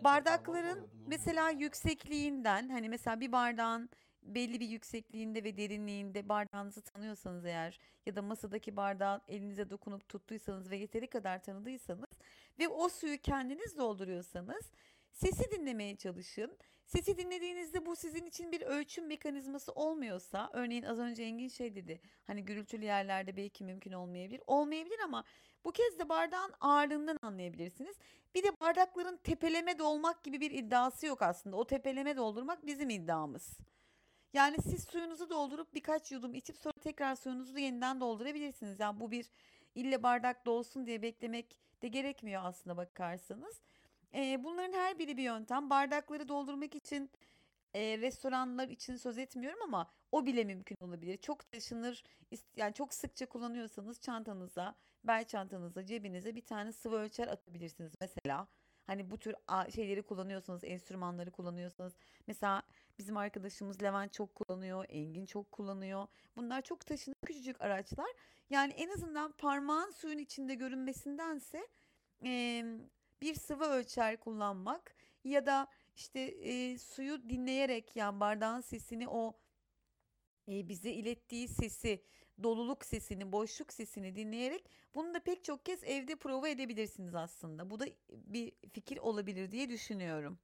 Bardakların 0.05 0.91
mesela 1.07 1.51
yüksekliğinden 1.51 2.69
hani 2.69 2.89
mesela 2.89 3.21
bir 3.21 3.33
bardağın 3.33 3.91
belli 4.23 4.61
bir 4.61 4.69
yüksekliğinde 4.69 5.45
ve 5.45 5.57
derinliğinde 5.57 6.29
bardağınızı 6.29 6.83
tanıyorsanız 6.83 7.45
eğer 7.45 7.81
ya 8.07 8.17
da 8.17 8.23
masadaki 8.23 8.77
bardağı 8.77 9.21
elinize 9.29 9.71
dokunup 9.71 10.09
tuttuysanız 10.09 10.71
ve 10.71 10.77
yeteri 10.77 11.07
kadar 11.07 11.43
tanıdıysanız 11.43 12.11
ve 12.59 12.69
o 12.69 12.89
suyu 12.89 13.19
kendiniz 13.19 13.79
dolduruyorsanız 13.79 14.71
sesi 15.17 15.51
dinlemeye 15.51 15.97
çalışın. 15.97 16.59
Sesi 16.87 17.19
dinlediğinizde 17.19 17.87
bu 17.87 17.97
sizin 17.97 18.27
için 18.27 18.53
bir 18.53 18.61
ölçüm 18.61 19.07
mekanizması 19.07 19.73
olmuyorsa 19.73 20.51
örneğin 20.53 20.83
az 20.83 20.99
önce 20.99 21.23
Engin 21.23 21.49
şey 21.49 21.75
dedi 21.75 22.01
hani 22.27 22.45
gürültülü 22.45 22.85
yerlerde 22.85 23.37
belki 23.37 23.65
mümkün 23.65 23.93
olmayabilir. 23.93 24.43
Olmayabilir 24.47 24.99
ama 25.05 25.25
bu 25.65 25.73
kez 25.73 25.99
de 25.99 26.09
bardağın 26.09 26.53
ağırlığından 26.61 27.19
anlayabilirsiniz. 27.23 27.97
Bir 28.35 28.43
de 28.43 28.61
bardakların 28.61 29.17
tepeleme 29.17 29.79
dolmak 29.79 30.25
gibi 30.25 30.41
bir 30.41 30.51
iddiası 30.51 31.07
yok 31.07 31.23
aslında. 31.23 31.57
O 31.57 31.67
tepeleme 31.67 32.17
doldurmak 32.17 32.67
bizim 32.67 32.91
iddiamız. 32.91 33.59
Yani 34.33 34.57
siz 34.63 34.85
suyunuzu 34.85 35.31
doldurup 35.31 35.75
birkaç 35.75 36.13
yudum 36.13 36.35
içip 36.35 36.59
sonra 36.59 36.75
tekrar 36.81 37.15
suyunuzu 37.15 37.59
yeniden 37.59 38.01
doldurabilirsiniz. 38.01 38.81
Yani 38.81 39.01
bu 39.01 39.11
bir 39.11 39.31
ille 39.75 40.03
bardak 40.03 40.47
dolsun 40.47 40.87
diye 40.87 41.03
beklemek 41.03 41.57
de 41.83 41.89
gerekmiyor 41.89 42.43
aslında 42.45 42.77
bakarsanız. 42.77 43.61
Ee, 44.17 44.45
bunların 44.45 44.73
her 44.73 44.99
biri 44.99 45.17
bir 45.17 45.23
yöntem. 45.23 45.71
Bardakları 45.71 46.29
doldurmak 46.29 46.75
için 46.75 47.11
e, 47.75 47.99
restoranlar 47.99 48.69
için 48.69 48.97
söz 48.97 49.19
etmiyorum 49.19 49.63
ama 49.63 49.91
o 50.13 50.27
bile 50.27 50.45
mümkün 50.45 50.77
olabilir. 50.81 51.17
Çok 51.17 51.53
taşınır, 51.53 52.05
yani 52.57 52.75
çok 52.75 52.95
sıkça 52.95 53.27
kullanıyorsanız 53.27 54.01
çantanıza, 54.01 54.75
bel 55.05 55.25
çantanıza, 55.25 55.87
cebinize 55.87 56.35
bir 56.35 56.45
tane 56.45 56.73
sıvı 56.73 56.97
ölçer 56.97 57.29
atabilirsiniz 57.29 57.93
mesela. 58.01 58.49
Hani 58.87 59.11
bu 59.11 59.19
tür 59.19 59.35
şeyleri 59.75 60.03
kullanıyorsanız, 60.03 60.65
enstrümanları 60.65 61.31
kullanıyorsanız. 61.31 61.97
Mesela 62.27 62.63
bizim 62.99 63.17
arkadaşımız 63.17 63.83
Levent 63.83 64.13
çok 64.13 64.35
kullanıyor, 64.35 64.85
Engin 64.89 65.27
çok 65.27 65.53
kullanıyor. 65.53 66.07
Bunlar 66.37 66.63
çok 66.63 66.87
taşınır 66.87 67.17
küçücük 67.27 67.61
araçlar. 67.61 68.09
Yani 68.51 68.73
en 68.73 68.89
azından 68.89 69.33
parmağın 69.33 69.91
suyun 69.91 70.19
içinde 70.19 70.55
görünmesindense 70.55 71.69
em, 72.21 72.91
bir 73.23 73.35
sıvı 73.35 73.65
ölçer 73.65 74.21
kullanmak 74.21 74.95
ya 75.25 75.47
da 75.47 75.67
işte 75.95 76.21
e, 76.21 76.79
suyu 76.79 77.29
dinleyerek 77.29 77.97
yani 77.97 78.21
bardağın 78.21 78.61
sesini 78.61 79.09
o 79.09 79.39
e, 80.49 80.69
bize 80.69 80.91
ilettiği 80.91 81.49
sesi, 81.49 82.05
doluluk 82.43 82.85
sesini, 82.85 83.33
boşluk 83.33 83.73
sesini 83.73 84.17
dinleyerek 84.17 84.71
bunu 84.95 85.15
da 85.15 85.21
pek 85.21 85.45
çok 85.45 85.67
kez 85.67 85.85
evde 85.85 86.17
prova 86.17 86.49
edebilirsiniz 86.49 87.15
aslında. 87.15 87.71
Bu 87.71 87.81
da 87.81 87.87
bir 88.11 88.53
fikir 88.73 88.97
olabilir 88.99 89.51
diye 89.51 89.69
düşünüyorum. 89.69 90.39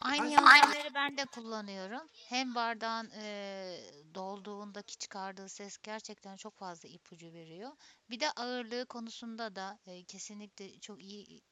Aynı 0.00 0.26
yöntemleri 0.30 0.94
ben 0.94 1.16
de 1.16 1.24
kullanıyorum. 1.24 2.08
Hem 2.28 2.54
bardağın 2.54 3.10
eee, 3.10 3.80
dolduğundaki 4.14 4.98
çıkardığı 4.98 5.48
ses 5.48 5.78
gerçekten 5.78 6.36
çok 6.36 6.56
fazla 6.58 6.88
ipucu 6.88 7.32
veriyor. 7.32 7.70
Bir 8.10 8.20
de 8.20 8.30
ağırlığı 8.30 8.86
konusunda 8.86 9.56
da 9.56 9.78
eee, 9.86 10.04
kesinlikle 10.04 10.78
çok 10.80 11.02
iyi 11.02 11.42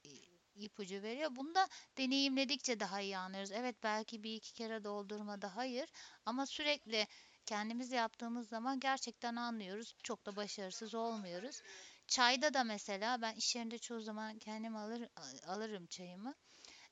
ipucu 0.57 1.03
veriyor. 1.03 1.31
Bunu 1.37 1.55
da 1.55 1.69
deneyimledikçe 1.99 2.81
daha 2.81 3.01
iyi 3.01 3.19
anlıyoruz. 3.19 3.51
Evet 3.53 3.77
belki 3.83 4.23
bir 4.23 4.35
iki 4.35 4.53
kere 4.55 4.85
doldurmada 4.85 5.57
hayır 5.57 5.89
ama 6.27 6.47
sürekli 6.47 7.07
kendimiz 7.47 7.93
yaptığımız 7.93 8.49
zaman 8.49 8.81
gerçekten 8.81 9.37
anlıyoruz. 9.37 9.95
Çok 10.03 10.27
da 10.27 10.37
başarısız 10.37 10.95
olmuyoruz. 10.95 11.61
Çayda 12.09 12.55
da 12.55 12.65
mesela 12.65 13.23
ben 13.23 13.35
iş 13.35 13.57
yerinde 13.57 13.79
çoğu 13.79 14.01
zaman 14.01 14.39
kendim 14.39 14.77
alır 14.77 15.09
alırım 15.47 15.87
çayımı. 15.87 16.35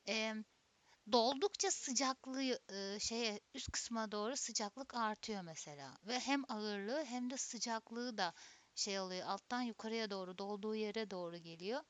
Eee 0.07 0.35
Doldukça 1.13 1.71
sıcaklığı 1.71 2.59
e, 2.73 2.99
şeye 3.01 3.41
üst 3.55 3.73
kısma 3.73 4.13
doğru 4.13 4.37
sıcaklık 4.37 4.95
artıyor 4.95 5.43
mesela 5.43 5.99
ve 6.07 6.19
hem 6.21 6.45
ağırlığı 6.49 7.05
hem 7.05 7.31
de 7.31 7.37
sıcaklığı 7.37 8.19
da 8.19 8.33
şey 8.75 9.01
oluyor 9.01 9.27
alttan 9.27 9.63
yukarıya 9.63 10.11
doğru 10.11 10.39
dolduğu 10.39 10.75
yere 10.75 11.11
doğru 11.11 11.37
geliyor. 11.37 11.81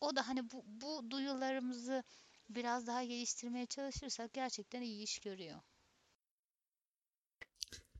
O 0.00 0.16
da 0.16 0.28
hani 0.28 0.50
bu, 0.50 0.64
bu 0.66 1.10
duyularımızı 1.10 2.02
biraz 2.48 2.86
daha 2.86 3.04
geliştirmeye 3.04 3.66
çalışırsak 3.66 4.32
gerçekten 4.32 4.82
iyi 4.82 5.02
iş 5.02 5.18
görüyor. 5.18 5.60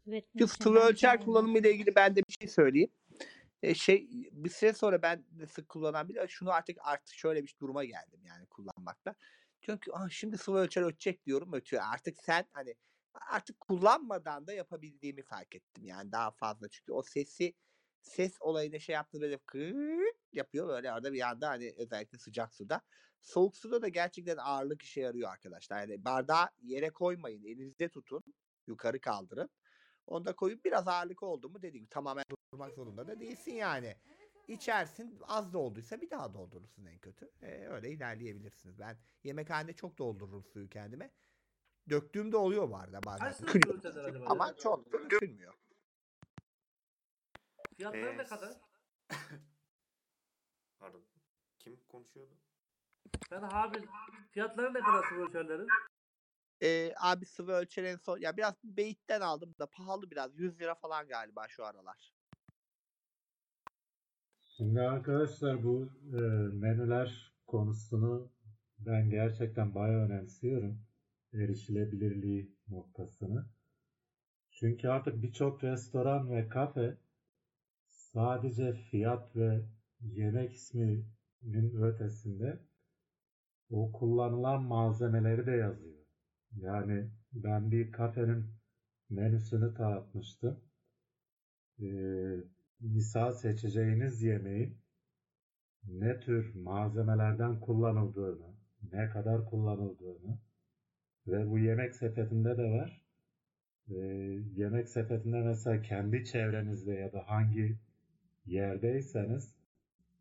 Evet, 0.08 0.24
Şu 0.38 0.48
sıvı 0.48 0.78
ölçer 0.78 1.20
kullanımı 1.20 1.58
ile 1.58 1.72
ilgili 1.72 1.94
ben 1.94 2.16
de 2.16 2.20
bir 2.28 2.36
şey 2.40 2.48
söyleyeyim. 2.48 2.90
E, 3.62 3.74
şey 3.74 4.08
bir 4.32 4.50
süre 4.50 4.72
sonra 4.72 5.02
ben 5.02 5.24
de 5.30 5.46
sık 5.46 5.68
kullanan 5.68 6.08
biri 6.08 6.28
şunu 6.28 6.50
artık 6.50 6.76
artık 6.80 7.14
şöyle 7.14 7.42
bir 7.42 7.54
duruma 7.60 7.84
geldim 7.84 8.20
yani 8.24 8.46
kullanmakta. 8.46 9.14
Çünkü 9.60 9.90
ah, 9.92 10.08
şimdi 10.10 10.38
sıvı 10.38 10.58
ölçer 10.58 10.82
ötecek 10.82 11.26
diyorum 11.26 11.52
ötüyor. 11.52 11.82
Artık 11.92 12.18
sen 12.22 12.44
hani 12.52 12.74
artık 13.14 13.60
kullanmadan 13.60 14.46
da 14.46 14.52
yapabildiğimi 14.52 15.22
fark 15.22 15.54
ettim 15.54 15.84
yani 15.84 16.12
daha 16.12 16.30
fazla 16.30 16.68
çünkü 16.68 16.92
o 16.92 17.02
sesi 17.02 17.54
ses 18.08 18.36
olayını 18.40 18.80
şey 18.80 18.94
yaptı 18.94 19.20
böyle 19.20 19.38
kırt 19.38 20.16
yapıyor 20.32 20.68
böyle 20.68 20.92
arada 20.92 21.12
bir 21.12 21.28
anda 21.28 21.48
hani 21.48 21.74
özellikle 21.76 22.18
sıcak 22.18 22.54
suda. 22.54 22.80
Soğuk 23.20 23.56
suda 23.56 23.82
da 23.82 23.88
gerçekten 23.88 24.36
ağırlık 24.36 24.82
işe 24.82 25.00
yarıyor 25.00 25.30
arkadaşlar. 25.30 25.80
Yani 25.80 26.04
bardağı 26.04 26.48
yere 26.62 26.90
koymayın 26.90 27.44
elinizde 27.44 27.88
tutun 27.88 28.22
yukarı 28.66 29.00
kaldırın. 29.00 29.50
Onda 30.06 30.36
koyup 30.36 30.64
biraz 30.64 30.88
ağırlık 30.88 31.22
oldu 31.22 31.48
mu 31.48 31.62
dediğim 31.62 31.84
gibi 31.84 31.90
tamamen 31.90 32.24
Durmak 32.52 32.74
zorunda 32.74 33.06
da 33.06 33.20
değilsin 33.20 33.52
yani. 33.52 33.96
İçersin 34.48 35.18
az 35.22 35.52
dolduysa 35.52 36.00
bir 36.00 36.10
daha 36.10 36.34
doldurursun 36.34 36.84
en 36.84 36.98
kötü. 36.98 37.30
Ee, 37.42 37.66
öyle 37.66 37.90
ilerleyebilirsiniz. 37.90 38.78
Ben 38.78 38.96
yemekhanede 39.24 39.72
çok 39.72 39.98
doldururum 39.98 40.44
suyu 40.44 40.68
kendime. 40.68 41.10
Döktüğüm 41.90 42.32
de 42.32 42.36
oluyor 42.36 42.70
bu 42.70 42.76
arada 42.76 43.02
bazen. 43.02 43.26
Acaba? 43.26 44.26
ama 44.26 44.56
çok 44.56 44.92
da 44.92 45.10
dökülmüyor. 45.10 45.54
Fiyatları 47.78 48.18
ne 48.18 48.24
kadar? 48.24 48.52
Pardon. 50.78 51.02
Kim 51.58 51.80
konuşuyordu? 51.88 52.34
Ben 53.30 53.42
abi 53.42 53.78
fiyatları 54.30 54.74
ne 54.74 54.80
kadar 54.80 55.08
sıvı 55.08 55.20
ölçerlerin? 55.20 55.66
Ee, 56.62 56.92
abi 57.00 57.26
sıvı 57.26 57.52
ölçer 57.52 57.84
en 57.84 57.96
son 57.96 58.18
ya 58.18 58.36
biraz 58.36 58.54
Beyit'ten 58.64 59.20
aldım 59.20 59.54
da 59.58 59.66
pahalı 59.66 60.10
biraz 60.10 60.38
100 60.38 60.60
lira 60.60 60.74
falan 60.74 61.08
galiba 61.08 61.48
şu 61.48 61.64
aralar. 61.64 62.12
Şimdi 64.42 64.80
arkadaşlar 64.80 65.64
bu 65.64 65.88
e, 66.12 66.20
menüler 66.52 67.32
konusunu 67.46 68.32
ben 68.78 69.10
gerçekten 69.10 69.74
bayağı 69.74 70.04
önemsiyorum. 70.04 70.80
Erişilebilirliği 71.32 72.56
noktasını. 72.68 73.46
Çünkü 74.50 74.88
artık 74.88 75.22
birçok 75.22 75.64
restoran 75.64 76.30
ve 76.30 76.48
kafe 76.48 76.98
sadece 78.12 78.72
fiyat 78.72 79.36
ve 79.36 79.60
yemek 80.02 80.52
isminin 80.52 81.82
ötesinde 81.82 82.58
o 83.70 83.92
kullanılan 83.92 84.62
malzemeleri 84.62 85.46
de 85.46 85.50
yazıyor. 85.50 86.04
Yani 86.56 87.10
ben 87.32 87.70
bir 87.70 87.92
kafenin 87.92 88.44
menüsünü 89.10 89.74
taratmıştım. 89.74 90.60
Ee, 91.82 92.36
misal 92.80 93.32
seçeceğiniz 93.32 94.22
yemeğin 94.22 94.78
ne 95.84 96.20
tür 96.20 96.54
malzemelerden 96.54 97.60
kullanıldığını, 97.60 98.54
ne 98.92 99.10
kadar 99.10 99.44
kullanıldığını 99.50 100.38
ve 101.26 101.50
bu 101.50 101.58
yemek 101.58 101.94
sepetinde 101.94 102.58
de 102.58 102.70
var. 102.70 103.02
Ee, 103.90 103.94
yemek 104.56 104.88
sepetinde 104.88 105.40
mesela 105.40 105.82
kendi 105.82 106.24
çevrenizde 106.24 106.92
ya 106.92 107.12
da 107.12 107.28
hangi 107.28 107.78
yerdeyseniz 108.48 109.54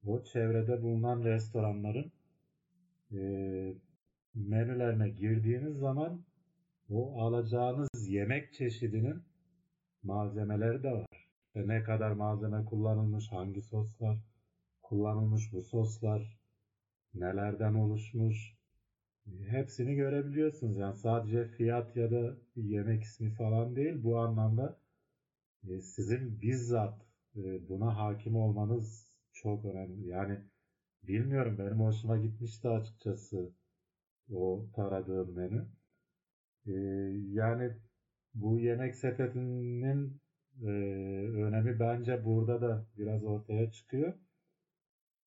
o 0.06 0.24
çevrede 0.24 0.82
bulunan 0.82 1.24
restoranların 1.24 2.12
e, 3.12 3.20
menülerine 4.36 5.10
girdiğiniz 5.10 5.78
zaman 5.78 6.22
o 6.90 7.22
alacağınız 7.22 8.08
yemek 8.08 8.54
çeşidinin 8.54 9.24
malzemeleri 10.04 10.84
de 10.84 10.92
var. 10.92 11.06
İşte 11.48 11.68
ne 11.68 11.84
kadar 11.84 12.12
malzeme 12.12 12.66
kullanılmış, 12.66 13.32
hangi 13.32 13.62
soslar 13.62 14.18
kullanılmış, 14.82 15.54
bu 15.54 15.62
soslar 15.62 16.38
nelerden 17.14 17.74
oluşmuş 17.74 18.58
hepsini 19.48 19.96
görebiliyorsunuz. 19.96 20.78
Yani 20.78 20.96
sadece 20.96 21.48
fiyat 21.48 21.96
ya 21.96 22.12
da 22.12 22.36
yemek 22.56 23.04
ismi 23.04 23.30
falan 23.30 23.76
değil 23.76 24.04
bu 24.04 24.20
anlamda 24.20 24.78
e, 25.70 25.82
sizin 25.82 26.42
bizzat 26.42 27.07
buna 27.70 27.98
hakim 27.98 28.36
olmanız 28.36 29.12
çok 29.34 29.66
önemli. 29.66 30.08
Yani 30.08 30.40
bilmiyorum 31.04 31.58
benim 31.60 31.80
hoşuma 31.80 32.18
gitmişti 32.18 32.70
açıkçası 32.70 33.54
o 34.32 34.66
taradığım 34.76 35.36
menü. 35.36 35.68
Ee, 36.68 36.72
yani 37.34 37.72
bu 38.34 38.60
yemek 38.60 38.96
sepetinin 38.96 40.22
e, 40.64 40.70
önemi 41.36 41.80
bence 41.80 42.26
burada 42.26 42.62
da 42.62 42.88
biraz 42.98 43.24
ortaya 43.24 43.72
çıkıyor. 43.72 44.14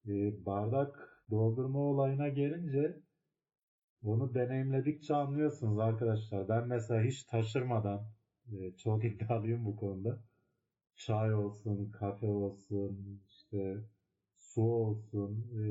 E, 0.08 0.46
bardak 0.46 1.24
doldurma 1.30 1.78
olayına 1.78 2.28
gelince 2.28 2.96
onu 4.02 4.34
deneyimledikçe 4.34 5.14
anlıyorsunuz 5.14 5.78
arkadaşlar. 5.78 6.48
Ben 6.48 6.68
mesela 6.68 7.02
hiç 7.02 7.24
taşırmadan 7.24 8.06
e, 8.52 8.76
çok 8.76 9.04
iddialıyım 9.10 9.64
bu 9.64 9.76
konuda. 9.76 10.20
Çay 11.06 11.35
olsun, 11.35 11.90
kafe 11.90 12.27
olsun, 12.27 13.20
işte 13.28 13.77
su 14.36 14.62
olsun. 14.62 15.47
E, 15.59 15.62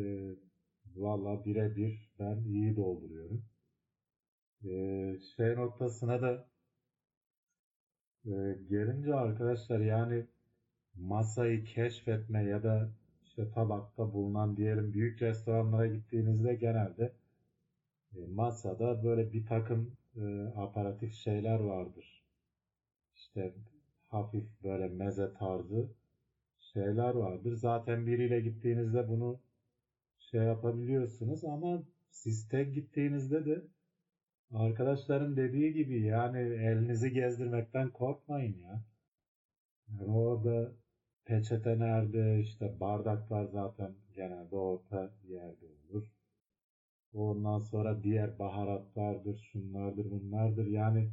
valla 0.95 1.45
birebir 1.45 2.09
ben 2.19 2.43
iyi 2.43 2.75
dolduruyorum. 2.75 3.45
E, 4.63 5.17
şey 5.35 5.55
noktasına 5.55 6.21
da 6.21 6.45
e, 8.25 8.31
gelince 8.69 9.13
arkadaşlar 9.15 9.79
yani 9.79 10.25
masayı 10.95 11.63
keşfetme 11.65 12.43
ya 12.43 12.63
da 12.63 12.89
işte 13.23 13.51
tabakta 13.51 14.13
bulunan 14.13 14.57
diyelim 14.57 14.93
büyük 14.93 15.21
restoranlara 15.21 15.87
gittiğinizde 15.87 16.55
genelde 16.55 17.13
e, 18.15 18.19
masada 18.27 19.03
böyle 19.03 19.31
bir 19.33 19.45
takım 19.45 19.97
e, 20.15 20.21
aparatif 20.55 21.13
şeyler 21.13 21.59
vardır. 21.59 22.23
İşte 23.15 23.53
hafif 24.09 24.45
böyle 24.63 24.87
meze 24.87 25.33
tarzı 25.33 25.89
şeyler 26.59 27.15
vardır. 27.15 27.53
Zaten 27.53 28.07
biriyle 28.07 28.39
gittiğinizde 28.41 29.09
bunu 29.09 29.39
şey 30.19 30.41
yapabiliyorsunuz 30.41 31.45
ama 31.45 31.83
siz 32.11 32.47
tek 32.49 32.73
gittiğinizde 32.75 33.45
de 33.45 33.61
arkadaşların 34.53 35.37
dediği 35.37 35.73
gibi 35.73 36.01
yani 36.01 36.39
elinizi 36.39 37.13
gezdirmekten 37.13 37.89
korkmayın 37.89 38.57
ya. 38.57 38.83
Yani 39.89 40.11
orada 40.11 40.71
peçete 41.25 41.79
nerede 41.79 42.39
işte 42.41 42.79
bardaklar 42.79 43.45
zaten 43.45 43.95
genelde 44.15 44.55
orta 44.55 45.11
yerde 45.27 45.65
olur. 45.65 46.07
Ondan 47.13 47.59
sonra 47.59 48.03
diğer 48.03 48.39
baharatlardır, 48.39 49.37
şunlardır, 49.51 50.11
bunlardır. 50.11 50.65
Yani 50.67 51.11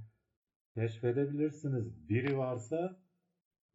keşfedebilirsiniz. 0.76 2.08
Biri 2.08 2.38
varsa 2.38 3.00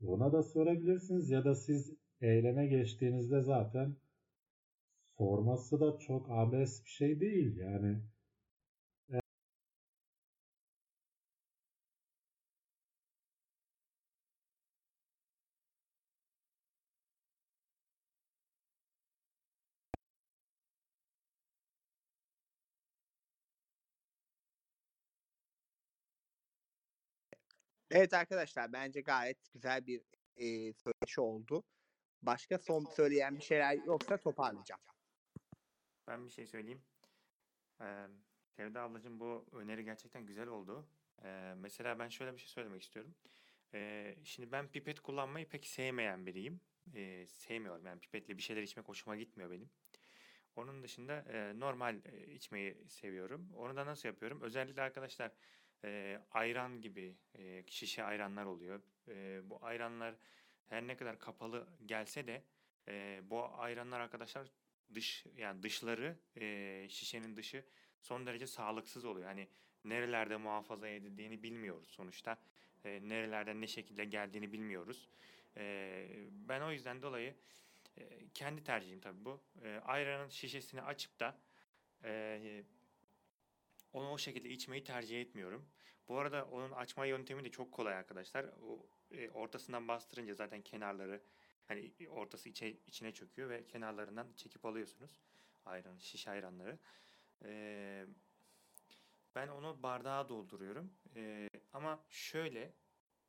ona 0.03 0.31
da 0.33 0.43
sorabilirsiniz 0.43 1.29
ya 1.29 1.45
da 1.45 1.55
siz 1.55 1.93
eyleme 2.21 2.67
geçtiğinizde 2.67 3.41
zaten 3.41 3.95
sorması 5.17 5.79
da 5.79 5.99
çok 5.99 6.27
abes 6.29 6.85
bir 6.85 6.89
şey 6.89 7.19
değil. 7.19 7.57
Yani 7.57 8.01
Evet 27.91 28.13
arkadaşlar 28.13 28.73
bence 28.73 29.01
gayet 29.01 29.53
güzel 29.53 29.87
bir 29.87 30.01
e, 30.35 30.73
söyleşi 30.73 31.21
oldu. 31.21 31.63
Başka 32.21 32.57
son 32.57 32.85
söyleyen 32.85 33.35
bir 33.35 33.43
şeyler 33.43 33.73
yoksa 33.85 34.17
toparlayacağım. 34.17 34.81
Ben 36.07 36.25
bir 36.25 36.31
şey 36.31 36.47
söyleyeyim. 36.47 36.81
Ee, 37.81 38.07
Sevda 38.55 38.81
ablacığım 38.81 39.19
bu 39.19 39.45
öneri 39.51 39.83
gerçekten 39.85 40.25
güzel 40.25 40.47
oldu. 40.47 40.87
Ee, 41.23 41.53
mesela 41.57 41.99
ben 41.99 42.09
şöyle 42.09 42.33
bir 42.33 42.39
şey 42.39 42.47
söylemek 42.47 42.81
istiyorum. 42.81 43.15
Ee, 43.73 44.15
şimdi 44.23 44.51
ben 44.51 44.67
pipet 44.67 44.99
kullanmayı 44.99 45.49
pek 45.49 45.67
sevmeyen 45.67 46.25
biriyim. 46.25 46.61
Ee, 46.95 47.25
sevmiyorum 47.27 47.85
yani 47.85 47.99
pipetle 47.99 48.37
bir 48.37 48.41
şeyler 48.41 48.61
içmek 48.61 48.87
hoşuma 48.87 49.15
gitmiyor 49.15 49.51
benim. 49.51 49.69
Onun 50.55 50.83
dışında 50.83 51.13
e, 51.13 51.59
normal 51.59 51.99
e, 52.05 52.33
içmeyi 52.33 52.77
seviyorum. 52.87 53.49
Onu 53.55 53.75
da 53.75 53.85
nasıl 53.85 54.09
yapıyorum? 54.09 54.41
Özellikle 54.41 54.81
arkadaşlar 54.81 55.31
e, 55.83 56.19
ayran 56.31 56.81
gibi 56.81 57.15
e, 57.35 57.63
şişe 57.67 58.03
ayranlar 58.03 58.45
oluyor. 58.45 58.81
E, 59.07 59.41
bu 59.49 59.65
ayranlar 59.65 60.15
her 60.69 60.87
ne 60.87 60.97
kadar 60.97 61.19
kapalı 61.19 61.67
gelse 61.85 62.27
de 62.27 62.43
e, 62.87 63.21
bu 63.23 63.43
ayranlar 63.43 63.99
arkadaşlar 63.99 64.47
dış 64.93 65.25
yani 65.37 65.63
dışları 65.63 66.17
e, 66.37 66.87
şişenin 66.89 67.35
dışı 67.35 67.65
son 67.99 68.25
derece 68.25 68.47
sağlıksız 68.47 69.05
oluyor. 69.05 69.27
Hani 69.27 69.47
nerelerde 69.85 70.37
muhafaza 70.37 70.87
edildiğini 70.87 71.43
bilmiyoruz 71.43 71.89
sonuçta. 71.89 72.37
E, 72.85 72.99
nerelerden 73.09 73.61
ne 73.61 73.67
şekilde 73.67 74.05
geldiğini 74.05 74.53
bilmiyoruz. 74.53 75.09
E, 75.57 76.07
ben 76.31 76.61
o 76.61 76.71
yüzden 76.71 77.01
dolayı 77.01 77.35
e, 77.97 78.29
kendi 78.33 78.63
tercihim 78.63 78.99
tabii 78.99 79.25
bu. 79.25 79.41
E, 79.63 79.79
ayranın 79.85 80.29
şişesini 80.29 80.81
açıp 80.81 81.19
da 81.19 81.37
e, 82.03 82.63
onu 83.93 84.11
o 84.11 84.17
şekilde 84.17 84.49
içmeyi 84.49 84.83
tercih 84.83 85.21
etmiyorum. 85.21 85.69
Bu 86.07 86.17
arada 86.19 86.45
onun 86.45 86.71
açma 86.71 87.05
yöntemi 87.05 87.43
de 87.43 87.51
çok 87.51 87.71
kolay 87.71 87.93
arkadaşlar. 87.93 88.45
O 88.45 88.85
e, 89.11 89.29
ortasından 89.29 89.87
bastırınca 89.87 90.33
zaten 90.33 90.61
kenarları 90.61 91.21
hani 91.67 91.93
ortası 92.09 92.49
içe, 92.49 92.71
içine 92.87 93.11
çöküyor 93.11 93.49
ve 93.49 93.67
kenarlarından 93.67 94.27
çekip 94.35 94.65
alıyorsunuz. 94.65 95.21
Ayran, 95.65 95.97
şiş 95.97 96.27
ayranları. 96.27 96.79
E, 97.43 98.05
ben 99.35 99.47
onu 99.47 99.83
bardağa 99.83 100.29
dolduruyorum. 100.29 100.93
E, 101.15 101.49
ama 101.73 102.03
şöyle 102.09 102.73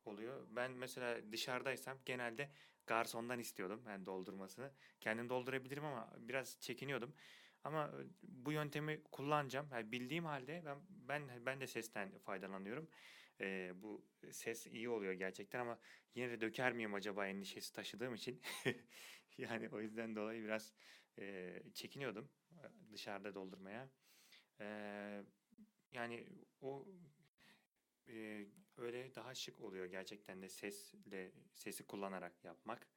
oluyor. 0.05 0.47
Ben 0.49 0.71
mesela 0.71 1.31
dışarıdaysam 1.31 1.97
genelde 2.05 2.49
garsondan 2.87 3.39
istiyordum 3.39 3.83
ben 3.87 4.05
doldurmasını. 4.05 4.71
Kendim 4.99 5.29
doldurabilirim 5.29 5.85
ama 5.85 6.13
biraz 6.17 6.59
çekiniyordum. 6.59 7.13
Ama 7.63 7.91
bu 8.23 8.51
yöntemi 8.51 9.03
kullanacağım. 9.03 9.67
Yani 9.71 9.91
bildiğim 9.91 10.25
halde 10.25 10.63
ben 10.65 10.77
ben 10.89 11.45
ben 11.45 11.61
de 11.61 11.67
sesten 11.67 12.17
faydalanıyorum. 12.19 12.89
Ee, 13.41 13.71
bu 13.75 14.05
ses 14.31 14.67
iyi 14.67 14.89
oluyor 14.89 15.13
gerçekten 15.13 15.59
ama 15.59 15.79
yine 16.15 16.29
de 16.29 16.41
döker 16.41 16.73
miyim 16.73 16.93
acaba 16.93 17.27
endişesi 17.27 17.73
taşıdığım 17.73 18.13
için. 18.13 18.41
yani 19.37 19.69
o 19.69 19.81
yüzden 19.81 20.15
dolayı 20.15 20.43
biraz 20.43 20.73
e, 21.19 21.59
çekiniyordum 21.73 22.29
dışarıda 22.93 23.35
doldurmaya. 23.35 23.89
Ee, 24.59 25.23
yani 25.91 26.27
o 26.61 26.87
e, 28.07 28.45
öyle 28.77 29.15
daha 29.15 29.35
şık 29.35 29.61
oluyor 29.61 29.85
gerçekten 29.85 30.41
de 30.41 30.49
sesle 30.49 31.31
sesi 31.53 31.83
kullanarak 31.83 32.43
yapmak. 32.43 32.87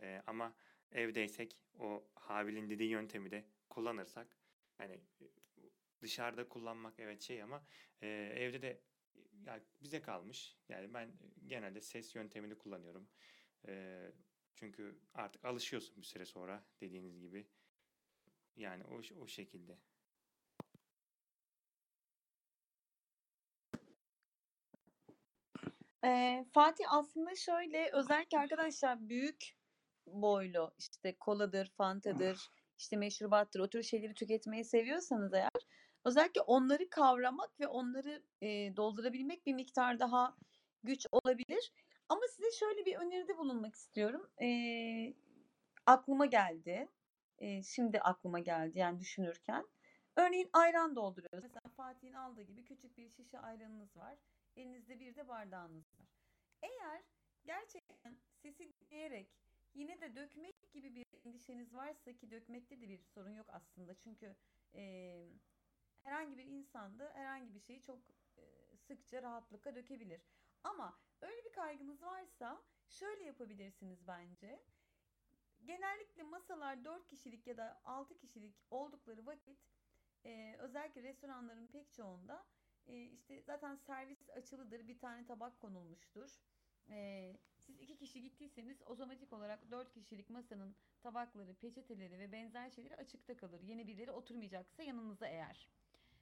E, 0.00 0.22
ama 0.26 0.54
evdeysek 0.92 1.56
o 1.78 2.08
Habil'in 2.14 2.70
dediği 2.70 2.90
yöntemi 2.90 3.30
de 3.30 3.44
kullanırsak 3.68 4.36
hani 4.78 5.00
dışarıda 6.02 6.48
kullanmak 6.48 6.94
evet 6.98 7.22
şey 7.22 7.42
ama 7.42 7.64
e, 8.02 8.08
evde 8.36 8.62
de 8.62 8.80
yani 9.46 9.62
bize 9.82 10.02
kalmış. 10.02 10.56
Yani 10.68 10.94
ben 10.94 11.12
genelde 11.46 11.80
ses 11.80 12.14
yöntemini 12.14 12.58
kullanıyorum. 12.58 13.08
E, 13.68 14.02
çünkü 14.54 14.98
artık 15.14 15.44
alışıyorsun 15.44 15.96
bir 15.96 16.06
süre 16.06 16.26
sonra 16.26 16.64
dediğiniz 16.80 17.20
gibi. 17.20 17.46
Yani 18.56 18.84
o, 18.84 19.00
o 19.20 19.26
şekilde. 19.26 19.78
Ee, 26.04 26.44
Fatih 26.52 26.92
aslında 26.92 27.34
şöyle 27.34 27.90
özellikle 27.92 28.38
arkadaşlar 28.38 29.08
büyük 29.08 29.56
boylu 30.06 30.74
işte 30.78 31.16
koladır, 31.18 31.70
fantadır, 31.76 32.50
işte 32.78 32.96
meşrubattır 32.96 33.60
o 33.60 33.68
tür 33.68 33.82
şeyleri 33.82 34.14
tüketmeyi 34.14 34.64
seviyorsanız 34.64 35.34
eğer 35.34 35.66
özellikle 36.04 36.40
onları 36.40 36.90
kavramak 36.90 37.60
ve 37.60 37.66
onları 37.66 38.22
e, 38.42 38.76
doldurabilmek 38.76 39.46
bir 39.46 39.54
miktar 39.54 39.98
daha 39.98 40.36
güç 40.82 41.06
olabilir. 41.12 41.72
Ama 42.08 42.20
size 42.30 42.50
şöyle 42.58 42.84
bir 42.86 42.96
öneride 42.96 43.38
bulunmak 43.38 43.74
istiyorum. 43.74 44.30
E, 44.42 44.48
aklıma 45.86 46.26
geldi. 46.26 46.88
E, 47.38 47.62
şimdi 47.62 48.00
aklıma 48.00 48.38
geldi 48.38 48.78
yani 48.78 49.00
düşünürken. 49.00 49.66
Örneğin 50.16 50.50
ayran 50.52 50.96
dolduruyoruz. 50.96 51.42
Mesela 51.42 51.74
Fatih'in 51.76 52.12
aldığı 52.12 52.42
gibi 52.42 52.64
küçük 52.64 52.96
bir 52.96 53.10
şişe 53.10 53.38
ayranınız 53.38 53.96
var. 53.96 54.14
Elinizde 54.56 55.00
bir 55.00 55.14
de 55.16 55.28
bardağınız 55.28 55.84
var. 55.98 56.06
Eğer 56.62 57.02
gerçekten 57.44 58.16
sesi 58.42 58.72
dinleyerek 58.72 59.28
yine 59.74 60.00
de 60.00 60.16
dökmek 60.16 60.55
gibi 60.76 60.94
bir 60.94 61.06
endişeniz 61.24 61.74
varsa 61.74 62.12
ki 62.12 62.30
dökmekte 62.30 62.80
de 62.80 62.88
bir 62.88 63.02
sorun 63.04 63.30
yok 63.30 63.46
aslında. 63.48 63.94
Çünkü 63.94 64.36
e, 64.74 64.82
herhangi 66.02 66.38
bir 66.38 66.44
insanda 66.44 67.10
herhangi 67.14 67.54
bir 67.54 67.60
şeyi 67.60 67.82
çok 67.82 67.98
e, 68.36 68.76
sıkça 68.76 69.22
rahatlıkla 69.22 69.74
dökebilir. 69.74 70.20
Ama 70.64 70.98
öyle 71.20 71.44
bir 71.44 71.52
kaygınız 71.52 72.02
varsa 72.02 72.62
şöyle 72.88 73.24
yapabilirsiniz 73.24 74.06
bence. 74.06 74.62
Genellikle 75.64 76.22
masalar 76.22 76.84
4 76.84 77.06
kişilik 77.06 77.46
ya 77.46 77.56
da 77.56 77.80
6 77.84 78.16
kişilik 78.18 78.54
oldukları 78.70 79.26
vakit 79.26 79.58
e, 80.24 80.56
özellikle 80.58 81.02
restoranların 81.02 81.66
pek 81.66 81.92
çoğunda 81.92 82.46
e, 82.86 83.02
işte 83.02 83.42
zaten 83.42 83.76
servis 83.76 84.30
açılıdır 84.30 84.88
bir 84.88 84.98
tane 84.98 85.26
tabak 85.26 85.60
konulmuştur. 85.60 86.40
E, 86.90 87.32
Siz 87.66 87.80
iki 87.80 87.96
kişi 87.96 88.22
gittiyseniz 88.22 88.82
otomatik 88.82 89.32
olarak 89.32 89.70
dört 89.70 89.92
kişilik 89.92 90.30
masanın 90.30 90.76
tabakları, 91.00 91.54
peçeteleri 91.54 92.18
ve 92.18 92.32
benzer 92.32 92.70
şeyleri 92.70 92.96
açıkta 92.96 93.36
kalır. 93.36 93.60
Yeni 93.60 93.86
birileri 93.86 94.10
oturmayacaksa 94.10 94.82
yanınıza 94.82 95.26
eğer. 95.26 95.68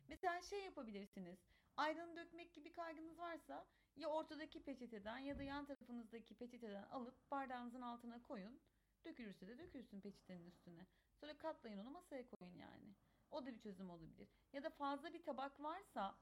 Mesela 0.09 0.43
şey 0.43 0.65
yapabilirsiniz. 0.65 1.39
Ayranı 1.77 2.17
dökmek 2.17 2.55
gibi 2.55 2.73
kaygınız 2.73 3.19
varsa 3.19 3.67
ya 3.97 4.09
ortadaki 4.09 4.63
peçeteden 4.63 5.19
ya 5.19 5.39
da 5.39 5.43
yan 5.43 5.65
tarafınızdaki 5.67 6.35
peçeteden 6.35 6.83
alıp 6.83 7.31
bardağınızın 7.31 7.83
altına 7.83 8.23
koyun. 8.23 8.61
Dökülürse 9.05 9.49
de 9.49 9.59
dökülsün 9.59 10.01
peçetenin 10.01 10.47
üstüne. 10.47 10.87
Sonra 11.21 11.39
katlayın 11.39 11.79
onu 11.79 11.91
masaya 11.91 12.27
koyun 12.27 12.55
yani. 12.55 12.95
O 13.31 13.47
da 13.47 13.55
bir 13.55 13.61
çözüm 13.61 13.91
olabilir. 13.91 14.29
Ya 14.53 14.63
da 14.63 14.71
fazla 14.71 15.13
bir 15.13 15.23
tabak 15.23 15.63
varsa 15.63 16.15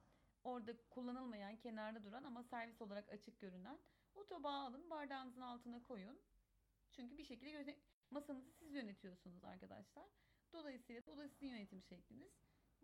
orada 0.44 0.72
kullanılmayan, 0.90 1.56
kenarda 1.56 2.04
duran 2.04 2.24
ama 2.24 2.42
servis 2.42 2.82
olarak 2.82 3.08
açık 3.08 3.40
görünen 3.40 3.78
o 4.14 4.26
tabağı 4.26 4.66
alın 4.66 4.90
bardağınızın 4.90 5.40
altına 5.40 5.82
koyun. 5.82 6.18
Çünkü 6.90 7.18
bir 7.18 7.24
şekilde 7.24 7.76
masanızı 8.10 8.50
siz 8.52 8.74
yönetiyorsunuz 8.74 9.44
arkadaşlar. 9.44 10.04
Dolayısıyla 10.52 11.02
o 11.06 11.16
da 11.16 11.28
sizin 11.28 11.46
yönetim 11.46 11.82
şekliniz. 11.82 12.32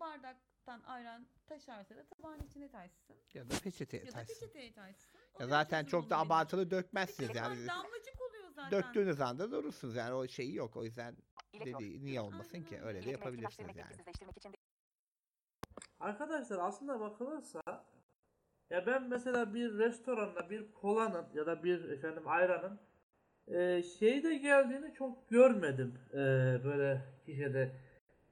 Bardaktan 0.01 0.83
ayran 0.83 1.27
taşarsa 1.47 1.97
da 1.97 2.05
tabağın 2.07 2.41
içine 2.41 2.71
taşsın. 2.71 3.17
Ya 3.35 3.51
da 3.51 3.55
peçeteye 3.63 4.03
Ya 4.05 4.09
da 4.09 4.13
taşsın. 4.13 4.35
peçeteye 4.35 4.73
taşsın. 4.73 5.19
O 5.35 5.43
Ya 5.43 5.47
da 5.47 5.51
zaten 5.51 5.85
çok 5.85 6.11
da 6.11 6.15
olabilir. 6.17 6.27
abartılı 6.27 6.71
dökmezsiniz 6.71 7.31
Ama 7.31 7.39
yani. 7.39 7.67
damlacık 7.69 8.21
oluyor 8.29 8.51
zaten. 8.51 8.71
Döktüğünüz 8.79 9.21
anda 9.21 9.51
durursunuz 9.51 9.95
yani 9.97 10.15
o 10.15 10.29
şeyi 10.29 10.55
yok. 10.55 10.77
O 10.77 10.85
yüzden 10.85 11.17
dediği 11.55 12.05
niye 12.05 12.21
olmasın 12.21 12.63
ki? 12.65 12.81
Öyle 12.83 13.05
de 13.05 13.11
yapabilirsiniz 13.11 13.77
yani. 13.77 13.93
Arkadaşlar 16.01 16.59
aslında 16.59 17.01
bakılırsa 17.01 17.61
ya 18.71 18.87
ben 18.87 19.09
mesela 19.09 19.55
bir 19.55 19.79
restoranda 19.79 20.51
bir 20.51 20.65
kolanın 20.81 21.25
ya 21.35 21.47
da 21.47 21.65
bir 21.65 21.91
efendim 21.91 22.23
ayranın 22.27 22.79
e, 23.49 23.83
şeyde 23.83 24.35
geldiğini 24.35 24.95
çok 24.95 25.29
görmedim 25.31 25.95
e, 26.13 26.17
böyle 26.65 27.01
kişide. 27.27 27.71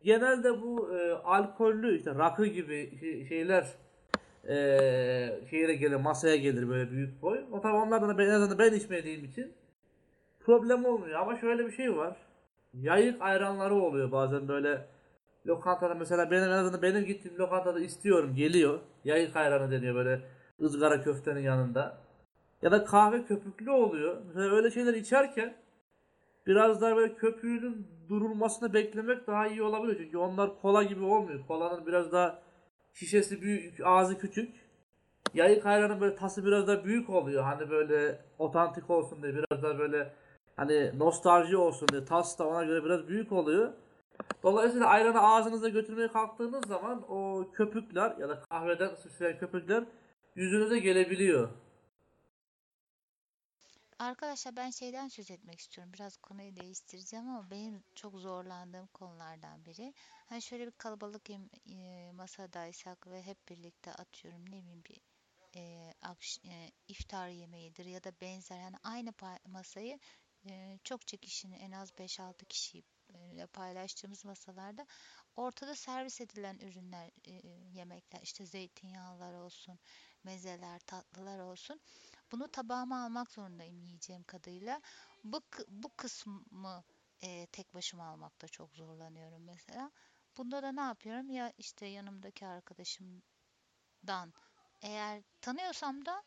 Genelde 0.03 0.63
bu 0.63 0.97
e, 0.99 1.13
alkollü 1.13 1.97
işte 1.97 2.15
rakı 2.15 2.47
gibi 2.47 2.99
şey- 3.01 3.29
şeyler 3.29 3.67
e, 4.49 4.57
şehre 5.51 5.75
gelir 5.75 5.97
masaya 5.97 6.37
gelir 6.37 6.69
böyle 6.69 6.91
büyük 6.91 7.23
boy. 7.23 7.45
O 7.53 7.61
tabi 7.61 7.77
onlardan 7.77 8.09
da 8.09 8.19
ben, 8.19 8.27
en 8.27 8.31
azından 8.31 8.59
ben 8.59 8.73
içmediğim 8.73 9.25
için 9.25 9.53
problem 10.41 10.85
olmuyor. 10.85 11.21
Ama 11.21 11.37
şöyle 11.37 11.67
bir 11.67 11.73
şey 11.73 11.97
var. 11.97 12.17
Yayık 12.75 13.23
ayranları 13.23 13.75
oluyor 13.75 14.13
bazen 14.13 14.49
böyle 14.49 14.87
lokantada 15.47 15.95
mesela 15.95 16.31
benim 16.31 16.45
en 16.45 16.49
azından 16.49 16.83
benim 16.83 17.05
gittiğim 17.05 17.39
lokantada 17.39 17.81
istiyorum 17.81 18.35
geliyor. 18.37 18.81
Yayık 19.05 19.37
ayranı 19.37 19.71
deniyor 19.71 19.95
böyle 19.95 20.21
ızgara 20.61 21.03
köftenin 21.03 21.41
yanında. 21.41 21.99
Ya 22.63 22.73
da 22.73 22.85
kahve 22.85 23.25
köpüklü 23.25 23.71
oluyor. 23.71 24.17
Mesela 24.27 24.57
öyle 24.57 24.71
şeyler 24.71 24.95
içerken 24.95 25.57
biraz 26.47 26.81
daha 26.81 26.97
böyle 26.97 27.15
köpüğünün 27.15 27.87
durulmasını 28.09 28.75
beklemek 28.75 29.27
daha 29.27 29.47
iyi 29.47 29.63
olabilir. 29.63 29.99
Çünkü 29.99 30.19
onlar 30.19 30.61
kola 30.61 30.83
gibi 30.83 31.05
olmuyor. 31.05 31.47
Kolanın 31.49 31.87
biraz 31.87 32.13
daha 32.13 32.39
şişesi 32.95 33.43
büyük, 33.43 33.81
ağzı 33.85 34.19
küçük. 34.19 34.67
Yayık 35.35 35.67
ayranın 35.67 36.01
böyle 36.01 36.17
tası 36.17 36.45
biraz 36.47 36.69
daha 36.69 36.85
büyük 36.85 37.11
oluyor. 37.11 37.43
Hani 37.43 37.71
böyle 37.71 38.19
otantik 38.39 38.91
olsun 38.91 39.23
diye 39.23 39.35
biraz 39.35 39.63
daha 39.63 39.79
böyle 39.79 40.13
hani 40.57 40.99
nostalji 40.99 41.57
olsun 41.57 41.89
diye 41.89 42.05
tas 42.05 42.39
da 42.39 42.47
ona 42.47 42.65
göre 42.65 42.85
biraz 42.85 43.09
büyük 43.09 43.33
oluyor. 43.33 43.73
Dolayısıyla 44.43 44.87
ayranı 44.87 45.21
ağzınıza 45.21 45.69
götürmeye 45.69 46.09
kalktığınız 46.09 46.67
zaman 46.67 47.05
o 47.09 47.51
köpükler 47.53 48.17
ya 48.17 48.29
da 48.29 48.41
kahveden 48.41 48.95
sıçrayan 48.95 49.39
köpükler 49.39 49.85
yüzünüze 50.35 50.79
gelebiliyor. 50.79 51.49
Arkadaşlar 53.99 54.57
ben 54.57 54.71
şeyden 54.71 55.09
söz 55.09 55.31
etmek 55.31 55.61
istiyorum. 55.61 55.93
Biraz 55.93 56.17
konuyu 56.17 56.57
değiştireceğim 56.57 57.29
ama 57.29 57.51
benim 57.51 57.83
çok 57.95 58.15
zorlandığım 58.19 58.87
konulardan 58.87 59.65
biri. 59.65 59.95
Hani 60.29 60.43
şöyle 60.43 60.67
bir 60.67 60.73
kalabalık 60.73 61.31
e, 61.31 62.13
masadaysak 62.13 63.07
ve 63.07 63.23
hep 63.23 63.49
birlikte 63.49 63.93
atıyorum 63.93 64.45
ne 64.47 64.63
bileyim 64.63 64.85
bir 64.85 65.01
e, 65.57 65.93
akş- 66.03 66.49
e, 66.49 66.71
iftar 66.89 67.29
yemeğidir 67.29 67.85
ya 67.85 68.05
da 68.05 68.13
benzer 68.21 68.61
hani 68.61 68.77
aynı 68.83 69.13
masayı 69.47 69.99
e, 70.51 70.79
çokça 70.85 71.17
kişinin 71.17 71.59
en 71.59 71.73
az 71.73 71.91
5-6 71.99 72.45
kişiyle 73.37 73.47
paylaştığımız 73.47 74.25
masalarda 74.25 74.87
ortada 75.37 75.75
servis 75.75 76.21
edilen 76.21 76.59
ürünler, 76.59 77.11
e, 77.25 77.31
e, 77.31 77.49
yemekler 77.73 78.21
işte 78.23 78.47
zeytinyağlılar 78.47 79.35
olsun, 79.35 79.79
mezeler, 80.25 80.79
tatlılar 80.81 81.39
olsun. 81.39 81.81
Bunu 82.33 82.49
tabağıma 82.49 83.05
almak 83.05 83.31
zorundayım 83.31 83.79
yiyeceğim 83.81 84.23
kadarıyla. 84.23 84.81
Bu, 85.25 85.43
bu 85.69 85.89
kısmı 85.97 86.85
e, 87.23 87.47
tek 87.47 87.75
başıma 87.75 88.05
almakta 88.05 88.49
çok 88.49 88.75
zorlanıyorum 88.75 89.45
mesela. 89.45 89.91
Bunda 90.37 90.63
da 90.63 90.73
ne 90.73 90.81
yapıyorum? 90.81 91.31
Ya 91.31 91.53
işte 91.59 91.87
yanımdaki 91.87 92.47
arkadaşımdan 92.47 93.23
eğer 94.83 95.23
tanıyorsam 95.41 96.07
da 96.07 96.23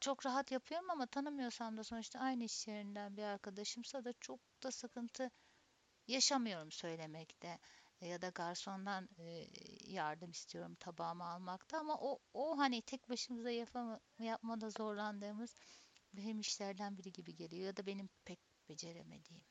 çok 0.00 0.26
rahat 0.26 0.50
yapıyorum 0.52 0.90
ama 0.90 1.06
tanımıyorsam 1.06 1.76
da 1.76 1.84
sonuçta 1.84 2.18
aynı 2.20 2.44
iş 2.44 2.68
yerinden 2.68 3.16
bir 3.16 3.22
arkadaşımsa 3.22 4.04
da 4.04 4.12
çok 4.20 4.40
da 4.62 4.70
sıkıntı 4.70 5.30
yaşamıyorum 6.08 6.72
söylemekte 6.72 7.58
ya 8.00 8.22
da 8.22 8.28
garsondan 8.28 9.08
yardım 9.86 10.30
istiyorum 10.30 10.74
tabağımı 10.80 11.24
almakta 11.24 11.78
ama 11.78 11.98
o 12.00 12.18
o 12.34 12.58
hani 12.58 12.82
tek 12.82 13.08
başımıza 13.08 13.50
yapama, 13.50 14.00
yapmada 14.18 14.70
zorlandığımız 14.70 15.54
benim 16.12 16.40
işlerden 16.40 16.98
biri 16.98 17.12
gibi 17.12 17.36
geliyor 17.36 17.66
ya 17.66 17.76
da 17.76 17.86
benim 17.86 18.08
pek 18.24 18.40
beceremediğim. 18.68 19.44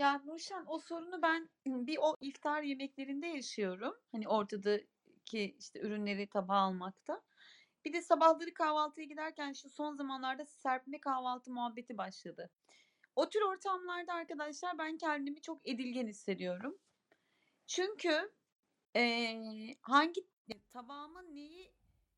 Ya 0.00 0.18
Nurşen 0.24 0.64
o 0.66 0.78
sorunu 0.78 1.22
ben 1.22 1.48
bir 1.66 1.98
o 2.00 2.14
iftar 2.20 2.62
yemeklerinde 2.62 3.26
yaşıyorum. 3.26 3.94
Hani 4.12 4.28
ortadaki 4.28 5.56
işte 5.58 5.80
ürünleri 5.80 6.28
tabağa 6.28 6.54
almakta. 6.54 7.22
Bir 7.84 7.92
de 7.92 8.02
sabahları 8.02 8.54
kahvaltıya 8.54 9.06
giderken 9.06 9.52
şu 9.52 9.68
son 9.68 9.94
zamanlarda 9.94 10.44
serpme 10.44 11.00
kahvaltı 11.00 11.50
muhabbeti 11.52 11.98
başladı. 11.98 12.50
O 13.16 13.28
tür 13.28 13.42
ortamlarda 13.42 14.12
arkadaşlar 14.14 14.78
ben 14.78 14.96
kendimi 14.98 15.40
çok 15.40 15.68
edilgen 15.68 16.06
hissediyorum. 16.08 16.78
Çünkü 17.66 18.32
eee, 18.94 19.76
hangi 19.82 20.20
tabağıma 20.70 21.22
neyi 21.22 21.74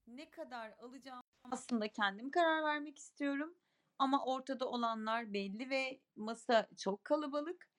ne 0.07 0.31
kadar 0.31 0.71
alacağım 0.79 1.23
aslında 1.51 1.89
kendim 1.89 2.31
karar 2.31 2.65
vermek 2.65 2.99
istiyorum. 2.99 3.55
Ama 3.99 4.25
ortada 4.25 4.69
olanlar 4.69 5.33
belli 5.33 5.71
ve 5.71 6.01
masa 6.17 6.69
çok 6.79 7.05
kalabalık. 7.05 7.72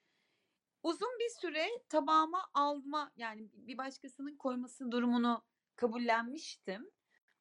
Uzun 0.84 1.20
bir 1.20 1.30
süre 1.42 1.68
tabağıma 1.90 2.50
alma 2.54 3.12
yani 3.16 3.50
bir 3.54 3.78
başkasının 3.78 4.38
koyması 4.38 4.92
durumunu 4.92 5.44
kabullenmiştim. 5.76 6.92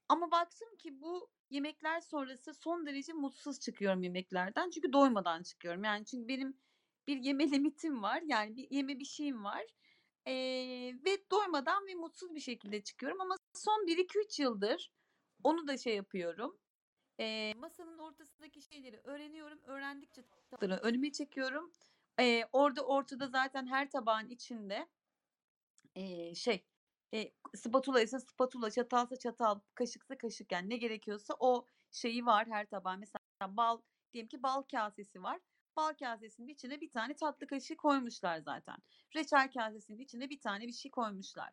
Ama 0.08 0.30
baktım 0.30 0.76
ki 0.76 1.00
bu 1.00 1.30
yemekler 1.50 2.00
sonrası 2.00 2.54
son 2.54 2.86
derece 2.86 3.12
mutsuz 3.12 3.60
çıkıyorum 3.60 4.02
yemeklerden. 4.02 4.70
Çünkü 4.70 4.92
doymadan 4.92 5.42
çıkıyorum. 5.42 5.84
Yani 5.84 6.04
çünkü 6.04 6.28
benim 6.28 6.56
bir 7.06 7.16
yeme 7.16 7.44
limitim 7.50 8.02
var. 8.02 8.22
Yani 8.26 8.56
bir 8.56 8.70
yeme 8.70 8.98
bir 8.98 9.04
şeyim 9.04 9.44
var. 9.44 9.66
Ee, 10.26 10.32
ve 11.04 11.30
doymadan 11.30 11.86
ve 11.86 11.94
mutsuz 11.94 12.34
bir 12.34 12.40
şekilde 12.40 12.82
çıkıyorum. 12.82 13.20
Ama 13.20 13.36
son 13.54 13.86
1-2-3 13.86 14.42
yıldır 14.42 14.92
onu 15.44 15.68
da 15.68 15.78
şey 15.78 15.96
yapıyorum. 15.96 16.58
Ee, 17.20 17.54
masanın 17.56 17.98
ortasındaki 17.98 18.62
şeyleri 18.62 19.00
öğreniyorum. 19.04 19.60
Öğrendikçe 19.64 20.24
önüme 20.60 21.12
çekiyorum. 21.12 21.72
Ee, 22.22 22.44
orada 22.52 22.82
ortada 22.86 23.26
zaten 23.28 23.66
her 23.66 23.90
tabağın 23.90 24.28
içinde 24.28 24.88
ee, 25.94 26.34
şey 26.34 26.66
e, 27.14 27.32
spatula 27.56 28.00
ise 28.02 28.20
spatula, 28.20 28.70
çatalsa 28.70 29.16
çatal, 29.16 29.60
kaşıksa 29.74 30.18
kaşık 30.18 30.52
yani 30.52 30.68
ne 30.70 30.76
gerekiyorsa 30.76 31.34
o 31.40 31.66
şeyi 31.90 32.26
var 32.26 32.46
her 32.50 32.66
tabağın. 32.66 33.00
Mesela 33.00 33.56
bal 33.56 33.80
diyelim 34.12 34.28
ki 34.28 34.42
bal 34.42 34.62
kasesi 34.62 35.22
var. 35.22 35.40
Bal 35.76 35.94
kasesinin 35.94 36.48
içine 36.48 36.80
bir 36.80 36.90
tane 36.90 37.14
tatlı 37.16 37.46
kaşığı 37.46 37.76
koymuşlar 37.76 38.38
zaten. 38.38 38.76
Reçel 39.16 39.50
kasesinin 39.52 39.98
içine 39.98 40.30
bir 40.30 40.40
tane 40.40 40.66
bir 40.66 40.72
şey 40.72 40.90
koymuşlar. 40.90 41.50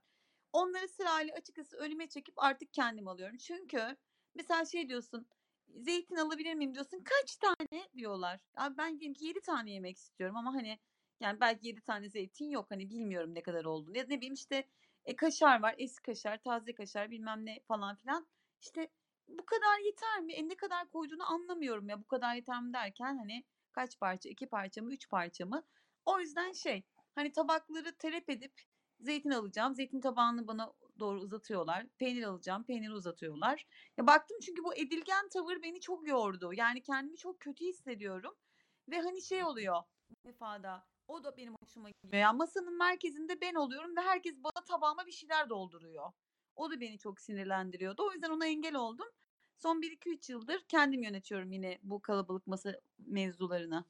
Onları 0.53 0.87
sırayla 0.87 1.35
açıkçası 1.35 1.77
önüme 1.77 2.09
çekip 2.09 2.43
artık 2.43 2.73
kendim 2.73 3.07
alıyorum. 3.07 3.37
Çünkü 3.37 3.97
mesela 4.35 4.65
şey 4.65 4.89
diyorsun 4.89 5.27
zeytin 5.75 6.15
alabilir 6.15 6.53
miyim 6.53 6.73
diyorsun. 6.73 7.03
Kaç 7.03 7.35
tane 7.35 7.89
diyorlar. 7.97 8.39
Abi 8.55 8.77
ben 8.77 8.99
diyelim 8.99 9.13
ki 9.13 9.25
7 9.25 9.41
tane 9.41 9.71
yemek 9.71 9.97
istiyorum 9.97 10.37
ama 10.37 10.53
hani 10.53 10.79
yani 11.19 11.39
belki 11.39 11.67
7 11.67 11.81
tane 11.81 12.09
zeytin 12.09 12.49
yok. 12.49 12.65
Hani 12.71 12.89
bilmiyorum 12.89 13.35
ne 13.35 13.41
kadar. 13.41 13.65
Ya 13.95 14.03
da 14.03 14.07
ne 14.07 14.17
bileyim 14.17 14.33
işte 14.33 14.67
e, 15.05 15.15
kaşar 15.15 15.61
var. 15.61 15.75
Eski 15.77 16.01
kaşar, 16.03 16.37
taze 16.37 16.73
kaşar 16.73 17.11
bilmem 17.11 17.45
ne 17.45 17.59
falan 17.67 17.95
filan. 17.95 18.27
İşte 18.61 18.89
bu 19.27 19.45
kadar 19.45 19.85
yeter 19.85 20.21
mi? 20.21 20.33
E, 20.33 20.49
ne 20.49 20.55
kadar 20.55 20.89
koyduğunu 20.89 21.31
anlamıyorum 21.31 21.89
ya. 21.89 21.99
Bu 22.01 22.07
kadar 22.07 22.35
yeter 22.35 22.61
mi 22.61 22.73
derken 22.73 23.17
hani 23.17 23.43
kaç 23.71 23.99
parça? 23.99 24.29
iki 24.29 24.47
parça 24.47 24.81
mı? 24.81 24.93
Üç 24.93 25.09
parça 25.09 25.45
mı? 25.45 25.63
O 26.05 26.19
yüzden 26.19 26.51
şey 26.51 26.83
Hani 27.19 27.31
tabakları 27.31 27.97
telep 27.97 28.29
edip 28.29 28.61
zeytin 28.99 29.29
alacağım. 29.29 29.75
Zeytin 29.75 30.01
tabağını 30.01 30.47
bana 30.47 30.73
doğru 30.99 31.19
uzatıyorlar. 31.19 31.87
Peynir 31.97 32.23
alacağım. 32.23 32.63
Peyniri 32.63 32.91
uzatıyorlar. 32.91 33.65
Ya 33.97 34.07
baktım 34.07 34.37
çünkü 34.41 34.63
bu 34.63 34.75
edilgen 34.75 35.29
tavır 35.29 35.63
beni 35.63 35.81
çok 35.81 36.07
yordu. 36.07 36.53
Yani 36.53 36.81
kendimi 36.83 37.17
çok 37.17 37.39
kötü 37.39 37.65
hissediyorum. 37.65 38.35
Ve 38.89 39.01
hani 39.01 39.21
şey 39.21 39.43
oluyor 39.43 39.83
defada 40.25 40.87
o 41.07 41.23
da 41.23 41.37
benim 41.37 41.55
hoşuma 41.61 41.89
gidiyor. 41.89 42.21
Ya 42.21 42.33
masanın 42.33 42.77
merkezinde 42.77 43.41
ben 43.41 43.55
oluyorum 43.55 43.95
ve 43.95 44.01
herkes 44.01 44.43
bana 44.43 44.65
tabağıma 44.65 45.05
bir 45.05 45.11
şeyler 45.11 45.49
dolduruyor. 45.49 46.11
O 46.55 46.71
da 46.71 46.81
beni 46.81 46.99
çok 46.99 47.21
sinirlendiriyordu. 47.21 48.03
O 48.07 48.11
yüzden 48.11 48.29
ona 48.29 48.47
engel 48.47 48.75
oldum. 48.75 49.07
Son 49.57 49.81
1-2-3 49.81 50.31
yıldır 50.31 50.63
kendim 50.67 51.03
yönetiyorum 51.03 51.51
yine 51.51 51.79
bu 51.83 52.01
kalabalık 52.01 52.47
masa 52.47 52.79
mevzularını. 52.97 53.85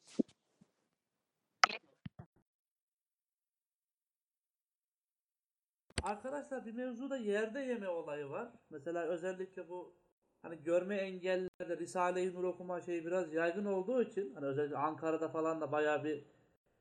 Arkadaşlar 6.03 6.65
bir 6.65 6.73
mevzuda 6.73 7.17
yerde 7.17 7.59
yeme 7.59 7.89
olayı 7.89 8.29
var. 8.29 8.47
Mesela 8.69 9.03
özellikle 9.03 9.69
bu 9.69 9.93
hani 10.41 10.63
görme 10.63 10.95
engellilerde 10.95 11.77
Risale-i 11.77 12.33
Nur 12.33 12.43
okuma 12.43 12.81
şeyi 12.81 13.05
biraz 13.05 13.33
yaygın 13.33 13.65
olduğu 13.65 14.01
için 14.01 14.33
hani 14.33 14.45
özellikle 14.45 14.77
Ankara'da 14.77 15.29
falan 15.29 15.61
da 15.61 15.71
bayağı 15.71 16.03
bir 16.03 16.23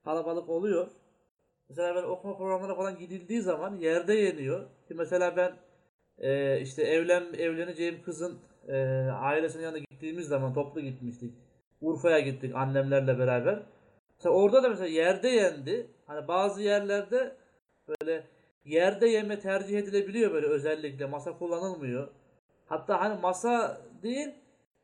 kalabalık 0.04 0.48
oluyor. 0.48 0.90
Mesela 1.68 1.94
ben 1.94 2.02
okuma 2.02 2.36
programlarına 2.36 2.74
falan 2.74 2.98
gidildiği 2.98 3.42
zaman 3.42 3.76
yerde 3.76 4.14
yeniyor. 4.14 4.60
Ki 4.88 4.94
mesela 4.94 5.36
ben 5.36 5.52
e, 6.18 6.60
işte 6.60 6.82
evlen 6.82 7.32
evleneceğim 7.32 8.02
kızın 8.02 8.38
e, 8.68 8.76
ailesinin 9.10 9.62
yanına 9.62 9.78
gittiğimiz 9.78 10.28
zaman 10.28 10.54
toplu 10.54 10.80
gitmiştik. 10.80 11.34
Urfa'ya 11.80 12.20
gittik 12.20 12.54
annemlerle 12.54 13.18
beraber. 13.18 13.62
Mesela 14.18 14.34
orada 14.34 14.62
da 14.62 14.68
mesela 14.68 14.88
yerde 14.88 15.28
yendi. 15.28 15.86
Hani 16.06 16.28
bazı 16.28 16.62
yerlerde 16.62 17.36
böyle 17.88 18.24
yerde 18.68 19.08
yeme 19.08 19.40
tercih 19.40 19.78
edilebiliyor 19.78 20.32
böyle 20.32 20.46
özellikle 20.46 21.06
masa 21.06 21.38
kullanılmıyor. 21.38 22.08
Hatta 22.66 23.00
hani 23.00 23.20
masa 23.20 23.80
değil 24.02 24.28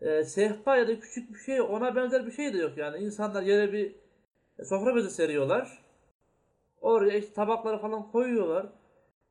e, 0.00 0.24
sehpa 0.24 0.76
ya 0.76 0.88
da 0.88 1.00
küçük 1.00 1.34
bir 1.34 1.38
şey 1.38 1.60
ona 1.60 1.96
benzer 1.96 2.26
bir 2.26 2.32
şey 2.32 2.54
de 2.54 2.58
yok 2.58 2.76
yani 2.76 2.98
insanlar 2.98 3.42
yere 3.42 3.72
bir 3.72 3.96
sofra 4.64 4.96
bezi 4.96 5.10
seriyorlar. 5.10 5.84
Oraya 6.80 7.18
işte 7.18 7.32
tabakları 7.34 7.78
falan 7.78 8.10
koyuyorlar. 8.10 8.66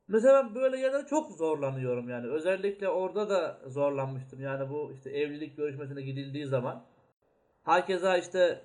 Mesela 0.07 0.43
ben 0.43 0.55
böyle 0.55 0.77
yerlerde 0.77 1.07
çok 1.07 1.31
zorlanıyorum 1.31 2.09
yani. 2.09 2.27
Özellikle 2.27 2.89
orada 2.89 3.29
da 3.29 3.59
zorlanmıştım. 3.67 4.41
Yani 4.41 4.69
bu 4.69 4.91
işte 4.93 5.09
evlilik 5.09 5.57
görüşmesine 5.57 6.01
gidildiği 6.01 6.47
zaman. 6.47 6.85
Hakeza 7.63 8.17
işte 8.17 8.61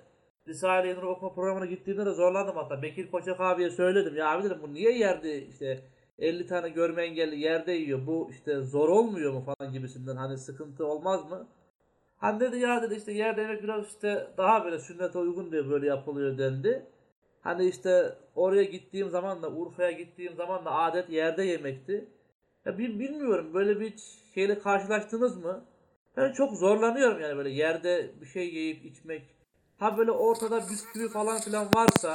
Risale-i 0.49 0.95
Nur 0.95 1.03
okuma 1.03 1.33
programına 1.33 1.65
gittiğimde 1.65 2.05
de 2.05 2.11
zorlandım 2.11 2.55
hatta. 2.55 2.81
Bekir 2.81 3.11
Koçak 3.11 3.39
abiye 3.41 3.69
söyledim. 3.69 4.15
Ya 4.15 4.31
abi 4.31 4.43
dedim 4.43 4.57
bu 4.61 4.73
niye 4.73 4.97
yerde 4.97 5.45
işte 5.47 5.81
50 6.19 6.47
tane 6.47 6.69
görme 6.69 7.03
engelli 7.03 7.39
yerde 7.39 7.71
yiyor. 7.71 8.07
Bu 8.07 8.27
işte 8.31 8.61
zor 8.61 8.89
olmuyor 8.89 9.33
mu 9.33 9.41
falan 9.41 9.73
gibisinden. 9.73 10.15
Hani 10.15 10.37
sıkıntı 10.37 10.85
olmaz 10.85 11.31
mı? 11.31 11.47
Hani 12.17 12.39
dedi 12.39 12.57
ya 12.57 12.81
dedi 12.81 12.95
işte 12.95 13.11
yerde 13.11 13.41
yemek 13.41 13.63
biraz 13.63 13.87
işte 13.87 14.27
daha 14.37 14.65
böyle 14.65 14.79
sünnete 14.79 15.17
uygun 15.19 15.51
diye 15.51 15.69
böyle 15.69 15.87
yapılıyor 15.87 16.37
dendi. 16.37 16.85
Hani 17.41 17.65
işte 17.67 18.13
oraya 18.35 18.63
gittiğim 18.63 19.09
zaman 19.09 19.41
da 19.41 19.51
Urfa'ya 19.51 19.91
gittiğim 19.91 20.35
zaman 20.35 20.65
da 20.65 20.71
adet 20.75 21.09
yerde 21.09 21.43
yemekti. 21.43 22.05
Ya 22.65 22.77
bil- 22.77 22.99
bilmiyorum 22.99 23.53
böyle 23.53 23.79
bir 23.79 23.93
şeyle 24.35 24.59
karşılaştınız 24.59 25.37
mı? 25.37 25.65
Ben 26.17 26.31
çok 26.33 26.53
zorlanıyorum 26.53 27.21
yani 27.21 27.37
böyle 27.37 27.49
yerde 27.49 28.11
bir 28.21 28.25
şey 28.25 28.47
yiyip 28.55 28.85
içmek. 28.85 29.38
Ha 29.79 29.97
böyle 29.97 30.11
ortada 30.11 30.69
bisküvi 30.69 31.09
falan 31.09 31.39
filan 31.41 31.73
varsa 31.73 32.13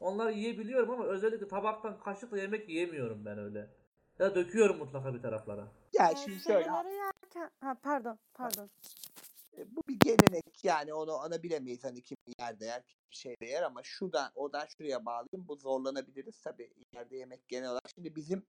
onları 0.00 0.32
yiyebiliyorum 0.32 0.90
ama 0.90 1.04
özellikle 1.04 1.48
tabaktan 1.48 2.00
kaşıkla 2.00 2.38
yemek 2.38 2.68
yiyemiyorum 2.68 3.24
ben 3.24 3.38
öyle. 3.38 3.70
Ya 4.18 4.34
döküyorum 4.34 4.78
mutlaka 4.78 5.14
bir 5.14 5.22
taraflara. 5.22 5.68
Ya 5.92 6.10
Ee, 6.10 6.16
şimdi 6.16 6.40
şöyle. 6.40 6.68
Ha, 7.60 7.76
pardon, 7.82 8.18
pardon. 8.34 8.70
e, 9.58 9.76
bu 9.76 9.82
bir 9.88 9.98
gelenek 10.00 10.64
yani 10.64 10.94
onu 10.94 11.12
ona 11.12 11.42
bilemeyiz 11.42 11.84
hani 11.84 12.02
kim 12.02 12.16
yerde 12.38 12.64
yer 12.64 12.82
kim 12.86 12.98
bir 13.10 13.16
şeyde 13.16 13.46
yer 13.46 13.62
ama 13.62 13.82
şuradan 13.82 14.30
oradan 14.34 14.66
şuraya 14.66 15.06
bağlayayım 15.06 15.48
bu 15.48 15.56
zorlanabiliriz 15.56 16.40
tabii 16.40 16.70
yerde 16.94 17.16
yemek 17.16 17.48
genel 17.48 17.68
olarak. 17.70 17.90
Şimdi 17.94 18.16
bizim 18.16 18.46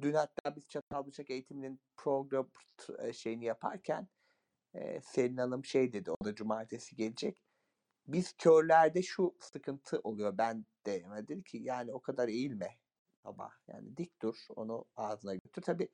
dün 0.00 0.14
hatta 0.14 0.56
biz 0.56 0.68
çatal 0.68 1.06
bıçak 1.06 1.30
eğitiminin 1.30 1.80
program 1.96 2.50
e, 2.98 3.12
şeyini 3.12 3.44
yaparken 3.44 4.08
e, 4.74 5.00
Selin 5.00 5.36
Hanım 5.36 5.64
şey 5.64 5.92
dedi 5.92 6.10
o 6.10 6.24
da 6.24 6.34
cumartesi 6.34 6.96
gelecek. 6.96 7.47
Biz 8.08 8.36
körlerde 8.36 9.02
şu 9.02 9.36
sıkıntı 9.40 10.00
oluyor 10.04 10.38
ben 10.38 10.66
de 10.86 10.90
yani 10.90 11.28
dedi 11.28 11.44
ki 11.44 11.58
yani 11.58 11.92
o 11.92 12.00
kadar 12.00 12.28
eğilme 12.28 12.78
baba 13.24 13.52
yani 13.68 13.96
dik 13.96 14.22
dur 14.22 14.36
onu 14.56 14.84
ağzına 14.96 15.34
götür. 15.34 15.62
Tabii 15.62 15.88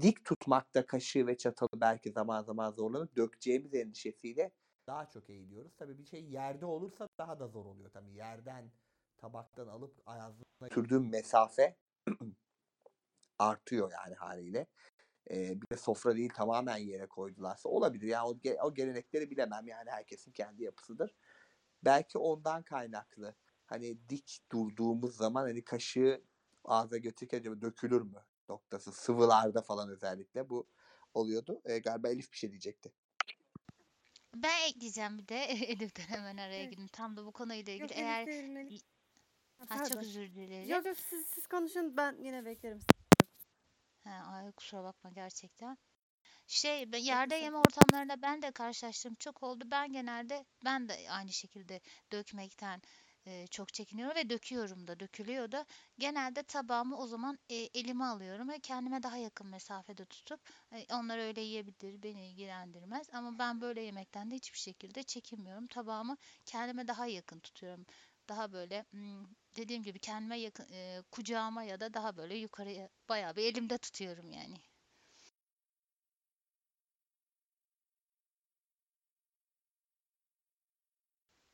dik 0.00 0.24
tutmakta 0.24 0.86
kaşığı 0.86 1.26
ve 1.26 1.36
çatalı 1.36 1.80
belki 1.80 2.12
zaman 2.12 2.42
zaman 2.42 2.70
zorlanıp 2.70 3.16
dökeceğimiz 3.16 3.74
endişesiyle 3.74 4.50
daha 4.86 5.08
çok 5.08 5.30
eğiliyoruz. 5.30 5.76
Tabii 5.76 5.98
bir 5.98 6.04
şey 6.04 6.24
yerde 6.24 6.66
olursa 6.66 7.08
daha 7.18 7.40
da 7.40 7.48
zor 7.48 7.64
oluyor. 7.64 7.90
Tabii 7.90 8.12
yerden 8.12 8.70
tabaktan 9.16 9.66
alıp 9.66 10.02
ağzına 10.06 10.44
götürdüğüm 10.60 11.10
mesafe 11.10 11.76
artıyor 13.38 13.92
yani 13.92 14.14
haliyle. 14.14 14.66
Ee, 15.30 15.60
bir 15.60 15.66
de 15.72 15.76
sofra 15.76 16.16
değil 16.16 16.30
tamamen 16.34 16.76
yere 16.76 17.06
koydularsa 17.06 17.68
olabilir. 17.68 18.06
Yani 18.06 18.28
o, 18.28 18.66
o 18.66 18.74
gelenekleri 18.74 19.30
bilemem 19.30 19.66
yani 19.66 19.90
herkesin 19.90 20.32
kendi 20.32 20.62
yapısıdır. 20.62 21.14
Belki 21.84 22.18
ondan 22.18 22.62
kaynaklı. 22.62 23.34
Hani 23.66 24.08
dik 24.08 24.40
durduğumuz 24.52 25.16
zaman 25.16 25.42
hani 25.42 25.64
kaşığı 25.64 26.24
ağza 26.64 26.96
götürürken 26.96 27.38
acaba 27.38 27.60
dökülür 27.60 28.02
mü 28.02 28.24
noktası 28.48 28.92
sıvılarda 28.92 29.62
falan 29.62 29.88
özellikle 29.88 30.48
bu 30.48 30.68
oluyordu. 31.14 31.62
Ee, 31.64 31.78
galiba 31.78 32.08
Elif 32.08 32.32
bir 32.32 32.36
şey 32.36 32.50
diyecekti. 32.50 32.92
Ben 34.34 34.68
ekleyeceğim 34.68 35.18
bir 35.18 35.28
de 35.28 35.36
Elif'ten 35.44 36.02
hemen 36.02 36.36
araya 36.36 36.62
Evet. 36.62 36.70
girdim. 36.70 36.88
Tam 36.92 37.16
da 37.16 37.26
bu 37.26 37.32
konuyla 37.32 37.72
ilgili 37.72 37.82
Yok 37.82 37.90
eğer 37.92 38.28
Elif. 38.28 38.82
Ha, 39.68 39.88
çok 39.88 39.96
özür 39.96 40.34
dilerim. 40.34 40.68
Yok 40.68 40.86
yok 40.86 40.96
siz, 40.98 41.26
siz 41.26 41.46
konuşun 41.46 41.96
ben 41.96 42.16
yine 42.22 42.44
beklerim. 42.44 42.80
Ha, 44.04 44.10
ay 44.10 44.52
kusura 44.52 44.84
bakma 44.84 45.10
gerçekten. 45.10 45.78
Şey 46.50 46.86
yerde 46.98 47.34
yeme 47.34 47.58
ortamlarında 47.58 48.22
ben 48.22 48.42
de 48.42 48.52
karşılaştığım 48.52 49.14
çok 49.14 49.42
oldu. 49.42 49.64
Ben 49.70 49.92
genelde 49.92 50.44
ben 50.64 50.88
de 50.88 51.06
aynı 51.10 51.32
şekilde 51.32 51.80
dökmekten 52.12 52.80
e, 53.26 53.46
çok 53.46 53.72
çekiniyorum 53.72 54.16
ve 54.16 54.30
döküyorum 54.30 54.86
da 54.86 55.00
dökülüyor 55.00 55.52
da. 55.52 55.66
Genelde 55.98 56.42
tabağımı 56.42 56.96
o 56.98 57.06
zaman 57.06 57.38
e, 57.48 57.54
elime 57.54 58.04
alıyorum 58.04 58.48
ve 58.48 58.58
kendime 58.60 59.02
daha 59.02 59.16
yakın 59.16 59.46
mesafede 59.46 60.04
tutup 60.06 60.40
e, 60.72 60.94
onlar 60.94 61.18
öyle 61.18 61.40
yiyebilir 61.40 62.02
beni 62.02 62.28
ilgilendirmez. 62.30 63.08
Ama 63.12 63.38
ben 63.38 63.60
böyle 63.60 63.82
yemekten 63.82 64.30
de 64.30 64.34
hiçbir 64.34 64.58
şekilde 64.58 65.02
çekinmiyorum. 65.02 65.66
Tabağımı 65.66 66.16
kendime 66.46 66.88
daha 66.88 67.06
yakın 67.06 67.40
tutuyorum. 67.40 67.86
Daha 68.28 68.52
böyle 68.52 68.84
dediğim 69.56 69.82
gibi 69.82 69.98
kendime 69.98 70.38
yakın 70.40 70.72
e, 70.72 71.02
kucağıma 71.10 71.62
ya 71.62 71.80
da 71.80 71.94
daha 71.94 72.16
böyle 72.16 72.36
yukarıya 72.36 72.88
bayağı 73.08 73.36
bir 73.36 73.44
elimde 73.44 73.78
tutuyorum 73.78 74.30
yani. 74.30 74.56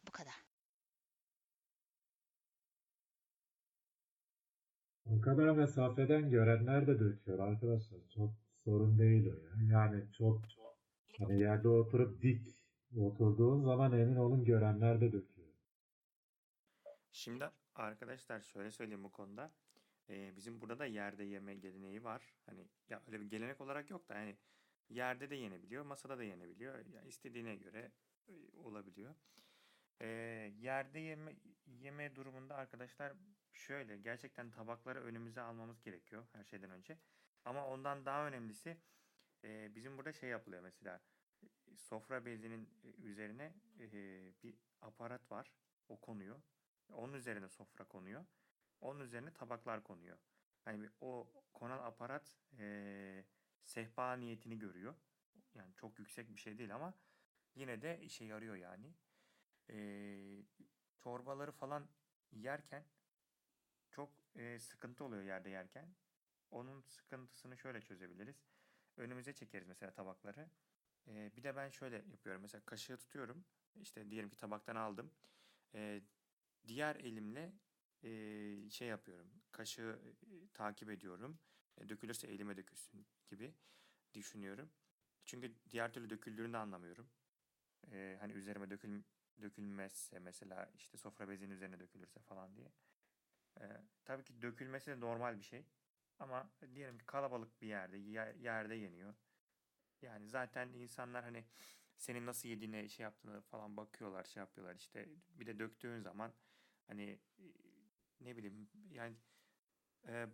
Bu 0.06 0.10
kadar. 0.12 0.47
O 5.11 5.20
kadar 5.20 5.51
mesafeden 5.51 6.31
görenler 6.31 6.87
de 6.87 7.01
döküyor 7.01 7.39
arkadaşlar. 7.39 7.99
Çok 8.15 8.31
sorun 8.65 8.99
değil 8.99 9.27
o 9.27 9.37
ya. 9.37 9.78
Yani 9.78 10.05
çok 10.12 10.41
hani 11.19 11.41
yerde 11.41 11.69
oturup 11.69 12.23
dik 12.23 12.57
oturduğun 12.97 13.62
zaman 13.62 13.93
emin 13.93 14.16
olun 14.16 14.45
görenler 14.45 15.01
de 15.01 15.12
döküyor. 15.12 15.49
Şimdi 17.12 17.51
arkadaşlar 17.74 18.41
şöyle 18.41 18.70
söyleyeyim 18.70 19.05
bu 19.05 19.12
konuda. 19.12 19.53
Ee, 20.11 20.37
bizim 20.37 20.61
burada 20.61 20.78
da 20.78 20.87
yerde 20.87 21.24
yeme 21.24 21.55
geleneği 21.55 22.05
var. 22.05 22.35
Hani 22.47 22.66
ya 22.89 23.03
öyle 23.07 23.20
bir 23.20 23.31
gelenek 23.31 23.61
olarak 23.61 23.91
yok 23.91 24.09
da 24.09 24.15
hani 24.15 24.37
yerde 24.89 25.31
de 25.31 25.37
yenebiliyor, 25.37 25.85
masada 25.85 26.19
da 26.19 26.23
yenebiliyor. 26.24 26.87
Ya 26.87 27.03
istediğine 27.03 27.57
göre 27.57 27.93
olabiliyor. 28.65 29.15
Ee, 30.01 30.07
yerde 30.59 30.99
yeme 30.99 31.37
yeme 31.66 32.16
durumunda 32.16 32.55
arkadaşlar 32.55 33.12
şöyle 33.57 33.97
gerçekten 33.97 34.51
tabakları 34.51 35.05
önümüze 35.05 35.41
almamız 35.41 35.83
gerekiyor 35.83 36.27
her 36.33 36.45
şeyden 36.45 36.70
önce. 36.70 36.99
Ama 37.45 37.66
ondan 37.66 38.07
daha 38.07 38.27
önemlisi 38.27 38.77
e, 39.45 39.74
bizim 39.74 39.99
burada 39.99 40.12
şey 40.12 40.31
yapılıyor 40.31 40.62
mesela 40.62 41.01
e, 41.43 41.77
sofra 41.77 42.27
bezinin 42.27 42.70
e, 42.85 42.89
üzerine 43.03 43.55
e, 43.81 43.93
bir 44.43 44.55
aparat 44.81 45.31
var. 45.31 45.53
O 45.89 46.01
konuyor. 46.01 46.43
Onun 46.89 47.12
üzerine 47.12 47.49
sofra 47.49 47.85
konuyor. 47.85 48.24
Onun 48.81 49.01
üzerine 49.01 49.33
tabaklar 49.33 49.85
konuyor. 49.85 50.19
Hani 50.65 50.89
o 51.01 51.28
konan 51.55 51.78
aparat 51.78 52.37
e, 52.59 53.24
sehpa 53.62 54.16
niyetini 54.16 54.59
görüyor. 54.59 54.95
Yani 55.55 55.74
çok 55.74 55.99
yüksek 55.99 56.35
bir 56.35 56.41
şey 56.41 56.59
değil 56.59 56.74
ama 56.74 56.95
yine 57.55 57.83
de 57.83 58.01
işe 58.01 58.24
yarıyor 58.24 58.57
yani. 58.57 58.95
E, 59.70 59.78
çorbaları 60.99 61.53
falan 61.53 61.89
yerken 62.33 62.85
e, 64.36 64.58
sıkıntı 64.58 65.04
oluyor 65.04 65.22
yerde 65.22 65.50
yerken. 65.50 65.94
Onun 66.50 66.82
sıkıntısını 66.82 67.58
şöyle 67.58 67.80
çözebiliriz. 67.80 68.46
Önümüze 68.96 69.32
çekeriz 69.32 69.68
mesela 69.68 69.92
tabakları. 69.92 70.50
E, 71.08 71.32
bir 71.36 71.42
de 71.42 71.56
ben 71.56 71.68
şöyle 71.68 71.96
yapıyorum. 71.96 72.42
Mesela 72.42 72.64
kaşığı 72.64 72.96
tutuyorum. 72.96 73.44
İşte 73.74 74.10
diyelim 74.10 74.30
ki 74.30 74.36
tabaktan 74.36 74.76
aldım. 74.76 75.10
E, 75.74 76.02
diğer 76.68 76.96
elimle 76.96 77.52
e, 78.02 78.70
şey 78.70 78.88
yapıyorum. 78.88 79.30
Kaşığı 79.52 80.00
e, 80.22 80.48
takip 80.52 80.90
ediyorum. 80.90 81.38
E, 81.78 81.88
dökülürse 81.88 82.26
elime 82.26 82.56
dökülsün 82.56 83.06
gibi 83.28 83.54
düşünüyorum. 84.14 84.70
Çünkü 85.24 85.54
diğer 85.70 85.92
türlü 85.92 86.10
döküldüğünü 86.10 86.52
de 86.52 86.56
anlamıyorum. 86.56 87.10
E, 87.92 88.16
hani 88.20 88.32
üzerime 88.32 88.70
dökül, 88.70 89.02
dökülmezse 89.42 90.18
mesela 90.18 90.70
işte 90.74 90.98
sofra 90.98 91.28
bezinin 91.28 91.50
üzerine 91.50 91.80
dökülürse 91.80 92.20
falan 92.20 92.56
diye. 92.56 92.72
E, 93.61 93.65
tabii 94.05 94.24
ki 94.24 94.43
dökülmesi 94.43 94.91
de 94.91 95.01
normal 95.01 95.39
bir 95.39 95.45
şey. 95.45 95.66
Ama 96.19 96.51
diyelim 96.74 96.99
ki 96.99 97.07
kalabalık 97.07 97.62
bir 97.62 97.69
yerde, 97.69 97.99
yer- 97.99 98.35
yerde 98.35 98.74
yeniyor. 98.74 99.15
Yani 100.03 100.28
zaten 100.28 100.69
insanlar 100.74 101.24
hani 101.24 101.45
senin 101.99 102.27
nasıl 102.27 102.49
yediğine 102.49 102.89
şey 102.89 103.05
yaptığını 103.05 103.41
falan 103.43 103.77
bakıyorlar, 103.77 104.24
şey 104.24 104.41
yapıyorlar. 104.41 104.77
İşte 104.77 105.09
bir 105.28 105.47
de 105.47 105.59
döktüğün 105.59 106.01
zaman 106.01 106.33
hani 106.87 107.20
e, 107.39 107.45
ne 108.20 108.37
bileyim 108.37 108.69
yani 108.91 109.16
e, 110.09 110.27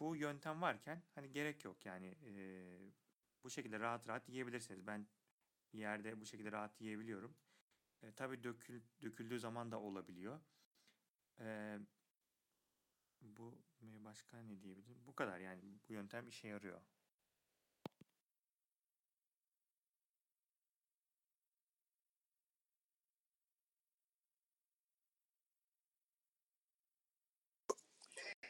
bu 0.00 0.16
yöntem 0.16 0.62
varken 0.62 1.02
hani 1.14 1.32
gerek 1.32 1.64
yok 1.64 1.86
yani 1.86 2.06
e, 2.26 2.32
bu 3.44 3.50
şekilde 3.50 3.80
rahat 3.80 4.08
rahat 4.08 4.28
yiyebilirsiniz. 4.28 4.86
Ben 4.86 5.06
yerde 5.72 6.20
bu 6.20 6.26
şekilde 6.26 6.52
rahat 6.52 6.80
yiyebiliyorum. 6.80 7.36
E, 8.02 8.12
tabii 8.12 8.44
dökül, 8.44 8.82
döküldüğü 9.02 9.40
zaman 9.40 9.72
da 9.72 9.80
olabiliyor. 9.80 10.40
E, 11.40 11.78
bu 13.22 13.54
başka 14.04 14.42
ne 14.42 14.62
diyebilirim? 14.62 15.06
Bu 15.06 15.14
kadar 15.14 15.38
yani 15.38 15.60
bu 15.88 15.92
yöntem 15.92 16.28
işe 16.28 16.48
yarıyor. 16.48 16.80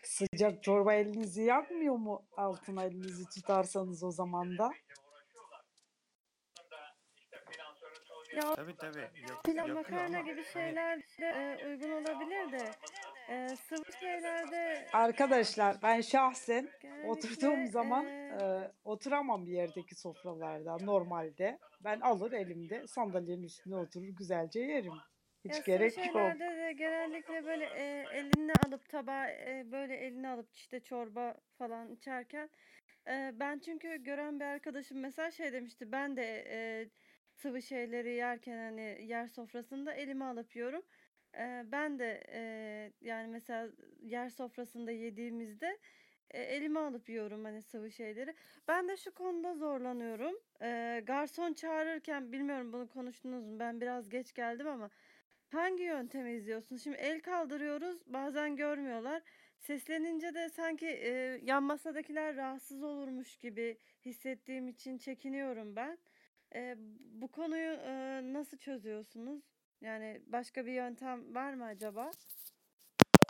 Sıcak 0.03 0.62
çorba 0.62 0.94
elinizi 0.94 1.43
yakmıyor 1.43 1.97
mu 1.97 2.27
altına 2.36 2.85
elinizi 2.85 3.24
tutarsanız 3.28 4.03
o 4.03 4.11
zaman 4.11 4.59
da? 4.59 4.70
Ya 8.36 8.55
Tabii 8.55 8.77
tabii 8.77 9.01
yak- 9.01 9.44
pilav 9.44 9.69
makarna 9.69 10.20
gibi 10.20 10.43
hani 10.43 10.53
şeyler 10.53 10.99
de 11.20 11.27
e, 11.27 11.66
uygun 11.66 11.90
olabilir 11.90 12.53
de 12.53 12.70
e, 13.28 13.49
sıvı 13.49 13.93
şeylerde 14.01 14.86
Arkadaşlar 14.93 15.77
ben 15.82 16.01
şahsen 16.01 16.69
oturduğum 17.05 17.66
zaman 17.66 18.07
e, 18.07 18.39
e, 18.43 18.70
oturamam 18.85 19.47
yerdeki 19.47 19.94
sofralarda 19.94 20.77
normalde. 20.85 21.59
Ben 21.85 22.01
alır 22.01 22.32
elimde 22.32 22.86
sandalyenin 22.86 23.43
üstüne 23.43 23.77
oturur 23.77 24.09
güzelce 24.09 24.61
yerim. 24.61 24.93
Hiç 25.44 25.53
Ya 25.53 25.57
sıvı 25.57 25.65
gerek 25.65 25.97
yok. 25.97 26.07
şeylerde 26.07 26.57
de 26.57 26.73
genellikle 26.73 27.44
böyle 27.44 27.65
e, 27.65 28.05
eline 28.12 28.53
alıp 28.66 28.89
tabağı 28.89 29.28
e, 29.28 29.66
böyle 29.73 29.97
eline 29.97 30.28
alıp 30.28 30.55
işte 30.55 30.81
çorba 30.81 31.35
falan 31.59 31.90
içerken 31.94 32.51
e, 33.09 33.32
ben 33.35 33.59
çünkü 33.59 34.03
gören 34.05 34.40
bir 34.40 34.44
arkadaşım 34.44 35.01
mesela 35.01 35.31
şey 35.31 35.53
demişti 35.53 35.93
ben 35.93 36.16
de 36.16 36.44
e, 36.49 36.89
sıvı 37.35 37.62
şeyleri 37.62 38.15
yerken 38.15 38.59
hani 38.59 39.07
yer 39.07 39.28
sofrasında 39.28 39.93
elime 39.94 40.24
alıp 40.24 40.57
yiyorum. 40.57 40.82
Ben 41.72 41.98
de 41.98 42.22
yani 43.00 43.28
mesela 43.28 43.68
yer 44.00 44.28
sofrasında 44.28 44.90
yediğimizde 44.90 45.78
elime 46.30 46.80
alıp 46.80 47.09
yiyorum 47.09 47.44
hani 47.44 47.62
sıvı 47.62 47.90
şeyleri. 47.90 48.34
Ben 48.68 48.88
de 48.88 48.96
şu 48.96 49.14
konuda 49.14 49.54
zorlanıyorum. 49.54 50.34
Garson 51.06 51.52
çağırırken 51.52 52.32
bilmiyorum 52.32 52.72
bunu 52.72 52.88
konuştunuz 52.88 53.46
mu? 53.46 53.59
Ben 53.59 53.80
biraz 53.80 54.09
geç 54.09 54.32
geldim 54.32 54.66
ama 54.66 54.90
Hangi 55.52 55.82
yöntemi 55.82 56.32
izliyorsun? 56.32 56.76
Şimdi 56.76 56.96
el 56.96 57.20
kaldırıyoruz, 57.20 58.00
bazen 58.06 58.56
görmüyorlar. 58.56 59.22
Seslenince 59.59 60.34
de 60.34 60.48
sanki 60.48 60.86
yan 61.42 61.62
masadakiler 61.62 62.36
rahatsız 62.36 62.82
olurmuş 62.82 63.36
gibi 63.36 63.78
hissettiğim 64.04 64.68
için 64.68 64.98
çekiniyorum 64.98 65.76
ben. 65.76 65.98
Bu 66.98 67.28
konuyu 67.28 67.78
nasıl 68.32 68.56
çözüyorsunuz? 68.56 69.51
Yani 69.82 70.22
başka 70.26 70.66
bir 70.66 70.72
yöntem 70.72 71.34
var 71.34 71.54
mı 71.54 71.64
acaba? 71.64 72.10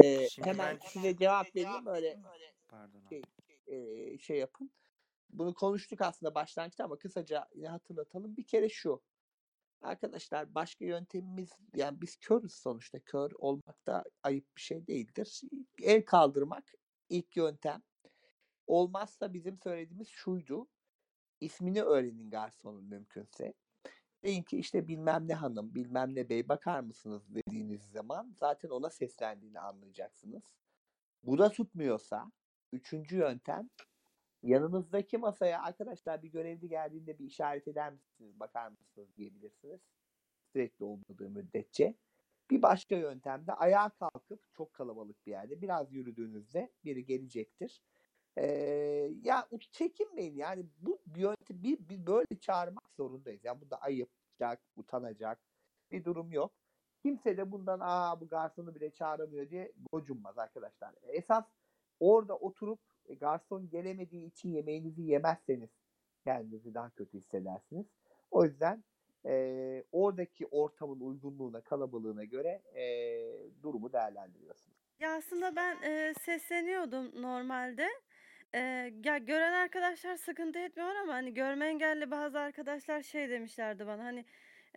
Ee, 0.04 0.28
Şimdi 0.28 0.48
hemen 0.48 0.78
ben 0.82 0.88
size 0.88 1.16
cevap 1.16 1.56
vereyim 1.56 1.86
öyle 1.86 2.20
pardon 2.68 3.00
abi. 3.00 3.08
şey, 3.08 3.22
e, 3.66 4.18
şey 4.18 4.38
yapın. 4.38 4.70
Bunu 5.30 5.54
konuştuk 5.54 6.00
aslında 6.00 6.34
başlangıçta 6.34 6.84
ama 6.84 6.98
kısaca 6.98 7.48
yine 7.54 7.68
hatırlatalım. 7.68 8.36
Bir 8.36 8.46
kere 8.46 8.68
şu. 8.68 9.02
Arkadaşlar 9.82 10.54
başka 10.54 10.84
yöntemimiz 10.84 11.50
yani 11.74 12.00
biz 12.00 12.16
körüz 12.16 12.54
sonuçta. 12.54 13.00
Kör 13.00 13.30
olmak 13.38 13.86
da 13.86 14.04
ayıp 14.22 14.56
bir 14.56 14.60
şey 14.60 14.86
değildir. 14.86 15.40
El 15.82 16.04
kaldırmak 16.04 16.74
ilk 17.08 17.36
yöntem. 17.36 17.82
Olmazsa 18.66 19.34
bizim 19.34 19.58
söylediğimiz 19.58 20.08
şuydu. 20.08 20.68
İsmini 21.40 21.82
öğrenin 21.82 22.30
garsonun 22.30 22.84
mümkünse. 22.84 23.54
Deyin 24.24 24.42
ki 24.42 24.58
işte 24.58 24.88
bilmem 24.88 25.28
ne 25.28 25.34
hanım, 25.34 25.74
bilmem 25.74 26.14
ne 26.14 26.28
bey 26.28 26.48
bakar 26.48 26.80
mısınız 26.80 27.22
dediğiniz 27.34 27.82
zaman 27.82 28.34
zaten 28.40 28.68
ona 28.68 28.90
seslendiğini 28.90 29.60
anlayacaksınız. 29.60 30.42
Bu 31.22 31.38
da 31.38 31.48
tutmuyorsa 31.48 32.32
üçüncü 32.72 33.16
yöntem 33.16 33.70
yanınızdaki 34.42 35.18
masaya 35.18 35.62
arkadaşlar 35.62 36.22
bir 36.22 36.28
görevli 36.28 36.68
geldiğinde 36.68 37.18
bir 37.18 37.24
işaret 37.24 37.68
eder 37.68 37.92
misiniz, 37.92 38.40
bakar 38.40 38.68
mısınız 38.68 39.16
diyebilirsiniz. 39.16 39.80
Sürekli 40.52 40.84
olmadığı 40.84 41.30
müddetçe. 41.30 41.94
Bir 42.50 42.62
başka 42.62 42.96
yöntem 42.96 43.46
de 43.46 43.52
ayağa 43.52 43.88
kalkıp 43.88 44.40
çok 44.52 44.72
kalabalık 44.72 45.26
bir 45.26 45.30
yerde 45.30 45.62
biraz 45.62 45.92
yürüdüğünüzde 45.92 46.72
biri 46.84 47.04
gelecektir. 47.04 47.82
Ee, 48.38 49.10
ya 49.22 49.48
çekinmeyin 49.72 50.36
yani 50.36 50.66
bu 50.80 50.98
bir 51.06 51.20
yöntem 51.20 51.62
bir, 51.62 51.88
bir 51.88 52.06
böyle 52.06 52.38
çağırmak 52.40 52.90
zorundayız. 52.96 53.40
Yani 53.44 53.60
bu 53.60 53.70
da 53.70 53.76
ayıpacak, 53.76 54.60
utanacak 54.76 55.40
bir 55.90 56.04
durum 56.04 56.32
yok. 56.32 56.52
Kimse 57.02 57.36
de 57.36 57.52
bundan 57.52 57.78
aa 57.82 58.20
bu 58.20 58.28
garsonu 58.28 58.74
bile 58.74 58.90
çağıramıyor 58.90 59.50
diye 59.50 59.72
gocunmaz 59.92 60.38
arkadaşlar. 60.38 60.94
Esas 61.02 61.44
orada 62.00 62.36
oturup 62.36 62.80
e, 63.06 63.14
garson 63.14 63.68
gelemediği 63.68 64.26
için 64.26 64.48
yemeğinizi 64.48 65.02
yemezseniz 65.02 65.70
kendinizi 66.24 66.74
daha 66.74 66.90
kötü 66.90 67.18
hissedersiniz. 67.18 67.86
O 68.30 68.44
yüzden 68.44 68.84
e, 69.26 69.84
oradaki 69.92 70.46
ortamın 70.46 71.00
uygunluğuna, 71.00 71.60
kalabalığına 71.60 72.24
göre 72.24 72.62
e, 72.74 72.82
durumu 73.62 73.92
değerlendiriyorsunuz. 73.92 74.78
Ya 75.00 75.16
aslında 75.16 75.56
ben 75.56 75.82
e, 75.82 76.14
sesleniyordum 76.14 77.22
normalde. 77.22 77.88
E, 78.54 78.58
ya 79.04 79.18
gören 79.18 79.52
arkadaşlar 79.52 80.16
sıkıntı 80.16 80.58
etmiyor 80.58 80.94
ama 80.94 81.14
hani 81.14 81.34
görme 81.34 81.66
engelli 81.66 82.10
bazı 82.10 82.38
arkadaşlar 82.40 83.02
şey 83.02 83.30
demişlerdi 83.30 83.86
bana 83.86 84.04
hani 84.04 84.24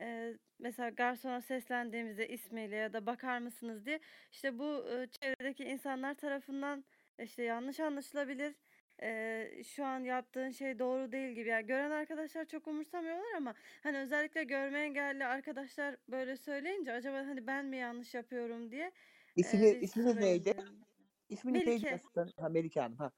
e, 0.02 0.34
mesela 0.60 0.90
garsona 0.90 1.42
seslendiğimizde 1.42 2.28
ismiyle 2.28 2.76
ya 2.76 2.94
da 2.94 3.06
bakar 3.06 3.40
mısınız 3.40 3.86
diye 3.86 4.00
işte 4.32 4.60
bu 4.60 4.86
e, 4.90 5.08
çevredeki 5.08 5.64
insanlar 5.64 6.14
tarafından 6.14 6.86
işte 7.20 7.44
yanlış 7.44 7.80
anlaşılabilir. 7.80 8.56
E, 9.02 9.64
şu 9.64 9.86
an 9.86 10.00
yaptığın 10.00 10.52
şey 10.52 10.80
doğru 10.80 11.12
değil 11.12 11.32
gibi. 11.36 11.50
Yani 11.50 11.66
gören 11.68 11.92
arkadaşlar 11.92 12.46
çok 12.46 12.68
umursamıyorlar 12.68 13.34
ama 13.38 13.54
hani 13.84 13.98
özellikle 13.98 14.44
görme 14.44 14.80
engelli 14.80 15.26
arkadaşlar 15.26 15.96
böyle 16.08 16.38
söyleyince 16.38 16.92
acaba 16.94 17.18
hani 17.18 17.48
ben 17.48 17.66
mi 17.66 17.78
yanlış 17.78 18.14
yapıyorum 18.14 18.72
diye 18.72 18.92
İsmi, 19.36 19.60
e, 19.60 19.82
bir 19.82 19.82
isminiz 19.82 20.16
neydi? 20.18 20.50
edindim. 20.50 20.86
İsminiz 21.30 21.66
neydi? 21.66 21.86
Melike. 21.86 22.00
Ha, 22.40 22.50
Melike 22.50 22.80
Hanım. 22.82 22.98
Ha. 22.98 23.12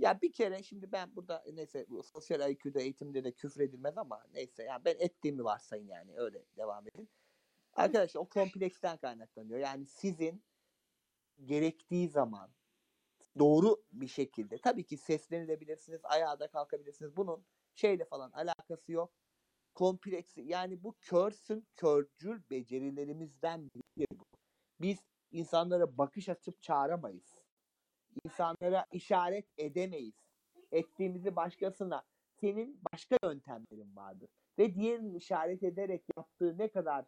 Ya 0.00 0.20
bir 0.22 0.32
kere 0.32 0.62
şimdi 0.62 0.92
ben 0.92 1.16
burada 1.16 1.44
neyse 1.52 1.86
bu 1.88 2.02
sosyal 2.02 2.50
IQ'da 2.50 2.80
eğitimde 2.80 3.24
de 3.24 3.32
küfür 3.32 3.60
edilmez 3.60 3.98
ama 3.98 4.22
neyse 4.34 4.62
yani 4.62 4.84
ben 4.84 4.96
ettiğimi 4.98 5.44
varsayın 5.44 5.86
yani 5.86 6.18
öyle 6.18 6.44
devam 6.56 6.86
edin. 6.86 7.10
Arkadaşlar 7.72 8.20
o 8.20 8.28
kompleksten 8.28 8.96
kaynaklanıyor. 8.96 9.58
Yani 9.58 9.86
sizin 9.86 10.44
gerektiği 11.44 12.08
zaman 12.08 12.50
doğru 13.38 13.84
bir 13.92 14.08
şekilde 14.08 14.58
tabii 14.58 14.86
ki 14.86 14.96
seslenilebilirsiniz, 14.96 16.00
ayağa 16.04 16.40
da 16.40 16.48
kalkabilirsiniz. 16.50 17.16
Bunun 17.16 17.46
şeyle 17.74 18.04
falan 18.04 18.30
alakası 18.30 18.92
yok. 18.92 19.12
Kompleksi 19.74 20.40
yani 20.40 20.82
bu 20.82 20.96
körsün 21.00 21.68
körcül 21.76 22.42
becerilerimizden 22.50 23.70
biri 23.96 24.06
bu. 24.14 24.24
Biz 24.80 24.98
insanlara 25.30 25.98
bakış 25.98 26.28
açıp 26.28 26.62
çağıramayız. 26.62 27.39
İnsanlara 28.24 28.86
işaret 28.92 29.46
edemeyiz. 29.58 30.14
Ettiğimizi 30.72 31.36
başkasına 31.36 32.02
senin 32.40 32.80
başka 32.92 33.16
yöntemlerin 33.24 33.96
vardır. 33.96 34.28
Ve 34.58 34.74
diğerinin 34.74 35.14
işaret 35.14 35.62
ederek 35.62 36.02
yaptığı 36.16 36.58
ne 36.58 36.68
kadar 36.68 37.04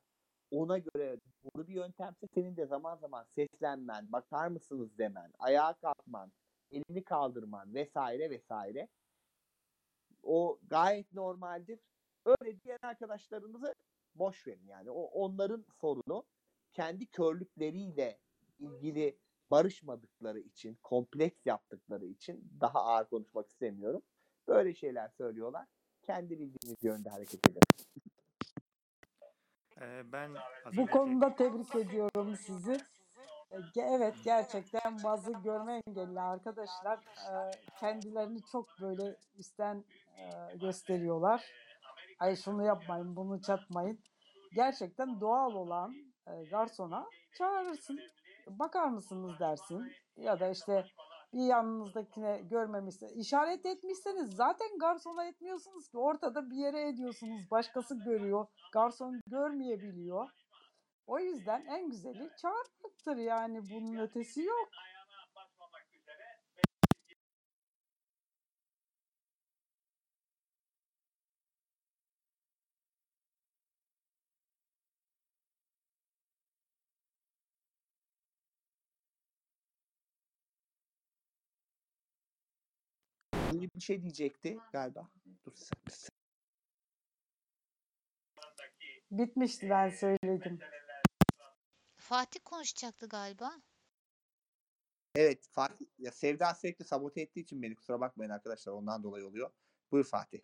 ona 0.50 0.78
göre 0.78 1.16
doğru 1.44 1.68
bir 1.68 1.74
yöntemse 1.74 2.26
senin 2.34 2.56
de 2.56 2.66
zaman 2.66 2.96
zaman 2.96 3.24
seslenmen, 3.34 4.12
bakar 4.12 4.48
mısınız 4.48 4.98
demen, 4.98 5.32
ayağa 5.38 5.74
kalkman, 5.74 6.32
elini 6.70 7.04
kaldırman 7.04 7.74
vesaire 7.74 8.30
vesaire. 8.30 8.88
O 10.22 10.58
gayet 10.66 11.12
normaldir. 11.12 11.80
Öyle 12.26 12.60
diyen 12.60 12.78
arkadaşlarınızı 12.82 13.74
boş 14.14 14.46
verin 14.46 14.66
yani. 14.66 14.90
O 14.90 15.02
onların 15.02 15.64
sorunu. 15.80 16.24
Kendi 16.72 17.06
körlükleriyle 17.06 18.18
ilgili 18.58 19.18
barışmadıkları 19.52 20.38
için, 20.38 20.78
kompleks 20.82 21.46
yaptıkları 21.46 22.06
için 22.06 22.50
daha 22.60 22.82
ağır 22.84 23.08
konuşmak 23.08 23.48
istemiyorum. 23.48 24.02
Böyle 24.48 24.74
şeyler 24.74 25.08
söylüyorlar. 25.08 25.66
Kendi 26.02 26.30
bildiğiniz 26.30 26.82
yönde 26.82 27.08
hareket 27.10 27.50
edin. 27.50 27.60
Ee, 29.80 30.12
ben 30.12 30.30
Bu 30.76 30.86
konuda 30.86 31.34
tebrik 31.34 31.74
ediyorum 31.74 32.36
sizi. 32.36 32.72
E, 33.50 33.56
ge- 33.56 33.96
Evet 33.96 34.14
gerçekten 34.24 35.02
bazı 35.04 35.32
görme 35.32 35.80
engelli 35.86 36.20
arkadaşlar 36.20 36.98
e, 36.98 37.50
kendilerini 37.80 38.38
çok 38.52 38.68
böyle 38.80 39.16
üstten 39.38 39.84
e, 40.18 40.56
gösteriyorlar. 40.56 41.44
Ay 42.18 42.36
şunu 42.36 42.64
yapmayın, 42.64 43.16
bunu 43.16 43.40
çatmayın. 43.40 43.98
Gerçekten 44.54 45.20
doğal 45.20 45.54
olan 45.54 45.94
e, 46.26 46.44
garsona 46.50 47.06
çağırırsın. 47.38 48.00
Bakar 48.46 48.88
mısınız 48.88 49.40
dersin. 49.40 49.92
Ya 50.16 50.40
da 50.40 50.48
işte 50.48 50.84
bir 51.32 51.46
yanınızdakine 51.46 52.40
görmemişse 52.50 53.06
işaret 53.14 53.66
etmişseniz 53.66 54.30
zaten 54.36 54.78
garsona 54.78 55.24
etmiyorsunuz 55.24 55.88
ki 55.88 55.98
ortada 55.98 56.50
bir 56.50 56.56
yere 56.56 56.88
ediyorsunuz. 56.88 57.50
Başkası 57.50 57.98
görüyor. 58.04 58.46
Garson 58.72 59.20
görmeyebiliyor. 59.26 60.28
O 61.06 61.18
yüzden 61.18 61.64
en 61.66 61.90
güzeli 61.90 62.30
çağırmaktır 62.42 63.16
yani 63.16 63.60
bunun 63.70 63.98
ötesi 63.98 64.42
yok. 64.42 64.68
Nuri 83.62 83.70
bir 83.74 83.80
şey 83.80 84.02
diyecekti 84.02 84.58
galiba. 84.72 85.08
Dur 85.44 85.52
sen, 85.54 85.76
sen- 85.88 86.10
Bitmişti 89.10 89.70
ben 89.70 89.90
söyledim. 89.90 90.58
Fatih 91.96 92.40
konuşacaktı 92.44 93.08
galiba. 93.08 93.52
Evet 95.14 95.48
Fatih 95.50 95.86
ya 95.98 96.12
Sevda 96.12 96.54
sürekli 96.54 96.84
sabote 96.84 97.20
ettiği 97.20 97.40
için 97.40 97.62
beni 97.62 97.74
kusura 97.74 98.00
bakmayın 98.00 98.30
arkadaşlar 98.30 98.72
ondan 98.72 99.02
dolayı 99.02 99.26
oluyor. 99.26 99.50
Buyur 99.92 100.04
Fatih. 100.04 100.40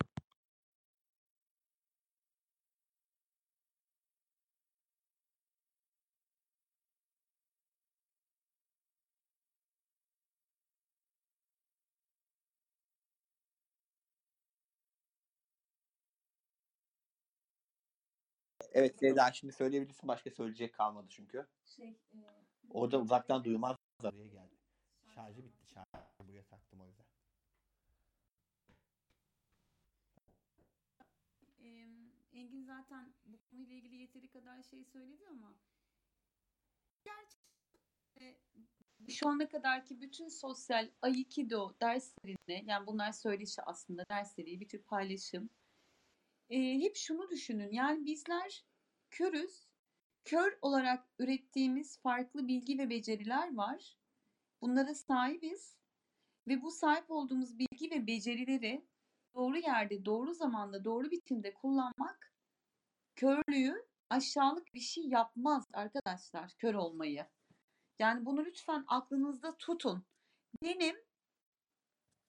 Evet 18.73 18.99
Sevda 18.99 19.31
şimdi 19.31 19.53
söyleyebilirsin 19.53 20.07
başka 20.07 20.29
söyleyecek 20.31 20.73
kalmadı 20.73 21.07
çünkü. 21.09 21.47
Şey, 21.65 21.97
Orada 22.69 22.99
uzaktan 23.01 23.43
duymaz. 23.43 23.75
Buraya 24.03 24.27
geldi. 24.27 24.55
Şarjı 25.15 25.43
bitti. 25.43 25.67
Şarjı 25.67 26.07
buraya 26.19 26.43
taktım 26.43 26.81
o 26.81 26.87
yüzden. 26.87 27.05
Em, 31.59 32.11
Engin 32.33 32.63
zaten 32.63 33.13
bu 33.25 33.37
konuyla 33.37 33.75
ilgili 33.75 33.95
yeteri 33.95 34.27
kadar 34.27 34.63
şey 34.63 34.83
söyledi 34.85 35.27
ama 35.29 35.53
gerçekten 37.03 38.35
şu 39.09 39.29
ana 39.29 39.49
kadarki 39.49 40.01
bütün 40.01 40.27
sosyal 40.27 40.89
Aikido 41.01 41.73
derslerine 41.81 42.63
yani 42.71 42.87
bunlar 42.87 43.11
söyleşi 43.11 43.61
aslında 43.61 44.03
dersleri 44.11 44.59
bir 44.59 44.67
tür 44.67 44.83
paylaşım. 44.83 45.49
E, 46.49 46.79
hep 46.79 46.95
şunu 46.95 47.29
düşünün 47.29 47.71
yani 47.71 48.05
bizler 48.05 48.65
körüz. 49.09 49.69
Kör 50.25 50.57
olarak 50.61 51.07
ürettiğimiz 51.19 52.01
farklı 52.01 52.47
bilgi 52.47 52.77
ve 52.77 52.89
beceriler 52.89 53.55
var. 53.55 53.97
Bunlara 54.61 54.95
sahibiz 54.95 55.77
ve 56.47 56.61
bu 56.61 56.71
sahip 56.71 57.11
olduğumuz 57.11 57.59
bilgi 57.59 57.91
ve 57.91 58.07
becerileri 58.07 58.85
doğru 59.35 59.57
yerde, 59.57 60.05
doğru 60.05 60.33
zamanda, 60.33 60.85
doğru 60.85 61.11
biçimde 61.11 61.53
kullanmak 61.53 62.33
körlüğü 63.15 63.87
aşağılık 64.09 64.73
bir 64.73 64.79
şey 64.79 65.03
yapmaz 65.07 65.65
arkadaşlar, 65.73 66.53
kör 66.57 66.73
olmayı. 66.73 67.25
Yani 67.99 68.25
bunu 68.25 68.45
lütfen 68.45 68.83
aklınızda 68.87 69.57
tutun. 69.57 70.05
Benim 70.63 70.95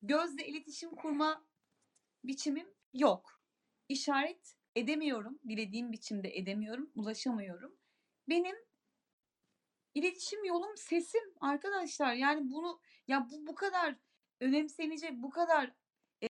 gözle 0.03 0.47
iletişim 0.47 0.91
kurma 0.91 1.45
biçimim 2.25 2.75
yok. 2.93 3.40
İşaret 3.91 4.57
edemiyorum, 4.77 5.39
dilediğim 5.49 5.93
biçimde 5.93 6.37
edemiyorum, 6.37 6.91
ulaşamıyorum. 6.95 7.77
Benim 8.29 8.57
iletişim 9.95 10.45
yolum 10.45 10.77
sesim 10.77 11.35
arkadaşlar. 11.41 12.15
Yani 12.15 12.51
bunu 12.51 12.81
ya 13.09 13.29
bu 13.31 13.47
bu 13.47 13.55
kadar 13.55 13.97
önemsenecek, 14.41 15.13
bu 15.13 15.31
kadar 15.31 15.73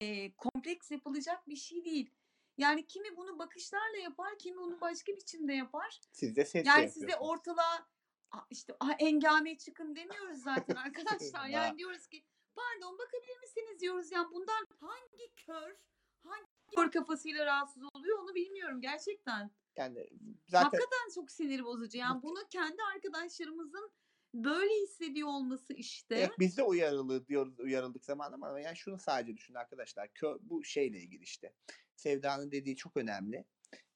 e, 0.01 0.33
kompleks 0.33 0.91
yapılacak 0.91 1.49
bir 1.49 1.57
şey 1.57 1.85
değil. 1.85 2.11
Yani 2.57 2.87
kimi 2.87 3.17
bunu 3.17 3.39
bakışlarla 3.39 3.97
yapar, 3.97 4.39
kimi 4.39 4.57
bunu 4.57 4.81
başka 4.81 5.13
biçimde 5.13 5.53
yapar. 5.53 6.01
Siz 6.13 6.37
de 6.37 6.45
ses 6.45 6.67
Yani 6.67 6.83
de 6.85 6.89
size 6.89 7.07
yapıyorsunuz. 7.07 7.31
ortalığa 7.39 7.89
"Aa, 8.31 8.41
işte 8.51 8.73
"Aa, 8.81 8.93
engameye 8.99 9.59
çıkın 9.59 9.97
demiyoruz 9.97 10.43
zaten 10.43 10.75
arkadaşlar. 10.85 11.47
Yani 11.49 11.79
diyoruz 11.79 12.07
ki 12.07 12.25
pardon 12.55 12.99
bakabilir 12.99 13.39
misiniz 13.41 13.81
diyoruz. 13.81 14.13
Yani 14.13 14.27
bundan 14.33 14.67
hangi 14.81 15.35
kör, 15.37 15.77
hangi 16.25 16.58
kör 16.77 16.91
kafasıyla 16.91 17.47
rahatsız 17.47 17.83
oluyor 17.95 18.19
onu 18.19 18.35
bilmiyorum 18.35 18.81
gerçekten. 18.81 19.51
Yani 19.77 20.09
zaten 20.49 20.65
Hakikaten 20.65 21.15
çok 21.15 21.31
sinir 21.31 21.65
bozucu. 21.65 21.99
Yani 21.99 22.23
bunu 22.23 22.39
kendi 22.51 22.83
arkadaşlarımızın 22.95 23.91
böyle 24.35 24.75
hissediyor 24.83 25.29
olması 25.29 25.73
işte. 25.73 26.15
Evet, 26.15 26.39
biz 26.39 26.57
de 26.57 26.63
uyarılı 26.63 27.27
diyoruz 27.27 27.61
uyarıldık 27.61 28.05
zaman 28.05 28.33
ama 28.33 28.61
yani 28.61 28.77
şunu 28.77 28.99
sadece 28.99 29.37
düşün 29.37 29.55
arkadaşlar. 29.55 30.15
Kö, 30.15 30.39
bu 30.41 30.65
şeyle 30.65 30.99
ilgili 30.99 31.23
işte. 31.23 31.53
Sevda'nın 31.95 32.51
dediği 32.51 32.77
çok 32.77 32.97
önemli. 32.97 33.45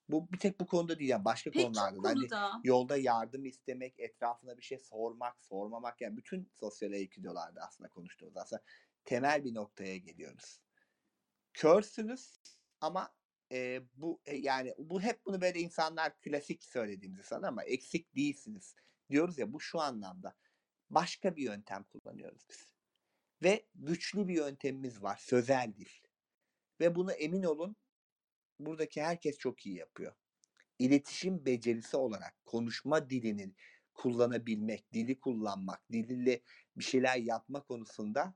Bu 0.09 0.33
bir 0.33 0.39
tek 0.39 0.61
bu 0.61 0.67
konuda 0.67 0.99
değil 0.99 1.11
yani 1.11 1.25
başka 1.25 1.51
Pek 1.51 1.65
konularda 1.65 2.03
da. 2.03 2.09
Hani 2.09 2.61
yolda 2.65 2.97
yardım 2.97 3.45
istemek, 3.45 4.01
etrafına 4.01 4.59
bir 4.59 4.63
şey 4.63 4.79
sormak, 4.79 5.45
sormamak 5.45 6.01
yani 6.01 6.17
bütün 6.17 6.51
sosyal 6.53 6.93
aikidolarda 6.93 7.61
aslında 7.61 7.91
konuştuğumuz 7.91 8.37
aslında 8.37 8.63
temel 9.05 9.45
bir 9.45 9.55
noktaya 9.55 9.97
geliyoruz. 9.97 10.61
Körsünüz 11.55 12.37
ama 12.83 13.15
e, 13.53 13.83
bu 13.95 14.21
e, 14.27 14.37
yani 14.37 14.75
bu 14.79 15.01
hep 15.01 15.27
bunu 15.27 15.41
böyle 15.41 15.61
insanlar 15.61 16.21
klasik 16.21 16.65
söylediğimizi 16.65 17.23
sanır 17.23 17.49
ama 17.49 17.65
eksik 17.65 18.17
değilsiniz 18.17 18.75
diyoruz 19.11 19.39
ya 19.39 19.53
bu 19.53 19.61
şu 19.61 19.81
anlamda 19.81 20.37
başka 20.91 21.37
bir 21.37 21.43
yöntem 21.43 21.85
kullanıyoruz 21.85 22.47
biz. 22.49 22.73
Ve 23.43 23.67
güçlü 23.75 24.29
bir 24.29 24.35
yöntemimiz 24.35 25.03
var. 25.03 25.17
Sözel 25.17 25.75
dil. 25.77 25.89
Ve 26.81 26.95
bunu 26.95 27.13
emin 27.13 27.43
olun 27.43 27.77
buradaki 28.59 29.03
herkes 29.03 29.39
çok 29.39 29.67
iyi 29.67 29.77
yapıyor. 29.77 30.15
İletişim 30.79 31.47
becerisi 31.47 31.97
olarak 31.97 32.45
konuşma 32.45 33.11
dilini 33.11 33.55
kullanabilmek, 33.95 34.93
dili 34.93 35.21
kullanmak, 35.21 35.93
diliyle 35.93 36.41
bir 36.77 36.85
şeyler 36.85 37.17
yapma 37.17 37.63
konusunda 37.63 38.35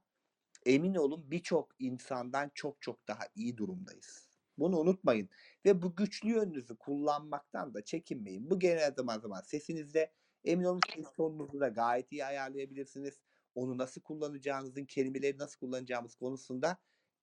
emin 0.66 0.94
olun 0.94 1.30
birçok 1.30 1.74
insandan 1.78 2.50
çok 2.54 2.82
çok 2.82 3.08
daha 3.08 3.28
iyi 3.34 3.56
durumdayız. 3.56 4.25
Bunu 4.58 4.78
unutmayın. 4.78 5.28
Ve 5.64 5.82
bu 5.82 5.96
güçlü 5.96 6.28
yönünüzü 6.28 6.76
kullanmaktan 6.76 7.74
da 7.74 7.84
çekinmeyin. 7.84 8.50
Bu 8.50 8.58
genel 8.58 8.94
zaman 8.94 9.20
zaman 9.20 9.40
sesinizde 9.40 10.12
emin 10.44 10.64
olun 10.64 10.80
ses 10.94 11.12
tonunuzu 11.12 11.60
da 11.60 11.68
gayet 11.68 12.12
iyi 12.12 12.24
ayarlayabilirsiniz. 12.24 13.20
Onu 13.54 13.78
nasıl 13.78 14.00
kullanacağınızın, 14.00 14.84
kelimeleri 14.84 15.38
nasıl 15.38 15.58
kullanacağımız 15.58 16.14
konusunda 16.14 16.78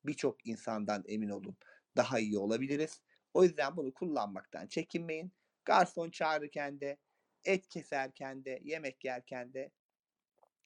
birçok 0.06 0.48
insandan 0.48 1.04
emin 1.08 1.30
olun 1.30 1.58
daha 1.98 2.20
iyi 2.20 2.38
olabiliriz. 2.38 3.02
O 3.34 3.44
yüzden 3.44 3.78
bunu 3.78 3.94
kullanmaktan 3.94 4.68
çekinmeyin. 4.68 5.34
Garson 5.66 6.10
çağırırken 6.10 6.80
de, 6.80 6.98
et 7.46 7.68
keserken 7.68 8.46
de, 8.46 8.60
yemek 8.64 9.06
yerken 9.06 9.54
de. 9.54 9.72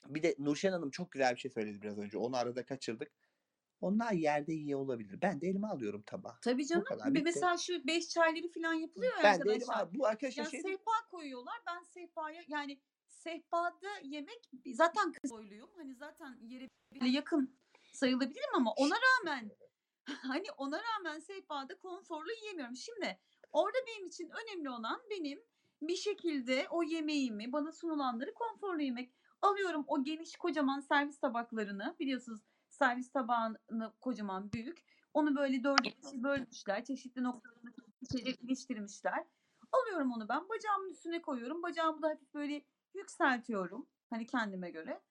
Bir 0.07 0.23
de 0.23 0.35
Nurşen 0.39 0.72
Hanım 0.72 0.91
çok 0.91 1.11
güzel 1.11 1.35
bir 1.35 1.39
şey 1.39 1.52
söyledi 1.52 1.81
biraz 1.81 1.98
önce. 1.98 2.18
Onu 2.18 2.38
arada 2.38 2.65
kaçırdık. 2.65 3.11
Onlar 3.81 4.11
yerde 4.11 4.53
iyi 4.53 4.75
olabilir. 4.75 5.21
Ben 5.21 5.41
de 5.41 5.47
elime 5.47 5.67
alıyorum 5.67 6.01
tabağı. 6.05 6.33
Tabii 6.41 6.63
Bu 6.63 6.67
canım. 6.67 6.83
kadar 6.85 7.13
bitti. 7.13 7.23
Mesela 7.23 7.57
şu 7.57 7.87
beş 7.87 8.09
çayları 8.09 8.51
falan 8.51 8.73
yapılıyor 8.73 9.17
ya 9.17 9.23
Ben 9.23 9.39
de 9.39 9.41
elime 9.41 9.53
arkadaşlar. 9.53 9.87
al- 9.87 9.93
Bu 9.93 10.05
arkadaşlar 10.07 10.43
Ya 10.43 10.49
şey 10.49 10.61
sehpa 10.61 10.91
koyuyorlar. 11.11 11.55
Ben 11.67 11.83
sehpaya 11.83 12.43
yani 12.47 12.81
sehpada 13.09 13.87
yemek 14.03 14.49
zaten 14.73 15.11
kız 15.11 15.31
boyluyum. 15.31 15.69
Hani 15.77 15.95
zaten 15.95 16.37
yere 16.41 16.69
bile 16.93 17.09
yakın 17.09 17.59
sayılabilirim 17.93 18.49
ama 18.55 18.73
ona 18.73 18.95
rağmen 18.95 19.51
hani 20.05 20.45
ona 20.57 20.81
rağmen 20.83 21.19
sehpada 21.19 21.79
konforlu 21.79 22.31
yiyemiyorum. 22.31 22.75
Şimdi 22.75 23.19
orada 23.51 23.77
benim 23.87 24.07
için 24.07 24.29
önemli 24.29 24.69
olan 24.69 25.01
benim 25.09 25.39
bir 25.81 25.95
şekilde 25.95 26.67
o 26.69 26.83
yemeğimi 26.83 27.51
bana 27.53 27.71
sunulanları 27.71 28.33
konforlu 28.33 28.81
yemek. 28.81 29.13
Alıyorum 29.41 29.83
o 29.87 30.03
geniş 30.03 30.35
kocaman 30.35 30.79
servis 30.79 31.19
tabaklarını 31.19 31.95
biliyorsunuz 31.99 32.41
servis 32.79 33.11
tabağını 33.11 33.93
kocaman 34.01 34.51
büyük. 34.51 34.83
Onu 35.13 35.35
böyle 35.35 35.63
dörde 35.63 35.83
beşe 36.03 36.23
bölmüşler. 36.23 36.85
Çeşitli 36.85 37.23
noktalarına 37.23 37.71
içecek 38.01 38.43
iliştirmişler. 38.43 39.25
Alıyorum 39.71 40.11
onu 40.11 40.29
ben 40.29 40.49
bacağımın 40.49 40.89
üstüne 40.89 41.21
koyuyorum. 41.21 41.63
Bacağımı 41.63 42.01
da 42.01 42.07
hafif 42.07 42.33
böyle 42.33 42.61
yükseltiyorum. 42.93 43.87
Hani 44.09 44.25
kendime 44.25 44.69
göre. 44.69 45.01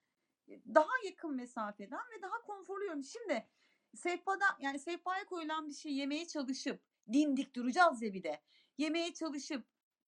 Daha 0.49 0.91
yakın 1.05 1.35
mesafeden 1.35 2.01
ve 2.17 2.23
daha 2.23 2.43
konforlu 2.43 2.83
yiyorum. 2.83 3.05
Şimdi 3.05 3.47
sehpada 3.95 4.45
yani 4.61 4.79
sehpaya 4.79 5.25
koyulan 5.27 5.69
bir 5.69 5.75
şey 5.75 5.93
yemeye 5.93 6.27
çalışıp 6.27 6.81
dimdik 7.13 7.55
duracağız 7.57 8.03
ya 8.03 8.15
bir 8.15 8.23
de. 8.23 8.41
Yemeye 8.79 9.15
çalışıp 9.15 9.65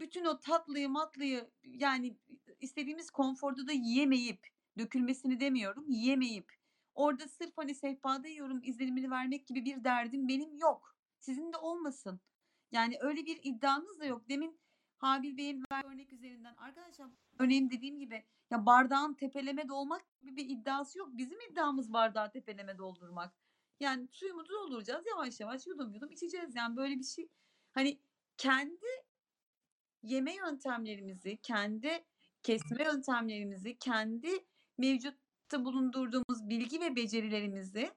bütün 0.00 0.24
o 0.24 0.38
tatlıyı 0.38 0.88
matlıyı 0.88 1.50
yani 1.62 2.18
istediğimiz 2.60 3.10
konforda 3.10 3.66
da 3.66 3.72
yiyemeyip 3.72 4.46
dökülmesini 4.78 5.40
demiyorum 5.40 5.84
yiyemeyip 5.88 6.59
orada 7.00 7.28
sırf 7.28 7.52
hani 7.56 7.74
sehpada 7.74 8.28
yiyorum 8.28 8.60
izlenimini 8.62 9.10
vermek 9.10 9.46
gibi 9.46 9.64
bir 9.64 9.84
derdim 9.84 10.28
benim 10.28 10.56
yok. 10.56 10.96
Sizin 11.18 11.52
de 11.52 11.56
olmasın. 11.56 12.20
Yani 12.72 12.98
öyle 13.00 13.26
bir 13.26 13.40
iddianız 13.42 14.00
da 14.00 14.04
yok. 14.04 14.28
Demin 14.28 14.60
Habil 14.96 15.36
Bey'in 15.36 15.64
örnek 15.84 16.12
üzerinden 16.12 16.54
arkadaşlar 16.54 17.08
örneğin 17.38 17.70
dediğim 17.70 17.98
gibi 17.98 18.24
ya 18.50 18.66
bardağın 18.66 19.14
tepeleme 19.14 19.68
dolmak 19.68 20.02
gibi 20.20 20.36
bir 20.36 20.48
iddiası 20.48 20.98
yok. 20.98 21.08
Bizim 21.12 21.40
iddiamız 21.40 21.92
bardağı 21.92 22.30
tepeleme 22.30 22.78
doldurmak. 22.78 23.34
Yani 23.80 24.08
suyumuzu 24.12 24.52
dolduracağız 24.52 25.06
yavaş 25.06 25.40
yavaş 25.40 25.66
yudum 25.66 25.94
yudum 25.94 26.10
içeceğiz. 26.10 26.54
Yani 26.54 26.76
böyle 26.76 26.98
bir 26.98 27.04
şey 27.04 27.28
hani 27.72 28.00
kendi 28.36 28.86
yeme 30.02 30.34
yöntemlerimizi, 30.34 31.36
kendi 31.42 32.04
kesme 32.42 32.84
yöntemlerimizi, 32.84 33.78
kendi 33.78 34.44
mevcutta 35.50 35.64
bulundurduğumuz 35.64 36.48
bilgi 36.48 36.80
ve 36.80 36.96
becerilerimizi, 36.96 37.92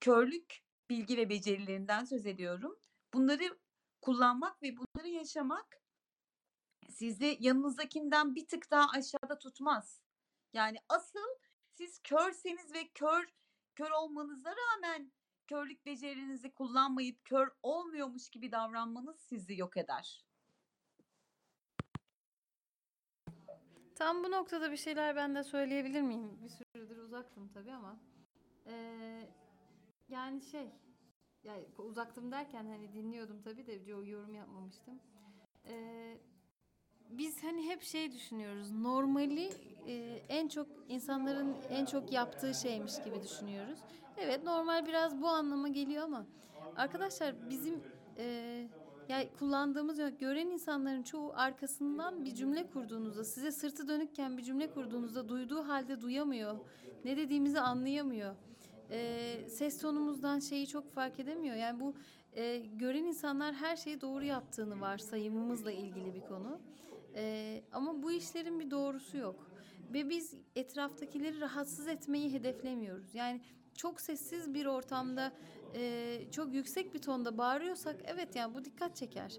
körlük 0.00 0.62
bilgi 0.90 1.16
ve 1.16 1.28
becerilerinden 1.28 2.04
söz 2.04 2.26
ediyorum. 2.26 2.78
Bunları 3.14 3.58
kullanmak 4.02 4.62
ve 4.62 4.76
bunları 4.76 5.08
yaşamak 5.08 5.80
sizi 6.88 7.36
yanınızdakinden 7.40 8.34
bir 8.34 8.46
tık 8.46 8.70
daha 8.70 8.90
aşağıda 8.90 9.38
tutmaz. 9.38 10.00
Yani 10.52 10.76
asıl 10.88 11.28
siz 11.74 12.00
körseniz 12.02 12.74
ve 12.74 12.88
kör 12.94 13.26
kör 13.74 13.90
olmanıza 13.90 14.50
rağmen 14.50 15.12
körlük 15.46 15.86
becerilerinizi 15.86 16.54
kullanmayıp 16.54 17.24
kör 17.24 17.50
olmuyormuş 17.62 18.30
gibi 18.30 18.52
davranmanız 18.52 19.20
sizi 19.20 19.56
yok 19.56 19.76
eder. 19.76 20.24
Tam 23.96 24.24
bu 24.24 24.30
noktada 24.30 24.72
bir 24.72 24.76
şeyler 24.76 25.16
ben 25.16 25.34
de 25.34 25.44
söyleyebilir 25.44 26.02
miyim? 26.02 26.38
Bir 26.42 26.48
süredir 26.48 26.96
uzaktım 26.96 27.48
tabii 27.54 27.72
ama. 27.72 27.96
Ee, 28.66 29.28
yani 30.08 30.42
şey, 30.42 30.70
yani 31.44 31.64
uzaktım 31.78 32.32
derken 32.32 32.66
hani 32.66 32.92
dinliyordum 32.92 33.42
tabii 33.42 33.66
de 33.66 33.72
yo- 33.72 34.06
yorum 34.06 34.34
yapmamıştım. 34.34 35.00
Ee, 35.68 36.18
biz 37.10 37.42
hani 37.44 37.68
hep 37.68 37.82
şey 37.82 38.12
düşünüyoruz. 38.12 38.70
Normali 38.70 39.50
e, 39.86 40.22
en 40.28 40.48
çok 40.48 40.68
insanların 40.88 41.56
en 41.70 41.84
çok 41.84 42.12
yaptığı 42.12 42.54
şeymiş 42.54 43.02
gibi 43.04 43.22
düşünüyoruz. 43.22 43.78
Evet 44.16 44.44
normal 44.44 44.86
biraz 44.86 45.22
bu 45.22 45.28
anlama 45.28 45.68
geliyor 45.68 46.04
ama 46.04 46.26
arkadaşlar 46.76 47.50
bizim 47.50 47.84
e, 48.18 48.68
ya 49.08 49.32
kullandığımız 49.38 50.00
gören 50.18 50.46
insanların 50.46 51.02
çoğu 51.02 51.32
arkasından 51.34 52.24
bir 52.24 52.34
cümle 52.34 52.66
kurduğunuzda 52.70 53.24
size 53.24 53.52
sırtı 53.52 53.88
dönükken 53.88 54.38
bir 54.38 54.42
cümle 54.42 54.70
kurduğunuzda 54.70 55.28
duyduğu 55.28 55.68
halde 55.68 56.00
duyamıyor. 56.00 56.56
Ne 57.04 57.16
dediğimizi 57.16 57.60
anlayamıyor. 57.60 58.34
E, 58.90 59.48
ses 59.48 59.78
tonumuzdan 59.80 60.38
şeyi 60.38 60.66
çok 60.66 60.92
fark 60.92 61.20
edemiyor. 61.20 61.56
Yani 61.56 61.80
bu 61.80 61.94
e, 62.36 62.58
gören 62.58 63.04
insanlar 63.04 63.54
her 63.54 63.76
şeyi 63.76 64.00
doğru 64.00 64.24
yaptığını 64.24 64.80
varsayımımızla 64.80 65.72
ilgili 65.72 66.14
bir 66.14 66.20
konu. 66.20 66.58
E, 67.14 67.62
ama 67.72 68.02
bu 68.02 68.12
işlerin 68.12 68.60
bir 68.60 68.70
doğrusu 68.70 69.16
yok. 69.16 69.50
Ve 69.92 70.08
biz 70.08 70.34
etraftakileri 70.56 71.40
rahatsız 71.40 71.88
etmeyi 71.88 72.32
hedeflemiyoruz. 72.32 73.14
Yani 73.14 73.40
çok 73.74 74.00
sessiz 74.00 74.54
bir 74.54 74.66
ortamda 74.66 75.32
e, 75.76 76.18
çok 76.30 76.54
yüksek 76.54 76.94
bir 76.94 76.98
tonda 77.02 77.38
bağırıyorsak 77.38 77.96
evet 78.04 78.36
yani 78.36 78.54
bu 78.54 78.64
dikkat 78.64 78.96
çeker. 78.96 79.32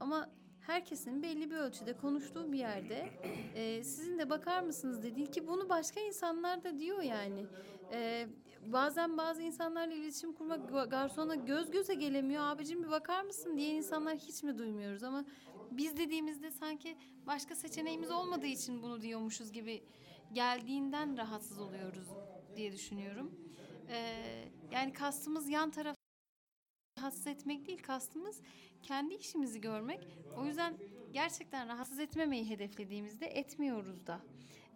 Ama 0.00 0.30
herkesin 0.60 1.22
belli 1.22 1.50
bir 1.50 1.56
ölçüde 1.56 1.96
konuştuğu 1.96 2.52
bir 2.52 2.58
yerde 2.58 3.08
e, 3.54 3.84
sizin 3.84 4.18
de 4.18 4.30
bakar 4.30 4.62
mısınız 4.62 5.02
dediği 5.02 5.30
ki 5.30 5.46
bunu 5.46 5.68
başka 5.68 6.00
insanlar 6.00 6.64
da 6.64 6.78
diyor 6.78 7.02
yani. 7.02 7.46
E, 7.92 8.26
bazen 8.66 9.16
bazı 9.18 9.42
insanlarla 9.42 9.94
iletişim 9.94 10.32
kurmak 10.32 10.70
ga- 10.70 10.88
garsona 10.88 11.34
göz 11.34 11.70
göze 11.70 11.94
gelemiyor. 11.94 12.42
Abicim 12.44 12.82
bir 12.84 12.90
bakar 12.90 13.22
mısın 13.22 13.56
diyen 13.56 13.74
insanlar 13.74 14.16
hiç 14.16 14.42
mi 14.42 14.58
duymuyoruz 14.58 15.02
ama 15.02 15.24
biz 15.70 15.96
dediğimizde 15.96 16.50
sanki 16.50 16.96
başka 17.26 17.54
seçeneğimiz 17.54 18.10
olmadığı 18.10 18.46
için 18.46 18.82
bunu 18.82 19.02
diyormuşuz 19.02 19.52
gibi 19.52 19.82
geldiğinden 20.32 21.16
rahatsız 21.18 21.58
oluyoruz 21.60 22.08
diye 22.56 22.72
düşünüyorum. 22.72 23.30
Ee, 23.88 24.48
yani 24.70 24.92
kastımız 24.92 25.48
yan 25.48 25.70
taraf 25.70 25.96
rahatsız 26.98 27.26
etmek 27.26 27.66
değil, 27.66 27.82
kastımız 27.82 28.42
kendi 28.82 29.14
işimizi 29.14 29.60
görmek. 29.60 30.08
O 30.36 30.44
yüzden 30.44 30.74
gerçekten 31.12 31.68
rahatsız 31.68 32.00
etmemeyi 32.00 32.50
hedeflediğimizde 32.50 33.26
etmiyoruz 33.26 34.06
da. 34.06 34.20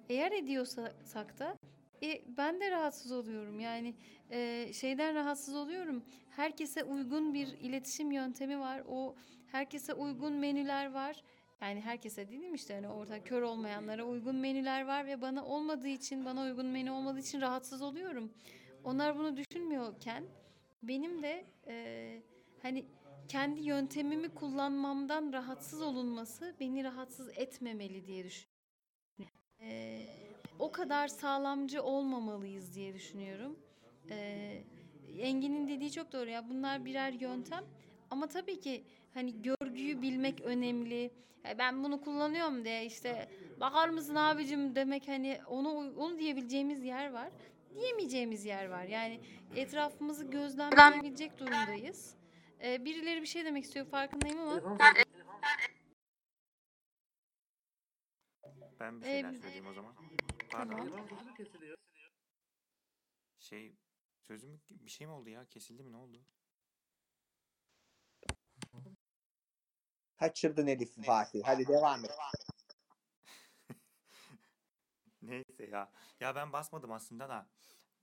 Eğer 0.09 0.33
ediyorsak 0.33 1.39
da 1.39 1.59
e, 2.03 2.23
ben 2.37 2.61
de 2.61 2.71
rahatsız 2.71 3.13
oluyorum. 3.13 3.61
Yani 3.61 3.95
e, 4.31 4.73
şeyden 4.73 5.15
rahatsız 5.15 5.55
oluyorum. 5.55 6.05
Herkese 6.31 6.85
uygun 6.85 7.35
bir 7.35 7.47
iletişim 7.47 8.13
yöntemi 8.13 8.61
var. 8.61 8.83
O 8.89 9.15
herkese 9.47 9.95
uygun 9.95 10.33
menüler 10.33 10.93
var. 10.93 11.23
Yani 11.61 11.81
herkese 11.81 12.29
değil 12.29 12.45
mi 12.45 12.55
işte 12.55 12.75
hani 12.75 12.89
orada 12.89 13.25
kör 13.25 13.43
olmayanlara 13.43 14.05
uygun 14.05 14.37
menüler 14.37 14.87
var 14.87 15.07
ve 15.07 15.21
bana 15.21 15.45
olmadığı 15.45 15.89
için 15.89 16.25
bana 16.25 16.43
uygun 16.43 16.67
menü 16.67 16.91
olmadığı 16.91 17.21
için 17.21 17.41
rahatsız 17.41 17.83
oluyorum. 17.83 18.33
Onlar 18.87 19.19
bunu 19.19 19.37
düşünmüyorken 19.37 20.25
benim 20.83 21.23
de 21.23 21.45
e, 21.67 22.23
hani 22.63 22.85
kendi 23.29 23.61
yöntemimi 23.61 24.29
kullanmamdan 24.29 25.33
rahatsız 25.33 25.83
olunması 25.83 26.55
beni 26.61 26.85
rahatsız 26.85 27.29
etmemeli 27.39 28.07
diye 28.07 28.25
düşünüyorum. 28.25 28.57
E, 29.61 30.01
o 30.59 30.73
kadar 30.73 31.09
sağlamcı 31.09 31.83
olmamalıyız 31.83 32.75
diye 32.75 32.95
düşünüyorum. 32.95 33.59
E, 34.11 34.63
Engin'in 35.19 35.69
dediği 35.69 35.93
çok 35.93 36.13
doğru 36.13 36.31
ya 36.31 36.49
bunlar 36.49 36.85
birer 36.85 37.13
yöntem 37.13 37.65
ama 38.11 38.27
tabii 38.27 38.61
ki 38.61 38.85
hani 39.15 39.43
görgüyü 39.43 40.03
bilmek 40.03 40.41
önemli. 40.41 41.11
Ya 41.45 41.59
ben 41.59 41.85
bunu 41.85 42.01
kullanıyorum 42.01 42.65
diye 42.65 42.87
işte 42.87 43.29
bakar 43.61 43.89
mısın 43.89 44.15
abicim 44.15 44.75
demek 44.75 45.09
hani 45.09 45.41
onu 45.49 45.95
onu 45.99 46.19
diyebileceğimiz 46.19 46.85
yer 46.85 47.11
var. 47.13 47.29
Diyemeyeceğimiz 47.77 48.45
yer 48.45 48.67
var. 48.69 48.85
Yani 48.85 49.21
etrafımızı 49.57 50.25
gözlemleyebilecek 50.31 51.39
durumdayız. 51.39 52.15
Ee, 52.65 52.85
birileri 52.85 53.23
bir 53.23 53.27
şey 53.27 53.45
demek 53.45 53.65
istiyor 53.65 53.87
farkındayım 53.87 54.39
ama 54.41 54.79
Ben 58.81 59.01
bir 59.01 59.07
Ee, 59.07 59.11
şeyler 59.11 59.33
söyleyeyim 59.35 59.67
o 59.67 59.73
zaman. 59.73 59.95
Pardon. 60.51 60.77
tamam. 60.89 61.09
Şey 63.39 63.77
sözüm 64.21 64.61
bir 64.71 64.91
şey 64.91 65.07
mi 65.07 65.13
oldu 65.13 65.31
ya? 65.31 65.45
Kesildi 65.45 65.83
mi? 65.83 65.93
Ne 65.93 65.97
oldu? 65.97 66.25
Kaçırdın 70.17 70.67
Elif 70.67 71.05
Fatih. 71.07 71.43
Hadi 71.45 71.67
devam 71.69 72.05
et. 72.05 72.11
Neyse 75.59 75.73
ya. 75.77 75.91
Ya 76.21 76.35
ben 76.35 76.53
basmadım 76.53 76.93
aslında 76.93 77.29
da. 77.29 77.47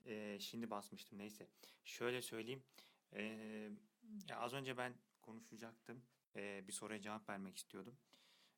Eee, 0.05 0.37
şimdi 0.39 0.69
basmıştım. 0.69 1.19
Neyse. 1.19 1.47
Şöyle 1.85 2.21
söyleyeyim. 2.21 2.63
Eee, 3.15 3.71
ya 4.29 4.39
az 4.39 4.53
önce 4.53 4.77
ben 4.77 4.93
konuşacaktım. 5.21 6.03
Eee, 6.35 6.63
bir 6.67 6.73
soruya 6.73 7.01
cevap 7.01 7.29
vermek 7.29 7.57
istiyordum. 7.57 7.97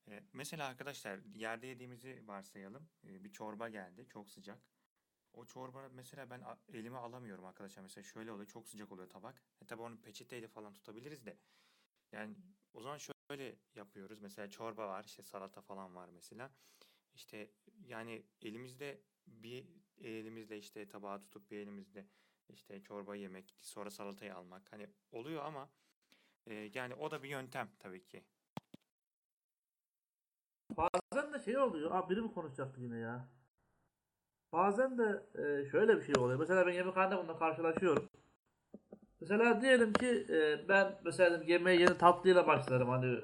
Eee, 0.07 0.23
mesela 0.33 0.67
arkadaşlar 0.67 1.19
yerde 1.35 1.67
yediğimizi 1.67 2.23
varsayalım. 2.27 2.89
Eee, 3.03 3.23
bir 3.23 3.31
çorba 3.33 3.69
geldi. 3.69 4.07
Çok 4.09 4.29
sıcak. 4.29 4.59
O 5.33 5.45
çorba 5.45 5.89
mesela 5.93 6.29
ben 6.29 6.43
elime 6.73 6.97
alamıyorum 6.97 7.45
arkadaşlar. 7.45 7.83
Mesela 7.83 8.03
şöyle 8.03 8.31
oluyor. 8.31 8.47
Çok 8.47 8.69
sıcak 8.69 8.91
oluyor 8.91 9.09
tabak. 9.09 9.43
E 9.61 9.65
tabi 9.65 9.81
onu 9.81 10.01
peçeteyle 10.01 10.47
falan 10.47 10.73
tutabiliriz 10.73 11.25
de. 11.25 11.37
Yani 12.11 12.35
o 12.73 12.81
zaman 12.81 12.97
şöyle 12.97 13.55
yapıyoruz. 13.75 14.21
Mesela 14.21 14.49
çorba 14.49 14.87
var, 14.89 15.03
işte 15.05 15.23
salata 15.23 15.61
falan 15.61 15.95
var 15.95 16.09
mesela. 16.09 16.51
İşte 17.15 17.49
yani 17.87 18.23
elimizde 18.41 19.01
bir 19.27 19.65
elimizle 20.01 20.57
işte 20.57 20.87
tabağı 20.87 21.21
tutup 21.21 21.51
bir 21.51 21.57
elimizle 21.57 22.05
işte 22.49 22.81
çorba 22.81 23.15
yemek, 23.15 23.55
sonra 23.61 23.91
salatayı 23.91 24.35
almak 24.35 24.73
hani 24.73 24.87
oluyor 25.11 25.45
ama 25.45 25.69
e, 26.47 26.71
yani 26.73 26.93
o 26.93 27.11
da 27.11 27.23
bir 27.23 27.29
yöntem 27.29 27.69
tabii 27.79 28.05
ki. 28.05 28.23
Bazen 30.77 31.33
de 31.33 31.39
şey 31.39 31.57
oluyor. 31.57 31.91
Abi 31.91 32.09
biri 32.09 32.21
mi 32.21 32.33
konuşacaktı 32.33 32.81
yine 32.81 32.97
ya? 32.97 33.27
Bazen 34.53 34.97
de 34.97 35.23
e, 35.35 35.69
şöyle 35.69 35.97
bir 35.97 36.03
şey 36.03 36.15
oluyor. 36.17 36.39
Mesela 36.39 36.67
ben 36.67 36.73
yemekhanede 36.73 37.17
bununla 37.17 37.39
karşılaşıyorum. 37.39 38.09
Mesela 39.21 39.61
diyelim 39.61 39.93
ki 39.93 40.25
e, 40.29 40.69
ben 40.69 40.99
mesela 41.03 41.43
yemeğe 41.47 41.79
yeni 41.79 41.97
tatlıyla 41.97 42.47
başlarım 42.47 42.89
hani 42.89 43.19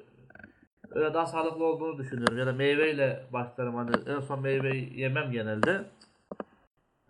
daha 0.94 1.26
sağlıklı 1.26 1.64
olduğunu 1.64 1.98
düşünüyorum 1.98 2.38
ya 2.38 2.46
da 2.46 2.52
meyveyle 2.52 3.26
başlarım 3.32 3.74
hani 3.74 3.90
en 4.06 4.20
son 4.20 4.42
meyveyi 4.42 5.00
yemem 5.00 5.32
genelde. 5.32 5.84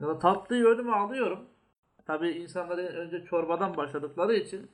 Ya 0.01 0.09
da 0.09 0.19
tatlıyı 0.19 0.65
önüme 0.65 0.93
alıyorum. 0.93 1.41
Tabii 2.07 2.31
insanlar 2.31 2.79
önce 2.79 3.25
çorbadan 3.25 3.77
başladıkları 3.77 4.35
için 4.35 4.71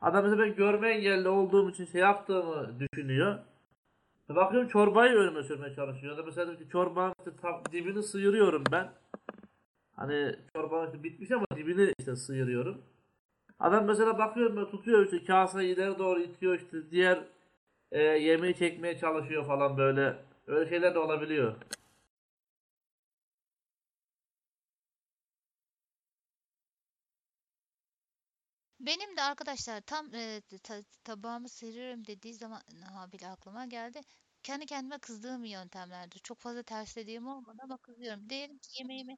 adam 0.00 0.24
mesela 0.24 0.42
ben 0.42 0.54
görme 0.54 0.88
engelli 0.88 1.28
olduğum 1.28 1.70
için 1.70 1.84
şey 1.84 2.00
yaptığımı 2.00 2.80
düşünüyor. 2.80 3.38
Bakıyorum 4.28 4.68
çorbayı 4.68 5.12
önüme 5.12 5.42
sürmeye 5.42 5.74
çalışıyor. 5.74 6.12
Ya 6.12 6.18
da 6.18 6.26
mesela 6.26 6.56
ki 6.56 6.68
çorbanın 6.72 7.14
işte 7.18 7.32
dibini 7.72 8.02
sıyırıyorum 8.02 8.64
ben. 8.72 8.90
Hani 9.96 10.36
çorba 10.52 10.86
işte 10.86 11.02
bitmiş 11.02 11.30
ama 11.30 11.46
dibini 11.56 11.92
işte 11.98 12.16
sıyırıyorum. 12.16 12.82
Adam 13.58 13.84
mesela 13.84 14.18
bakıyorum 14.18 14.56
böyle 14.56 14.70
tutuyor 14.70 15.04
işte 15.04 15.24
kaseyi 15.24 15.74
ileri 15.74 15.98
doğru 15.98 16.20
itiyor 16.20 16.54
işte 16.54 16.90
diğer 16.90 17.18
e, 17.94 18.02
yemeği 18.02 18.56
çekmeye 18.56 18.98
çalışıyor 18.98 19.46
falan 19.46 19.78
böyle. 19.78 20.16
Öyle 20.48 20.70
şeyler 20.70 20.94
de 20.94 21.00
olabiliyor. 21.00 21.56
Benim 28.80 29.16
de 29.16 29.22
arkadaşlar 29.22 29.80
tam 29.80 30.14
e, 30.14 30.42
ta- 30.62 30.82
tabağımı 31.04 31.48
sıyırıyorum 31.48 32.06
dediği 32.06 32.34
zaman 32.34 32.62
ha, 32.94 33.12
bile 33.12 33.28
aklıma 33.28 33.66
geldi. 33.66 34.00
Kendi 34.42 34.66
kendime 34.66 34.98
kızdığım 34.98 35.44
yöntemlerdir. 35.44 36.18
Çok 36.18 36.40
fazla 36.40 36.62
terslediğim 36.62 37.26
olmadı 37.28 37.58
ama 37.64 37.76
kızıyorum. 37.78 38.30
Diyelim 38.30 38.58
ki 38.58 38.68
yemeğimi 38.78 39.16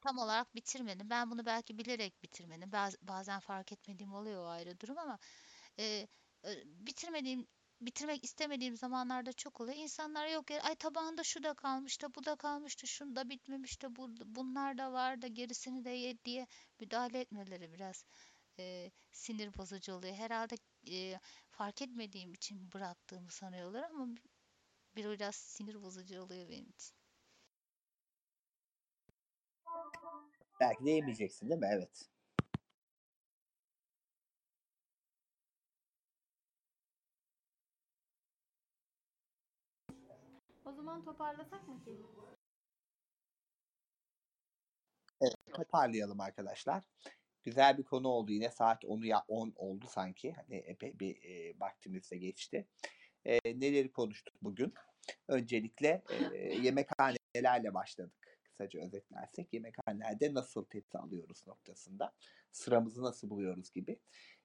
tam 0.00 0.18
olarak 0.18 0.54
bitirmedim. 0.54 1.10
Ben 1.10 1.30
bunu 1.30 1.46
belki 1.46 1.78
bilerek 1.78 2.22
bitirmedim. 2.22 2.72
Baz- 2.72 2.96
bazen 3.02 3.40
fark 3.40 3.72
etmediğim 3.72 4.14
oluyor 4.14 4.42
o 4.44 4.46
ayrı 4.48 4.80
durum 4.80 4.98
ama 4.98 5.18
e, 5.78 5.84
e, 6.44 6.50
bitirmediğim 6.66 7.46
bitirmek 7.80 8.24
istemediğim 8.24 8.76
zamanlarda 8.76 9.32
çok 9.32 9.60
oluyor. 9.60 9.76
İnsanlar 9.76 10.26
yok 10.26 10.50
ya 10.50 10.62
ay 10.62 10.74
tabağında 10.74 11.22
şu 11.24 11.42
da 11.42 11.54
kalmıştı, 11.54 12.14
bu 12.14 12.24
da 12.24 12.36
kalmıştı, 12.36 12.86
şunu 12.86 13.16
da 13.16 13.30
bitmemişti, 13.30 13.96
bu, 13.96 14.10
bunlar 14.26 14.78
da 14.78 14.92
var 14.92 15.22
da 15.22 15.26
gerisini 15.26 15.84
de 15.84 15.90
ye 15.90 16.24
diye 16.24 16.46
müdahale 16.80 17.20
etmeleri 17.20 17.72
biraz 17.72 18.04
e, 18.58 18.90
sinir 19.12 19.58
bozucu 19.58 19.94
oluyor. 19.94 20.14
Herhalde 20.14 20.54
e, 20.90 21.20
fark 21.50 21.82
etmediğim 21.82 22.34
için 22.34 22.72
bıraktığımı 22.72 23.30
sanıyorlar 23.30 23.82
ama 23.82 24.06
bir 24.96 25.10
biraz 25.10 25.34
sinir 25.34 25.82
bozucu 25.82 26.22
oluyor 26.22 26.48
benim 26.48 26.70
için. 26.70 26.94
Belki 30.60 30.84
de 30.84 30.90
yemeyeceksin 30.90 31.48
değil 31.48 31.60
mi? 31.60 31.68
Evet. 31.72 32.08
Zaman 40.88 41.04
toparlasak 41.04 41.68
mı 41.68 41.84
ki? 41.84 41.90
Evet, 45.20 45.34
toparlayalım 45.52 46.20
arkadaşlar. 46.20 46.82
Güzel 47.44 47.78
bir 47.78 47.82
konu 47.82 48.08
oldu 48.08 48.32
yine. 48.32 48.50
Saat 48.50 48.84
10'u 48.84 49.06
ya 49.06 49.24
10 49.28 49.52
oldu 49.56 49.86
sanki. 49.88 50.32
Hani 50.32 50.56
epey 50.56 50.98
bir 50.98 51.22
e, 51.22 51.60
vaktimiz 51.60 52.10
de 52.10 52.16
geçti. 52.16 52.68
E, 53.24 53.38
neleri 53.44 53.92
konuştuk 53.92 54.34
bugün? 54.42 54.74
Öncelikle 55.28 56.02
e, 56.32 56.36
yemekhanelerle 56.64 57.74
başladık. 57.74 58.38
Kısaca 58.44 58.80
özetlersek 58.80 59.52
yemekhanelerde 59.52 60.34
nasıl 60.34 60.64
tepsi 60.64 60.98
alıyoruz 60.98 61.46
noktasında. 61.46 62.12
Sıramızı 62.52 63.02
nasıl 63.02 63.30
buluyoruz 63.30 63.72
gibi. 63.72 64.00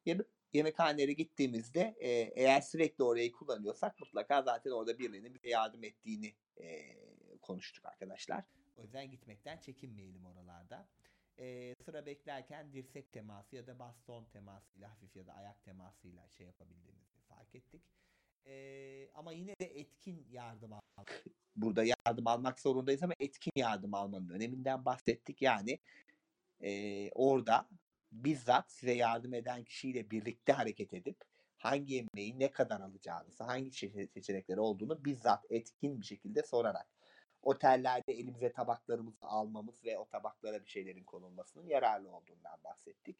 Yeme- 0.05 0.25
yemekhanelere 0.53 1.13
gittiğimizde 1.13 1.95
e, 1.99 2.09
eğer 2.09 2.61
sürekli 2.61 3.03
orayı 3.03 3.31
kullanıyorsak 3.31 3.99
mutlaka 3.99 4.41
zaten 4.41 4.71
orada 4.71 4.99
birilerinin 4.99 5.33
bize 5.33 5.49
yardım 5.49 5.83
ettiğini 5.83 6.33
e, 6.61 6.95
konuştuk 7.41 7.85
arkadaşlar. 7.85 8.43
O 8.77 8.81
yüzden 8.81 9.11
gitmekten 9.11 9.57
çekinmeyelim 9.57 10.25
oralarda. 10.25 10.87
E, 11.39 11.75
sıra 11.85 12.05
beklerken 12.05 12.73
dirsek 12.73 13.11
teması 13.11 13.55
ya 13.55 13.67
da 13.67 13.79
baston 13.79 14.25
temasıyla 14.25 14.91
hafif 14.91 15.15
ya 15.15 15.27
da 15.27 15.33
ayak 15.33 15.63
temasıyla 15.63 16.29
şey 16.29 16.45
yapabildiğimizi 16.45 17.19
fark 17.29 17.55
ettik. 17.55 17.81
E, 18.45 19.09
ama 19.13 19.31
yine 19.31 19.55
de 19.59 19.65
etkin 19.79 20.27
yardım 20.31 20.73
almak. 20.73 21.23
Burada 21.55 21.83
yardım 21.83 22.27
almak 22.27 22.59
zorundayız 22.59 23.03
ama 23.03 23.13
etkin 23.19 23.51
yardım 23.55 23.93
almanın 23.93 24.29
öneminden 24.29 24.85
bahsettik. 24.85 25.41
Yani 25.41 25.79
e, 26.61 27.11
orada 27.11 27.67
bizzat 28.13 28.71
size 28.71 28.93
yardım 28.93 29.33
eden 29.33 29.63
kişiyle 29.63 30.11
birlikte 30.11 30.53
hareket 30.53 30.93
edip 30.93 31.17
hangi 31.57 31.93
yemeği 31.93 32.39
ne 32.39 32.51
kadar 32.51 32.81
alacağınızı, 32.81 33.43
hangi 33.43 33.71
seçenekleri 34.07 34.59
olduğunu 34.59 35.05
bizzat 35.05 35.45
etkin 35.49 36.01
bir 36.01 36.05
şekilde 36.05 36.43
sorarak 36.43 36.87
otellerde 37.43 38.13
elimize 38.13 38.51
tabaklarımızı 38.51 39.25
almamız 39.25 39.85
ve 39.85 39.97
o 39.97 40.05
tabaklara 40.05 40.65
bir 40.65 40.69
şeylerin 40.69 41.03
konulmasının 41.03 41.67
yararlı 41.67 42.11
olduğundan 42.11 42.63
bahsettik. 42.63 43.17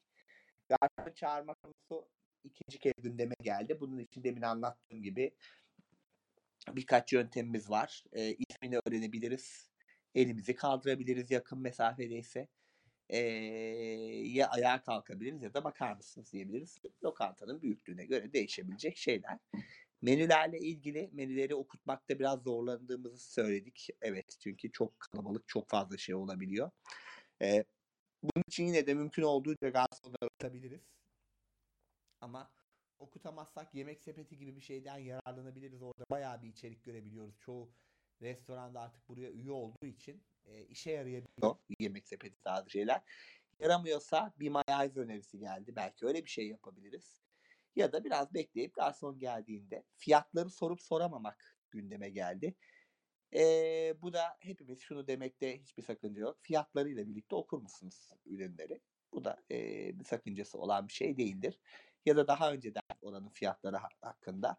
Garson 0.70 1.14
çağırma 1.14 1.54
konusu 1.54 2.08
ikinci 2.44 2.80
kez 2.80 2.94
gündeme 2.98 3.36
geldi. 3.42 3.78
Bunun 3.80 4.00
için 4.00 4.24
demin 4.24 4.42
anlattığım 4.42 5.04
gibi 5.04 5.36
birkaç 6.72 7.14
yöntemimiz 7.14 7.70
var. 7.70 8.04
E, 8.14 8.36
ismini 8.36 8.80
öğrenebiliriz. 8.86 9.70
Elimizi 10.16 10.56
kaldırabiliriz 10.56 11.32
yakın 11.32 11.60
mesafedeyse. 11.60 12.48
Ya 13.10 14.50
ayağa 14.50 14.82
kalkabiliriz 14.84 15.44
ya 15.44 15.54
da 15.54 15.64
bakar 15.64 15.96
mısınız 15.96 16.34
diyebiliriz. 16.34 16.78
Lokantanın 17.04 17.62
büyüklüğüne 17.62 18.06
göre 18.06 18.34
değişebilecek 18.34 18.98
şeyler. 18.98 19.40
Menülerle 20.02 20.60
ilgili 20.60 21.10
menüleri 21.14 21.56
okutmakta 21.56 22.20
biraz 22.20 22.44
zorlandığımızı 22.44 23.32
söyledik. 23.32 23.90
Evet 24.02 24.36
çünkü 24.40 24.72
çok 24.72 25.00
kalabalık 25.00 25.48
çok 25.48 25.70
fazla 25.70 25.98
şey 25.98 26.16
olabiliyor. 26.16 26.72
E, 27.42 27.64
bunun 28.24 28.44
için 28.48 28.66
yine 28.66 28.88
de 28.88 28.94
mümkün 28.94 29.24
olduğunca 29.24 29.70
garsonları 29.70 30.26
okutabiliriz. 30.26 30.82
Ama 32.22 32.52
okutamazsak 33.00 33.76
yemek 33.76 34.02
sepeti 34.02 34.38
gibi 34.38 34.56
bir 34.56 34.62
şeyden 34.62 34.98
yararlanabiliriz. 34.98 35.82
Orada 35.82 36.06
bayağı 36.12 36.42
bir 36.42 36.48
içerik 36.48 36.84
görebiliyoruz. 36.84 37.40
Çoğu 37.40 37.72
restoranda 38.22 38.82
artık 38.82 39.10
buraya 39.10 39.32
üye 39.32 39.52
olduğu 39.52 39.86
için 39.86 40.24
e, 40.46 40.62
işe 40.66 40.92
yarayabiliyor 40.92 41.56
yemek 41.80 42.08
sepeti 42.08 42.40
şeyler. 42.68 43.02
Yaramıyorsa 43.60 44.34
bir 44.40 44.50
mayonez 44.50 44.98
önerisi 44.98 45.40
geldi. 45.40 45.76
Belki 45.76 46.06
öyle 46.06 46.26
bir 46.26 46.30
şey 46.30 46.48
yapabiliriz. 46.48 47.24
Ya 47.76 47.92
da 47.92 48.04
biraz 48.04 48.34
bekleyip 48.34 48.74
garson 48.74 49.20
geldiğinde 49.20 49.84
fiyatları 49.98 50.50
sorup 50.50 50.82
soramamak 50.82 51.58
gündeme 51.72 52.10
geldi. 52.10 52.56
Ee, 53.36 53.96
bu 54.02 54.14
da 54.14 54.38
hepimiz 54.40 54.80
şunu 54.80 55.08
demekte 55.08 55.62
hiçbir 55.62 55.84
sakınca 55.84 56.22
yok. 56.22 56.38
Fiyatlarıyla 56.42 57.08
birlikte 57.08 57.36
okur 57.36 57.62
musunuz 57.62 58.10
ürünleri? 58.26 58.82
Bu 59.14 59.24
da 59.24 59.44
e, 59.52 59.58
bir 60.00 60.04
sakıncası 60.06 60.58
olan 60.58 60.88
bir 60.88 60.94
şey 60.94 61.18
değildir. 61.18 61.60
Ya 62.06 62.16
da 62.16 62.28
daha 62.28 62.54
önceden 62.54 62.82
oranın 63.02 63.30
fiyatları 63.30 63.78
ha- 63.78 63.90
hakkında 64.02 64.58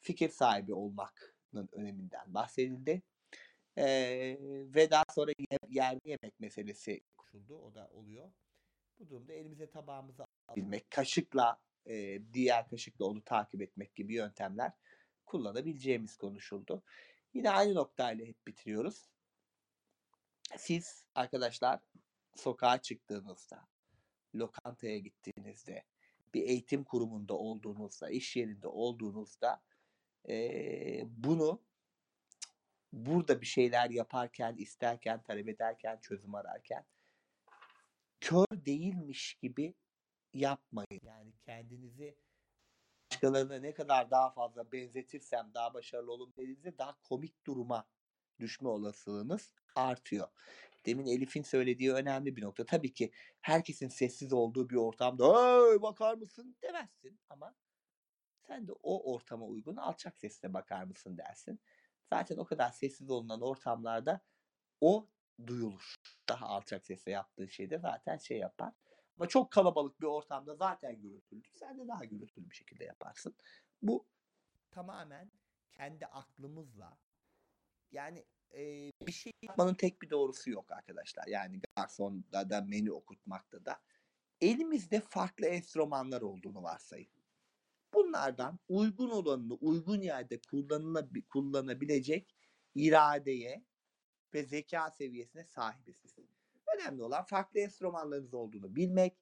fikir 0.00 0.28
sahibi 0.28 0.74
olmanın 0.74 1.68
öneminden 1.72 2.34
bahsedildi. 2.34 3.02
Ee, 3.78 4.36
ve 4.74 4.90
daha 4.90 5.04
sonra 5.14 5.32
ye- 5.38 5.58
yerli 5.68 6.00
yemek 6.04 6.40
meselesi 6.40 7.00
konuşuldu. 7.16 7.58
O 7.58 7.74
da 7.74 7.88
oluyor. 7.88 8.32
Bu 8.98 9.08
durumda 9.08 9.32
elimize 9.32 9.70
tabağımızı 9.70 10.24
alabilmek, 10.48 10.90
kaşıkla 10.90 11.60
e, 11.86 12.22
diğer 12.32 12.68
kaşıkla 12.68 13.04
onu 13.04 13.24
takip 13.24 13.62
etmek 13.62 13.94
gibi 13.94 14.14
yöntemler 14.14 14.72
kullanabileceğimiz 15.26 16.16
konuşuldu. 16.16 16.82
Yine 17.34 17.50
aynı 17.50 17.74
noktayla 17.74 18.26
hep 18.26 18.46
bitiriyoruz. 18.46 19.08
Siz 20.56 21.06
arkadaşlar 21.14 21.80
sokağa 22.36 22.82
çıktığınızda, 22.82 23.68
lokantaya 24.34 24.98
gittiğinizde, 24.98 25.84
bir 26.34 26.42
eğitim 26.42 26.84
kurumunda 26.84 27.34
olduğunuzda, 27.34 28.10
iş 28.10 28.36
yerinde 28.36 28.68
olduğunuzda 28.68 29.62
eee, 30.28 31.04
bunu 31.08 31.62
burada 32.94 33.40
bir 33.40 33.46
şeyler 33.46 33.90
yaparken, 33.90 34.56
isterken, 34.56 35.22
talep 35.22 35.48
ederken, 35.48 35.98
çözüm 36.02 36.34
ararken 36.34 36.84
kör 38.20 38.46
değilmiş 38.52 39.34
gibi 39.34 39.74
yapmayın. 40.32 41.00
Yani 41.02 41.32
kendinizi 41.46 42.16
başkalarına 43.10 43.58
ne 43.58 43.74
kadar 43.74 44.10
daha 44.10 44.30
fazla 44.30 44.72
benzetirsem 44.72 45.50
daha 45.54 45.74
başarılı 45.74 46.12
olurum 46.12 46.32
dediğinizde 46.36 46.78
daha 46.78 46.98
komik 47.02 47.46
duruma 47.46 47.88
düşme 48.40 48.68
olasılığınız 48.68 49.52
artıyor. 49.74 50.28
Demin 50.86 51.06
Elif'in 51.06 51.42
söylediği 51.42 51.92
önemli 51.92 52.36
bir 52.36 52.42
nokta. 52.42 52.66
Tabii 52.66 52.92
ki 52.92 53.12
herkesin 53.40 53.88
sessiz 53.88 54.32
olduğu 54.32 54.70
bir 54.70 54.76
ortamda 54.76 55.24
"Hey, 55.24 55.82
bakar 55.82 56.14
mısın 56.14 56.56
demezsin 56.62 57.20
ama 57.30 57.54
sen 58.46 58.68
de 58.68 58.72
o 58.82 59.12
ortama 59.14 59.46
uygun 59.46 59.76
alçak 59.76 60.18
sesle 60.18 60.54
bakar 60.54 60.84
mısın 60.84 61.18
dersin. 61.18 61.60
Zaten 62.14 62.36
o 62.36 62.44
kadar 62.44 62.70
sessiz 62.70 63.10
olunan 63.10 63.40
ortamlarda 63.40 64.20
o 64.80 65.08
duyulur. 65.46 65.94
Daha 66.28 66.46
alçak 66.46 66.86
sesle 66.86 67.12
yaptığın 67.12 67.46
şeyde 67.46 67.78
zaten 67.78 68.16
şey 68.16 68.38
yapar. 68.38 68.72
Ama 69.16 69.28
çok 69.28 69.50
kalabalık 69.50 70.00
bir 70.00 70.06
ortamda 70.06 70.54
zaten 70.54 71.00
gürültülü. 71.00 71.42
Sen 71.54 71.78
de 71.78 71.88
daha 71.88 72.04
gürültülü 72.04 72.50
bir 72.50 72.54
şekilde 72.54 72.84
yaparsın. 72.84 73.34
Bu 73.82 74.06
tamamen 74.70 75.32
kendi 75.72 76.06
aklımızla 76.06 76.98
yani 77.92 78.24
e, 78.54 78.90
bir 79.06 79.12
şey 79.12 79.32
yapmanın 79.42 79.74
tek 79.74 80.02
bir 80.02 80.10
doğrusu 80.10 80.50
yok 80.50 80.72
arkadaşlar. 80.72 81.26
Yani 81.26 81.60
garsonda 81.76 82.50
da 82.50 82.60
menü 82.60 82.92
okutmakta 82.92 83.64
da. 83.64 83.80
Elimizde 84.40 85.00
farklı 85.00 85.46
enstrümanlar 85.46 86.22
olduğunu 86.22 86.62
varsayın. 86.62 87.08
Bunlardan 87.94 88.58
uygun 88.68 89.10
olanını 89.10 89.54
uygun 89.54 90.00
yerde 90.00 90.40
kullanabilecek 91.30 92.36
iradeye 92.74 93.64
ve 94.34 94.44
zeka 94.44 94.90
seviyesine 94.90 95.44
sahibiz. 95.44 95.96
Önemli 96.76 97.02
olan 97.02 97.24
farklı 97.24 97.60
enstrümanlarınız 97.60 98.34
olduğunu 98.34 98.76
bilmek. 98.76 99.18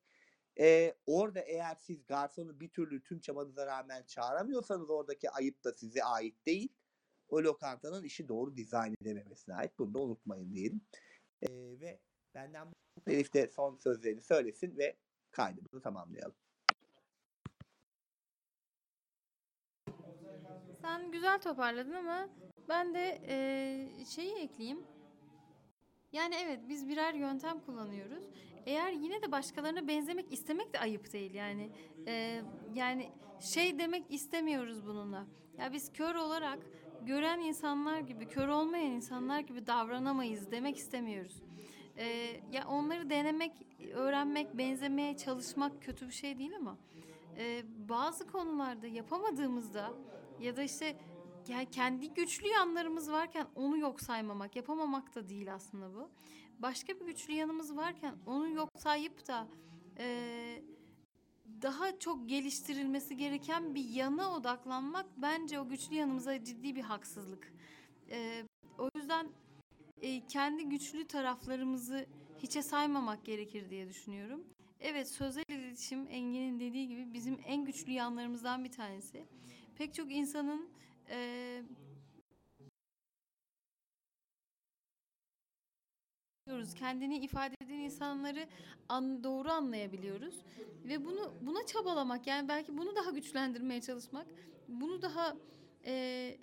Ee, 0.60 0.94
orada 1.06 1.40
eğer 1.40 1.74
siz 1.74 2.06
garsonu 2.06 2.60
bir 2.60 2.68
türlü 2.68 3.02
tüm 3.02 3.20
çabanıza 3.20 3.66
rağmen 3.66 4.04
çağıramıyorsanız 4.06 4.90
oradaki 4.90 5.30
ayıp 5.30 5.64
da 5.64 5.72
size 5.72 6.04
ait 6.04 6.46
değil. 6.46 6.68
O 7.28 7.42
lokantanın 7.42 8.04
işi 8.04 8.28
doğru 8.28 8.56
dizayn 8.56 8.94
edememesine 9.02 9.54
ait. 9.54 9.78
Bunu 9.78 9.94
da 9.94 9.98
unutmayın 9.98 10.52
diyelim. 10.52 10.80
Ee, 11.42 11.80
ve 11.80 12.00
benden 12.34 12.68
bu 12.70 13.10
de 13.10 13.48
son 13.48 13.76
sözlerini 13.76 14.22
söylesin 14.22 14.76
ve 14.76 14.96
kaydımızı 15.30 15.80
tamamlayalım. 15.82 16.36
Sen 20.82 21.10
güzel 21.12 21.40
toparladın 21.40 21.92
ama 21.94 22.28
ben 22.68 22.94
de 22.94 23.20
eee, 23.28 24.04
şeyi 24.04 24.34
ekleyeyim. 24.34 24.78
Yani 26.12 26.34
evet 26.34 26.60
biz 26.68 26.88
birer 26.88 27.14
yöntem 27.14 27.60
kullanıyoruz. 27.60 28.24
Eğer 28.66 28.92
yine 28.92 29.22
de 29.22 29.32
başkalarına 29.32 29.88
benzemek 29.88 30.32
istemek 30.32 30.72
de 30.74 30.78
ayıp 30.80 31.12
değil 31.12 31.34
yani. 31.34 31.70
Eee, 32.06 32.42
yani 32.74 33.10
şey 33.40 33.78
demek 33.78 34.04
istemiyoruz 34.10 34.86
bununla. 34.86 35.26
Ya 35.58 35.72
biz 35.72 35.92
kör 35.92 36.14
olarak 36.14 36.58
gören 37.00 37.40
insanlar 37.40 37.98
gibi, 38.00 38.28
kör 38.28 38.48
olmayan 38.48 38.90
insanlar 38.90 39.40
gibi 39.40 39.66
davranamayız 39.66 40.50
demek 40.50 40.76
istemiyoruz. 40.76 41.42
Eee, 41.98 42.40
ya 42.52 42.68
onları 42.68 43.10
denemek, 43.10 43.52
öğrenmek, 43.94 44.58
benzemeye 44.58 45.16
çalışmak 45.16 45.82
kötü 45.82 46.06
bir 46.08 46.12
şey 46.12 46.38
değil 46.38 46.52
ama 46.56 46.76
eee, 47.38 47.64
bazı 47.88 48.26
konularda 48.26 48.86
yapamadığımızda 48.86 49.90
ya 50.42 50.56
da 50.56 50.62
işte 50.62 50.96
ya 51.48 51.64
kendi 51.70 52.14
güçlü 52.14 52.48
yanlarımız 52.48 53.10
varken 53.10 53.46
onu 53.54 53.78
yok 53.78 54.00
saymamak, 54.00 54.56
yapamamak 54.56 55.14
da 55.14 55.28
değil 55.28 55.54
aslında 55.54 55.94
bu. 55.94 56.10
Başka 56.58 57.00
bir 57.00 57.06
güçlü 57.06 57.32
yanımız 57.32 57.76
varken 57.76 58.14
onu 58.26 58.48
yok 58.48 58.68
sayıp 58.76 59.28
da 59.28 59.48
eee, 59.98 60.62
daha 61.62 61.98
çok 61.98 62.28
geliştirilmesi 62.28 63.16
gereken 63.16 63.74
bir 63.74 63.84
yana 63.88 64.36
odaklanmak 64.36 65.06
bence 65.16 65.60
o 65.60 65.68
güçlü 65.68 65.94
yanımıza 65.94 66.44
ciddi 66.44 66.76
bir 66.76 66.82
haksızlık. 66.82 67.52
Eee, 68.10 68.44
o 68.78 68.88
yüzden 68.96 69.26
e, 70.02 70.26
kendi 70.26 70.68
güçlü 70.68 71.04
taraflarımızı 71.06 72.06
hiçe 72.38 72.62
saymamak 72.62 73.24
gerekir 73.24 73.70
diye 73.70 73.88
düşünüyorum. 73.88 74.44
Evet 74.80 75.08
sözel 75.08 75.44
iletişim 75.48 76.06
Engin'in 76.10 76.60
dediği 76.60 76.88
gibi 76.88 77.14
bizim 77.14 77.38
en 77.46 77.64
güçlü 77.64 77.92
yanlarımızdan 77.92 78.64
bir 78.64 78.72
tanesi. 78.72 79.24
Pek 79.76 79.94
çok 79.94 80.12
insanın 80.12 80.68
e. 81.10 81.62
Kendini 86.78 87.18
ifade 87.18 87.54
eden 87.64 87.74
insanları 87.74 88.48
an, 88.88 89.24
doğru 89.24 89.50
anlayabiliyoruz 89.50 90.34
ve 90.84 91.04
bunu 91.04 91.34
buna 91.40 91.66
çabalamak 91.66 92.26
yani 92.26 92.48
belki 92.48 92.78
bunu 92.78 92.96
daha 92.96 93.10
güçlendirmeye 93.10 93.80
çalışmak, 93.80 94.26
bunu 94.68 95.02
daha 95.02 95.36
e, 95.86 96.36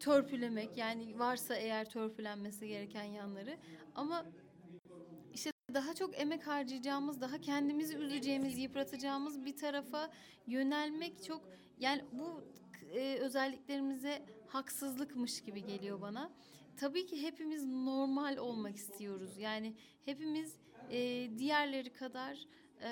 törpülemek 0.00 0.76
yani 0.76 1.18
varsa 1.18 1.56
eğer 1.56 1.90
törpülenmesi 1.90 2.68
gereken 2.68 3.04
yanları 3.04 3.58
ama 3.94 4.26
işte 5.34 5.50
daha 5.74 5.94
çok 5.94 6.20
emek 6.20 6.46
harcayacağımız, 6.46 7.20
daha 7.20 7.40
kendimizi 7.40 7.96
üzeceğimiz, 7.96 8.58
yıpratacağımız 8.58 9.44
bir 9.44 9.56
tarafa 9.56 10.10
yönelmek 10.46 11.24
çok 11.24 11.42
yani 11.78 12.04
bu 12.12 12.44
e, 12.94 13.18
özelliklerimize 13.18 14.22
haksızlıkmış 14.46 15.40
gibi 15.40 15.66
geliyor 15.66 16.00
bana. 16.00 16.32
Tabii 16.76 17.06
ki 17.06 17.22
hepimiz 17.22 17.64
normal 17.66 18.36
olmak 18.36 18.76
istiyoruz. 18.76 19.38
Yani 19.38 19.74
hepimiz 20.04 20.56
e, 20.90 21.30
diğerleri 21.38 21.92
kadar 21.92 22.46
e, 22.82 22.90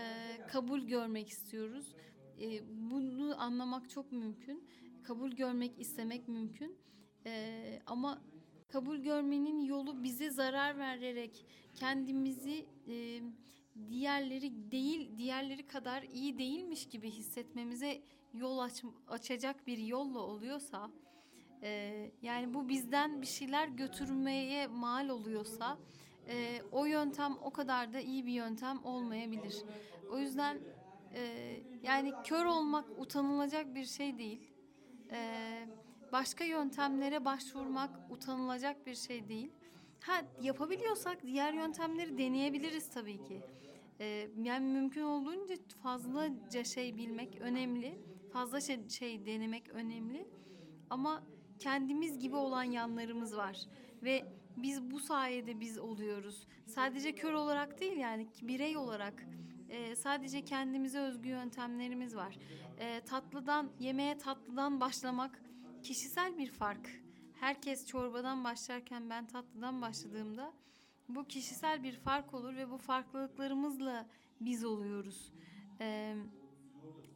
kabul 0.49 0.81
görmek 0.81 1.29
istiyoruz. 1.29 1.95
E, 2.41 2.63
bunu 2.91 3.41
anlamak 3.41 3.91
çok 3.91 4.13
mümkün. 4.13 4.69
Kabul 5.03 5.31
görmek 5.31 5.81
istemek 5.81 6.29
mümkün. 6.29 6.77
E, 7.27 7.83
ama 7.87 8.23
kabul 8.69 8.97
görmenin 8.97 9.61
yolu 9.61 10.05
bize 10.05 10.31
zarar 10.31 10.79
vererek 10.79 11.47
kendimizi 11.75 12.67
e, 12.89 13.21
diğerleri 13.89 14.71
değil 14.71 15.19
diğerleri 15.19 15.67
kadar 15.67 16.03
iyi 16.03 16.39
değilmiş 16.39 16.89
gibi 16.89 17.11
hissetmemize 17.11 18.03
yol 18.35 18.59
aç, 18.59 18.83
açacak 19.09 19.67
bir 19.67 19.79
yolla 19.79 20.19
oluyorsa 20.19 20.91
e, 21.63 22.11
yani 22.23 22.55
bu 22.55 22.69
bizden 22.69 23.23
bir 23.23 23.27
şeyler 23.27 23.69
götürmeye 23.69 24.67
mal 24.67 25.09
oluyorsa 25.09 25.79
e, 26.29 26.63
o 26.73 26.85
yöntem 26.85 27.37
o 27.43 27.51
kadar 27.51 27.93
da 27.93 28.01
iyi 28.01 28.27
bir 28.27 28.33
yöntem 28.33 28.85
olmayabilir. 28.85 29.65
O 30.11 30.19
yüzden 30.19 30.59
e, 31.15 31.23
yani 31.83 32.13
kör 32.25 32.45
olmak 32.45 32.85
utanılacak 32.99 33.75
bir 33.75 33.85
şey 33.85 34.19
değil. 34.19 34.41
E, 35.11 35.69
başka 36.13 36.45
yöntemlere 36.45 37.25
başvurmak 37.25 37.91
utanılacak 38.11 38.87
bir 38.87 38.95
şey 38.95 39.29
değil. 39.29 39.51
Ha 40.01 40.23
yapabiliyorsak 40.41 41.23
diğer 41.23 41.53
yöntemleri 41.53 42.19
deneyebiliriz 42.19 42.91
tabii 42.91 43.25
ki. 43.25 43.43
Ee, 44.01 44.29
yani 44.43 44.73
mümkün 44.73 45.03
olduğunca 45.03 45.55
fazlaca 45.83 46.65
şey 46.65 46.97
bilmek 46.97 47.41
önemli. 47.41 47.99
Fazla 48.33 48.61
şey, 48.61 48.89
şey 48.89 49.27
denemek 49.27 49.69
önemli. 49.69 50.29
Ama 50.91 51.23
kendimiz 51.59 52.19
gibi 52.19 52.37
olan 52.37 52.63
yanlarımız 52.65 53.37
var. 53.37 53.57
Ve 54.03 54.25
biz 54.57 54.91
bu 54.91 55.01
sayede 55.01 55.61
biz 55.61 55.79
oluyoruz. 55.79 56.47
Sadece 56.67 57.15
kör 57.15 57.33
olarak 57.33 57.81
değil 57.81 57.97
yani 57.97 58.29
birey 58.43 58.77
olarak. 58.77 59.27
e, 59.69 59.97
sadece 59.97 60.45
kendimize 60.45 60.99
özgü 61.01 61.29
yöntemlerimiz 61.29 62.17
var. 62.17 62.39
E, 62.79 63.01
tatlıdan, 63.01 63.71
yemeğe 63.81 64.19
tatlıdan 64.19 64.81
başlamak 64.81 65.43
kişisel 65.83 66.39
bir 66.39 66.51
fark. 66.51 67.03
Herkes 67.41 67.87
çorbadan 67.87 68.45
başlarken 68.45 69.11
ben 69.11 69.27
tatlıdan 69.27 69.83
başladığımda 69.83 70.53
bu 71.09 71.25
kişisel 71.25 71.83
bir 71.83 71.97
fark 71.97 72.35
olur 72.35 72.57
ve 72.57 72.71
bu 72.71 72.79
farklılıklarımızla 72.79 74.07
biz 74.41 74.65
oluyoruz. 74.65 75.33
Ee, 75.81 76.17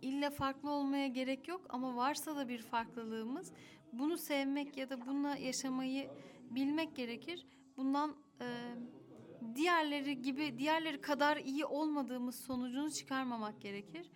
illa 0.06 0.30
farklı 0.30 0.70
olmaya 0.70 1.06
gerek 1.06 1.48
yok 1.48 1.66
ama 1.68 1.96
varsa 1.96 2.36
da 2.36 2.48
bir 2.48 2.62
farklılığımız 2.62 3.52
bunu 3.92 4.18
sevmek 4.18 4.76
ya 4.76 4.90
da 4.90 5.00
bununla 5.00 5.36
yaşamayı 5.36 6.10
bilmek 6.50 6.96
gerekir. 6.96 7.46
Bundan 7.76 8.16
e, 8.40 8.46
diğerleri 9.54 10.22
gibi 10.22 10.58
diğerleri 10.58 11.00
kadar 11.00 11.36
iyi 11.36 11.64
olmadığımız 11.64 12.44
sonucunu 12.46 12.90
çıkarmamak 12.90 13.60
gerekir. 13.60 14.10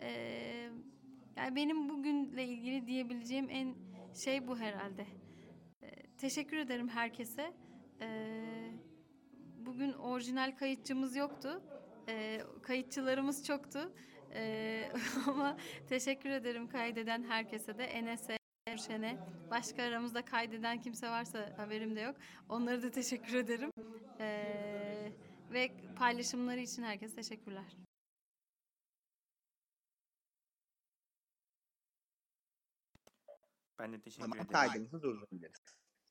Ee, 0.00 0.70
yani 1.36 1.56
benim 1.56 1.88
bugünle 1.88 2.44
ilgili 2.44 2.86
diyebileceğim 2.86 3.46
en 3.50 3.74
şey 4.24 4.46
bu 4.46 4.58
herhalde. 4.58 5.06
Ee, 5.82 5.88
teşekkür 6.18 6.56
ederim 6.56 6.88
herkese. 6.88 7.52
Ee, 8.00 8.70
bugün 9.66 9.92
orijinal 9.92 10.56
kayıtçımız 10.56 11.16
yoktu. 11.16 11.62
Ee, 12.08 12.40
kayıtçılarımız 12.62 13.46
çoktu. 13.46 13.92
Ee, 14.34 14.92
ama 15.26 15.56
teşekkür 15.88 16.30
ederim 16.30 16.68
kaydeden 16.68 17.22
herkese 17.22 17.78
de. 17.78 17.84
Enes'e, 17.84 18.38
Erşen'e. 18.66 19.18
Başka 19.50 19.82
aramızda 19.82 20.24
kaydeden 20.24 20.80
kimse 20.80 21.08
varsa 21.10 21.58
haberim 21.58 21.96
de 21.96 22.00
yok. 22.00 22.16
Onlara 22.48 22.82
da 22.82 22.90
teşekkür 22.90 23.34
ederim. 23.34 23.70
Ee, 24.20 25.12
ve 25.50 25.72
paylaşımları 25.96 26.60
için 26.60 26.82
herkese 26.82 27.14
teşekkürler. 27.14 27.76
Ben 33.78 33.92
de 33.92 34.00
teşekkür 34.00 34.28
ederim. 34.28 34.46
kaydımızı 34.46 35.02
durdurabiliriz. 35.02 35.83